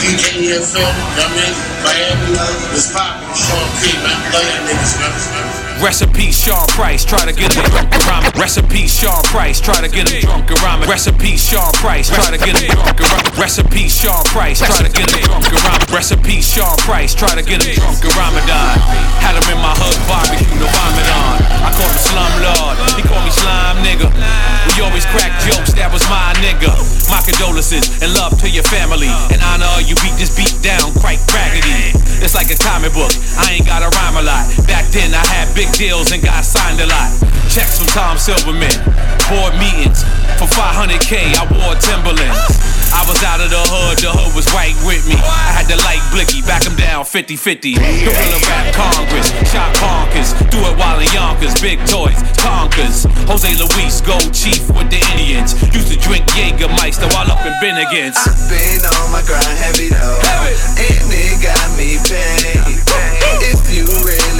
FEK 0.00 0.48
and 0.48 0.64
Phil, 0.64 0.88
I 0.88 1.28
mean, 1.36 1.52
Miami, 1.84 2.32
was 2.72 2.90
poppin', 2.90 3.28
Sean 3.36 3.68
P, 3.78 3.92
man, 4.02 4.16
love 4.32 4.42
y'all 4.42 4.64
niggas, 4.66 4.94
man. 4.98 5.67
Recipe 5.78 6.32
Sean 6.34 6.66
Price, 6.74 7.04
try 7.04 7.22
to 7.22 7.32
get 7.32 7.54
him 7.54 7.62
drunk 7.70 7.94
and 7.94 8.04
rhyme. 8.10 8.26
Recipe 8.34 8.86
Sean 8.90 9.22
Price, 9.30 9.60
try 9.60 9.78
to 9.80 9.88
get 9.88 10.10
him 10.10 10.20
drunk 10.26 10.50
and 10.50 10.60
rhyme. 10.60 10.82
Recipe 10.90 11.36
Sean 11.38 11.70
Price, 11.78 12.10
try 12.10 12.34
to 12.34 12.38
get 12.38 12.58
him 12.58 12.74
drunk 12.74 12.98
and 12.98 13.06
rhyme. 13.06 13.30
Recipe 13.38 13.86
Sean 13.86 14.24
Price, 14.34 14.58
try 14.58 14.82
to 14.82 14.90
get 14.90 15.06
him 15.06 15.22
drunk 15.22 15.46
and 15.46 15.62
rhyme. 15.62 15.82
Recipe 15.94 16.42
Sean 16.42 16.76
Price, 16.82 17.14
try 17.14 17.30
to 17.30 17.42
get 17.46 17.62
him 17.62 17.78
drunk 17.78 18.02
and 18.02 18.14
Ramadan. 18.18 18.74
Had 19.22 19.38
him 19.38 19.46
in 19.54 19.58
my 19.62 19.70
hood 19.78 19.98
barbecue, 20.10 20.50
no 20.58 20.66
vomit 20.66 21.08
on. 21.14 21.38
I 21.62 21.70
call 21.70 21.86
him 21.86 22.02
Slum 22.02 22.32
Lord, 22.42 22.76
he 22.98 23.02
call 23.06 23.22
me 23.22 23.30
Slime 23.30 23.78
Nigga. 23.86 24.10
We 24.74 24.82
always 24.82 25.06
crack 25.14 25.30
jokes, 25.46 25.72
that 25.78 25.94
was 25.94 26.02
my 26.10 26.34
nigga. 26.42 26.74
My 27.06 27.22
condolences 27.22 28.02
and 28.02 28.12
love 28.18 28.34
to 28.42 28.50
your 28.50 28.66
family. 28.66 29.10
In 29.30 29.40
honor 29.54 29.70
you 29.86 29.94
beat 30.02 30.18
this 30.18 30.34
beat 30.34 30.58
down 30.60 30.90
quite 30.98 31.22
raggedy. 31.30 31.94
It's 32.18 32.34
like 32.34 32.50
a 32.50 32.58
comic 32.58 32.92
book, 32.92 33.14
I 33.38 33.54
ain't 33.56 33.66
gotta 33.66 33.88
rhyme 33.94 34.18
a 34.18 34.24
lot. 34.26 34.44
Back 34.66 34.90
then 34.90 35.14
I 35.14 35.22
had 35.30 35.46
big 35.54 35.67
deals 35.74 36.12
and 36.12 36.22
got 36.22 36.44
signed 36.44 36.80
a 36.80 36.86
lot. 36.86 37.10
Checks 37.48 37.80
from 37.80 37.88
Tom 37.88 38.18
Silverman, 38.18 38.72
board 39.28 39.56
meetings. 39.56 40.04
For 40.36 40.46
500k, 40.46 41.34
I 41.34 41.42
wore 41.50 41.74
Timberlands. 41.80 42.68
I 42.92 43.04
was 43.04 43.20
out 43.24 43.40
of 43.40 43.50
the 43.52 43.60
hood, 43.68 44.00
the 44.00 44.12
hood 44.12 44.32
was 44.32 44.48
right 44.56 44.72
with 44.88 45.04
me. 45.04 45.16
I 45.16 45.52
had 45.52 45.68
the 45.68 45.76
light 45.84 46.00
blicky, 46.08 46.40
back 46.44 46.64
him 46.64 46.76
down 46.76 47.04
50 47.04 47.36
50. 47.36 47.74
Gorilla 47.76 48.38
rap 48.48 48.72
Congress, 48.72 49.28
shot 49.52 49.74
conkers. 49.76 50.32
Do 50.48 50.60
it 50.64 50.76
while 50.80 51.00
in 51.00 51.08
Yonkers, 51.12 51.56
big 51.60 51.80
toys, 51.84 52.16
conkers. 52.40 53.04
Jose 53.28 53.50
Luis, 53.60 54.00
gold 54.00 54.32
chief 54.32 54.64
with 54.72 54.88
the 54.88 55.00
Indians. 55.12 55.56
Used 55.74 55.92
to 55.92 55.98
drink 56.00 56.24
Jägermeister 56.32 57.08
while 57.12 57.28
up 57.28 57.44
in 57.44 57.52
Bennigan's. 57.60 58.16
I've 58.16 58.48
been 58.48 58.80
on 58.88 59.12
my 59.12 59.20
grind 59.26 59.58
heavy 59.60 59.92
though, 59.92 60.20
and 60.80 61.08
it 61.12 61.36
got 61.44 61.68
me 61.76 62.00
paid. 62.08 62.62
If 63.52 63.68
you 63.72 63.84
real 64.04 64.37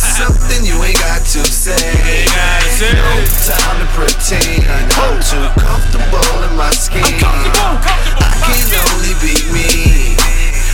it's 0.00 0.16
something 0.16 0.64
you 0.64 0.82
ain't 0.82 0.98
got 0.98 1.20
to 1.20 1.44
say. 1.44 1.76
No 1.76 3.20
time 3.44 3.80
to 3.80 3.86
pretend. 3.92 4.64
I'm 4.96 5.20
too 5.20 5.44
comfortable 5.60 6.42
in 6.48 6.56
my 6.56 6.70
skin. 6.70 7.04
I 7.04 8.32
can 8.40 8.64
only 8.96 9.12
be 9.20 9.36
me. 9.52 10.16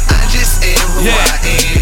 I 0.06 0.22
just 0.30 0.62
am 0.62 0.78
who 0.94 1.02
Yeah. 1.02 1.12
I 1.12 1.38
am. 1.42 1.75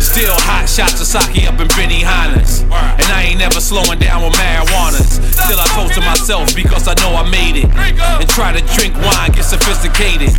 Still 0.00 0.34
hot 0.46 0.68
shots 0.68 1.00
of 1.00 1.06
sake 1.06 1.46
up 1.48 1.60
in 1.60 1.68
Benihana's. 1.74 2.62
And 2.62 3.08
I 3.10 3.30
ain't 3.30 3.38
never 3.38 3.60
slowing 3.60 3.98
down 3.98 4.22
with 4.22 4.34
marijuanas. 4.34 5.22
Still 5.32 5.60
I 5.60 5.66
toast 5.74 5.94
to 5.94 6.02
myself 6.02 6.54
because 6.54 6.88
I 6.88 6.94
know 7.00 7.16
I 7.16 7.24
made 7.28 7.56
it. 7.56 7.68
And 7.70 8.28
try 8.28 8.52
to 8.52 8.62
drink 8.76 8.94
wine, 9.00 9.32
get 9.32 9.44
sophisticated. 9.44 10.30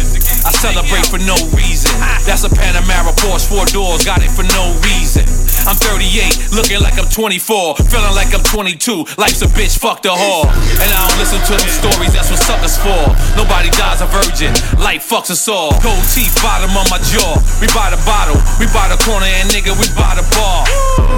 I 0.45 0.51
celebrate 0.53 1.09
for 1.09 1.19
no 1.25 1.35
reason. 1.57 1.91
That's 2.25 2.45
a 2.45 2.49
Panamera 2.49 3.13
Porsche, 3.17 3.49
four 3.49 3.65
doors, 3.73 4.05
got 4.05 4.21
it 4.21 4.29
for 4.29 4.45
no 4.53 4.73
reason. 4.85 5.25
I'm 5.65 5.73
38, 5.81 6.53
looking 6.53 6.77
like 6.77 6.93
I'm 7.01 7.09
24, 7.09 7.89
feeling 7.89 8.13
like 8.13 8.29
I'm 8.37 8.45
22. 8.45 9.17
Life's 9.17 9.41
a 9.41 9.49
bitch, 9.49 9.81
fuck 9.81 10.05
the 10.05 10.13
whore. 10.13 10.45
And 10.77 10.89
I 10.93 10.97
don't 11.09 11.17
listen 11.17 11.41
to 11.41 11.57
them 11.57 11.71
stories, 11.73 12.13
that's 12.13 12.29
what 12.29 12.37
suckers 12.37 12.77
for. 12.77 13.01
Nobody 13.33 13.73
dies 13.73 13.97
a 13.97 14.07
virgin, 14.13 14.53
life 14.77 15.01
fucks 15.01 15.33
us 15.33 15.49
all. 15.49 15.73
Gold 15.81 16.05
teeth, 16.13 16.37
bottom 16.45 16.69
of 16.77 16.85
my 16.93 17.01
jaw. 17.09 17.41
We 17.57 17.65
buy 17.73 17.89
the 17.89 17.97
bottle, 18.05 18.37
we 18.61 18.69
buy 18.69 18.93
the 18.93 19.01
corner, 19.15 19.31
and 19.39 19.47
nigga, 19.49 19.71
we 19.79 19.87
buy 19.95 20.11
the 20.19 20.25
bar. 20.35 20.67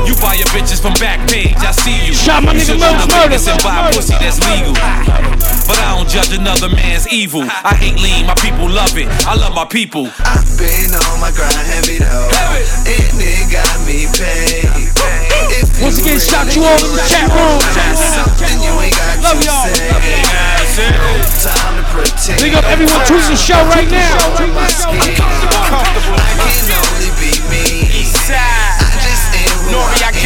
You 0.06 0.14
buy 0.22 0.38
your 0.38 0.46
bitches 0.54 0.78
from 0.78 0.94
back 1.02 1.18
page, 1.26 1.58
I 1.66 1.74
see 1.74 1.98
you. 2.06 2.14
Shot 2.14 2.44
my 2.46 2.54
You 2.54 2.62
nigga 2.62 2.78
should 2.78 2.80
Murder, 2.80 3.10
murder, 3.10 3.42
and 3.42 3.64
buy 3.66 3.90
murder, 3.90 3.98
pussy 3.98 4.14
that's 4.22 4.38
legal. 4.46 4.78
But 5.66 5.82
I 5.82 5.98
don't 5.98 6.06
judge 6.08 6.32
another 6.38 6.70
man's 6.70 7.10
evil. 7.10 7.42
I 7.42 7.74
hate 7.74 7.98
lean, 7.98 8.30
my 8.30 8.38
people 8.38 8.70
love 8.70 8.94
it. 8.98 9.10
I 9.26 9.34
love 9.34 9.58
my 9.58 9.66
people. 9.66 10.14
I've 10.22 10.46
been 10.62 10.94
on 10.94 11.18
my 11.18 11.34
grind 11.34 11.58
heavy 11.58 11.98
though, 11.98 12.30
and 12.86 13.18
it 13.18 13.50
got 13.50 13.74
me 13.90 14.06
paid. 14.14 14.70
Once 15.82 15.98
again, 15.98 16.22
shout 16.22 16.54
you 16.54 16.62
all 16.64 16.78
in 16.78 16.94
the 16.94 17.06
chat 17.10 17.28
room. 17.34 17.58
It's 17.58 18.02
something 18.14 18.62
you 18.62 18.74
ain't 18.78 18.94
got 18.94 19.26
Love 19.26 19.42
to 19.42 19.46
y'all. 19.46 19.66
say. 19.74 19.90
No 20.78 21.18
time 21.42 21.82
to. 21.82 22.44
Big 22.44 22.54
up 22.54 22.64
everyone 22.66 23.02
tweeting 23.10 23.34
the 23.34 23.36
show 23.36 23.58
right 23.74 23.90
now. 23.90 24.44
In 24.44 24.54
my 24.54 24.68
skin. 24.70 25.18
I 25.18 26.87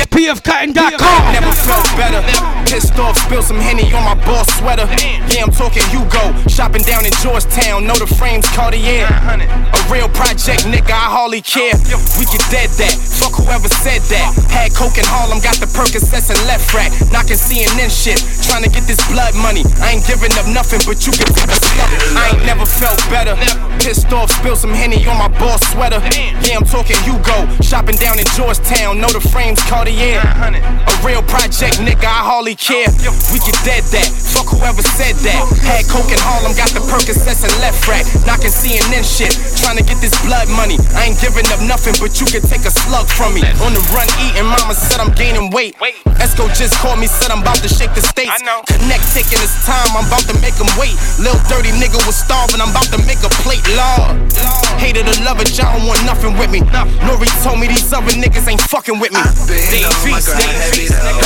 who 0.10 0.26
I 0.26 0.32
am. 0.32 0.38
PFCuttin.com. 0.38 1.34
Never 1.34 1.52
felt 1.52 1.86
better. 1.98 2.22
Pissed 2.65 2.98
off, 2.99 3.18
spilled 3.18 3.44
some 3.44 3.60
Henny 3.60 3.91
on 3.94 4.03
my 4.03 4.15
boss 4.26 4.48
sweater. 4.57 4.88
Yeah, 5.28 5.44
I'm 5.44 5.52
talking 5.52 5.84
Hugo. 5.91 6.32
Shopping 6.48 6.84
down 6.84 7.06
in 7.06 7.11
Georgetown, 7.22 7.86
know 7.86 7.95
the 7.95 8.07
frames 8.07 8.48
Cartier. 8.56 9.07
A 9.07 9.80
real 9.91 10.07
project, 10.10 10.64
nigga, 10.64 10.95
I 10.95 11.07
hardly 11.11 11.41
care. 11.41 11.76
We 12.15 12.23
get 12.32 12.44
dead 12.48 12.72
that. 12.80 12.95
Fuck 12.95 13.36
whoever 13.44 13.68
said 13.68 14.02
that. 14.07 14.32
Had 14.49 14.72
coke 14.73 14.98
in 14.98 15.06
Harlem, 15.06 15.44
got 15.44 15.60
the 15.60 15.68
Percocets 15.68 16.32
and 16.32 16.40
left 16.48 16.72
rack. 16.73 16.95
Knocking 17.11 17.36
CNN 17.36 17.91
shit. 17.91 18.23
Trying 18.48 18.64
to 18.64 18.72
get 18.72 18.88
this 18.88 19.03
blood 19.11 19.36
money. 19.36 19.68
I 19.84 19.99
ain't 19.99 20.07
giving 20.07 20.32
up 20.40 20.48
nothing, 20.48 20.80
but 20.88 21.03
you 21.03 21.11
can 21.11 21.28
take 21.28 21.52
a 21.52 21.60
step. 21.60 21.90
I 22.15 22.32
ain't 22.32 22.45
never 22.48 22.65
felt 22.65 22.99
better. 23.11 23.36
Pissed 23.84 24.11
off, 24.15 24.32
spilled 24.32 24.64
some 24.64 24.72
Henny 24.72 25.03
on 25.11 25.19
my 25.19 25.28
boss 25.40 25.60
sweater. 25.76 25.99
Yeah, 26.48 26.56
I'm 26.56 26.68
talking 26.68 26.95
Hugo. 27.03 27.52
Shopping 27.60 27.99
down 27.99 28.15
in 28.15 28.28
Georgetown, 28.40 29.03
know 29.03 29.11
the 29.11 29.19
frames 29.19 29.60
Cartier. 29.68 29.91
A 29.92 30.96
real 31.04 31.20
project, 31.28 31.84
nigga, 31.84 32.08
I 32.08 32.24
hardly 32.24 32.56
care. 32.56 32.88
We 33.36 33.44
get 33.44 33.60
dead 33.68 33.84
that. 33.92 34.08
Fuck 34.08 34.48
whoever 34.48 34.80
said 34.80 35.20
that. 35.28 35.36
Had 35.68 35.84
coke 35.92 36.08
in 36.08 36.20
Harlem, 36.24 36.56
got 36.56 36.72
the 36.72 36.80
Percocets 36.88 37.44
and 37.44 37.52
left 37.60 37.84
rack. 37.92 38.08
Knocking 38.24 38.56
CNN 38.56 39.04
shit. 39.04 39.36
Trying 39.60 39.76
to 39.78 39.84
get 39.84 40.00
this 40.00 40.16
blood 40.24 40.48
money. 40.48 40.80
I 40.96 41.12
ain't 41.12 41.20
giving 41.20 41.44
up 41.52 41.60
nothing, 41.60 41.92
but 42.00 42.16
you 42.24 42.26
can 42.32 42.40
take 42.40 42.64
a 42.64 42.72
slug 42.72 43.12
from 43.12 43.36
me. 43.36 43.44
On 43.60 43.76
the 43.76 43.84
run 43.92 44.08
eating, 44.24 44.48
mama 44.48 44.72
said 44.72 45.04
I'm 45.04 45.12
gaining 45.12 45.52
weight. 45.52 45.76
Wait, 45.84 46.00
Esco 46.24 46.48
just 46.56 46.80
called 46.80 47.04
me, 47.04 47.12
said 47.12 47.28
I'm 47.28 47.44
about 47.44 47.60
to 47.60 47.68
shake 47.68 47.92
the 47.92 48.02
states. 48.02 48.32
Connect 48.72 49.04
taking 49.12 49.44
his 49.44 49.52
time, 49.68 49.92
I'm 49.92 50.08
about 50.08 50.24
to 50.32 50.36
make 50.40 50.56
him 50.56 50.72
wait. 50.80 50.96
Lil 51.20 51.36
dirty 51.52 51.76
nigga 51.76 52.00
was 52.08 52.16
starving, 52.16 52.64
I'm 52.64 52.72
about 52.72 52.88
to 52.96 53.00
make 53.04 53.20
a 53.28 53.32
plate. 53.44 53.64
Lord. 53.76 54.16
Hated 54.80 55.06
to 55.06 55.16
love 55.28 55.38
it, 55.44 55.52
y'all 55.60 55.78
don't 55.78 55.86
want 55.86 56.00
nothing 56.08 56.34
with 56.40 56.50
me. 56.50 56.64
Nori 57.06 57.28
told 57.44 57.60
me 57.60 57.68
these 57.68 57.92
other 57.92 58.16
niggas 58.16 58.48
ain't 58.48 58.64
fucking 58.64 58.98
with 58.98 59.12
me. 59.12 59.22
They 59.70 59.81
on 59.86 59.94
my 60.10 60.20
feast, 60.20 60.28
grind 60.30 60.41
they 60.41 60.58
heavy 60.58 60.88
feast, 60.88 60.98
though, 61.02 61.22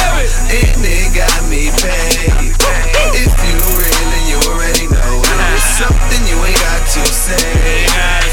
and 0.52 0.84
it 0.86 1.12
got 1.16 1.40
me 1.50 1.72
paid. 1.82 2.32
If 3.16 3.34
you 3.44 3.56
real 3.76 4.10
and 4.16 4.26
you 4.30 4.38
already 4.52 4.88
know 4.88 5.24
it, 5.24 5.40
it's 5.56 5.64
something 5.80 6.22
you 6.28 6.38
ain't 6.44 6.60
got 6.60 6.82
to 6.96 7.04
say. 7.06 7.88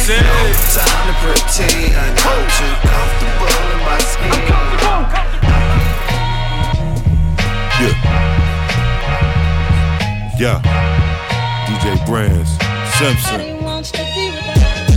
No 0.09 0.53
time 0.74 1.07
to 1.09 1.15
pretend. 1.23 1.94
I'm 2.23 2.43
too 2.51 2.74
comfortable 2.86 3.51
in 3.70 3.78
my 3.82 3.99
skin. 3.99 4.43
Yeah. 7.81 7.94
Yeah. 10.39 10.59
DJ 11.66 11.99
Brands, 12.07 12.51
Simpson. 12.99 13.40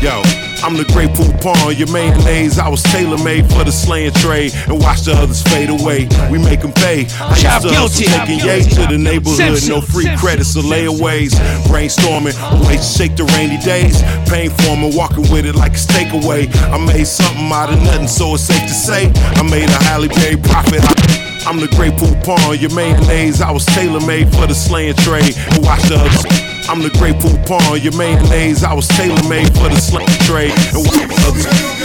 Yo, 0.02 0.22
I'm 0.66 0.76
the 0.76 0.84
great 0.86 1.12
Poupon, 1.12 1.78
your 1.78 1.92
mayonnaise. 1.94 2.58
I 2.58 2.68
was 2.70 2.82
tailor 2.82 3.24
made 3.24 3.46
for 3.54 3.64
the 3.64 3.72
slaying 3.72 4.14
trade 4.14 4.52
and 4.66 4.82
watch 4.82 5.02
the 5.02 5.14
others 5.14 5.44
fade 5.44 5.70
away. 5.70 6.10
We 6.32 6.40
make 6.40 6.62
them 6.62 6.74
pay. 6.74 7.06
I 7.22 7.38
Job 7.38 7.62
used 7.70 7.98
to 7.98 8.04
guilty. 8.04 8.06
taking 8.06 8.40
yay 8.40 8.64
to 8.74 8.88
the 8.90 8.98
neighborhood. 8.98 9.62
No 9.70 9.80
free 9.80 10.10
credits 10.18 10.58
or 10.58 10.64
layaways. 10.64 11.38
Brainstorming, 11.70 12.34
ways 12.66 12.82
to 12.82 12.98
shake 12.98 13.16
the 13.16 13.26
rainy 13.38 13.62
days. 13.62 14.02
Pain 14.28 14.50
forming, 14.66 14.98
walking 14.98 15.30
with 15.30 15.46
it 15.46 15.54
like 15.54 15.74
it's 15.74 15.86
takeaway. 15.86 16.50
I 16.74 16.84
made 16.84 17.06
something 17.06 17.46
out 17.54 17.70
of 17.72 17.78
nothing, 17.84 18.08
so 18.08 18.34
it's 18.34 18.46
safe 18.46 18.66
to 18.66 18.74
say. 18.74 19.12
I 19.38 19.44
made 19.44 19.70
a 19.70 19.84
highly 19.86 20.10
paid 20.10 20.44
profit. 20.44 20.82
I- 20.82 21.46
I'm 21.46 21.60
the 21.60 21.68
great 21.78 21.94
Poupon, 21.94 22.60
your 22.60 22.74
mayonnaise. 22.74 23.40
I 23.40 23.52
was 23.52 23.68
tailor 23.68 24.02
made 24.02 24.34
for 24.34 24.48
the 24.48 24.56
slaying 24.56 24.96
trade 24.96 25.38
and 25.38 25.64
watch 25.64 25.84
the 25.84 25.98
others. 26.02 26.55
I'm 26.68 26.82
the 26.82 26.90
great 26.98 27.16
Poupon, 27.16 27.84
your 27.84 27.96
mayonnaise. 27.96 28.64
I 28.64 28.74
was 28.74 28.88
tailor 28.88 29.22
made 29.30 29.48
for 29.54 29.70
the 29.70 29.78
trade 30.26 30.50
and. 30.74 30.82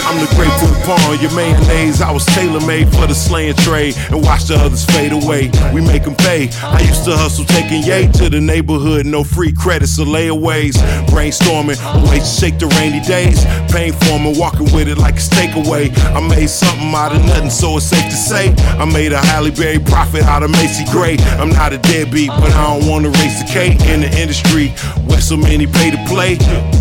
I'm 0.01 0.17
the 0.17 0.27
great 0.35 0.49
Poupon, 0.57 1.21
your 1.21 1.31
mayonnaise. 1.35 2.01
I 2.01 2.11
was 2.11 2.25
tailor 2.25 2.65
made 2.65 2.89
for 2.89 3.05
the 3.05 3.13
slaying 3.13 3.53
trade 3.57 3.95
and 4.09 4.23
watch 4.23 4.45
the 4.45 4.55
others 4.55 4.83
fade 4.85 5.13
away. 5.13 5.51
We 5.71 5.81
make 5.81 6.03
them 6.03 6.15
pay. 6.15 6.49
I 6.63 6.81
used 6.81 7.05
to 7.05 7.15
hustle 7.15 7.45
taking 7.45 7.83
yay 7.83 8.07
to 8.13 8.29
the 8.29 8.41
neighborhood, 8.41 9.05
no 9.05 9.23
free 9.23 9.53
credits 9.53 9.99
or 9.99 10.05
layaways. 10.05 10.73
Brainstorming, 11.13 11.77
ways 12.09 12.23
to 12.23 12.41
shake 12.41 12.57
the 12.57 12.67
rainy 12.81 13.01
days. 13.05 13.45
Pain 13.71 13.93
forming, 13.93 14.37
walking 14.39 14.73
with 14.73 14.87
it 14.87 14.97
like 14.97 15.15
it's 15.15 15.29
takeaway. 15.29 15.93
I 16.15 16.19
made 16.27 16.49
something 16.49 16.89
out 16.89 17.15
of 17.15 17.23
nothing, 17.25 17.51
so 17.51 17.77
it's 17.77 17.85
safe 17.85 18.09
to 18.09 18.17
say. 18.17 18.49
I 18.81 18.85
made 18.85 19.13
a 19.13 19.19
Halle 19.19 19.51
Berry 19.51 19.79
profit 19.79 20.23
out 20.23 20.41
of 20.41 20.49
Macy 20.49 20.85
Gray. 20.91 21.17
I'm 21.37 21.49
not 21.49 21.71
a 21.71 21.77
deadbeat, 21.77 22.29
but 22.29 22.51
I 22.51 22.79
don't 22.79 22.89
wanna 22.89 23.09
raise 23.21 23.37
the 23.39 23.47
K 23.47 23.77
in 23.93 24.01
the 24.01 24.09
industry. 24.19 24.70
Where 25.07 25.21
so 25.21 25.37
many 25.37 25.67
pay 25.67 25.91
to 25.91 26.01
play, 26.07 26.37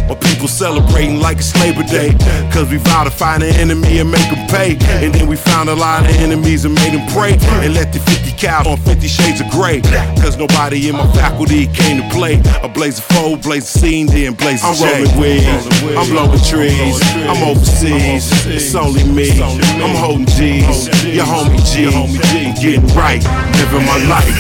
but 0.09 0.21
people 0.21 0.49
celebrating 0.49 1.21
like 1.21 1.39
it's 1.39 1.55
Labor 1.61 1.85
Day. 1.85 2.17
Cause 2.53 2.71
we 2.71 2.79
vowed 2.79 3.05
to 3.05 3.11
find 3.11 3.43
an 3.43 3.55
enemy 3.57 3.99
and 3.99 4.11
make 4.11 4.29
them 4.31 4.47
pay. 4.49 4.77
And 5.05 5.15
then 5.15 5.27
we 5.29 5.37
found 5.37 5.69
a 5.69 5.75
lot 5.75 6.05
of 6.05 6.17
enemies 6.17 6.65
and 6.65 6.75
made 6.75 6.95
them 6.95 7.07
pray. 7.13 7.37
And 7.65 7.75
let 7.75 7.93
the 7.93 8.01
50 8.01 8.33
cows 8.39 8.67
on 8.67 8.79
50 8.79 9.07
shades 9.07 9.41
of 9.41 9.51
gray. 9.51 9.81
Cause 10.23 10.37
nobody 10.37 10.89
in 10.89 10.97
my 10.97 11.11
faculty 11.13 11.67
came 11.67 12.03
to 12.03 12.09
play. 12.11 12.41
A 12.63 12.69
blaze 12.69 12.99
of 12.99 13.05
foe, 13.05 13.37
blaze 13.37 13.65
of 13.65 13.81
scene, 13.81 14.07
then 14.07 14.35
blaze 14.35 14.63
of 14.65 14.71
I'm 14.71 14.83
rolling 14.83 15.21
weeds, 15.21 15.67
I'm 15.97 16.09
blowing 16.11 16.41
trees, 16.45 17.01
I'm 17.29 17.43
overseas. 17.43 18.31
It's 18.47 18.75
only 18.75 19.05
me, 19.05 19.31
I'm 19.41 19.95
holding 19.97 20.27
G's. 20.27 20.89
Your 21.05 21.27
homie 21.27 21.61
G, 21.73 21.87
I'm 21.87 22.55
getting 22.55 22.87
right, 22.97 23.23
living 23.57 23.87
my 23.87 23.99
life. 24.09 24.37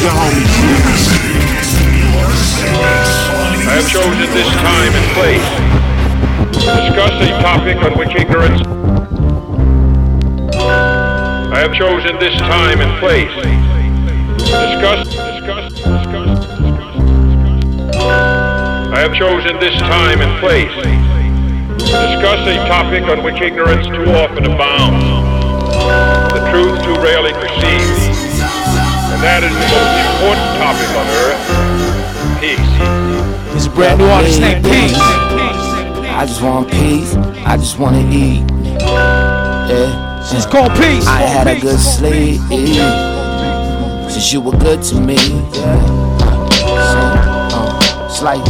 Your 0.00 0.10
homie 0.10 1.12
G. 1.12 1.15
I 2.66 3.80
have 3.80 3.88
chosen 3.88 4.28
this 4.34 4.48
time 4.62 4.92
and 4.94 5.06
place 5.14 5.48
to 6.54 6.68
discuss 6.74 7.14
a 7.22 7.30
topic 7.42 7.76
on 7.78 7.98
which 7.98 8.14
ignorance. 8.16 8.62
I 11.52 11.60
have 11.60 11.74
chosen 11.74 12.18
this 12.18 12.34
time 12.38 12.80
and 12.80 12.98
place 12.98 13.32
to 13.32 14.52
discuss, 14.52 15.08
discuss, 15.08 15.72
discuss, 15.72 16.38
discuss. 16.40 16.66
I 18.92 19.00
have 19.00 19.14
chosen 19.14 19.58
this 19.60 19.78
time 19.80 20.20
and 20.20 20.40
place 20.40 20.72
to 20.72 21.92
discuss 21.92 22.46
a 22.46 22.56
topic 22.66 23.04
on 23.04 23.22
which 23.22 23.40
ignorance 23.40 23.86
too 23.86 24.10
often 24.12 24.44
abounds, 24.44 25.04
the 26.32 26.40
truth 26.50 26.82
too 26.84 26.94
rarely 27.02 27.32
perceived, 27.32 28.00
and 29.12 29.22
that 29.22 29.42
is 29.44 29.52
the 29.52 29.68
most 29.70 29.96
important 30.12 30.50
topic 30.58 30.88
on 30.96 31.06
earth. 31.24 31.95
This 32.54 33.62
is 33.62 33.66
a 33.66 33.70
brand 33.70 33.98
new 33.98 34.06
artist 34.06 34.40
named 34.40 34.64
Peace. 34.64 34.94
I 34.94 36.24
just 36.28 36.40
want 36.40 36.70
peace. 36.70 37.16
I 37.44 37.56
just 37.56 37.78
wanna 37.78 38.08
eat. 38.08 38.48
Yeah. 39.68 40.22
It's 40.32 40.46
called 40.46 40.70
Peace. 40.72 41.06
I 41.08 41.22
had 41.22 41.48
a 41.48 41.58
good 41.58 41.80
sleep. 41.80 42.40
Since 44.10 44.32
you 44.32 44.40
were 44.40 44.56
good 44.58 44.80
to 44.84 45.00
me. 45.00 45.16
Yeah. 45.16 45.86
So, 46.92 46.98
uh, 47.56 48.06
it's 48.08 48.22
like 48.22 48.44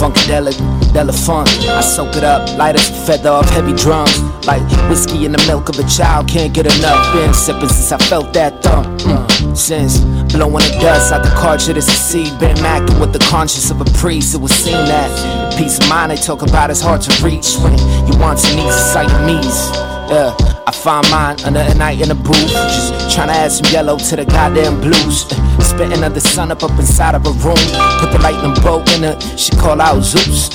funkadelic, 0.00 0.56
della 0.94 1.12
funk. 1.12 1.48
I 1.68 1.82
soak 1.82 2.16
it 2.16 2.24
up, 2.24 2.56
light 2.56 2.76
as 2.76 2.88
a 2.88 3.06
feather 3.06 3.28
off 3.28 3.50
heavy 3.50 3.74
drums. 3.74 4.18
Like 4.46 4.62
whiskey 4.88 5.26
in 5.26 5.32
the 5.32 5.44
milk 5.46 5.68
of 5.68 5.78
a 5.78 5.84
child, 5.86 6.26
can't 6.26 6.54
get 6.54 6.66
enough. 6.78 7.12
Been 7.12 7.34
sipping 7.34 7.68
since 7.68 7.92
I 7.92 7.98
felt 7.98 8.32
that 8.32 8.62
thump. 8.62 8.86
Mm. 9.02 9.31
Since 9.54 10.00
blowing 10.32 10.64
the 10.64 10.78
dust 10.80 11.12
out 11.12 11.22
the 11.22 11.30
cartridge 11.30 11.76
a 11.76 11.82
seed, 11.82 12.38
been 12.40 12.56
macking 12.56 12.98
with 12.98 13.12
the 13.12 13.18
conscience 13.30 13.70
of 13.70 13.80
a 13.80 13.84
priest. 13.96 14.34
It 14.34 14.40
was 14.40 14.50
seen 14.52 14.72
that 14.72 15.56
peace 15.56 15.78
of 15.78 15.88
mind 15.88 16.10
they 16.10 16.16
talk 16.16 16.42
about 16.42 16.70
is 16.70 16.80
hard 16.80 17.02
to 17.02 17.24
reach 17.24 17.56
when 17.56 17.76
you 18.08 18.18
want 18.18 18.38
to 18.40 18.56
need 18.56 18.72
Siamese. 18.72 19.70
Yeah, 20.08 20.34
I 20.66 20.72
find 20.72 21.08
mine 21.10 21.36
under 21.44 21.60
a 21.60 21.74
night 21.74 22.00
in 22.00 22.10
a 22.10 22.14
booth, 22.14 22.48
just 22.48 23.14
trying 23.14 23.28
to 23.28 23.34
add 23.34 23.52
some 23.52 23.70
yellow 23.72 23.98
to 23.98 24.16
the 24.16 24.24
goddamn 24.24 24.80
blues. 24.80 25.26
Uh, 25.30 25.60
spitting 25.60 26.02
of 26.02 26.14
the 26.14 26.20
sun 26.20 26.50
up 26.50 26.62
up 26.62 26.76
inside 26.78 27.14
of 27.14 27.24
a 27.26 27.32
room, 27.46 27.62
put 28.00 28.10
the 28.10 28.18
lightning 28.22 28.54
bolt 28.62 28.90
in 28.96 29.04
it. 29.04 29.22
She 29.38 29.52
call 29.52 29.80
out 29.80 30.02
Zeus. 30.02 30.52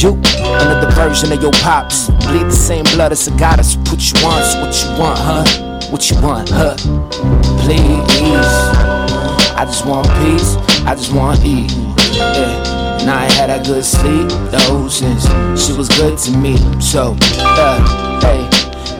You, 0.00 0.14
another 0.14 0.90
version 0.92 1.32
of 1.32 1.42
your 1.42 1.52
pops, 1.60 2.08
bleed 2.26 2.46
the 2.46 2.52
same 2.52 2.84
blood 2.94 3.12
as 3.12 3.26
a 3.26 3.32
goddess. 3.36 3.76
Put 3.76 4.00
you 4.00 4.26
on, 4.26 4.62
what 4.62 4.74
you 4.82 4.98
want, 4.98 5.18
huh? 5.18 5.69
What 5.90 6.08
you 6.08 6.20
want, 6.22 6.48
huh? 6.50 6.76
Please. 7.64 7.80
I 9.56 9.64
just 9.66 9.84
want 9.84 10.06
peace. 10.22 10.56
I 10.86 10.94
just 10.94 11.12
want 11.12 11.44
eat. 11.44 11.72
Yeah. 12.16 13.00
And 13.00 13.10
I 13.10 13.30
had 13.32 13.50
a 13.50 13.62
good 13.64 13.84
sleep 13.84 14.28
though 14.50 14.88
since 14.88 15.24
she 15.60 15.72
was 15.72 15.88
good 15.88 16.16
to 16.18 16.30
me. 16.30 16.56
So, 16.80 17.16
uh, 17.40 18.20
hey. 18.20 18.49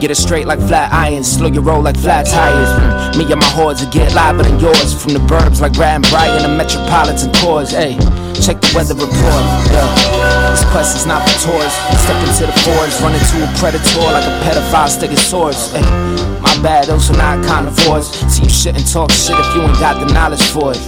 Get 0.01 0.09
it 0.09 0.15
straight 0.15 0.47
like 0.47 0.57
flat 0.57 0.91
irons, 0.91 1.31
slow 1.31 1.45
your 1.45 1.61
roll 1.61 1.83
like 1.83 1.95
flat 1.95 2.25
tires. 2.25 2.69
Mm, 3.13 3.19
me 3.19 3.31
and 3.31 3.39
my 3.39 3.45
hordes 3.53 3.85
will 3.85 3.91
get 3.91 4.15
liver 4.15 4.41
than 4.41 4.57
yours. 4.57 4.97
From 4.97 5.13
the 5.13 5.19
burbs 5.29 5.61
like 5.61 5.73
Brad 5.73 6.01
and 6.01 6.09
Brian, 6.09 6.41
the 6.41 6.49
metropolitan 6.49 7.29
cores. 7.37 7.69
Hey, 7.69 7.93
check 8.33 8.57
the 8.65 8.73
weather 8.73 8.97
report. 8.97 9.45
Yeah. 9.69 10.49
This 10.49 10.65
quest 10.73 10.97
is 10.97 11.05
not 11.05 11.21
for 11.21 11.45
tours. 11.45 11.69
Step 12.01 12.17
into 12.17 12.49
the 12.49 12.57
forest, 12.65 12.97
run 13.05 13.13
into 13.13 13.45
a 13.45 13.49
predator 13.61 14.09
like 14.09 14.25
a 14.25 14.33
pedophile 14.41 14.89
sticking 14.89 15.21
swords. 15.21 15.69
Hey, 15.69 15.85
my 16.41 16.49
bad, 16.65 16.89
those 16.89 17.11
are 17.11 17.17
not 17.21 17.45
carnivores. 17.45 18.09
See, 18.25 18.41
you 18.41 18.49
shouldn't 18.49 18.89
talk 18.91 19.11
shit 19.11 19.37
if 19.37 19.53
you 19.53 19.61
ain't 19.61 19.77
got 19.77 20.01
the 20.01 20.11
knowledge 20.11 20.41
for 20.41 20.73
it. 20.73 20.81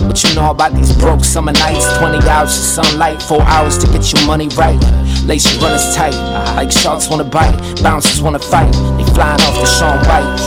What 0.00 0.22
you 0.22 0.34
know 0.34 0.50
about 0.50 0.74
these 0.74 0.92
broke 0.96 1.24
summer 1.24 1.52
nights? 1.52 1.86
20 1.98 2.28
hours 2.28 2.56
of 2.56 2.64
sunlight, 2.64 3.22
4 3.22 3.42
hours 3.42 3.78
to 3.78 3.86
get 3.86 4.12
your 4.12 4.26
money 4.26 4.48
right. 4.56 4.78
Lace 5.24 5.46
your 5.52 5.62
runners 5.62 5.94
tight, 5.94 6.14
like 6.56 6.70
sharks 6.70 7.08
wanna 7.08 7.24
bite, 7.24 7.56
bouncers 7.82 8.20
wanna 8.20 8.38
fight. 8.38 8.72
They 8.96 9.04
flying 9.14 9.40
off 9.40 9.54
the 9.54 9.66
Sean 9.66 9.98
White. 10.06 10.40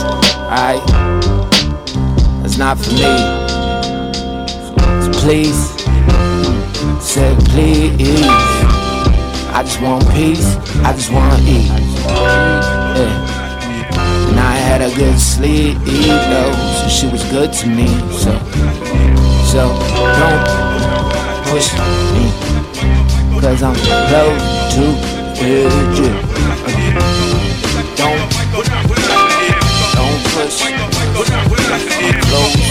Alright, 0.50 0.82
that's 2.42 2.56
not 2.56 2.78
for 2.78 2.92
me. 2.92 3.12
So 5.02 5.10
please, 5.20 5.60
say 7.02 7.34
please. 7.50 8.26
I 9.52 9.62
just 9.64 9.80
want 9.82 10.08
peace, 10.10 10.56
I 10.84 10.92
just 10.94 11.10
wanna 11.12 11.38
eat. 11.42 11.70
Yeah. 12.96 13.38
And 14.30 14.38
I 14.38 14.54
had 14.54 14.80
a 14.80 14.94
good 14.94 15.18
sleep, 15.18 15.76
though, 15.84 16.54
so 16.80 16.88
she 16.88 17.06
was 17.08 17.22
good 17.24 17.52
to 17.52 17.66
me. 17.66 17.88
So, 18.12 18.30
so 19.50 19.66
don't 19.66 20.44
push 21.50 21.74
me, 22.14 22.30
cause 23.40 23.62
I'm 23.64 23.74
close 23.74 24.38
to 24.74 24.84
it. 25.42 25.72
Don't, 27.96 28.30
don't 29.96 30.22
push 30.30 30.60
I'm 31.32 32.20
close. 32.30 32.69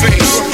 Face. 0.00 0.47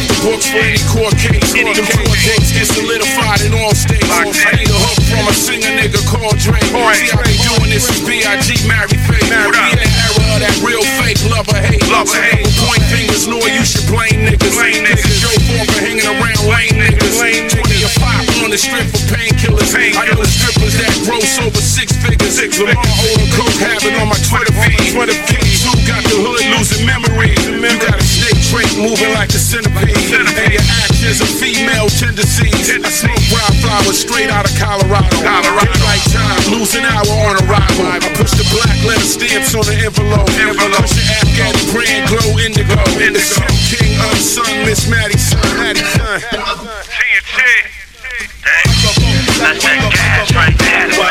Off 0.00 0.08
the 0.08 0.20
books 0.24 0.48
for 0.48 0.60
any 0.60 0.80
court 0.88 1.14
case. 1.16 1.52
Them 1.52 1.68
court 1.76 2.20
dates 2.24 2.52
get 2.52 2.66
solidified 2.66 3.40
in 3.44 3.52
all 3.52 3.74
states. 3.76 4.08
I 4.08 4.24
need 4.56 4.68
a 4.68 4.78
hook 4.80 5.00
from 5.12 5.24
a 5.28 5.34
singer 5.34 5.72
nigga 5.76 6.00
called 6.08 6.36
Dre. 6.40 6.60
See, 6.60 7.12
I 7.12 7.20
been 7.20 7.40
doing 7.44 7.70
this 7.70 7.84
since 7.88 8.00
B.I.G. 8.04 8.64
married 8.68 9.00
Faith. 9.04 9.28
We 9.28 9.36
in 9.36 9.78
the 9.78 9.88
era 9.88 10.24
of 10.36 10.40
that 10.40 10.56
real 10.64 10.84
fake 11.00 11.20
love 11.28 11.48
or 11.52 11.60
hate. 11.60 11.84
Love 11.92 12.08
or 12.08 12.20
hate. 12.20 12.48
Point 12.64 12.84
fingers, 12.88 13.28
nor 13.28 13.42
you 13.44 13.62
should 13.64 13.84
blame 13.88 14.24
niggas. 14.24 14.56
Blame 14.56 14.84
niggas. 14.84 15.04
Is 15.04 15.20
for 15.68 15.80
hanging 15.84 16.06
around 16.08 16.42
lame 16.48 16.76
niggas. 16.80 17.20
20 17.20 17.84
or 17.84 17.92
5 18.00 18.44
on 18.44 18.50
the 18.50 18.60
strip 18.60 18.86
for 18.88 19.04
painkillers. 19.12 19.72
I 19.76 20.08
know 20.08 20.24
strippers 20.24 20.76
that 20.80 20.92
gross 21.04 21.36
over 21.44 21.60
six 21.60 21.92
figures. 22.00 22.40
Lamar 22.60 22.84
Odom 23.04 23.28
coke 23.36 23.58
habit 23.60 23.94
on 24.00 24.08
my 24.08 24.20
Twitter 24.24 24.54
feed. 24.64 24.96
Twitter 24.96 25.18
feed. 25.28 25.50
Two 25.60 25.76
got 25.84 26.02
the 26.08 26.16
hood 26.16 26.44
losing 26.56 26.86
memory. 26.86 27.36
You 27.44 27.78
got 27.78 27.98
a 27.98 28.04
snake 28.04 28.40
trait 28.50 28.70
moving 28.78 29.12
like 29.14 29.30
a 29.30 29.38
centipede. 29.38 29.89
And 29.90 30.52
your 30.52 30.66
actions 30.86 31.20
are 31.20 31.32
female 31.40 31.88
tendencies. 31.90 32.70
I 32.70 32.90
smoke 32.90 33.24
wildflowers 33.30 33.98
straight 33.98 34.30
out 34.30 34.46
of 34.46 34.54
Colorado. 34.56 35.10
Colorado. 35.18 35.74
Like 35.84 36.04
time, 36.12 36.42
losing 36.52 36.84
hour 36.84 37.14
on 37.26 37.34
arrival. 37.44 37.86
I 37.90 37.98
push 38.14 38.32
the 38.38 38.46
black 38.54 38.78
letter 38.86 39.04
stamps 39.04 39.54
on 39.54 39.66
the 39.66 39.74
envelope. 39.74 40.30
envelope. 40.38 40.86
Push 40.86 40.94
the 40.94 41.06
Afghan 41.18 41.54
brand 41.74 42.08
glow 42.08 42.38
indigo. 42.38 42.78
The 43.00 43.18
Sun 43.18 43.50
King 43.66 43.98
unsung 44.10 44.64
Miss 44.64 44.88
Maddie 44.88 45.18
son. 45.18 45.42
Maddie 45.58 45.82
son. 45.82 46.20
That's 49.40 49.64
that 49.64 49.90
gas 49.90 50.34
right 50.34 50.56
there. 50.58 51.09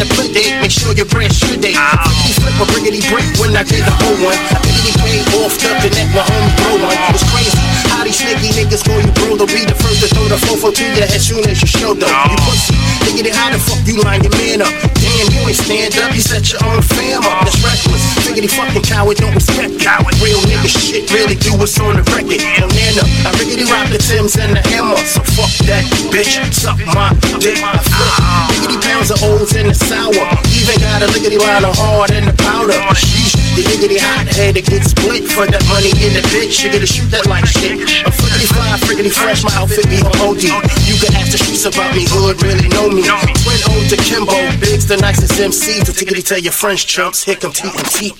You 0.00 0.06
want 0.16 0.32
date. 0.32 0.56
Make 0.62 0.70
sure 0.70 0.94
your 0.94 1.04
brand 1.04 1.34
should 1.34 1.60
date. 1.60 1.76
Flippity 1.76 2.32
flip 2.40 2.56
a 2.56 2.64
briggity 2.72 3.04
brick 3.12 3.26
when 3.36 3.54
I 3.54 3.62
did 3.62 3.84
the 3.84 3.92
whole 4.00 4.16
one. 4.24 4.32
I 4.32 4.56
biggity 4.64 4.96
paid 4.96 5.28
off 5.44 5.52
the 5.60 5.90
net. 5.92 6.08
My 6.14 6.22
homie 6.24 6.56
throw 6.56 6.80
one. 6.80 6.96
It's 7.12 7.24
crazy. 7.28 7.79
These 8.04 8.16
snaky 8.16 8.50
niggas 8.56 8.82
call 8.84 9.00
you 9.00 9.12
bro. 9.12 9.36
They'll 9.36 9.46
be 9.46 9.64
the 9.68 9.76
first 9.76 10.00
to 10.00 10.08
throw 10.14 10.26
the 10.26 10.40
fofo 10.40 10.72
to 10.72 10.84
your 10.96 11.06
head 11.06 11.20
soon 11.20 11.44
as 11.48 11.60
you 11.60 11.68
show 11.68 11.92
them. 11.92 12.08
You 12.08 12.38
pussy. 12.48 12.74
Thinking 13.04 13.26
it 13.28 13.34
how 13.36 13.52
the 13.52 13.60
fuck 13.60 13.80
you 13.86 14.00
line 14.02 14.22
your 14.24 14.32
man 14.40 14.62
up. 14.62 14.72
Damn. 14.96 15.28
You 15.30 15.44
ain't 15.46 15.56
stand 15.56 15.92
up, 16.00 16.14
you 16.14 16.20
set 16.20 16.48
your 16.52 16.64
own 16.64 16.80
fam 16.80 17.20
up. 17.22 17.44
That's 17.44 17.60
reckless. 17.60 18.02
Figure 18.24 18.48
fucking 18.48 18.82
coward 18.82 19.18
don't 19.18 19.34
respect 19.34 19.76
coward. 19.80 20.16
Real 20.24 20.40
nigga 20.48 20.70
shit, 20.70 21.10
really 21.12 21.36
do 21.36 21.52
what's 21.60 21.76
on 21.80 21.96
the 21.96 22.04
record. 22.14 22.40
No 22.56 22.66
nana, 22.72 23.04
I 23.26 23.30
riggedy 23.36 23.68
rock 23.68 23.92
the 23.92 24.00
Tims 24.00 24.36
and 24.40 24.56
the 24.56 24.62
hammer. 24.72 24.96
So 25.04 25.20
fuck 25.36 25.52
that, 25.68 25.84
bitch. 26.08 26.40
Suck 26.54 26.80
my 26.96 27.12
dick. 27.42 27.60
I 27.60 27.76
flip. 27.84 28.12
Riggedy 28.54 28.80
pounds 28.80 29.10
of 29.10 29.22
olds 29.22 29.54
in 29.56 29.68
the 29.68 29.76
sour. 29.76 30.24
Even 30.56 30.76
got 30.80 31.02
a 31.04 31.08
lickety 31.12 31.38
line 31.38 31.64
of 31.64 31.76
hard 31.76 32.10
in 32.16 32.24
the 32.24 32.34
powder. 32.46 32.78
Sheesh, 32.96 33.36
the 33.56 33.62
higgity 33.66 33.98
hot 33.98 34.26
head 34.30 34.56
that 34.56 34.64
gets 34.64 34.96
split 34.96 35.28
for 35.28 35.44
that 35.44 35.62
money 35.68 35.92
in 36.00 36.14
the 36.16 36.24
bitch. 36.32 36.64
You 36.64 36.72
gotta 36.72 36.86
shoot 36.86 37.10
that 37.10 37.26
like 37.26 37.44
shit. 37.44 37.89
I'm 37.98 38.12
flippity 38.12 38.46
fly, 38.46 38.78
friggity 38.86 39.12
fresh, 39.12 39.42
my 39.42 39.50
outfit 39.54 39.88
be 39.88 39.98
on 40.02 40.14
OD. 40.22 40.42
You 40.86 40.96
can 41.02 41.14
ask 41.16 41.32
the 41.32 41.38
streets 41.38 41.64
about 41.66 41.94
me, 41.94 42.06
hood 42.06 42.42
really 42.42 42.68
know 42.68 42.88
me. 42.88 43.02
Twin 43.02 43.60
O 43.66 43.88
to 43.88 43.96
Kimbo, 43.96 44.38
Big's 44.60 44.86
the 44.86 44.96
nicest 44.96 45.40
MC. 45.40 45.80
To 45.84 45.92
tickety 45.92 46.24
tell 46.24 46.38
your 46.38 46.52
French 46.52 46.86
chumps, 46.86 47.24
here 47.24 47.36
come 47.36 47.52
TNT. 47.52 48.14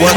What? 0.00 0.16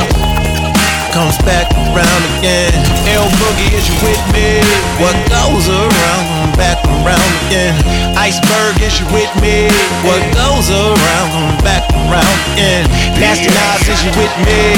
Comes 1.11 1.35
back 1.43 1.67
around 1.91 2.23
again. 2.39 2.71
L 3.11 3.27
Boogie, 3.35 3.75
is 3.75 3.85
you 3.85 3.93
with 3.99 4.23
me? 4.31 4.63
What 4.97 5.13
goes 5.27 5.67
around, 5.67 6.23
come 6.31 6.55
back 6.55 6.79
around 6.87 7.31
again. 7.45 7.75
Iceberg, 8.15 8.79
is 8.79 8.97
you 8.97 9.05
with 9.11 9.29
me? 9.43 9.67
What 10.07 10.23
goes 10.31 10.71
around, 10.71 11.27
come 11.35 11.59
back 11.67 11.83
around 11.91 12.37
again. 12.55 12.87
Nasty 13.19 13.51
Nas, 13.51 13.83
is 13.91 14.01
you 14.07 14.11
with 14.15 14.31
me? 14.47 14.73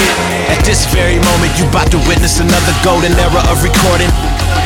At 0.50 0.66
this 0.66 0.90
very 0.90 1.22
moment, 1.22 1.54
you 1.56 1.70
about 1.70 1.94
to 1.94 2.02
witness 2.10 2.42
another 2.42 2.74
golden 2.84 3.14
era 3.14 3.46
of 3.54 3.62
recording. 3.62 4.10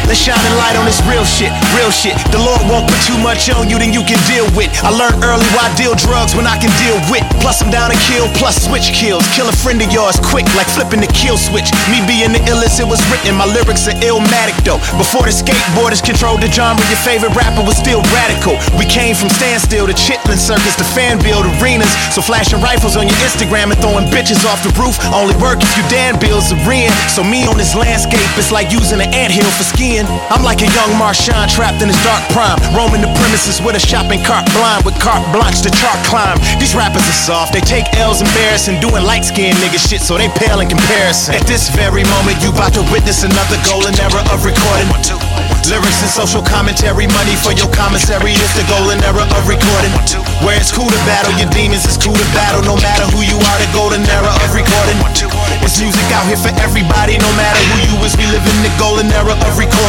Let's 0.10 0.26
shine 0.26 0.42
a 0.42 0.56
light 0.58 0.74
on 0.74 0.90
this 0.90 0.98
real 1.06 1.22
shit, 1.22 1.54
real 1.78 1.94
shit. 1.94 2.18
The 2.34 2.42
Lord 2.42 2.66
won't 2.66 2.90
put 2.90 2.98
too 3.06 3.14
much 3.22 3.46
on 3.54 3.70
you 3.70 3.78
than 3.78 3.94
you 3.94 4.02
can 4.02 4.18
deal 4.26 4.50
with. 4.58 4.74
I 4.82 4.90
learned 4.90 5.22
early 5.22 5.46
why 5.54 5.70
I 5.70 5.74
deal 5.78 5.94
drugs 5.94 6.34
when 6.34 6.50
I 6.50 6.58
can 6.58 6.74
deal 6.82 6.98
with. 7.14 7.22
Plus 7.38 7.62
I'm 7.62 7.70
down 7.70 7.94
to 7.94 8.00
kill, 8.10 8.26
plus 8.42 8.58
switch 8.58 8.90
kills. 8.90 9.22
Kill 9.38 9.46
a 9.46 9.54
friend 9.54 9.78
of 9.86 9.94
yours 9.94 10.18
quick, 10.18 10.50
like 10.58 10.66
flipping 10.66 11.06
the 11.06 11.12
kill 11.14 11.38
switch. 11.38 11.70
Me 11.94 12.02
being 12.10 12.34
the 12.34 12.42
illest, 12.50 12.82
it 12.82 12.90
was 12.90 12.98
written. 13.14 13.38
My 13.38 13.46
lyrics 13.46 13.86
are 13.86 13.94
illmatic 14.02 14.58
though. 14.66 14.82
Before 14.98 15.30
the 15.30 15.30
skateboarders 15.30 16.02
controlled 16.02 16.42
the 16.42 16.50
genre, 16.50 16.82
your 16.90 16.98
favorite 17.06 17.38
rapper 17.38 17.62
was 17.62 17.78
still 17.78 18.02
radical. 18.10 18.58
We 18.82 18.90
came 18.90 19.14
from 19.14 19.30
standstill 19.30 19.86
to 19.86 19.94
chitlin 19.94 20.42
circuit 20.42 20.74
to 20.82 20.88
fan 20.90 21.22
build 21.22 21.46
arenas. 21.62 21.94
So 22.18 22.26
flashing 22.26 22.66
rifles 22.66 22.98
on 22.98 23.06
your 23.06 23.20
Instagram 23.22 23.70
and 23.70 23.78
throwing 23.78 24.10
bitches 24.10 24.42
off 24.50 24.66
the 24.66 24.74
roof 24.74 24.98
only 25.14 25.38
work 25.38 25.62
if 25.62 25.70
you 25.78 25.86
Dan 25.86 26.18
Bilzerian. 26.18 26.90
So 27.14 27.22
me 27.22 27.46
on 27.46 27.62
this 27.62 27.78
landscape, 27.78 28.26
it's 28.42 28.50
like 28.50 28.74
using 28.74 28.98
an 29.06 29.14
anthill 29.14 29.54
for 29.54 29.70
skiing. 29.70 29.99
I'm 30.08 30.46
like 30.48 30.62
a 30.64 30.70
young 30.72 30.96
Marshawn 30.96 31.52
trapped 31.52 31.82
in 31.84 31.90
his 31.92 32.00
dark 32.08 32.24
prime, 32.32 32.56
roaming 32.72 33.02
the 33.02 33.12
premises 33.20 33.60
with 33.60 33.76
a 33.76 33.84
shopping 33.84 34.24
cart 34.24 34.48
blind 34.56 34.86
with 34.86 34.96
carte 35.02 35.26
blanche 35.36 35.60
to 35.68 35.72
chart 35.76 36.00
climb. 36.08 36.40
These 36.62 36.72
rappers 36.72 37.04
are 37.04 37.20
soft, 37.20 37.52
they 37.52 37.60
take 37.60 37.84
L's 38.00 38.22
embarrassing, 38.22 38.80
doing 38.80 39.04
light 39.04 39.26
skinned 39.26 39.58
nigga 39.60 39.82
shit, 39.82 40.00
so 40.00 40.16
they 40.16 40.30
pale 40.40 40.62
in 40.62 40.70
comparison. 40.70 41.36
At 41.36 41.44
this 41.48 41.68
very 41.76 42.08
moment, 42.08 42.40
you 42.40 42.56
about 42.56 42.78
to 42.80 42.84
witness 42.94 43.28
another 43.28 43.60
golden 43.68 43.98
era 44.00 44.24
of 44.32 44.46
recording. 44.48 44.88
Lyrics 45.68 46.02
and 46.02 46.10
social 46.10 46.42
commentary, 46.42 47.06
money 47.20 47.36
for 47.36 47.52
your 47.54 47.70
commissary. 47.76 48.34
It's 48.34 48.56
the 48.56 48.66
golden 48.72 49.04
era 49.04 49.28
of 49.36 49.42
recording. 49.46 49.94
Where 50.42 50.56
it's 50.56 50.72
cool 50.72 50.88
to 50.88 51.02
battle 51.04 51.36
your 51.36 51.52
demons, 51.52 51.84
it's 51.84 52.00
cool 52.00 52.16
to 52.16 52.28
battle 52.34 52.64
no 52.64 52.80
matter 52.80 53.06
who 53.12 53.22
you 53.22 53.38
are. 53.38 53.58
The 53.60 53.70
golden 53.76 54.02
era 54.08 54.32
of 54.32 54.50
recording. 54.56 54.98
It's 55.62 55.78
music 55.78 56.08
out 56.16 56.26
here 56.26 56.40
for 56.40 56.50
everybody, 56.64 57.20
no 57.20 57.30
matter 57.38 57.60
who 57.60 57.78
you 57.86 57.96
is. 58.08 58.16
We 58.18 58.26
live 58.32 58.42
in 58.42 58.60
the 58.64 58.74
golden 58.80 59.12
era 59.14 59.36
of 59.36 59.54
recording. 59.60 59.89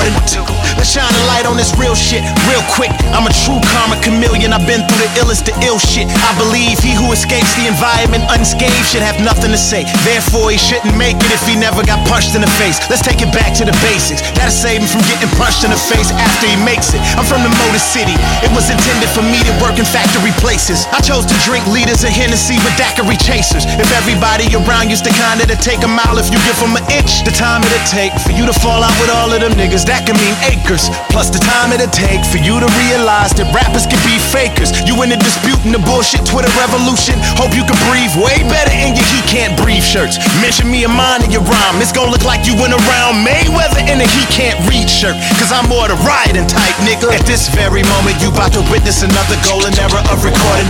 Let's 0.81 0.97
shine 0.97 1.12
a 1.12 1.24
light 1.28 1.44
on 1.44 1.60
this 1.60 1.77
real 1.77 1.93
shit, 1.93 2.24
real 2.48 2.64
quick. 2.72 2.89
I'm 3.12 3.28
a 3.28 3.35
true 3.44 3.60
karma 3.68 4.01
chameleon. 4.01 4.56
I've 4.56 4.64
been 4.64 4.81
through 4.89 5.05
the 5.05 5.12
illest 5.20 5.44
to 5.51 5.55
ill 5.60 5.77
shit. 5.77 6.09
I 6.09 6.32
believe 6.40 6.81
he 6.81 6.97
who 6.97 7.12
escapes 7.12 7.52
the 7.60 7.68
environment 7.68 8.24
unscathed 8.32 8.89
should 8.89 9.05
have 9.05 9.20
nothing 9.20 9.52
to 9.52 9.60
say. 9.60 9.85
Therefore, 10.09 10.48
he 10.48 10.56
shouldn't 10.56 10.97
make 10.97 11.20
it 11.20 11.28
if 11.28 11.44
he 11.44 11.52
never 11.52 11.85
got 11.85 12.01
punched 12.09 12.32
in 12.32 12.40
the 12.40 12.48
face. 12.56 12.81
Let's 12.89 13.05
take 13.05 13.20
it 13.20 13.28
back 13.36 13.52
to 13.60 13.68
the 13.68 13.77
basics. 13.85 14.24
That'll 14.32 14.56
save 14.56 14.81
him 14.81 14.89
from 14.89 15.05
getting 15.05 15.28
punched 15.36 15.68
in 15.68 15.70
the 15.70 15.77
face 15.77 16.09
after 16.16 16.48
he 16.48 16.56
makes 16.64 16.97
it. 16.97 17.05
I'm 17.20 17.28
from 17.28 17.44
the 17.44 17.52
Motor 17.60 17.82
City. 17.82 18.16
It 18.40 18.48
was 18.56 18.72
intended 18.72 19.12
for 19.12 19.20
me 19.20 19.44
to 19.44 19.52
work 19.60 19.77
in 19.77 19.85
factory 19.85 20.32
places. 20.40 20.89
I 20.97 21.05
chose 21.05 21.28
to 21.28 21.36
drink 21.44 21.68
liters 21.68 22.09
of 22.09 22.12
Hennessy 22.16 22.56
with 22.64 22.72
daiquiri 22.81 23.20
chasers. 23.20 23.68
If 23.77 23.93
everybody 23.93 24.48
around 24.56 24.89
used 24.89 25.05
to 25.05 25.12
kinda 25.12 25.44
to 25.44 25.60
take 25.60 25.85
a 25.85 25.90
mile, 25.93 26.16
if 26.16 26.32
you 26.32 26.40
give 26.48 26.56
them 26.56 26.72
an 26.72 26.89
inch, 26.89 27.20
the 27.28 27.36
time 27.36 27.60
it'll 27.68 27.85
take 27.85 28.16
for 28.24 28.32
you 28.32 28.48
to 28.48 28.56
fall 28.64 28.81
out 28.81 28.97
with 28.97 29.12
all 29.12 29.28
of 29.28 29.44
them 29.44 29.52
niggas, 29.60 29.80
that 29.86 30.05
can 30.09 30.16
mean 30.19 30.35
acres. 30.51 30.90
Plus 31.15 31.31
the 31.31 31.40
time 31.40 31.70
it'll 31.70 31.90
take 31.93 32.24
for 32.27 32.40
you 32.43 32.59
to 32.59 32.69
realize 32.89 33.31
that 33.39 33.48
rappers 33.55 33.86
can 33.86 34.01
be 34.02 34.19
fakers. 34.19 34.74
You 34.85 34.98
in 35.07 35.15
the 35.15 35.20
dispute 35.20 35.61
in 35.62 35.73
the 35.73 35.82
bullshit 35.86 36.27
Twitter 36.27 36.51
revolution. 36.59 37.16
Hope 37.39 37.55
you 37.55 37.62
can 37.62 37.78
breathe 37.86 38.12
way 38.19 38.43
better 38.51 38.73
in 38.74 38.98
your 38.98 39.07
he 39.15 39.20
can't 39.31 39.55
breathe 39.55 39.85
shirts. 39.85 40.19
Mention 40.43 40.66
me 40.66 40.82
a 40.85 40.90
mine 40.90 41.23
in 41.23 41.31
your 41.31 41.44
rhyme. 41.47 41.78
It's 41.78 41.94
gonna 41.94 42.11
look 42.11 42.27
like 42.27 42.48
you 42.48 42.57
went 42.59 42.74
around 42.74 43.23
Mayweather 43.23 43.85
in 43.86 44.02
a 44.02 44.09
he 44.11 44.24
can't 44.35 44.59
read 44.66 44.90
shirt. 44.90 45.15
Cause 45.39 45.55
I'm 45.55 45.70
more 45.70 45.86
the 45.86 45.97
riding 46.02 46.51
type, 46.51 46.77
nigga. 46.82 47.15
At 47.15 47.23
this 47.31 47.47
very 47.55 47.86
moment, 47.86 48.19
you 48.19 48.35
about 48.35 48.51
to 48.59 48.62
witness 48.74 49.07
another 49.07 49.39
golden 49.47 49.70
era 49.78 50.02
of 50.11 50.27
recording. 50.27 50.66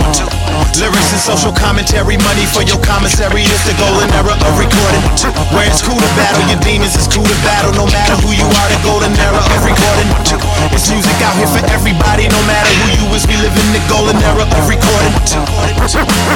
Lyrics 0.77 1.09
and 1.09 1.21
social 1.21 1.53
commentary, 1.57 2.21
money 2.21 2.45
for 2.45 2.61
your 2.61 2.77
commissary. 2.85 3.41
It's 3.49 3.65
the 3.65 3.73
golden 3.81 4.13
era 4.13 4.37
of 4.37 4.53
recording. 4.61 5.01
Where 5.49 5.65
it's 5.65 5.81
cool 5.81 5.97
to 5.97 6.11
battle 6.13 6.45
your 6.45 6.61
demons, 6.61 6.93
it's 6.93 7.09
cool 7.09 7.25
to 7.25 7.37
battle 7.41 7.73
no 7.73 7.89
matter 7.89 8.13
who 8.21 8.29
you 8.37 8.45
are. 8.45 8.67
The 8.69 8.77
golden 8.85 9.00
era 9.03 9.37
of 9.37 9.65
recording. 9.65 10.50
It's 10.69 10.89
music 10.93 11.17
out 11.25 11.33
here 11.35 11.49
for 11.49 11.65
everybody, 11.73 12.29
no 12.29 12.41
matter 12.45 12.69
who 12.69 12.87
you 13.01 13.15
is. 13.17 13.25
We 13.25 13.35
live 13.41 13.53
in 13.57 13.69
the 13.73 13.81
golden 13.89 14.17
era 14.21 14.45
of 14.45 14.63
recording. 14.69 15.13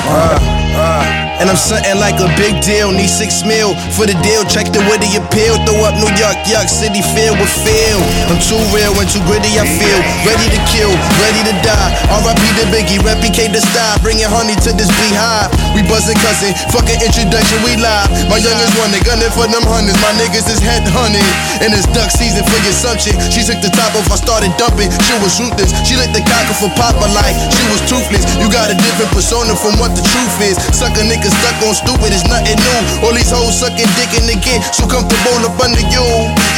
Uh, 0.05 0.37
uh, 0.75 1.25
and 1.39 1.51
I'm 1.51 1.59
something 1.59 1.99
like 1.99 2.15
a 2.23 2.31
big 2.39 2.63
deal. 2.63 2.89
Need 2.95 3.11
six 3.11 3.43
mil 3.43 3.75
for 3.93 4.07
the 4.07 4.15
deal. 4.23 4.47
Check 4.47 4.71
the 4.71 4.79
witty 4.87 5.19
appeal. 5.19 5.59
Throw 5.67 5.83
up 5.83 5.95
New 5.99 6.09
York, 6.15 6.39
York 6.47 6.71
city 6.71 7.03
filled 7.03 7.37
with 7.37 7.51
feel. 7.51 7.99
I'm 8.31 8.39
too 8.39 8.59
real 8.71 8.95
and 8.95 9.07
too 9.11 9.19
gritty, 9.27 9.59
I 9.59 9.67
feel. 9.67 9.99
Ready 10.23 10.47
to 10.47 10.59
kill, 10.71 10.91
ready 11.19 11.41
to 11.51 11.53
die. 11.61 11.91
RIP 12.23 12.43
the 12.55 12.65
biggie, 12.71 12.99
replicate 13.03 13.51
the 13.51 13.59
style. 13.59 13.99
Bringing 13.99 14.27
honey 14.31 14.55
to 14.63 14.71
this 14.73 14.87
beehive. 14.95 15.51
We 15.75 15.83
buzzing 15.83 16.17
cousin, 16.23 16.55
fucking 16.71 17.03
introduction, 17.03 17.59
we 17.67 17.75
live. 17.75 18.07
My 18.31 18.39
youngest 18.39 18.73
one, 18.79 18.95
they 18.95 19.03
gunning 19.03 19.31
for 19.35 19.45
them 19.45 19.67
hundreds. 19.67 19.99
My 19.99 20.15
niggas 20.15 20.47
is 20.47 20.63
head 20.63 20.87
hunting. 20.87 21.27
And 21.59 21.75
it's 21.75 21.87
duck 21.91 22.11
season 22.15 22.47
for 22.47 22.57
your 22.63 22.71
assumption. 22.71 23.19
She 23.27 23.43
took 23.43 23.59
the 23.59 23.71
top 23.75 23.91
off, 23.99 24.07
I 24.15 24.17
started 24.23 24.55
dumping. 24.55 24.87
She 24.87 25.15
was 25.19 25.35
ruthless. 25.43 25.75
She 25.83 25.99
lit 25.99 26.15
the 26.15 26.23
cocker 26.23 26.55
for 26.55 26.71
Papa 26.79 27.03
like 27.11 27.35
she 27.51 27.67
was 27.67 27.83
toothless. 27.83 28.23
You 28.39 28.47
got 28.47 28.71
a 28.71 28.77
different 28.79 29.11
persona 29.11 29.51
from 29.59 29.75
what 29.75 29.91
the 29.91 29.99
truth 30.07 30.39
is. 30.39 30.55
Suck 30.71 30.95
a 30.95 31.03
nigga 31.03 31.27
stuck 31.27 31.59
on 31.67 31.75
stupid, 31.75 32.15
it's 32.15 32.23
nothing 32.23 32.55
new. 32.55 32.79
All 33.03 33.11
these 33.11 33.27
hoes 33.27 33.59
sucking 33.59 33.91
dick 33.99 34.15
and 34.15 34.23
they 34.23 34.39
get 34.39 34.63
so 34.71 34.87
comfortable 34.87 35.43
up 35.43 35.59
under 35.59 35.83
you. 35.91 36.07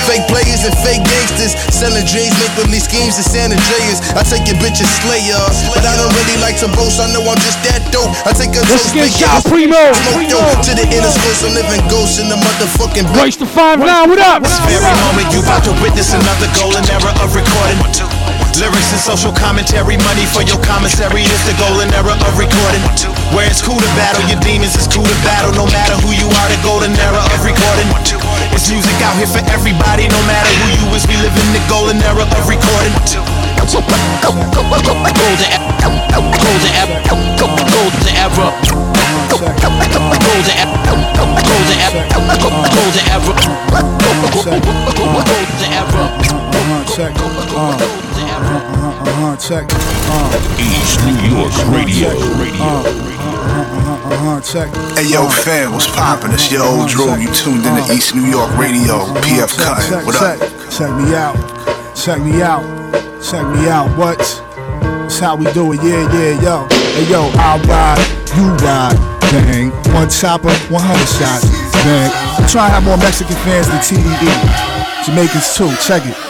Fake 0.05 0.29
players 0.29 0.69
and 0.69 0.75
fake 0.85 1.01
gangsters. 1.01 1.57
Selling 1.73 2.05
dreams, 2.05 2.37
make 2.37 2.53
believe 2.61 2.85
schemes 2.85 3.17
and 3.17 3.25
San 3.25 3.49
Andreas. 3.49 4.05
I 4.13 4.21
take 4.21 4.45
your 4.45 4.61
bitch 4.61 4.77
and 4.77 4.91
slayer. 5.01 5.41
But 5.73 5.81
I 5.81 5.97
don't 5.97 6.13
really 6.13 6.37
like 6.45 6.61
to 6.61 6.69
boast, 6.77 7.01
I 7.01 7.09
know 7.09 7.25
I'm 7.25 7.41
just 7.41 7.57
that 7.65 7.81
dope. 7.89 8.13
I 8.21 8.37
take 8.37 8.53
a 8.53 8.61
Let's 8.69 8.85
toast, 8.85 8.93
get 8.93 9.09
big 9.09 9.17
y'all 9.17 9.41
primo. 9.41 9.81
Smoke 10.13 10.29
yo 10.29 10.45
to 10.45 10.71
the 10.77 10.85
inner 10.93 11.09
space, 11.09 11.41
I'm 11.41 11.57
living 11.57 11.81
ghosts 11.89 12.21
in 12.21 12.29
the 12.29 12.37
motherfucking 12.37 13.09
Race 13.17 13.41
to 13.41 13.49
five 13.49 13.81
now, 13.81 14.05
what 14.05 14.21
up? 14.21 14.45
This 14.45 14.61
very 14.69 14.93
moment, 15.09 15.33
you 15.33 15.41
about 15.41 15.65
to 15.65 15.73
witness 15.81 16.13
another 16.13 16.45
golden 16.53 16.85
era 16.93 17.09
of 17.25 17.33
recording. 17.47 17.79
Lyrics 18.57 18.89
and 18.91 18.99
social 18.99 19.31
commentary, 19.31 19.97
money 20.01 20.25
for 20.25 20.41
your 20.41 20.57
commissary. 20.65 21.21
It's 21.23 21.45
the 21.45 21.53
golden 21.61 21.93
era 21.93 22.17
of 22.17 22.33
recording. 22.35 22.81
Where 23.31 23.45
it's 23.45 23.61
cool 23.61 23.77
to 23.77 23.91
battle 23.93 24.23
your 24.25 24.39
demons, 24.41 24.73
it's 24.73 24.89
cool 24.89 25.05
to 25.05 25.17
battle 25.21 25.53
no 25.53 25.69
matter 25.69 25.93
who 26.01 26.11
you 26.11 26.25
are. 26.25 26.47
The 26.49 26.57
golden 26.65 26.91
era 26.97 27.21
of 27.21 27.39
recording. 27.45 27.87
It's 28.51 28.67
music 28.71 28.97
out 29.05 29.15
here 29.15 29.29
for 29.29 29.43
everybody, 29.53 30.09
no 30.09 30.21
matter 30.25 30.49
who 30.49 30.67
you 30.81 30.87
is. 30.97 31.05
We 31.05 31.15
live 31.21 31.35
in 31.37 31.49
the 31.53 31.61
golden 31.69 32.01
era 32.01 32.25
of 32.25 32.43
recording. 32.49 32.93
Golden, 33.61 33.83
golden, 34.25 34.49
golden 34.51 35.49
era. 35.53 35.69
Golden. 35.77 36.09
Golden. 36.11 36.33
Golden 36.43 36.73
era. 36.73 36.97
Golden 37.37 38.15
era. 38.17 38.57
Uh, 47.59 47.73
uh, 47.73 49.33
uh, 49.33 49.35
check. 49.37 49.65
Uh, 49.73 50.61
East 50.61 51.01
New 51.09 51.17
York 51.25 51.49
Radio. 51.73 52.13
check. 54.45 54.69
Hey 54.93 55.09
yo, 55.09 55.27
fam, 55.27 55.71
what's 55.73 55.87
poppin'? 55.87 56.31
It's 56.33 56.51
your 56.51 56.61
Old 56.61 56.87
Droog. 56.87 57.19
You 57.19 57.33
tuned 57.33 57.65
in 57.65 57.73
to 57.83 57.91
East 57.91 58.13
New 58.13 58.29
York 58.29 58.55
Radio, 58.59 59.09
PF 59.25 59.57
check, 59.57 59.65
Cut. 59.65 59.89
check, 59.89 60.05
What 60.05 60.15
up? 60.21 60.37
Check 60.69 60.91
me 61.01 61.15
out. 61.15 61.35
Check 61.97 62.21
me 62.21 62.43
out. 62.43 62.61
Check 63.25 63.47
me 63.47 63.67
out, 63.67 63.89
what? 63.97 64.19
That's 64.19 65.17
how 65.17 65.35
we 65.35 65.51
do 65.53 65.73
it, 65.73 65.81
yeah, 65.81 66.05
yeah, 66.13 66.39
yo. 66.39 66.67
Hey, 66.69 67.09
yo, 67.09 67.25
I 67.41 67.57
ride, 67.65 68.05
you 68.37 68.53
ride, 68.61 68.93
bang. 69.31 69.71
One 69.95 70.11
chopper, 70.11 70.53
100 70.69 70.77
shots, 71.09 71.49
bang. 71.81 72.11
I'm 72.37 72.47
trying 72.47 72.69
to 72.69 72.75
have 72.77 72.83
more 72.83 72.97
Mexican 72.97 73.35
fans 73.37 73.67
than 73.67 73.79
TDE. 73.81 75.05
Jamaicans 75.05 75.57
too, 75.57 75.73
check 75.81 76.05
it. 76.05 76.26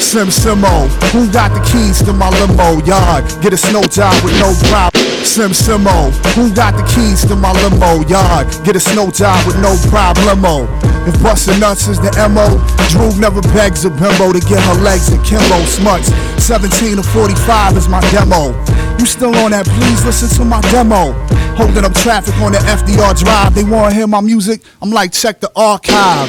Sim 0.00 0.28
Simo, 0.28 0.88
who 1.12 1.30
got 1.30 1.52
the 1.52 1.60
keys 1.70 2.02
to 2.04 2.12
my 2.12 2.30
limo 2.30 2.82
yard? 2.86 3.24
Get 3.42 3.52
a 3.52 3.58
snow 3.58 3.82
job 3.82 4.14
with 4.24 4.32
no 4.40 4.54
problem. 4.70 5.04
Sim 5.24 5.50
Simo, 5.50 6.10
who 6.34 6.54
got 6.54 6.74
the 6.76 6.84
keys 6.94 7.26
to 7.26 7.36
my 7.36 7.52
limo 7.62 8.06
yard? 8.08 8.46
Get 8.64 8.76
a 8.76 8.80
snow 8.80 9.10
job 9.10 9.44
with 9.46 9.58
no 9.60 9.74
problemo. 9.92 10.66
If 11.06 11.20
bustin' 11.22 11.60
nuts 11.60 11.88
is 11.88 11.98
the 12.00 12.10
MO, 12.30 12.56
Droog 12.88 13.18
never 13.18 13.42
begs 13.52 13.84
a 13.84 13.90
bimbo 13.90 14.32
to 14.32 14.40
get 14.40 14.62
her 14.62 14.80
legs 14.82 15.12
in 15.12 15.22
Kimbo 15.22 15.60
smuts. 15.66 16.08
17 16.42 16.96
to 16.96 17.02
45 17.02 17.76
is 17.76 17.88
my 17.88 18.00
demo. 18.10 18.54
You 18.98 19.06
still 19.06 19.34
on 19.36 19.50
that? 19.50 19.66
Please 19.66 20.04
listen 20.04 20.28
to 20.38 20.44
my 20.44 20.60
demo. 20.72 21.12
Holding 21.56 21.84
up 21.84 21.94
traffic 21.94 22.34
on 22.40 22.52
the 22.52 22.58
FDR 22.58 23.14
drive. 23.18 23.54
They 23.54 23.64
wanna 23.64 23.94
hear 23.94 24.06
my 24.06 24.20
music? 24.20 24.62
I'm 24.80 24.90
like, 24.90 25.12
check 25.12 25.40
the 25.40 25.50
archive. 25.56 26.28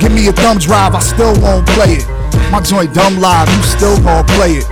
Give 0.00 0.12
me 0.12 0.28
a 0.28 0.32
thumb 0.32 0.58
drive, 0.58 0.94
I 0.94 1.00
still 1.00 1.34
won't 1.40 1.66
play 1.68 1.94
it. 1.94 2.15
My 2.50 2.60
joint 2.62 2.94
dumb 2.94 3.18
live, 3.20 3.48
you 3.48 3.62
still 3.62 4.00
gon' 4.02 4.24
play 4.38 4.62
it. 4.62 4.66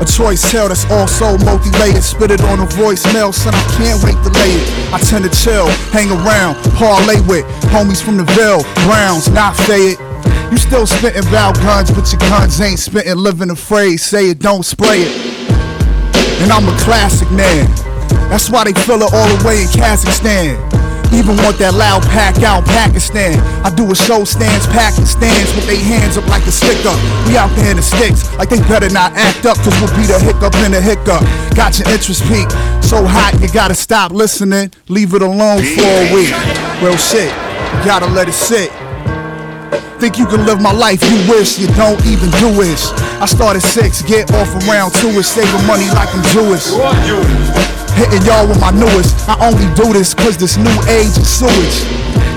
A 0.00 0.04
choice 0.04 0.42
tale 0.50 0.68
that's 0.68 0.88
also 0.90 1.36
multi-layered. 1.38 2.02
Spit 2.02 2.30
it 2.30 2.40
on 2.42 2.60
a 2.60 2.66
voicemail, 2.66 3.34
son, 3.34 3.54
I 3.54 3.62
can't 3.76 4.02
wait 4.02 4.16
to 4.24 4.30
lay 4.40 4.54
it. 4.54 4.94
I 4.94 4.98
tend 4.98 5.24
to 5.24 5.30
chill, 5.30 5.66
hang 5.90 6.10
around, 6.10 6.56
parlay 6.74 7.20
with 7.26 7.44
homies 7.74 8.02
from 8.02 8.16
the 8.16 8.24
Ville, 8.34 8.62
Browns, 8.86 9.28
not 9.30 9.56
Fayette. 9.56 9.98
You 10.50 10.56
still 10.56 10.86
spitting 10.86 11.26
about 11.28 11.56
guns, 11.56 11.90
but 11.90 12.10
your 12.10 12.20
guns 12.30 12.60
ain't 12.60 12.78
spitting 12.78 13.16
living 13.16 13.50
afraid. 13.50 13.98
Say 13.98 14.30
it, 14.30 14.38
don't 14.38 14.64
spray 14.64 15.02
it. 15.02 15.38
And 16.40 16.52
I'm 16.52 16.66
a 16.66 16.78
classic 16.80 17.30
man. 17.32 17.66
That's 18.30 18.48
why 18.48 18.64
they 18.64 18.72
feel 18.72 19.02
it 19.02 19.12
all 19.12 19.36
the 19.36 19.44
way 19.44 19.62
in 19.62 19.68
Kazakhstan. 19.68 20.77
Even 21.12 21.36
want 21.40 21.58
that 21.58 21.74
loud 21.74 22.02
pack 22.12 22.42
out 22.42 22.64
Pakistan. 22.66 23.40
I 23.64 23.70
do 23.74 23.90
a 23.90 23.96
show 23.96 24.24
stands, 24.24 24.66
packing 24.68 25.06
stands 25.06 25.54
with 25.56 25.66
their 25.66 25.80
hands 25.80 26.16
up 26.16 26.26
like 26.28 26.46
a 26.46 26.52
sticker. 26.52 26.94
We 27.26 27.36
out 27.36 27.48
there 27.56 27.70
in 27.70 27.76
the 27.76 27.82
sticks, 27.82 28.28
like 28.36 28.48
they 28.48 28.60
better 28.68 28.90
not 28.90 29.12
act 29.14 29.46
up, 29.46 29.56
cause 29.58 29.74
we'll 29.80 29.94
be 29.96 30.04
the 30.04 30.18
hiccup 30.20 30.54
in 30.64 30.72
the 30.72 30.80
hiccup. 30.80 31.24
Got 31.56 31.78
your 31.78 31.88
interest 31.88 32.22
peak, 32.28 32.48
so 32.84 33.04
hot 33.04 33.38
you 33.40 33.48
gotta 33.48 33.74
stop 33.74 34.12
listening. 34.12 34.72
Leave 34.88 35.14
it 35.14 35.22
alone 35.22 35.62
for 35.62 35.88
a 35.88 36.12
week. 36.12 36.32
Well, 36.80 36.96
shit, 36.96 37.32
gotta 37.84 38.06
let 38.06 38.28
it 38.28 38.34
sit. 38.34 38.70
Think 39.98 40.16
you 40.16 40.26
can 40.26 40.46
live 40.46 40.62
my 40.62 40.70
life, 40.70 41.02
you 41.10 41.18
wish, 41.28 41.58
you 41.58 41.66
don't 41.74 41.98
even 42.06 42.30
do 42.38 42.54
it. 42.62 42.78
I 43.18 43.26
started 43.26 43.62
six, 43.62 44.00
get 44.02 44.30
off 44.30 44.46
around 44.62 44.94
two, 44.94 45.10
is 45.18 45.26
saving 45.26 45.66
money 45.66 45.90
like 45.90 46.08
I'm 46.14 46.22
Jewish. 46.30 46.70
Hitting 47.98 48.22
y'all 48.22 48.46
with 48.46 48.60
my 48.60 48.70
newest. 48.70 49.28
I 49.28 49.34
only 49.42 49.66
do 49.74 49.92
this 49.92 50.14
cause 50.14 50.36
this 50.36 50.56
new 50.56 50.78
age 50.86 51.18
is 51.18 51.26
sewage. 51.26 51.82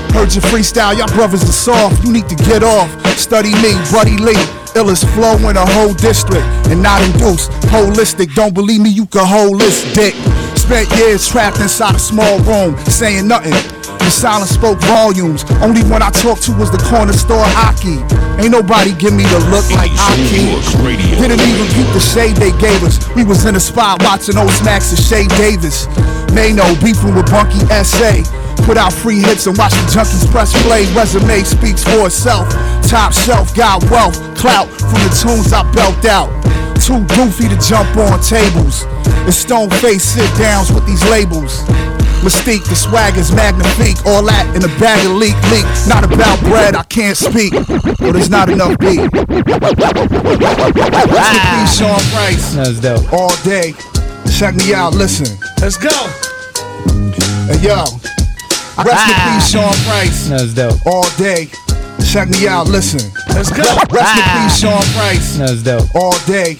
Heard 0.09 0.33
your 0.33 0.41
freestyle, 0.49 0.97
y'all 0.97 1.07
brothers 1.13 1.43
are 1.43 1.53
soft. 1.53 2.03
You 2.03 2.11
need 2.11 2.27
to 2.29 2.35
get 2.35 2.63
off. 2.63 2.89
Study 3.15 3.53
me, 3.61 3.77
Buddy 3.93 4.17
Lee. 4.17 4.41
Illest 4.73 5.05
flow 5.13 5.37
in 5.47 5.55
a 5.55 5.65
whole 5.77 5.93
district 5.93 6.45
and 6.73 6.81
not 6.81 7.03
induced. 7.03 7.51
Holistic, 7.69 8.33
don't 8.33 8.55
believe 8.55 8.81
me, 8.81 8.89
you 8.89 9.05
can 9.05 9.23
hold 9.23 9.61
this 9.61 9.85
dick. 9.93 10.15
Spent 10.57 10.89
years 10.97 11.29
trapped 11.29 11.59
inside 11.59 11.93
a 11.93 11.99
small 11.99 12.39
room, 12.39 12.75
saying 12.85 13.27
nothing. 13.27 13.53
The 14.01 14.09
silence 14.09 14.51
spoke 14.51 14.79
volumes. 14.81 15.45
Only 15.61 15.83
one 15.85 16.01
I 16.01 16.09
talked 16.09 16.43
to 16.43 16.51
was 16.57 16.71
the 16.71 16.81
corner 16.89 17.13
store 17.13 17.45
Aki. 17.69 18.01
Ain't 18.41 18.51
nobody 18.51 18.93
give 18.93 19.13
me 19.13 19.23
the 19.29 19.39
look 19.53 19.69
like 19.71 19.91
Aki. 19.93 20.57
Didn't 21.21 21.39
even 21.39 21.67
keep 21.69 21.87
the 21.93 22.01
shade 22.01 22.35
they 22.37 22.51
gave 22.57 22.81
us. 22.83 22.97
We 23.15 23.23
was 23.23 23.45
in 23.45 23.53
the 23.53 23.59
spot 23.59 24.01
watching 24.03 24.37
old 24.37 24.51
smacks 24.51 24.91
of 24.91 24.99
Shay 24.99 25.27
Davis. 25.37 25.85
Mano 26.33 26.73
beefing 26.81 27.13
with 27.13 27.29
Bunky 27.29 27.61
SA. 27.85 28.25
Put 28.65 28.77
out 28.77 28.93
free 28.93 29.19
hits 29.19 29.47
and 29.47 29.57
watch 29.57 29.73
the 29.73 29.85
junkies 29.93 30.29
press 30.29 30.51
play. 30.63 30.85
Resume 30.93 31.43
speaks 31.43 31.83
for 31.83 32.07
itself. 32.07 32.49
Top 32.87 33.13
shelf, 33.13 33.55
got 33.55 33.83
wealth, 33.89 34.17
clout 34.37 34.69
from 34.69 35.01
the 35.01 35.13
tunes 35.13 35.53
I 35.53 35.63
belt 35.73 36.05
out. 36.05 36.29
Too 36.81 37.05
goofy 37.13 37.49
to 37.49 37.57
jump 37.61 37.95
on 37.97 38.19
tables. 38.21 38.85
The 39.25 39.31
stone 39.31 39.69
face 39.69 40.03
sit 40.03 40.29
downs 40.37 40.71
with 40.71 40.85
these 40.85 41.03
labels. 41.09 41.61
Mystique, 42.21 42.63
the 42.69 42.75
swag 42.75 43.17
is 43.17 43.31
magnifique. 43.31 43.97
All 44.05 44.23
that 44.23 44.45
in 44.55 44.63
a 44.63 44.69
bag 44.79 45.03
of 45.05 45.13
leak, 45.17 45.33
leak. 45.49 45.65
Not 45.87 46.03
about 46.05 46.39
bread, 46.41 46.75
I 46.75 46.83
can't 46.83 47.17
speak. 47.17 47.51
But 47.51 48.13
there's 48.13 48.29
not 48.29 48.49
enough 48.49 48.77
beat. 48.77 49.01
Rest 49.01 49.33
in 51.33 51.41
peace, 51.49 51.77
Sean 51.77 51.99
Price. 52.13 52.53
That's 52.53 52.79
dope. 52.79 53.11
All 53.11 53.33
day. 53.43 53.73
Check 54.37 54.55
me 54.55 54.73
out, 54.73 54.93
listen. 54.93 55.25
Let's 55.61 55.77
go. 55.77 55.89
Hey, 57.49 57.57
yo. 57.65 57.85
Rest 58.85 59.09
in 59.09 59.17
peace, 59.25 59.49
ah. 59.49 59.49
Sean 59.49 59.73
Price. 59.89 60.29
That's 60.29 60.53
dope. 60.53 60.85
All 60.85 61.09
day. 61.17 61.49
Check 62.05 62.29
me 62.29 62.47
out, 62.47 62.67
listen. 62.67 63.01
Let's 63.29 63.49
go. 63.49 63.65
Rest 63.89 64.13
in 64.13 64.25
peace, 64.29 64.53
ah. 64.53 64.59
Sean 64.61 64.85
Price. 64.93 65.37
That's 65.37 65.63
dope. 65.63 65.89
All 65.95 66.17
day. 66.27 66.57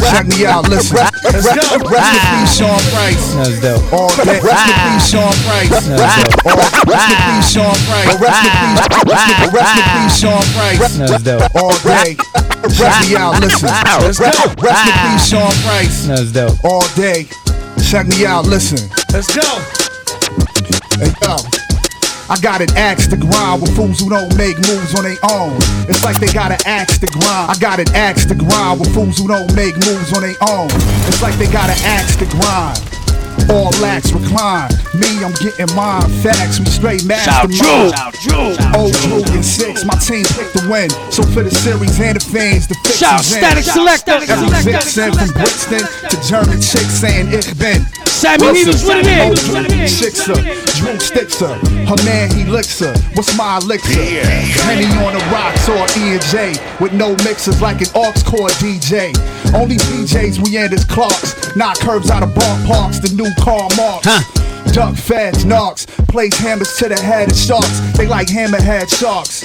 Check 0.00 0.26
me 0.26 0.46
out, 0.46 0.68
listen. 0.68 0.96
Let's 0.96 1.44
go. 1.44 1.76
Rest 1.84 2.14
in 2.16 2.22
peace, 2.32 2.56
Sean 2.56 2.80
Price. 2.90 3.22
That's 3.36 3.60
dope. 3.60 3.92
All 3.92 4.08
day. 4.24 4.40
Rest 4.40 4.66
in 4.70 4.76
peace, 4.80 5.06
Sean 5.10 5.34
Price. 5.44 5.68
That's 5.68 5.86
dope. 5.86 6.46
All- 6.46 6.56
Rest 6.88 7.10
in 7.10 7.20
peace, 7.28 7.48
Sean 7.52 7.76
Price. 7.86 8.08
Rest 8.20 8.40
in 8.40 8.52
peace. 8.56 8.80
Rest 9.52 9.76
in 9.76 9.84
peace, 9.92 10.16
Sean 10.20 10.44
Price. 10.56 10.80
That's 10.96 11.22
dope. 11.22 11.54
All 11.56 11.76
day. 11.84 12.16
Check 12.76 12.94
me 13.08 13.16
out, 13.16 13.40
listen. 13.40 13.68
Let's 13.68 14.18
go. 14.18 14.30
Rest 14.60 14.86
in 14.88 14.94
peace, 15.04 15.28
Sean 15.28 15.52
Price. 15.64 16.06
That's 16.06 16.32
dope. 16.32 16.64
All 16.64 16.86
day. 16.96 17.26
Check 17.90 18.06
me 18.08 18.24
out, 18.26 18.46
listen. 18.46 18.78
Let's 19.12 19.28
go. 19.34 19.46
Hey 21.00 21.12
yo, 21.22 21.36
I 22.30 22.38
got 22.38 22.60
an 22.60 22.70
axe 22.76 23.08
to 23.08 23.16
grind 23.16 23.60
with 23.60 23.74
fools 23.74 23.98
who 23.98 24.08
don't 24.08 24.30
make 24.38 24.54
moves 24.56 24.94
on 24.94 25.02
their 25.02 25.18
own. 25.26 25.58
It's 25.90 26.04
like 26.04 26.20
they 26.20 26.30
got 26.30 26.52
an 26.52 26.62
axe 26.64 26.96
to 26.98 27.06
grind. 27.06 27.50
I 27.50 27.58
got 27.58 27.80
an 27.80 27.90
axe 27.92 28.24
to 28.26 28.36
grind 28.36 28.78
with 28.78 28.94
fools 28.94 29.18
who 29.18 29.26
don't 29.26 29.50
make 29.56 29.74
moves 29.74 30.14
on 30.14 30.22
their 30.22 30.38
own. 30.46 30.70
It's 31.10 31.20
like 31.22 31.34
they 31.42 31.50
got 31.50 31.66
an 31.66 31.80
axe 31.82 32.14
to 32.22 32.26
grind. 32.30 32.78
All 33.50 33.74
lax 33.82 34.12
recline. 34.12 34.70
Me, 34.94 35.10
I'm 35.26 35.34
getting 35.42 35.74
mine. 35.74 36.06
Facts, 36.22 36.60
we 36.60 36.66
straight 36.66 37.04
mastermind. 37.04 37.58
Shout 37.98 38.14
Drew, 38.22 38.54
Old 38.78 38.94
Droog 39.02 39.26
and 39.34 39.44
six, 39.44 39.84
my 39.84 39.98
team 39.98 40.22
picked 40.22 40.54
the 40.54 40.70
win. 40.70 40.90
So 41.10 41.26
for 41.34 41.42
the 41.42 41.50
series 41.50 41.98
and 41.98 42.14
the 42.14 42.22
fans, 42.22 42.68
the 42.68 42.78
fix 42.86 42.98
Shout. 42.98 43.26
Statik 43.26 43.66
Selektah. 43.66 44.22
Every 44.30 44.70
vixen 44.70 45.10
from 45.18 45.34
Brixton 45.34 45.82
to 45.82 46.16
German 46.30 46.62
chicks 46.62 46.94
saying 47.02 47.34
ich 47.34 47.58
bin. 47.58 47.82
Sammy 48.10 48.52
Needles, 48.52 48.84
what 48.84 48.98
it 48.98 49.06
is? 49.06 49.54
Old 49.54 49.64
Droog 49.64 49.88
shicks 49.88 50.26
her, 50.26 50.34
Droog 50.34 51.00
sticks 51.00 51.40
her. 51.40 51.54
Her 51.86 51.96
man, 52.04 52.30
he 52.30 52.44
licks 52.44 52.78
her. 52.80 52.92
What's 53.14 53.36
my 53.36 53.58
elixir? 53.58 54.02
Henny 54.66 54.86
on 55.06 55.14
the 55.14 55.24
rocks 55.32 55.68
or 55.68 55.86
E 55.98 56.18
and 56.18 56.22
J 56.28 56.52
with 56.80 56.92
no 56.92 57.14
mixers 57.24 57.62
like 57.62 57.80
an 57.80 57.88
aux 57.94 58.12
core 58.26 58.50
DJ. 58.58 59.14
Only 59.54 59.76
PJs 59.76 60.42
we 60.44 60.58
in 60.58 60.72
is 60.72 60.84
Clarks, 60.84 61.56
not 61.56 61.78
curves 61.78 62.10
out 62.10 62.22
of 62.22 62.34
ball 62.34 62.66
parks. 62.66 62.98
The 62.98 63.14
new 63.14 63.30
car 63.42 63.68
marks. 63.76 64.06
Huh. 64.06 64.72
Duck 64.72 64.94
feds, 64.96 65.44
knocks, 65.44 65.86
place 66.08 66.36
hammers 66.36 66.76
to 66.76 66.88
the 66.88 67.00
head 67.00 67.30
of 67.30 67.36
sharks. 67.36 67.80
They 67.96 68.06
like 68.06 68.28
hammerhead 68.28 68.88
sharks. 68.90 69.44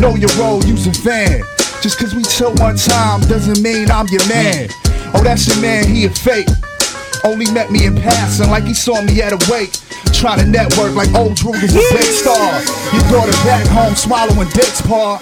Know 0.00 0.14
your 0.14 0.30
role, 0.36 0.64
use 0.64 0.86
a 0.86 0.92
fan. 0.92 1.42
Just 1.80 1.98
cause 1.98 2.14
we 2.14 2.24
chill 2.24 2.52
one 2.56 2.76
time 2.76 3.20
doesn't 3.28 3.62
mean 3.62 3.90
I'm 3.90 4.08
your 4.08 4.26
man. 4.28 4.68
Oh, 5.14 5.22
that's 5.22 5.46
your 5.46 5.60
man, 5.62 5.86
he 5.86 6.06
a 6.06 6.10
fake. 6.10 6.48
Only 7.24 7.50
met 7.52 7.70
me 7.70 7.86
in 7.86 7.94
passing 7.94 8.50
like 8.50 8.64
he 8.64 8.74
saw 8.74 9.00
me 9.02 9.22
at 9.22 9.32
a 9.32 9.40
wake. 9.50 9.72
Trying 10.12 10.40
to 10.40 10.46
network 10.46 10.94
like 10.94 11.12
Old 11.14 11.36
Droog 11.36 11.62
is 11.62 11.74
a 11.74 11.84
big 11.92 12.04
star. 12.04 12.62
Your 12.92 13.04
daughter 13.10 13.32
back 13.44 13.66
home 13.68 13.94
swallowing 13.94 14.48
dicks, 14.50 14.80
paw. 14.82 15.18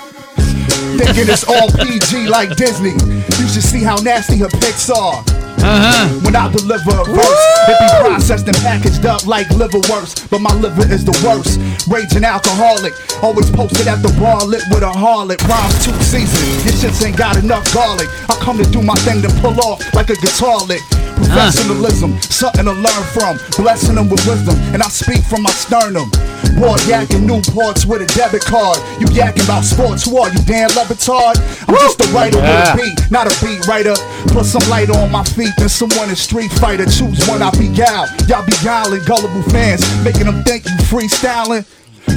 Thinking 0.99 1.27
it's 1.29 1.45
all 1.45 1.71
PG 1.83 2.29
like 2.29 2.57
Disney. 2.57 2.95
You 3.39 3.49
should 3.49 3.65
see 3.65 3.83
how 3.83 3.97
nasty 3.97 4.39
her 4.39 4.49
pics 4.49 4.91
are. 4.91 5.25
Uh-huh. 5.65 6.21
When 6.21 6.37
I 6.37 6.53
deliver 6.53 6.93
a 6.93 7.05
verse, 7.09 7.45
it 7.73 7.77
be 7.81 7.89
processed 8.05 8.47
and 8.47 8.57
packaged 8.59 9.07
up 9.07 9.27
like 9.27 9.47
liverwurst. 9.49 10.29
But 10.29 10.41
my 10.41 10.53
liver 10.55 10.85
is 10.93 11.05
the 11.05 11.17
worst. 11.25 11.57
Raging 11.89 12.25
alcoholic, 12.25 12.93
always 13.23 13.51
posted 13.51 13.89
at 13.89 14.03
the 14.03 14.13
bar 14.21 14.45
lit 14.45 14.63
with 14.69 14.83
a 14.83 14.93
harlot. 14.93 15.41
Rhymes 15.49 15.85
two 15.85 15.97
seasons, 16.05 16.65
your 16.69 16.75
shits 16.77 17.05
ain't 17.07 17.17
got 17.17 17.37
enough 17.39 17.65
garlic. 17.73 18.09
I 18.29 18.37
come 18.45 18.59
to 18.59 18.69
do 18.71 18.83
my 18.83 18.95
thing 19.09 19.23
to 19.23 19.31
pull 19.41 19.59
off 19.61 19.81
like 19.95 20.11
a 20.11 20.17
guitar 20.17 20.61
lick. 20.69 20.83
Professionalism, 21.17 22.21
something 22.23 22.65
to 22.65 22.73
learn 22.73 23.05
from. 23.15 23.39
Blessing 23.57 23.95
them 23.97 24.09
with 24.09 24.25
wisdom, 24.27 24.57
and 24.75 24.83
I 24.83 24.89
speak 24.89 25.23
from 25.25 25.43
my 25.43 25.51
sternum. 25.51 26.11
Boy, 26.59 26.77
yakking 26.87 27.27
Newports 27.27 27.87
with 27.87 28.03
a 28.03 28.07
debit 28.15 28.45
card. 28.45 28.79
You 29.01 29.07
yakking 29.09 29.45
about 29.45 29.65
sports, 29.65 30.05
who 30.05 30.19
are 30.19 30.29
you, 30.31 30.39
Dan 30.47 30.69
Le 30.75 30.85
Batard? 30.87 31.39
I'm 31.69 31.75
just 31.75 32.01
a 32.01 32.07
writer 32.13 32.39
Yeah. 32.39 32.75
with 32.75 32.83
a 32.83 32.85
beat, 32.85 33.11
not 33.11 33.27
a 33.27 33.35
beat 33.45 33.67
writer. 33.67 33.95
Put 34.29 34.47
some 34.47 34.63
light 34.71 34.91
on 34.91 35.11
my 35.11 35.25
feet, 35.25 35.53
then 35.59 35.69
someone 35.69 36.11
in 36.11 36.17
Street 36.17 36.53
Fighter. 36.53 36.85
Choose 36.87 37.27
one, 37.27 37.43
I 37.43 37.51
beguile. 37.51 38.07
Y'all 38.29 38.45
beguiling 38.45 39.03
gullible 39.05 39.43
fans, 39.51 39.83
making 40.05 40.25
them 40.27 40.43
think 40.45 40.65
you 40.67 40.77
freestyling. 40.87 41.65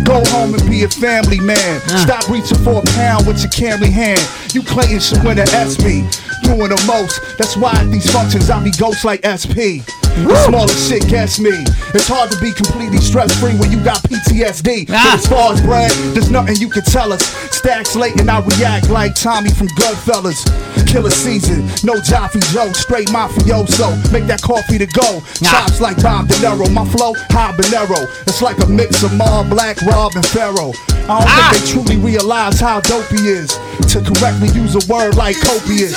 Go 0.04 0.22
home 0.32 0.54
and 0.54 0.70
be 0.70 0.84
a 0.84 0.90
family 0.90 1.40
man. 1.40 1.80
Stop 2.04 2.28
reaching 2.30 2.58
for 2.60 2.80
a 2.80 2.86
pound 2.98 3.26
with 3.26 3.40
your 3.40 3.50
Camry 3.52 3.90
hand. 3.92 4.20
You 4.54 4.62
Clayton 4.62 5.00
should 5.00 5.24
win 5.24 5.40
an 5.40 5.48
ESPY. 5.50 6.04
Doing 6.44 6.70
the 6.70 6.84
most. 6.88 7.38
That's 7.38 7.56
why 7.56 7.74
at 7.74 7.90
these 7.92 8.10
functions 8.12 8.50
I 8.50 8.64
be 8.64 8.72
ghost 8.72 9.06
like 9.06 9.26
SP. 9.26 9.86
The 10.26 10.36
smallest 10.48 10.90
shit 10.90 11.08
gets 11.08 11.40
me. 11.40 11.54
It's 11.94 12.08
hard 12.08 12.32
to 12.32 12.38
be 12.42 12.52
completely 12.52 12.98
stress 12.98 13.30
free 13.40 13.54
when 13.56 13.72
you 13.72 13.78
got 13.84 14.02
PTSD. 14.10 14.90
Ah! 14.90 15.14
But 15.14 15.20
as 15.20 15.28
far 15.28 15.54
as 15.54 15.62
bread, 15.62 15.92
there's 16.16 16.32
nothing 16.32 16.58
you 16.58 16.70
can 16.70 16.82
tell 16.84 17.14
us. 17.14 17.22
Stacks 17.54 17.96
late 17.96 18.20
and 18.20 18.30
I 18.30 18.42
react 18.58 18.90
like 18.90 19.14
Tommy 19.14 19.52
from 19.52 19.68
Goodfellas. 19.78 20.42
Killer 20.88 21.12
season, 21.12 21.68
no 21.84 22.02
Joffy 22.02 22.42
Joe, 22.52 22.72
straight 22.74 23.10
mafioso. 23.10 23.94
Make 24.12 24.26
that 24.26 24.42
coffee 24.42 24.80
to 24.80 24.88
go. 24.88 25.22
Chops 25.44 25.82
like 25.82 26.02
Bob 26.02 26.28
De 26.28 26.34
Niro. 26.36 26.66
My 26.74 26.86
flow, 26.90 27.14
habanero. 27.30 28.10
It's 28.26 28.42
like 28.42 28.58
a 28.64 28.68
mix 28.68 29.04
of 29.04 29.14
Mar 29.14 29.46
Black, 29.46 29.82
Rob, 29.84 30.14
and 30.16 30.26
Pharaoh. 30.26 30.74
I 31.08 31.20
don't 31.20 31.30
think 31.30 31.40
ah! 31.40 31.52
they 31.54 31.72
truly 31.72 31.98
realize 31.98 32.60
how 32.60 32.82
dope 32.82 33.08
he 33.08 33.28
is. 33.28 33.54
To 33.94 34.02
correctly 34.02 34.50
use 34.50 34.76
a 34.76 34.84
word 34.92 35.16
like 35.16 35.40
copious. 35.40 35.96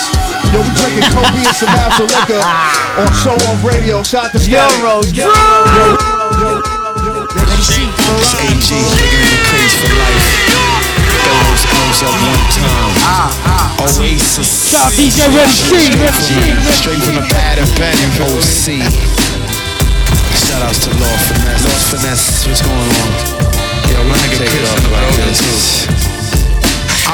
Yo, 0.51 0.59
we 0.63 0.71
drinking 0.75 1.07
copious 1.15 1.63
amounts 1.63 1.99
of 2.01 2.09
liquor 2.11 2.43
on 2.43 3.09
show 3.23 3.37
on 3.51 3.57
radio. 3.63 4.03
Shout 4.03 4.27
out 4.27 4.33
to 4.35 4.41
Euro 4.51 5.01
It's 5.01 5.19
AG, 8.35 8.69
nigga 8.71 9.19
in 9.19 9.31
the 9.31 9.41
craze 9.47 9.75
for 9.79 9.91
life. 9.95 10.27
Those 11.23 11.63
M's 11.71 12.01
up 12.03 12.17
one 12.27 12.45
time. 12.51 13.41
Oasis. 13.81 14.71
Shout 14.71 14.87
out 14.87 14.93
DJ 14.99 15.31
Ready 15.35 15.53
Cee. 15.53 15.95
Straight 16.73 17.03
from 17.03 17.15
the 17.15 17.27
pad 17.31 17.59
of 17.59 17.69
pen 17.77 17.95
and 17.95 18.13
OC. 18.27 18.83
Shout 20.35 20.63
outs 20.63 20.85
to 20.85 20.91
Lord 20.99 21.21
Finesse. 21.31 21.65
Lord 21.65 21.83
Finesse, 21.95 22.47
what's 22.47 22.63
going 22.63 22.77
on? 22.77 23.11
Yo, 23.91 24.03
my 24.05 24.17
nigga 24.19 24.37
Chris 24.37 24.51
in 24.51 24.83
the 24.83 24.91
building 24.91 25.35
too. 25.35 26.00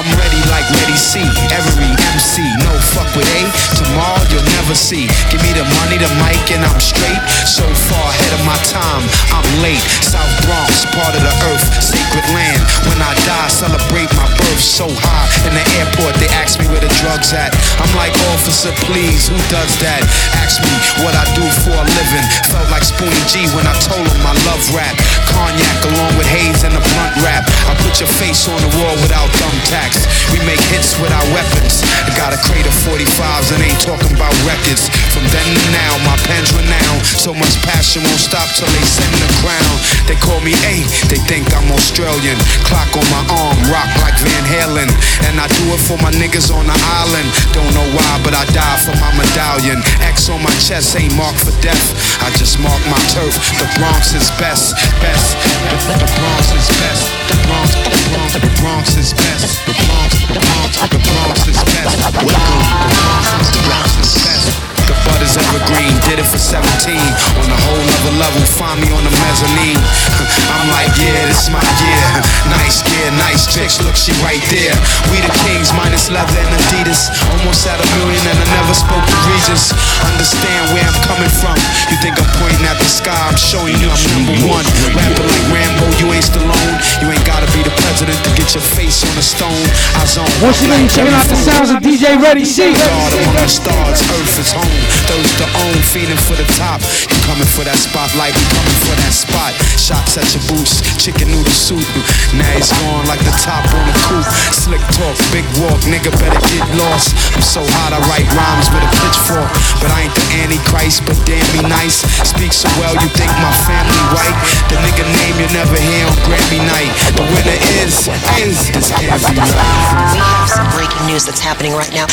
I'm 0.07 0.15
ready 0.23 0.39
like 0.55 0.63
Ready 0.71 0.95
Cee, 0.95 1.27
every 1.51 1.91
MC. 2.15 2.47
No 2.63 2.71
fuck 2.95 3.11
with 3.19 3.27
A, 3.27 3.43
tomorrow 3.75 4.23
you'll 4.31 4.47
never 4.55 4.79
see. 4.79 5.11
Give 5.35 5.43
me 5.43 5.51
the 5.51 5.67
money, 5.83 5.99
the 5.99 6.07
mic, 6.23 6.47
and 6.55 6.63
I'm 6.63 6.79
straight. 6.79 7.19
So 7.43 7.67
far 7.91 8.07
ahead 8.15 8.33
of 8.39 8.43
my 8.47 8.55
time, 8.71 9.03
I'm 9.35 9.43
late. 9.67 9.83
South 10.07 10.31
Bronx, 10.47 10.87
part 10.95 11.11
of 11.11 11.27
the 11.27 11.35
earth, 11.51 11.67
sacred 11.83 12.23
land. 12.31 12.63
When 12.87 13.03
I 13.03 13.19
die, 13.27 13.51
celebrate 13.51 14.07
my 14.15 14.31
birth 14.39 14.63
so 14.63 14.87
high. 14.87 15.27
In 15.43 15.59
the 15.59 15.67
airport, 15.83 16.15
they 16.23 16.31
ask 16.39 16.63
me 16.63 16.71
where 16.71 16.79
the 16.79 16.93
drugs 17.03 17.35
at. 17.35 17.51
I'm 17.83 17.91
like, 17.99 18.15
officer, 18.31 18.71
please, 18.87 19.27
who 19.27 19.39
does 19.51 19.75
that? 19.83 20.07
Ask 20.39 20.63
me 20.63 20.75
what 21.03 21.19
I 21.19 21.27
do 21.35 21.43
for 21.67 21.75
a 21.75 21.87
living. 21.99 22.27
Felt 22.55 22.71
like 22.71 22.87
Spoonie 22.87 23.27
G 23.27 23.51
when 23.59 23.67
I 23.67 23.75
told 23.83 24.07
him 24.07 24.23
I 24.23 24.39
love 24.47 24.63
rap. 24.71 24.95
Cognac 25.37 25.85
along 25.93 26.17
with 26.17 26.25
haze 26.33 26.65
and 26.65 26.73
a 26.73 26.81
blunt 26.81 27.13
rap. 27.21 27.45
I 27.69 27.77
put 27.85 28.01
your 28.01 28.09
face 28.17 28.49
on 28.49 28.57
the 28.57 28.73
wall 28.81 28.97
without 29.05 29.29
thumbtacks. 29.37 30.09
We 30.33 30.41
make 30.49 30.61
hits 30.73 30.97
with 30.97 31.13
our 31.13 31.29
weapons. 31.37 31.85
I 32.09 32.11
got 32.17 32.33
a 32.33 32.41
crate 32.41 32.65
of 32.65 32.73
45s 32.89 33.53
and 33.53 33.61
ain't 33.61 33.77
talking 33.85 34.17
about 34.17 34.33
records. 34.49 34.89
From 35.13 35.29
then 35.29 35.45
to 35.45 35.65
now, 35.77 35.93
my 36.09 36.17
pen's 36.25 36.57
renowned. 36.57 37.05
So 37.05 37.37
much 37.37 37.53
passion 37.69 38.01
won't 38.09 38.17
stop 38.17 38.49
till 38.57 38.71
they 38.73 38.87
send 38.89 39.13
the 39.21 39.29
crown. 39.45 39.75
They 40.09 40.17
call 40.25 40.41
me 40.41 40.57
A, 40.73 40.81
they 41.13 41.21
think 41.29 41.53
I'm 41.53 41.69
Australian. 41.69 42.41
Clock 42.65 42.97
on 42.97 43.05
my 43.13 43.21
arm, 43.29 43.61
rock 43.69 43.93
like 44.01 44.17
Van 44.17 44.45
Halen. 44.49 44.89
And 45.29 45.37
I 45.37 45.53
do 45.53 45.65
it 45.77 45.83
for 45.85 46.01
my 46.01 46.17
niggas 46.17 46.49
on 46.49 46.65
the 46.65 46.79
island. 47.05 47.29
Don't 47.53 47.77
know 47.77 47.89
why, 47.93 48.13
but 48.25 48.33
I 48.33 48.49
die 48.57 48.79
for 48.89 48.97
my 48.97 49.13
medallion. 49.21 49.85
X 50.01 50.33
on 50.33 50.41
my 50.41 50.55
chest 50.65 50.97
ain't 50.97 51.13
marked 51.13 51.45
for 51.45 51.53
death. 51.61 51.85
I 52.25 52.33
just 52.41 52.57
mark 52.57 52.81
my 52.89 53.01
turf. 53.13 53.37
The 53.61 53.69
Bronx 53.77 54.17
is 54.17 54.33
best, 54.41 54.73
best. 55.05 55.26
The, 55.27 56.07
Bronx 56.19 56.53
is 56.53 56.69
best. 56.79 57.11
The 57.29 57.37
Bronx, 57.47 57.75
the 57.75 58.01
Bronx, 58.11 58.33
the 58.35 58.51
Bronx 58.61 58.97
is 58.97 59.13
best. 59.13 59.67
The 59.67 59.75
Bronx, 59.75 60.15
the 60.27 60.39
Bronx, 60.39 60.79
the 60.79 60.99
Bronx 60.99 61.49
is 61.49 61.57
best. 61.57 61.99
Welcome, 62.15 62.63
the 62.79 62.95
Bronx, 62.95 63.51
the 63.55 63.63
Bronx 63.67 63.91
is 63.99 64.15
best. 64.15 64.66
The 64.87 64.95
bud 65.03 65.19
is 65.19 65.35
evergreen, 65.35 65.99
did 66.07 66.23
it 66.23 66.29
for 66.31 66.39
17. 66.39 66.63
On 66.95 67.49
a 67.51 67.59
whole 67.67 67.83
nother 67.83 68.15
level, 68.23 68.39
find 68.55 68.79
me 68.79 68.87
on 68.95 69.03
the 69.03 69.11
mezzanine. 69.19 69.83
I'm 70.55 70.71
like, 70.71 70.95
yeah, 70.95 71.27
this 71.27 71.51
my 71.51 71.63
year. 71.83 72.07
Nice 72.47 72.79
gear, 72.87 73.11
nice 73.19 73.51
chicks, 73.51 73.83
look, 73.83 73.99
she 73.99 74.15
right 74.23 74.43
there. 74.55 74.75
We 75.11 75.19
the 75.19 75.31
kings, 75.43 75.75
minus 75.75 76.07
leather 76.11 76.39
and 76.39 76.51
Adidas. 76.55 77.11
Almost 77.35 77.67
at 77.67 77.79
a 77.83 77.87
million 77.99 78.23
and 78.31 78.39
I 78.39 78.47
never 78.55 78.75
spoke 78.75 79.03
to 79.03 79.17
Regis. 79.27 79.75
Understand 80.07 80.71
where 80.71 80.87
I'm 80.87 80.99
coming 81.03 81.31
from. 81.43 81.59
You 81.91 81.99
think 81.99 82.15
I'm 82.23 82.31
pointing 82.39 82.63
at 82.67 82.79
the 82.79 82.87
sky, 82.87 83.15
I'm 83.27 83.39
showing 83.39 83.75
you 83.83 83.91
I'm 83.91 84.03
number 84.15 84.39
one. 84.47 84.67
Rapper 84.95 85.27
like 85.27 85.47
Rambo, 85.51 85.87
you 85.99 86.15
ain't 86.15 86.23
Stallone. 86.23 86.75
You 87.03 87.11
ain't 87.11 87.27
gotta 87.27 87.51
be 87.51 87.67
the 87.67 87.75
president 87.83 88.19
to 88.23 88.31
get 88.39 88.55
your 88.55 88.63
face 88.63 89.03
on 89.03 89.15
a 89.19 89.25
stone. 89.27 89.67
I 89.99 90.07
zone. 90.07 90.31
Once 90.39 90.63
again, 90.63 90.87
checking 90.87 91.15
out 91.15 91.27
the 91.27 91.39
sounds 91.39 91.75
of 91.75 91.83
DJ 91.83 92.15
Ready 92.23 92.47
Cee. 92.47 92.71
God 92.71 93.11
among 93.19 93.43
the 93.43 93.51
stars, 93.51 93.99
earth 94.15 94.39
is 94.39 94.51
home. 94.55 94.76
Those 95.07 95.31
to 95.39 95.47
own, 95.67 95.79
feeding 95.95 96.19
for 96.27 96.35
the 96.35 96.47
top. 96.59 96.83
You 96.83 97.19
coming 97.25 97.47
for 97.47 97.63
that 97.63 97.79
spotlight, 97.79 98.35
we 98.35 98.45
coming 98.51 98.79
for 98.85 98.97
that 98.99 99.15
spot. 99.15 99.55
Shots 99.79 100.19
at 100.19 100.27
your 100.35 100.43
boots, 100.51 100.83
chicken 100.99 101.31
noodle 101.31 101.55
soup. 101.55 101.87
Now 102.35 102.51
he's 102.59 102.71
gone 102.83 103.07
like 103.07 103.23
the 103.23 103.35
top 103.39 103.63
on 103.71 103.87
a 103.87 103.97
coupe. 104.11 104.27
Slick 104.51 104.83
talk, 104.93 105.15
big 105.31 105.47
walk, 105.63 105.79
nigga 105.87 106.11
better 106.19 106.43
get 106.51 106.67
lost. 106.75 107.15
I'm 107.39 107.45
so 107.45 107.63
hot, 107.79 107.95
I 107.95 108.01
write 108.11 108.27
rhymes 108.35 108.69
with 108.75 108.83
a 108.83 108.91
pitchfork. 108.99 109.51
But 109.79 109.95
I 109.95 110.11
ain't 110.11 110.15
the 110.19 110.27
Antichrist, 110.43 111.07
but 111.07 111.17
damn 111.23 111.47
me 111.55 111.63
nice. 111.71 112.03
Speak 112.27 112.51
so 112.51 112.67
well, 112.83 112.95
you 112.99 113.09
think 113.15 113.31
my 113.39 113.55
family 113.65 114.03
white. 114.11 114.39
The 114.69 114.77
nigga 114.83 115.07
name 115.07 115.35
you 115.39 115.49
never 115.55 115.79
hear 115.79 116.05
on 116.11 116.19
Grammy 116.27 116.61
night. 116.67 116.91
The 117.15 117.25
winner 117.31 117.59
is, 117.79 118.11
is, 118.43 118.59
this 118.75 118.91
can't 118.91 119.23
be 119.31 119.39
right. 119.39 119.97
We 120.13 120.19
have 120.19 120.67
breaking 120.75 121.07
news 121.07 121.25
that's 121.25 121.41
happening 121.41 121.73
right 121.73 121.93
now. 121.95 122.07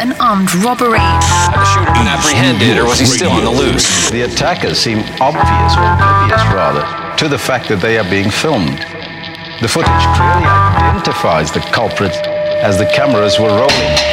An 0.00 0.12
armed 0.20 0.54
robbery. 0.54 0.98
The 0.98 1.64
shooter 1.64 1.92
been 1.92 2.06
apprehended, 2.06 2.78
or 2.78 2.84
was 2.84 3.00
he 3.00 3.06
still 3.06 3.32
on 3.32 3.42
the 3.42 3.50
loose? 3.50 4.08
The 4.10 4.22
attackers 4.22 4.78
seem 4.78 5.00
obvious, 5.20 5.76
or 5.76 5.82
oblivious 5.82 6.44
rather, 6.54 7.16
to 7.16 7.28
the 7.28 7.38
fact 7.38 7.68
that 7.68 7.80
they 7.80 7.98
are 7.98 8.08
being 8.08 8.30
filmed. 8.30 8.78
The 9.60 9.66
footage 9.66 9.90
clearly 10.14 10.46
identifies 10.46 11.50
the 11.50 11.60
culprit 11.72 12.14
as 12.62 12.78
the 12.78 12.86
cameras 12.86 13.40
were 13.40 13.48
rolling. 13.48 14.07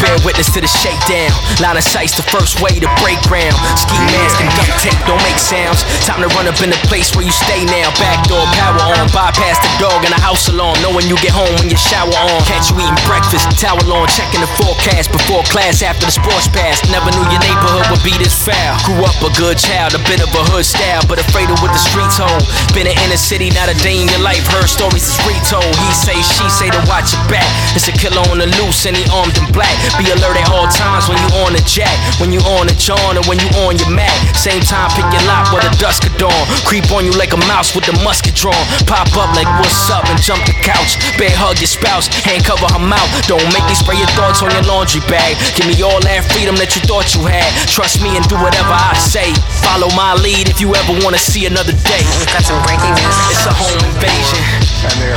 Bear 0.00 0.16
witness 0.24 0.48
to 0.56 0.60
the 0.64 0.70
shakedown. 0.70 1.28
Line 1.60 1.76
of 1.76 1.84
sight's 1.84 2.16
the 2.16 2.24
first 2.32 2.64
way 2.64 2.80
to 2.80 2.88
break 3.04 3.20
ground. 3.28 3.52
Ski 3.76 4.00
mask 4.16 4.40
and 4.40 4.48
duct 4.56 4.72
tape 4.80 4.96
don't 5.04 5.20
make 5.28 5.36
sounds. 5.36 5.84
Time 6.08 6.24
to 6.24 6.28
run 6.32 6.48
up 6.48 6.56
in 6.64 6.72
the 6.72 6.80
place 6.88 7.12
where 7.12 7.24
you 7.24 7.32
stay 7.32 7.68
now. 7.68 7.92
Backdoor 8.00 8.48
power 8.56 8.80
on. 8.96 9.12
Bypass 9.12 9.60
the 9.60 9.70
dog 9.76 10.00
in 10.00 10.10
the 10.10 10.22
house 10.24 10.48
alarm. 10.48 10.80
Knowing 10.80 11.04
you 11.04 11.20
get 11.20 11.36
home 11.36 11.52
when 11.60 11.68
you 11.68 11.76
shower 11.76 12.08
on. 12.08 12.40
Catch 12.48 12.72
you 12.72 12.80
eating 12.80 12.96
breakfast. 13.04 13.44
Towel 13.60 13.84
on. 13.92 14.08
Checking 14.08 14.40
the 14.40 14.50
forecast 14.56 15.12
before 15.12 15.44
class 15.52 15.84
after 15.84 16.08
the 16.08 16.14
sports 16.16 16.48
pass. 16.48 16.80
Never 16.88 17.12
knew 17.12 17.26
your 17.28 17.42
neighborhood 17.44 17.84
would 17.92 18.00
be 18.00 18.16
this 18.16 18.32
foul. 18.32 18.80
Grew 18.88 19.04
up 19.04 19.20
a 19.20 19.28
good 19.36 19.60
child, 19.60 19.92
a 19.92 20.02
bit 20.08 20.24
of 20.24 20.32
a 20.32 20.42
hood 20.48 20.64
style, 20.64 21.04
but 21.04 21.20
afraid 21.20 21.52
of 21.52 21.60
what 21.60 21.76
the 21.76 21.82
streets 21.82 22.16
hold. 22.16 22.40
Been 22.72 22.88
in 22.88 22.96
inner 23.04 23.20
city, 23.20 23.52
not 23.52 23.68
a 23.68 23.76
day 23.84 24.00
in 24.00 24.08
your 24.08 24.24
life. 24.24 24.48
Heard 24.48 24.64
stories 24.66 25.04
is 25.04 25.20
retold. 25.28 25.68
He 25.68 25.90
say, 25.92 26.16
she 26.16 26.48
say 26.48 26.72
to 26.72 26.80
watch 26.88 27.12
your 27.12 27.24
back. 27.28 27.46
It's 27.76 27.84
a 27.86 27.94
killer 27.94 28.24
on 28.32 28.40
the 28.40 28.48
loose 28.64 28.88
and 28.88 28.96
he 28.96 29.04
armed 29.12 29.36
in 29.36 29.44
black. 29.52 29.76
Be 29.98 30.06
alert 30.12 30.36
at 30.36 30.48
all 30.52 30.68
times 30.68 31.08
when 31.08 31.18
you 31.18 31.30
on 31.42 31.56
the 31.56 31.62
jack, 31.66 31.94
when 32.20 32.30
you 32.30 32.40
on 32.58 32.66
the 32.66 32.76
John, 32.76 33.18
or 33.18 33.24
when 33.26 33.38
you 33.40 33.48
on 33.66 33.78
your 33.78 33.90
Mac. 33.90 34.12
Same 34.36 34.62
time, 34.62 34.90
pick 34.94 35.06
your 35.10 35.24
lock 35.26 35.50
where 35.52 35.62
the 35.62 35.72
dusk 35.78 36.04
could 36.06 36.16
dawn. 36.18 36.44
Creep 36.68 36.90
on 36.92 37.04
you 37.04 37.12
like 37.16 37.32
a 37.32 37.40
mouse 37.50 37.74
with 37.74 37.84
the 37.86 37.94
musket 38.04 38.34
drawn. 38.34 38.56
Pop 38.86 39.10
up 39.18 39.32
like 39.34 39.48
what's 39.58 39.90
up 39.90 40.06
and 40.06 40.20
jump 40.22 40.44
the 40.46 40.54
couch. 40.62 41.00
Bear 41.18 41.32
hug 41.32 41.58
your 41.58 41.70
spouse, 41.70 42.06
hand 42.22 42.44
cover 42.44 42.68
her 42.70 42.82
mouth. 42.82 43.08
Don't 43.26 43.44
make 43.52 43.64
me 43.66 43.74
spray 43.74 43.98
your 43.98 44.10
thoughts 44.14 44.42
on 44.42 44.50
your 44.52 44.64
laundry 44.68 45.02
bag. 45.10 45.36
Give 45.56 45.66
me 45.66 45.76
all 45.82 46.00
that 46.06 46.24
freedom 46.32 46.56
that 46.56 46.76
you 46.76 46.82
thought 46.86 47.12
you 47.14 47.26
had. 47.26 47.48
Trust 47.66 48.02
me 48.02 48.16
and 48.16 48.24
do 48.28 48.36
whatever 48.38 48.72
I 48.72 48.94
say. 48.96 49.32
Follow 49.62 49.90
my 49.96 50.14
lead 50.14 50.48
if 50.48 50.60
you 50.60 50.74
ever 50.74 50.92
wanna 51.04 51.18
see 51.18 51.46
another 51.46 51.72
day. 51.84 52.04
Got 52.32 52.44
some 52.44 52.60
breaking 52.64 52.94
news. 52.96 53.16
It's 53.30 53.46
a 53.46 53.54
home 53.54 53.80
invasion. 53.84 54.40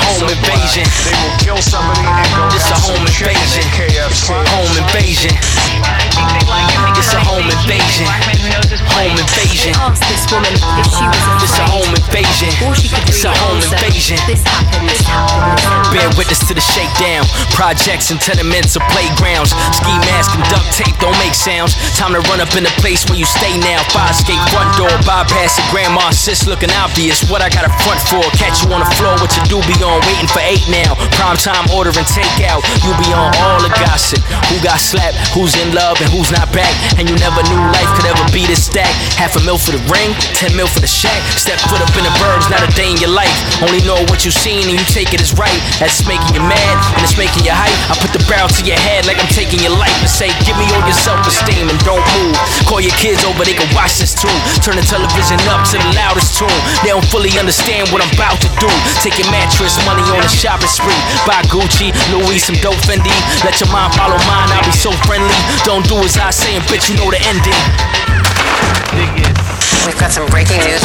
Home 0.03 0.29
invasion. 0.29 0.85
They 1.03 1.15
will 1.23 1.35
kill 1.39 1.61
somebody 1.61 2.03
and 2.03 2.27
go 2.35 2.49
It's 2.55 2.69
a 2.71 2.79
home 2.79 3.03
invasion. 3.03 3.63
Home 4.53 4.75
invasion. 4.77 5.33
It's 6.99 7.13
a 7.13 7.19
home 7.19 7.47
invasion. 7.47 8.07
Home 8.95 9.17
invasion. 9.17 9.73
Asked 9.75 10.07
this 10.07 10.23
woman 10.31 10.53
if 10.53 10.87
she 10.91 11.05
was. 11.07 11.23
It's 11.43 11.57
a 11.59 11.65
home 11.67 11.93
invasion. 11.95 12.49
All 12.63 12.73
she 12.73 12.87
could 12.89 13.07
It's 13.07 13.23
a 13.23 13.31
home 13.31 13.59
invasion. 13.59 14.19
Bear 16.03 16.11
witness 16.19 16.43
to 16.51 16.53
the 16.53 16.59
shakedown. 16.59 17.23
Projects 17.55 18.11
and 18.11 18.19
tenements 18.19 18.75
or 18.75 18.83
playgrounds. 18.91 19.55
Ski 19.71 19.95
mask 20.11 20.35
and 20.35 20.43
duct 20.51 20.67
tape 20.75 20.91
don't 20.99 21.15
make 21.23 21.31
sounds. 21.31 21.79
Time 21.95 22.11
to 22.11 22.19
run 22.27 22.43
up 22.43 22.51
in 22.59 22.67
the 22.67 22.75
place 22.83 23.07
where 23.07 23.15
you 23.15 23.23
stay 23.23 23.55
now. 23.63 23.79
Fire 23.95 24.11
escape 24.11 24.43
front 24.51 24.67
door, 24.75 24.91
bypass 25.07 25.55
your 25.55 25.67
grandma, 25.71 26.11
sis 26.11 26.43
looking 26.43 26.75
obvious. 26.75 27.23
What 27.31 27.39
I 27.39 27.47
got 27.47 27.63
a 27.63 27.71
front 27.87 28.03
for? 28.03 28.19
Catch 28.35 28.67
you 28.67 28.75
on 28.75 28.83
the 28.83 28.91
floor 28.99 29.15
with 29.23 29.31
your 29.31 29.47
doobie 29.47 29.79
on, 29.79 30.03
waiting 30.03 30.27
for 30.27 30.43
eight 30.43 30.67
now. 30.67 30.91
Prime 31.15 31.39
time 31.39 31.71
ordering 31.71 32.03
takeout. 32.11 32.67
You 32.83 32.91
be 32.99 33.07
on 33.15 33.31
all 33.39 33.63
the 33.63 33.71
gossip. 33.79 34.19
Who 34.51 34.59
got 34.59 34.83
slapped? 34.83 35.15
Who's 35.31 35.55
in 35.55 35.71
love 35.71 36.03
and 36.03 36.11
who's 36.11 36.35
not 36.35 36.51
back? 36.51 36.75
And 36.99 37.07
you 37.07 37.15
never 37.15 37.39
knew 37.47 37.63
life 37.71 37.87
could 37.95 38.11
ever 38.11 38.27
be 38.35 38.43
this 38.43 38.67
stack. 38.67 38.91
Half 39.15 39.39
a 39.39 39.41
mil 39.47 39.55
for 39.55 39.71
the 39.71 39.79
ring, 39.87 40.11
ten 40.35 40.51
mil 40.51 40.67
for 40.67 40.83
the 40.83 40.91
shack. 40.91 41.23
Step 41.39 41.63
foot 41.71 41.79
up 41.79 41.95
in 41.95 42.03
the 42.03 42.11
burbs, 42.19 42.51
not 42.51 42.59
a 42.59 42.67
day 42.75 42.91
in 42.91 42.99
your 42.99 43.15
life. 43.15 43.31
Only 43.63 43.79
know 43.87 44.03
what 44.11 44.27
you 44.27 44.35
seen 44.35 44.67
and 44.67 44.75
you 44.75 44.83
take 44.91 45.15
it 45.15 45.23
as 45.23 45.31
right. 45.39 45.63
That's 45.93 46.09
making 46.09 46.33
you 46.33 46.41
mad 46.49 46.75
and 46.97 47.05
it's 47.05 47.13
making 47.21 47.45
you 47.45 47.53
hype. 47.53 47.69
I 47.85 47.93
put 48.01 48.09
the 48.17 48.23
barrel 48.25 48.49
to 48.49 48.61
your 48.65 48.81
head 48.81 49.05
like 49.05 49.21
I'm 49.21 49.29
taking 49.29 49.61
your 49.61 49.77
life 49.77 49.93
and 50.01 50.09
say, 50.09 50.33
Give 50.41 50.57
me 50.57 50.65
all 50.73 50.81
your 50.89 50.97
self 50.97 51.21
esteem 51.21 51.69
and 51.69 51.77
don't 51.85 52.01
move. 52.17 52.33
Call 52.65 52.81
your 52.81 52.97
kids 52.97 53.21
over, 53.21 53.45
they 53.45 53.53
can 53.53 53.69
watch 53.77 54.01
this 54.01 54.17
too. 54.17 54.33
Turn 54.65 54.73
the 54.73 54.81
television 54.89 55.37
up 55.53 55.61
to 55.69 55.77
the 55.77 55.85
loudest 55.93 56.33
tune. 56.33 56.49
They 56.81 56.89
don't 56.89 57.05
fully 57.13 57.29
understand 57.37 57.93
what 57.93 58.01
I'm 58.01 58.09
about 58.17 58.41
to 58.41 58.49
do. 58.57 58.65
Take 59.05 59.21
your 59.21 59.29
mattress, 59.29 59.77
money 59.85 60.01
on 60.09 60.25
a 60.25 60.31
shopping 60.33 60.65
spree. 60.65 60.97
Buy 61.29 61.45
Gucci, 61.53 61.93
Louis, 62.09 62.41
some 62.41 62.57
dope 62.65 62.81
Fendi. 62.89 63.13
Let 63.45 63.61
your 63.61 63.69
mind 63.69 63.93
follow 63.93 64.17
mine, 64.25 64.49
I'll 64.49 64.65
be 64.65 64.73
so 64.73 64.89
friendly. 65.05 65.37
Don't 65.61 65.85
do 65.85 66.01
as 66.01 66.17
I 66.17 66.33
say 66.33 66.57
and 66.57 66.65
bitch, 66.73 66.89
you 66.89 66.97
know 66.97 67.13
the 67.13 67.21
ending. 67.29 67.61
We've 69.85 69.99
got 70.01 70.09
some 70.09 70.25
breaking 70.33 70.57
news. 70.57 70.81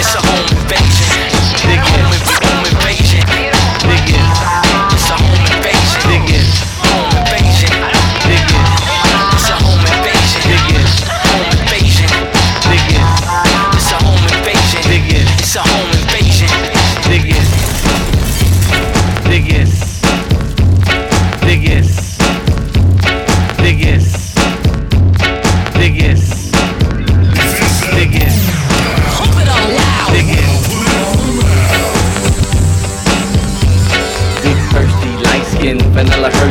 It's 0.00 0.16
a 0.16 0.20
home 0.24 0.48
invasion. 0.48 1.12
Home, 1.92 2.08
inv- 2.08 2.40
home 2.40 2.64
invasion. 2.72 3.53
It's 3.86 4.63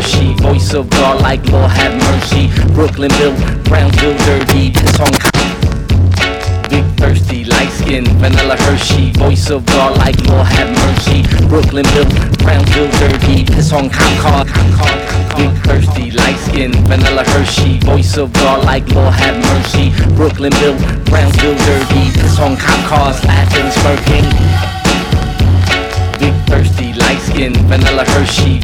Hershey, 0.04 0.34
voice 0.44 0.74
of 0.74 0.90
God 0.90 1.22
like 1.22 1.46
Lord 1.48 1.72
have 1.72 1.96
mercy. 1.96 2.50
Brooklyn 2.74 3.10
built, 3.20 3.40
Brownsville 3.64 4.18
dirty, 4.28 4.70
piss 4.70 5.00
on. 5.00 5.12
Big 6.68 6.84
thirsty, 7.00 7.46
light 7.46 7.72
skin, 7.72 8.04
vanilla 8.20 8.58
Hershey, 8.58 9.14
voice 9.14 9.50
of 9.50 9.66
God 9.66 9.98
like 9.98 10.20
Lord 10.28 10.46
have 10.48 10.72
mercy. 10.76 11.24
Brooklyn 11.48 11.86
built, 11.96 12.12
Brownsville 12.40 12.92
dirty, 13.00 13.46
piss 13.46 13.72
on 13.72 13.90
cop 13.90 14.12
car. 14.20 14.44
Big 15.38 15.52
thirsty, 15.64 16.12
light 16.12 16.40
skin, 16.52 16.74
vanilla 16.84 17.24
Hershey, 17.24 17.80
voice 17.80 18.18
of 18.18 18.34
God 18.34 18.66
like 18.66 18.86
Lord 18.90 19.14
have 19.14 19.40
mercy. 19.40 19.92
Brooklyn 20.16 20.52
built, 20.60 20.80
Brownsville 21.06 21.56
dirty, 21.64 22.12
piss 22.12 22.40
on 22.40 22.58
cop 22.58 22.80
cars, 22.92 23.24
laughing, 23.24 23.72
smirking. 23.80 24.28
Big 26.20 26.36
thirsty, 26.52 26.92
light 27.00 27.22
skin, 27.22 27.54
vanilla 27.70 28.04
Hershey. 28.04 28.60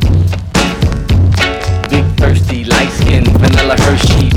Thirsty, 2.20 2.66
light 2.66 2.90
skin, 2.90 3.24
vanilla 3.40 3.78
Hershey. 3.80 4.30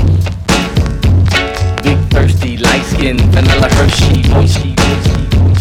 Big 1.83 1.99
thirsty, 2.11 2.57
light 2.57 2.85
skin, 2.85 3.17
vanilla 3.31 3.67
Hershey. 3.69 4.23
Moisty, 4.29 4.73
Big 4.73 5.52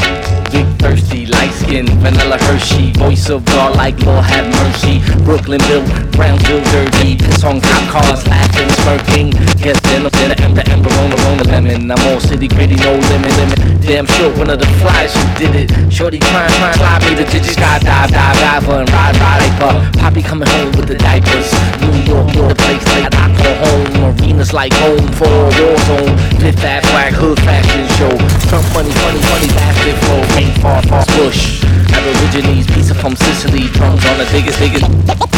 thirsty, 0.83 1.27
light 1.27 1.55
skin, 1.55 1.87
vanilla 2.03 2.37
Hershey. 2.51 2.93
Voice 2.99 3.31
of 3.31 3.45
God 3.47 3.77
like 3.77 3.97
Lord 4.05 4.25
have 4.25 4.47
mercy. 4.61 4.99
Brooklyn 5.23 5.63
built, 5.71 5.87
Brownsville 6.13 6.65
dirty. 6.75 7.17
Piss 7.17 7.45
on 7.45 7.61
cop 7.61 7.85
cars, 7.89 8.27
laughing, 8.27 8.69
smirking. 8.83 9.31
Guess 9.63 9.79
then 9.87 10.03
I'm 10.03 10.11
the 10.11 10.37
ember, 10.43 10.65
ember 10.67 10.91
on 11.01 11.11
the 11.11 11.19
on 11.31 11.39
the 11.39 11.47
lemon. 11.49 11.91
I'm 11.91 12.03
all 12.09 12.21
city 12.21 12.49
gritty, 12.49 12.75
no 12.77 12.99
limit, 12.99 13.33
limit. 13.39 13.59
Damn 13.87 14.07
sure 14.07 14.31
one 14.37 14.51
of 14.51 14.59
the 14.59 14.67
flies 14.83 15.15
who 15.15 15.25
did 15.39 15.55
it. 15.55 15.69
Shorty 15.93 16.19
trying, 16.19 16.51
trying, 16.59 16.75
fly 16.75 16.99
me 17.07 17.15
to 17.15 17.25
digits. 17.31 17.55
Skydive, 17.55 18.11
dive, 18.11 18.37
dive, 18.43 18.69
and 18.69 18.91
ride, 18.91 19.17
ride, 19.23 19.41
like 19.41 19.95
Poppy 19.95 20.23
coming 20.23 20.49
home 20.49 20.73
with 20.73 20.89
the 20.89 20.99
diapers. 20.99 21.49
New 21.81 21.95
York, 22.11 22.35
York, 22.35 22.49
the 22.49 22.55
place 22.57 22.85
like 22.91 23.32
I 23.43 23.55
home. 23.65 24.17
Arenas 24.19 24.53
like 24.53 24.73
home 24.75 25.07
for 25.19 25.27
a 25.27 25.51
war 25.59 25.77
zone. 25.89 26.15
Fifth 26.39 26.65
Ave, 26.65 26.87
swag, 26.89 27.13
hood 27.15 27.39
fashion 27.41 27.87
show. 27.99 28.15
Trump 28.49 28.67
money, 28.75 28.93
funny, 29.03 29.21
funny, 29.31 29.49
basket 29.55 29.97
flow. 30.07 30.23
Ain't 30.39 30.57
far, 30.63 30.83
far, 30.87 31.05
push. 31.19 31.63
Aborigines, 31.93 32.67
pizza 32.67 32.95
from 32.95 33.17
Sicily. 33.17 33.69
Drums 33.75 34.05
on 34.07 34.19
the 34.19 34.27
biggest, 34.33 34.59
biggest. 34.59 34.87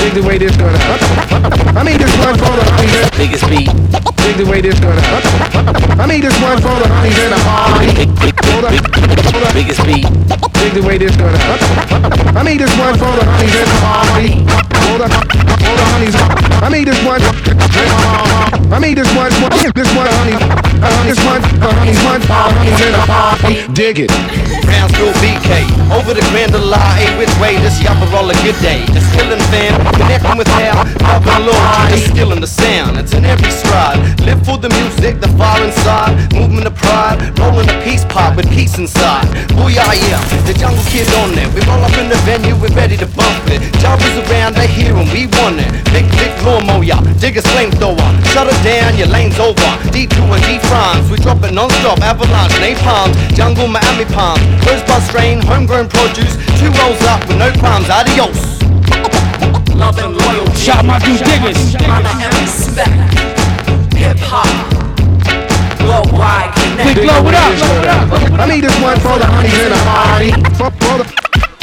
Dig 0.01 0.13
the 0.15 0.23
way 0.23 0.39
this 0.39 0.57
gonna. 0.57 0.79
I 1.77 1.83
mean 1.83 1.99
this 1.99 2.15
one 2.19 2.37
for 2.39 2.55
the 2.55 2.65
honeys. 2.77 3.11
Biggest 3.17 3.49
beat. 3.49 3.71
Dig 4.25 4.37
the 4.37 4.47
way 4.51 4.61
this 4.61 4.79
gonna. 4.81 5.01
I 6.01 6.07
mean 6.07 6.21
this 6.21 6.37
one 6.41 6.59
for 6.61 6.77
the 6.81 6.89
honeys 6.89 7.19
in 7.19 7.31
the 7.31 7.41
party. 7.43 7.89
Hold 8.53 8.65
up, 8.65 8.75
hold 9.33 9.45
up. 9.45 9.55
Biggest 9.55 9.85
beat. 9.85 10.54
Dig 10.65 10.81
the 10.81 10.89
way 10.89 10.97
this 10.97 11.15
gonna. 11.17 11.37
I 12.33 12.43
mean 12.43 12.57
this 12.57 12.73
one 12.79 12.97
for 12.97 13.13
the 13.13 13.21
honeys 13.21 13.53
the 13.53 13.69
party. 13.85 14.33
Hold 14.89 15.05
up, 15.05 15.13
hold 15.13 15.77
up, 15.77 15.89
honeys. 15.93 16.17
I 16.65 16.71
mean 16.73 16.87
this 16.89 16.97
one. 17.05 17.21
I 18.73 18.79
mean 18.81 18.95
this 18.97 19.13
one. 19.13 19.29
This 19.77 19.91
one, 19.93 20.09
honey. 20.09 20.65
This 21.05 21.21
one, 21.21 21.45
uh, 21.61 21.69
honeys, 21.69 22.01
one 22.01 22.21
for 22.25 22.49
the 22.49 22.53
honeys 22.57 22.81
in 22.81 22.93
the 22.97 23.05
party. 23.05 23.55
Dig 23.77 24.09
it. 24.09 24.13
Brownsville 24.65 25.13
BK, 25.21 25.69
over 25.93 26.17
the 26.17 26.25
Grand 26.33 26.57
Lie, 26.57 27.13
which 27.21 27.29
way 27.37 27.61
this 27.61 27.77
yapper 27.85 28.09
roll 28.09 28.31
a 28.31 28.35
good 28.41 28.57
day. 28.65 28.81
Just 28.97 29.13
killing 29.13 29.41
fam, 29.53 29.77
connecting 30.01 30.39
with 30.39 30.49
hell, 30.57 30.81
love 31.05 31.29
and 31.29 31.45
loyalty, 31.45 31.93
just 31.93 32.09
skilling 32.09 32.41
the 32.41 32.49
sound. 32.49 32.97
It's 32.97 33.13
in 33.13 33.25
every 33.25 33.51
stride. 33.51 34.01
Live 34.25 34.41
for 34.47 34.57
the 34.57 34.71
music, 34.81 35.21
the 35.21 35.29
fire 35.37 35.63
inside, 35.65 36.17
movement 36.33 36.67
of 36.67 36.75
pride, 36.75 37.21
rolling 37.39 37.69
a 37.69 37.77
peace 37.85 38.05
pipe 38.09 38.37
with 38.37 38.49
peace 38.49 38.79
inside. 38.79 39.29
Booyah, 39.53 39.93
yeah, 40.09 40.25
the 40.49 40.54
jungle 40.59 40.85
kid 40.91 41.09
on 41.21 41.35
it. 41.37 41.49
We 41.55 41.61
roll 41.67 41.83
up 41.83 41.95
in 41.99 42.09
the 42.09 42.19
venue, 42.25 42.55
we're 42.57 42.75
ready 42.75 42.97
to 42.97 43.07
bump 43.15 43.47
it. 43.51 43.61
Jobbers 43.81 44.17
around, 44.27 44.55
they 44.55 44.67
hear 44.67 44.95
and 44.97 45.09
we 45.11 45.27
want 45.39 45.61
it. 45.61 45.71
Big, 45.93 46.07
big 46.19 46.33
lawnmower, 46.43 47.01
diggers 47.19 47.45
flamethrower. 47.55 48.05
Shut 48.33 48.47
it 48.49 48.59
down, 48.63 48.97
your 48.97 49.09
lane's 49.09 49.39
over. 49.39 49.71
D2 49.93 50.17
and 50.35 50.43
D 50.45 50.59
France, 50.69 51.09
we 51.11 51.17
drop 51.19 51.43
it 51.43 51.53
non-stop. 51.53 52.01
Avalanche, 52.01 52.55
napalm, 52.63 53.11
jungle, 53.35 53.69
Miami 53.69 54.05
palm. 54.13 54.39
Rosebud 54.67 55.03
strain, 55.03 55.41
homegrown 55.41 55.89
produce. 55.89 56.37
Two 56.59 56.71
rolls 56.83 57.03
up 57.09 57.21
with 57.29 57.39
no 57.39 57.53
qualms, 57.59 57.91
adios. 57.91 58.63
Love 59.75 59.99
and 59.99 60.17
loyalty. 60.17 60.55
Shout 60.57 60.85
my 60.85 60.99
dude 60.99 61.19
diggers. 61.25 61.75
Honor 61.87 62.15
and 62.23 62.35
respect. 62.41 63.95
Hip 63.95 64.19
hop. 64.19 64.74
Worldwide 66.05 66.53
connect. 66.55 66.95
Big 66.95 67.05
glow, 67.05 67.23
what 67.23 67.35
up? 67.35 68.11
What 68.11 68.23
up? 68.23 68.41
I 68.41 68.47
need 68.47 68.65
this 68.65 68.77
one 68.83 68.97
for 69.01 69.19
the 69.19 69.27
honeys 69.27 69.55
in 69.55 69.71
the 69.71 69.81
party. 69.85 70.31
For, 70.57 70.71
for 70.71 70.99
the 70.99 71.05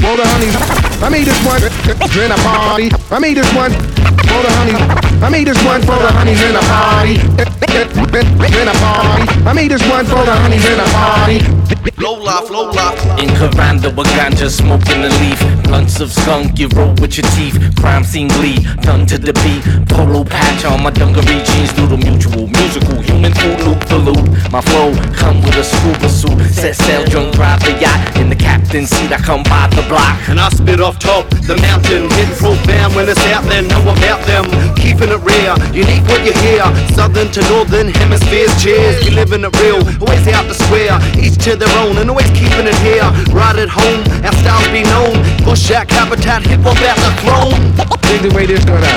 for 0.01 0.17
the 0.17 0.25
honeys. 0.25 0.55
I 1.01 1.09
need 1.09 1.25
this 1.25 1.45
one 1.45 1.61
in 1.61 2.29
the 2.29 2.39
party. 2.41 2.89
I 3.11 3.19
need 3.19 3.37
this 3.37 3.53
one 3.53 3.71
for 3.71 4.41
the 4.41 4.51
honeys. 4.57 5.10
I 5.21 5.29
need 5.29 5.45
this 5.45 5.63
one 5.63 5.81
for 5.81 5.93
the 6.01 6.11
honeys 6.11 6.41
in 6.41 6.53
the 6.53 6.59
party. 6.65 7.13
In 7.13 8.65
the 8.65 8.77
party. 8.81 9.23
I 9.45 9.53
need 9.53 9.69
this 9.69 9.87
one 9.87 10.05
for 10.05 10.25
the 10.25 10.33
honeys 10.33 10.65
in 10.65 10.77
the 10.77 10.89
party. 10.89 11.61
Low 12.01 12.17
life, 12.17 12.49
low 12.49 12.71
life. 12.71 12.97
In 13.21 13.29
Caranda 13.37 13.95
with 13.95 14.07
ganja, 14.17 14.49
smoking 14.49 15.01
the 15.01 15.09
leaf. 15.21 15.37
Blunts 15.65 15.99
of 15.99 16.11
skunk, 16.11 16.57
you 16.57 16.67
roll 16.73 16.93
with 16.97 17.17
your 17.17 17.29
teeth. 17.37 17.53
Crime 17.77 18.03
scene 18.03 18.27
bleed, 18.29 18.65
done 18.81 19.05
to 19.05 19.19
the 19.19 19.33
beat. 19.45 19.61
Polo 19.87 20.23
patch 20.23 20.65
on 20.65 20.81
my 20.81 20.89
dungaree 20.89 21.43
jeans, 21.45 21.71
through 21.73 21.93
the 21.93 21.97
mutual. 21.97 22.47
Musical, 22.47 22.97
human 23.01 23.33
food, 23.35 23.61
loop 23.61 23.83
for 23.85 24.01
loop. 24.01 24.25
My 24.51 24.61
flow 24.61 24.89
come 25.13 25.37
with 25.45 25.55
a 25.55 25.63
scuba 25.63 26.09
suit. 26.09 26.41
Set 26.49 26.75
sail, 26.75 27.05
drunk, 27.05 27.35
drive 27.35 27.61
the 27.61 27.77
yacht. 27.79 28.17
In 28.17 28.29
the 28.29 28.35
captain's 28.35 28.89
seat, 28.89 29.11
I 29.11 29.17
come 29.17 29.43
by 29.43 29.69
the 29.69 29.85
block. 29.87 30.17
And 30.27 30.39
I 30.39 30.49
spit 30.49 30.81
off 30.81 30.97
top 30.97 31.29
the 31.45 31.55
mountain, 31.61 32.09
hit 32.17 32.29
profound 32.37 32.95
when 32.95 33.07
it's 33.07 33.21
out 33.27 33.43
there, 33.45 33.61
know 33.61 33.81
about 33.81 34.25
them. 34.25 34.49
Keeping 34.75 35.10
it 35.11 35.21
rare, 35.27 35.55
unique 35.75 36.03
what 36.07 36.23
you 36.23 36.33
hear. 36.39 36.63
Southern 36.95 37.29
to 37.31 37.41
northern 37.51 37.91
hemispheres, 37.99 38.51
cheers. 38.61 39.03
We 39.03 39.11
living 39.11 39.43
it 39.43 39.53
real, 39.59 39.83
always 39.99 40.25
out 40.31 40.47
the 40.47 40.55
square. 40.55 40.95
Each 41.19 41.37
to 41.43 41.55
their 41.55 41.71
own, 41.83 41.97
and 41.97 42.09
always 42.09 42.29
keeping 42.31 42.67
it 42.67 42.79
here. 42.79 43.05
Right 43.35 43.55
at 43.59 43.69
home, 43.69 44.01
our 44.23 44.35
styles 44.39 44.67
be 44.71 44.83
known. 44.87 45.19
Bushak 45.43 45.91
habitat, 45.91 46.43
hip 46.47 46.61
hop 46.63 46.79
out 46.87 46.99
the 47.03 47.11
throne. 47.21 47.59
Dig 48.07 48.21
the 48.23 48.31
way 48.35 48.45
this 48.45 48.63
gonna. 48.65 48.87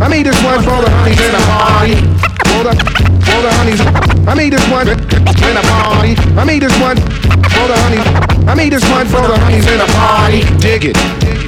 I 0.00 0.08
need 0.08 0.24
this 0.24 0.38
one 0.42 0.60
for 0.64 0.80
the 0.80 0.90
honeys 0.90 1.20
in 1.20 1.32
the 1.32 1.42
party. 1.46 1.94
For 2.48 2.62
the 2.64 2.72
for 3.28 3.40
the 3.44 3.50
honeys. 3.60 3.80
I 4.26 4.34
need 4.34 4.52
this 4.52 4.66
one 4.70 4.88
in 4.88 5.54
the 5.54 5.64
party. 5.68 6.16
I 6.36 6.44
need 6.44 6.62
this 6.62 6.76
one 6.80 6.96
for 6.96 7.66
the 7.68 7.76
honeys. 7.84 8.06
I 8.48 8.54
need 8.54 8.72
this 8.72 8.88
one 8.90 9.06
for 9.06 9.22
the 9.22 9.36
honeys 9.38 9.66
in 9.66 9.78
the 9.78 9.88
party. 9.92 10.40
Dig 10.60 10.84
it. 10.84 11.47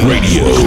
Radio. 0.00 0.57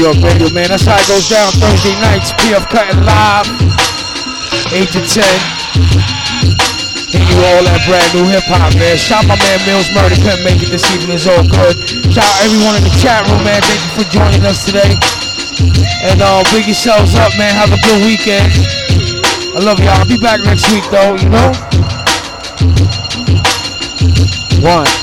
York 0.00 0.16
radio, 0.24 0.48
man. 0.56 0.72
That's 0.72 0.88
how 0.88 0.96
it 0.96 1.04
goes 1.04 1.28
down 1.28 1.52
Thursday 1.60 1.92
nights. 2.00 2.32
PF 2.40 2.64
Cuttin 2.72 3.04
live, 3.04 3.44
8 4.72 4.88
to 4.96 5.00
10. 5.04 5.20
Hitting 7.12 7.28
you 7.28 7.38
all 7.44 7.60
that 7.68 7.84
brand 7.84 8.08
new 8.16 8.24
hip 8.24 8.48
hop, 8.48 8.72
man. 8.80 8.96
Shout 8.96 9.28
my 9.28 9.36
man 9.36 9.60
Mills 9.68 9.92
Murder 9.92 10.16
couldn't 10.16 10.40
make 10.40 10.64
it 10.64 10.72
this 10.72 10.88
evening. 10.96 11.20
It's 11.20 11.28
all 11.28 11.44
good. 11.44 11.76
Shout 12.16 12.24
out 12.24 12.38
everyone 12.48 12.80
in 12.80 12.84
the 12.88 12.94
chat 12.96 13.28
room, 13.28 13.44
man. 13.44 13.60
Thank 13.60 13.80
you 13.84 13.92
for 14.00 14.06
joining 14.08 14.40
us 14.48 14.64
today. 14.64 14.96
And 16.00 16.24
uh, 16.24 16.48
big 16.48 16.64
yourselves 16.64 17.12
up, 17.20 17.36
man. 17.36 17.52
Have 17.52 17.68
a 17.68 17.80
good 17.84 18.00
weekend. 18.00 18.48
I 19.52 19.60
love 19.60 19.84
y'all. 19.84 20.00
I'll 20.00 20.08
be 20.08 20.16
back 20.16 20.40
next 20.48 20.64
week, 20.72 20.86
though. 20.88 21.20
You 21.20 21.28
know. 21.28 21.52
One. 24.64 24.99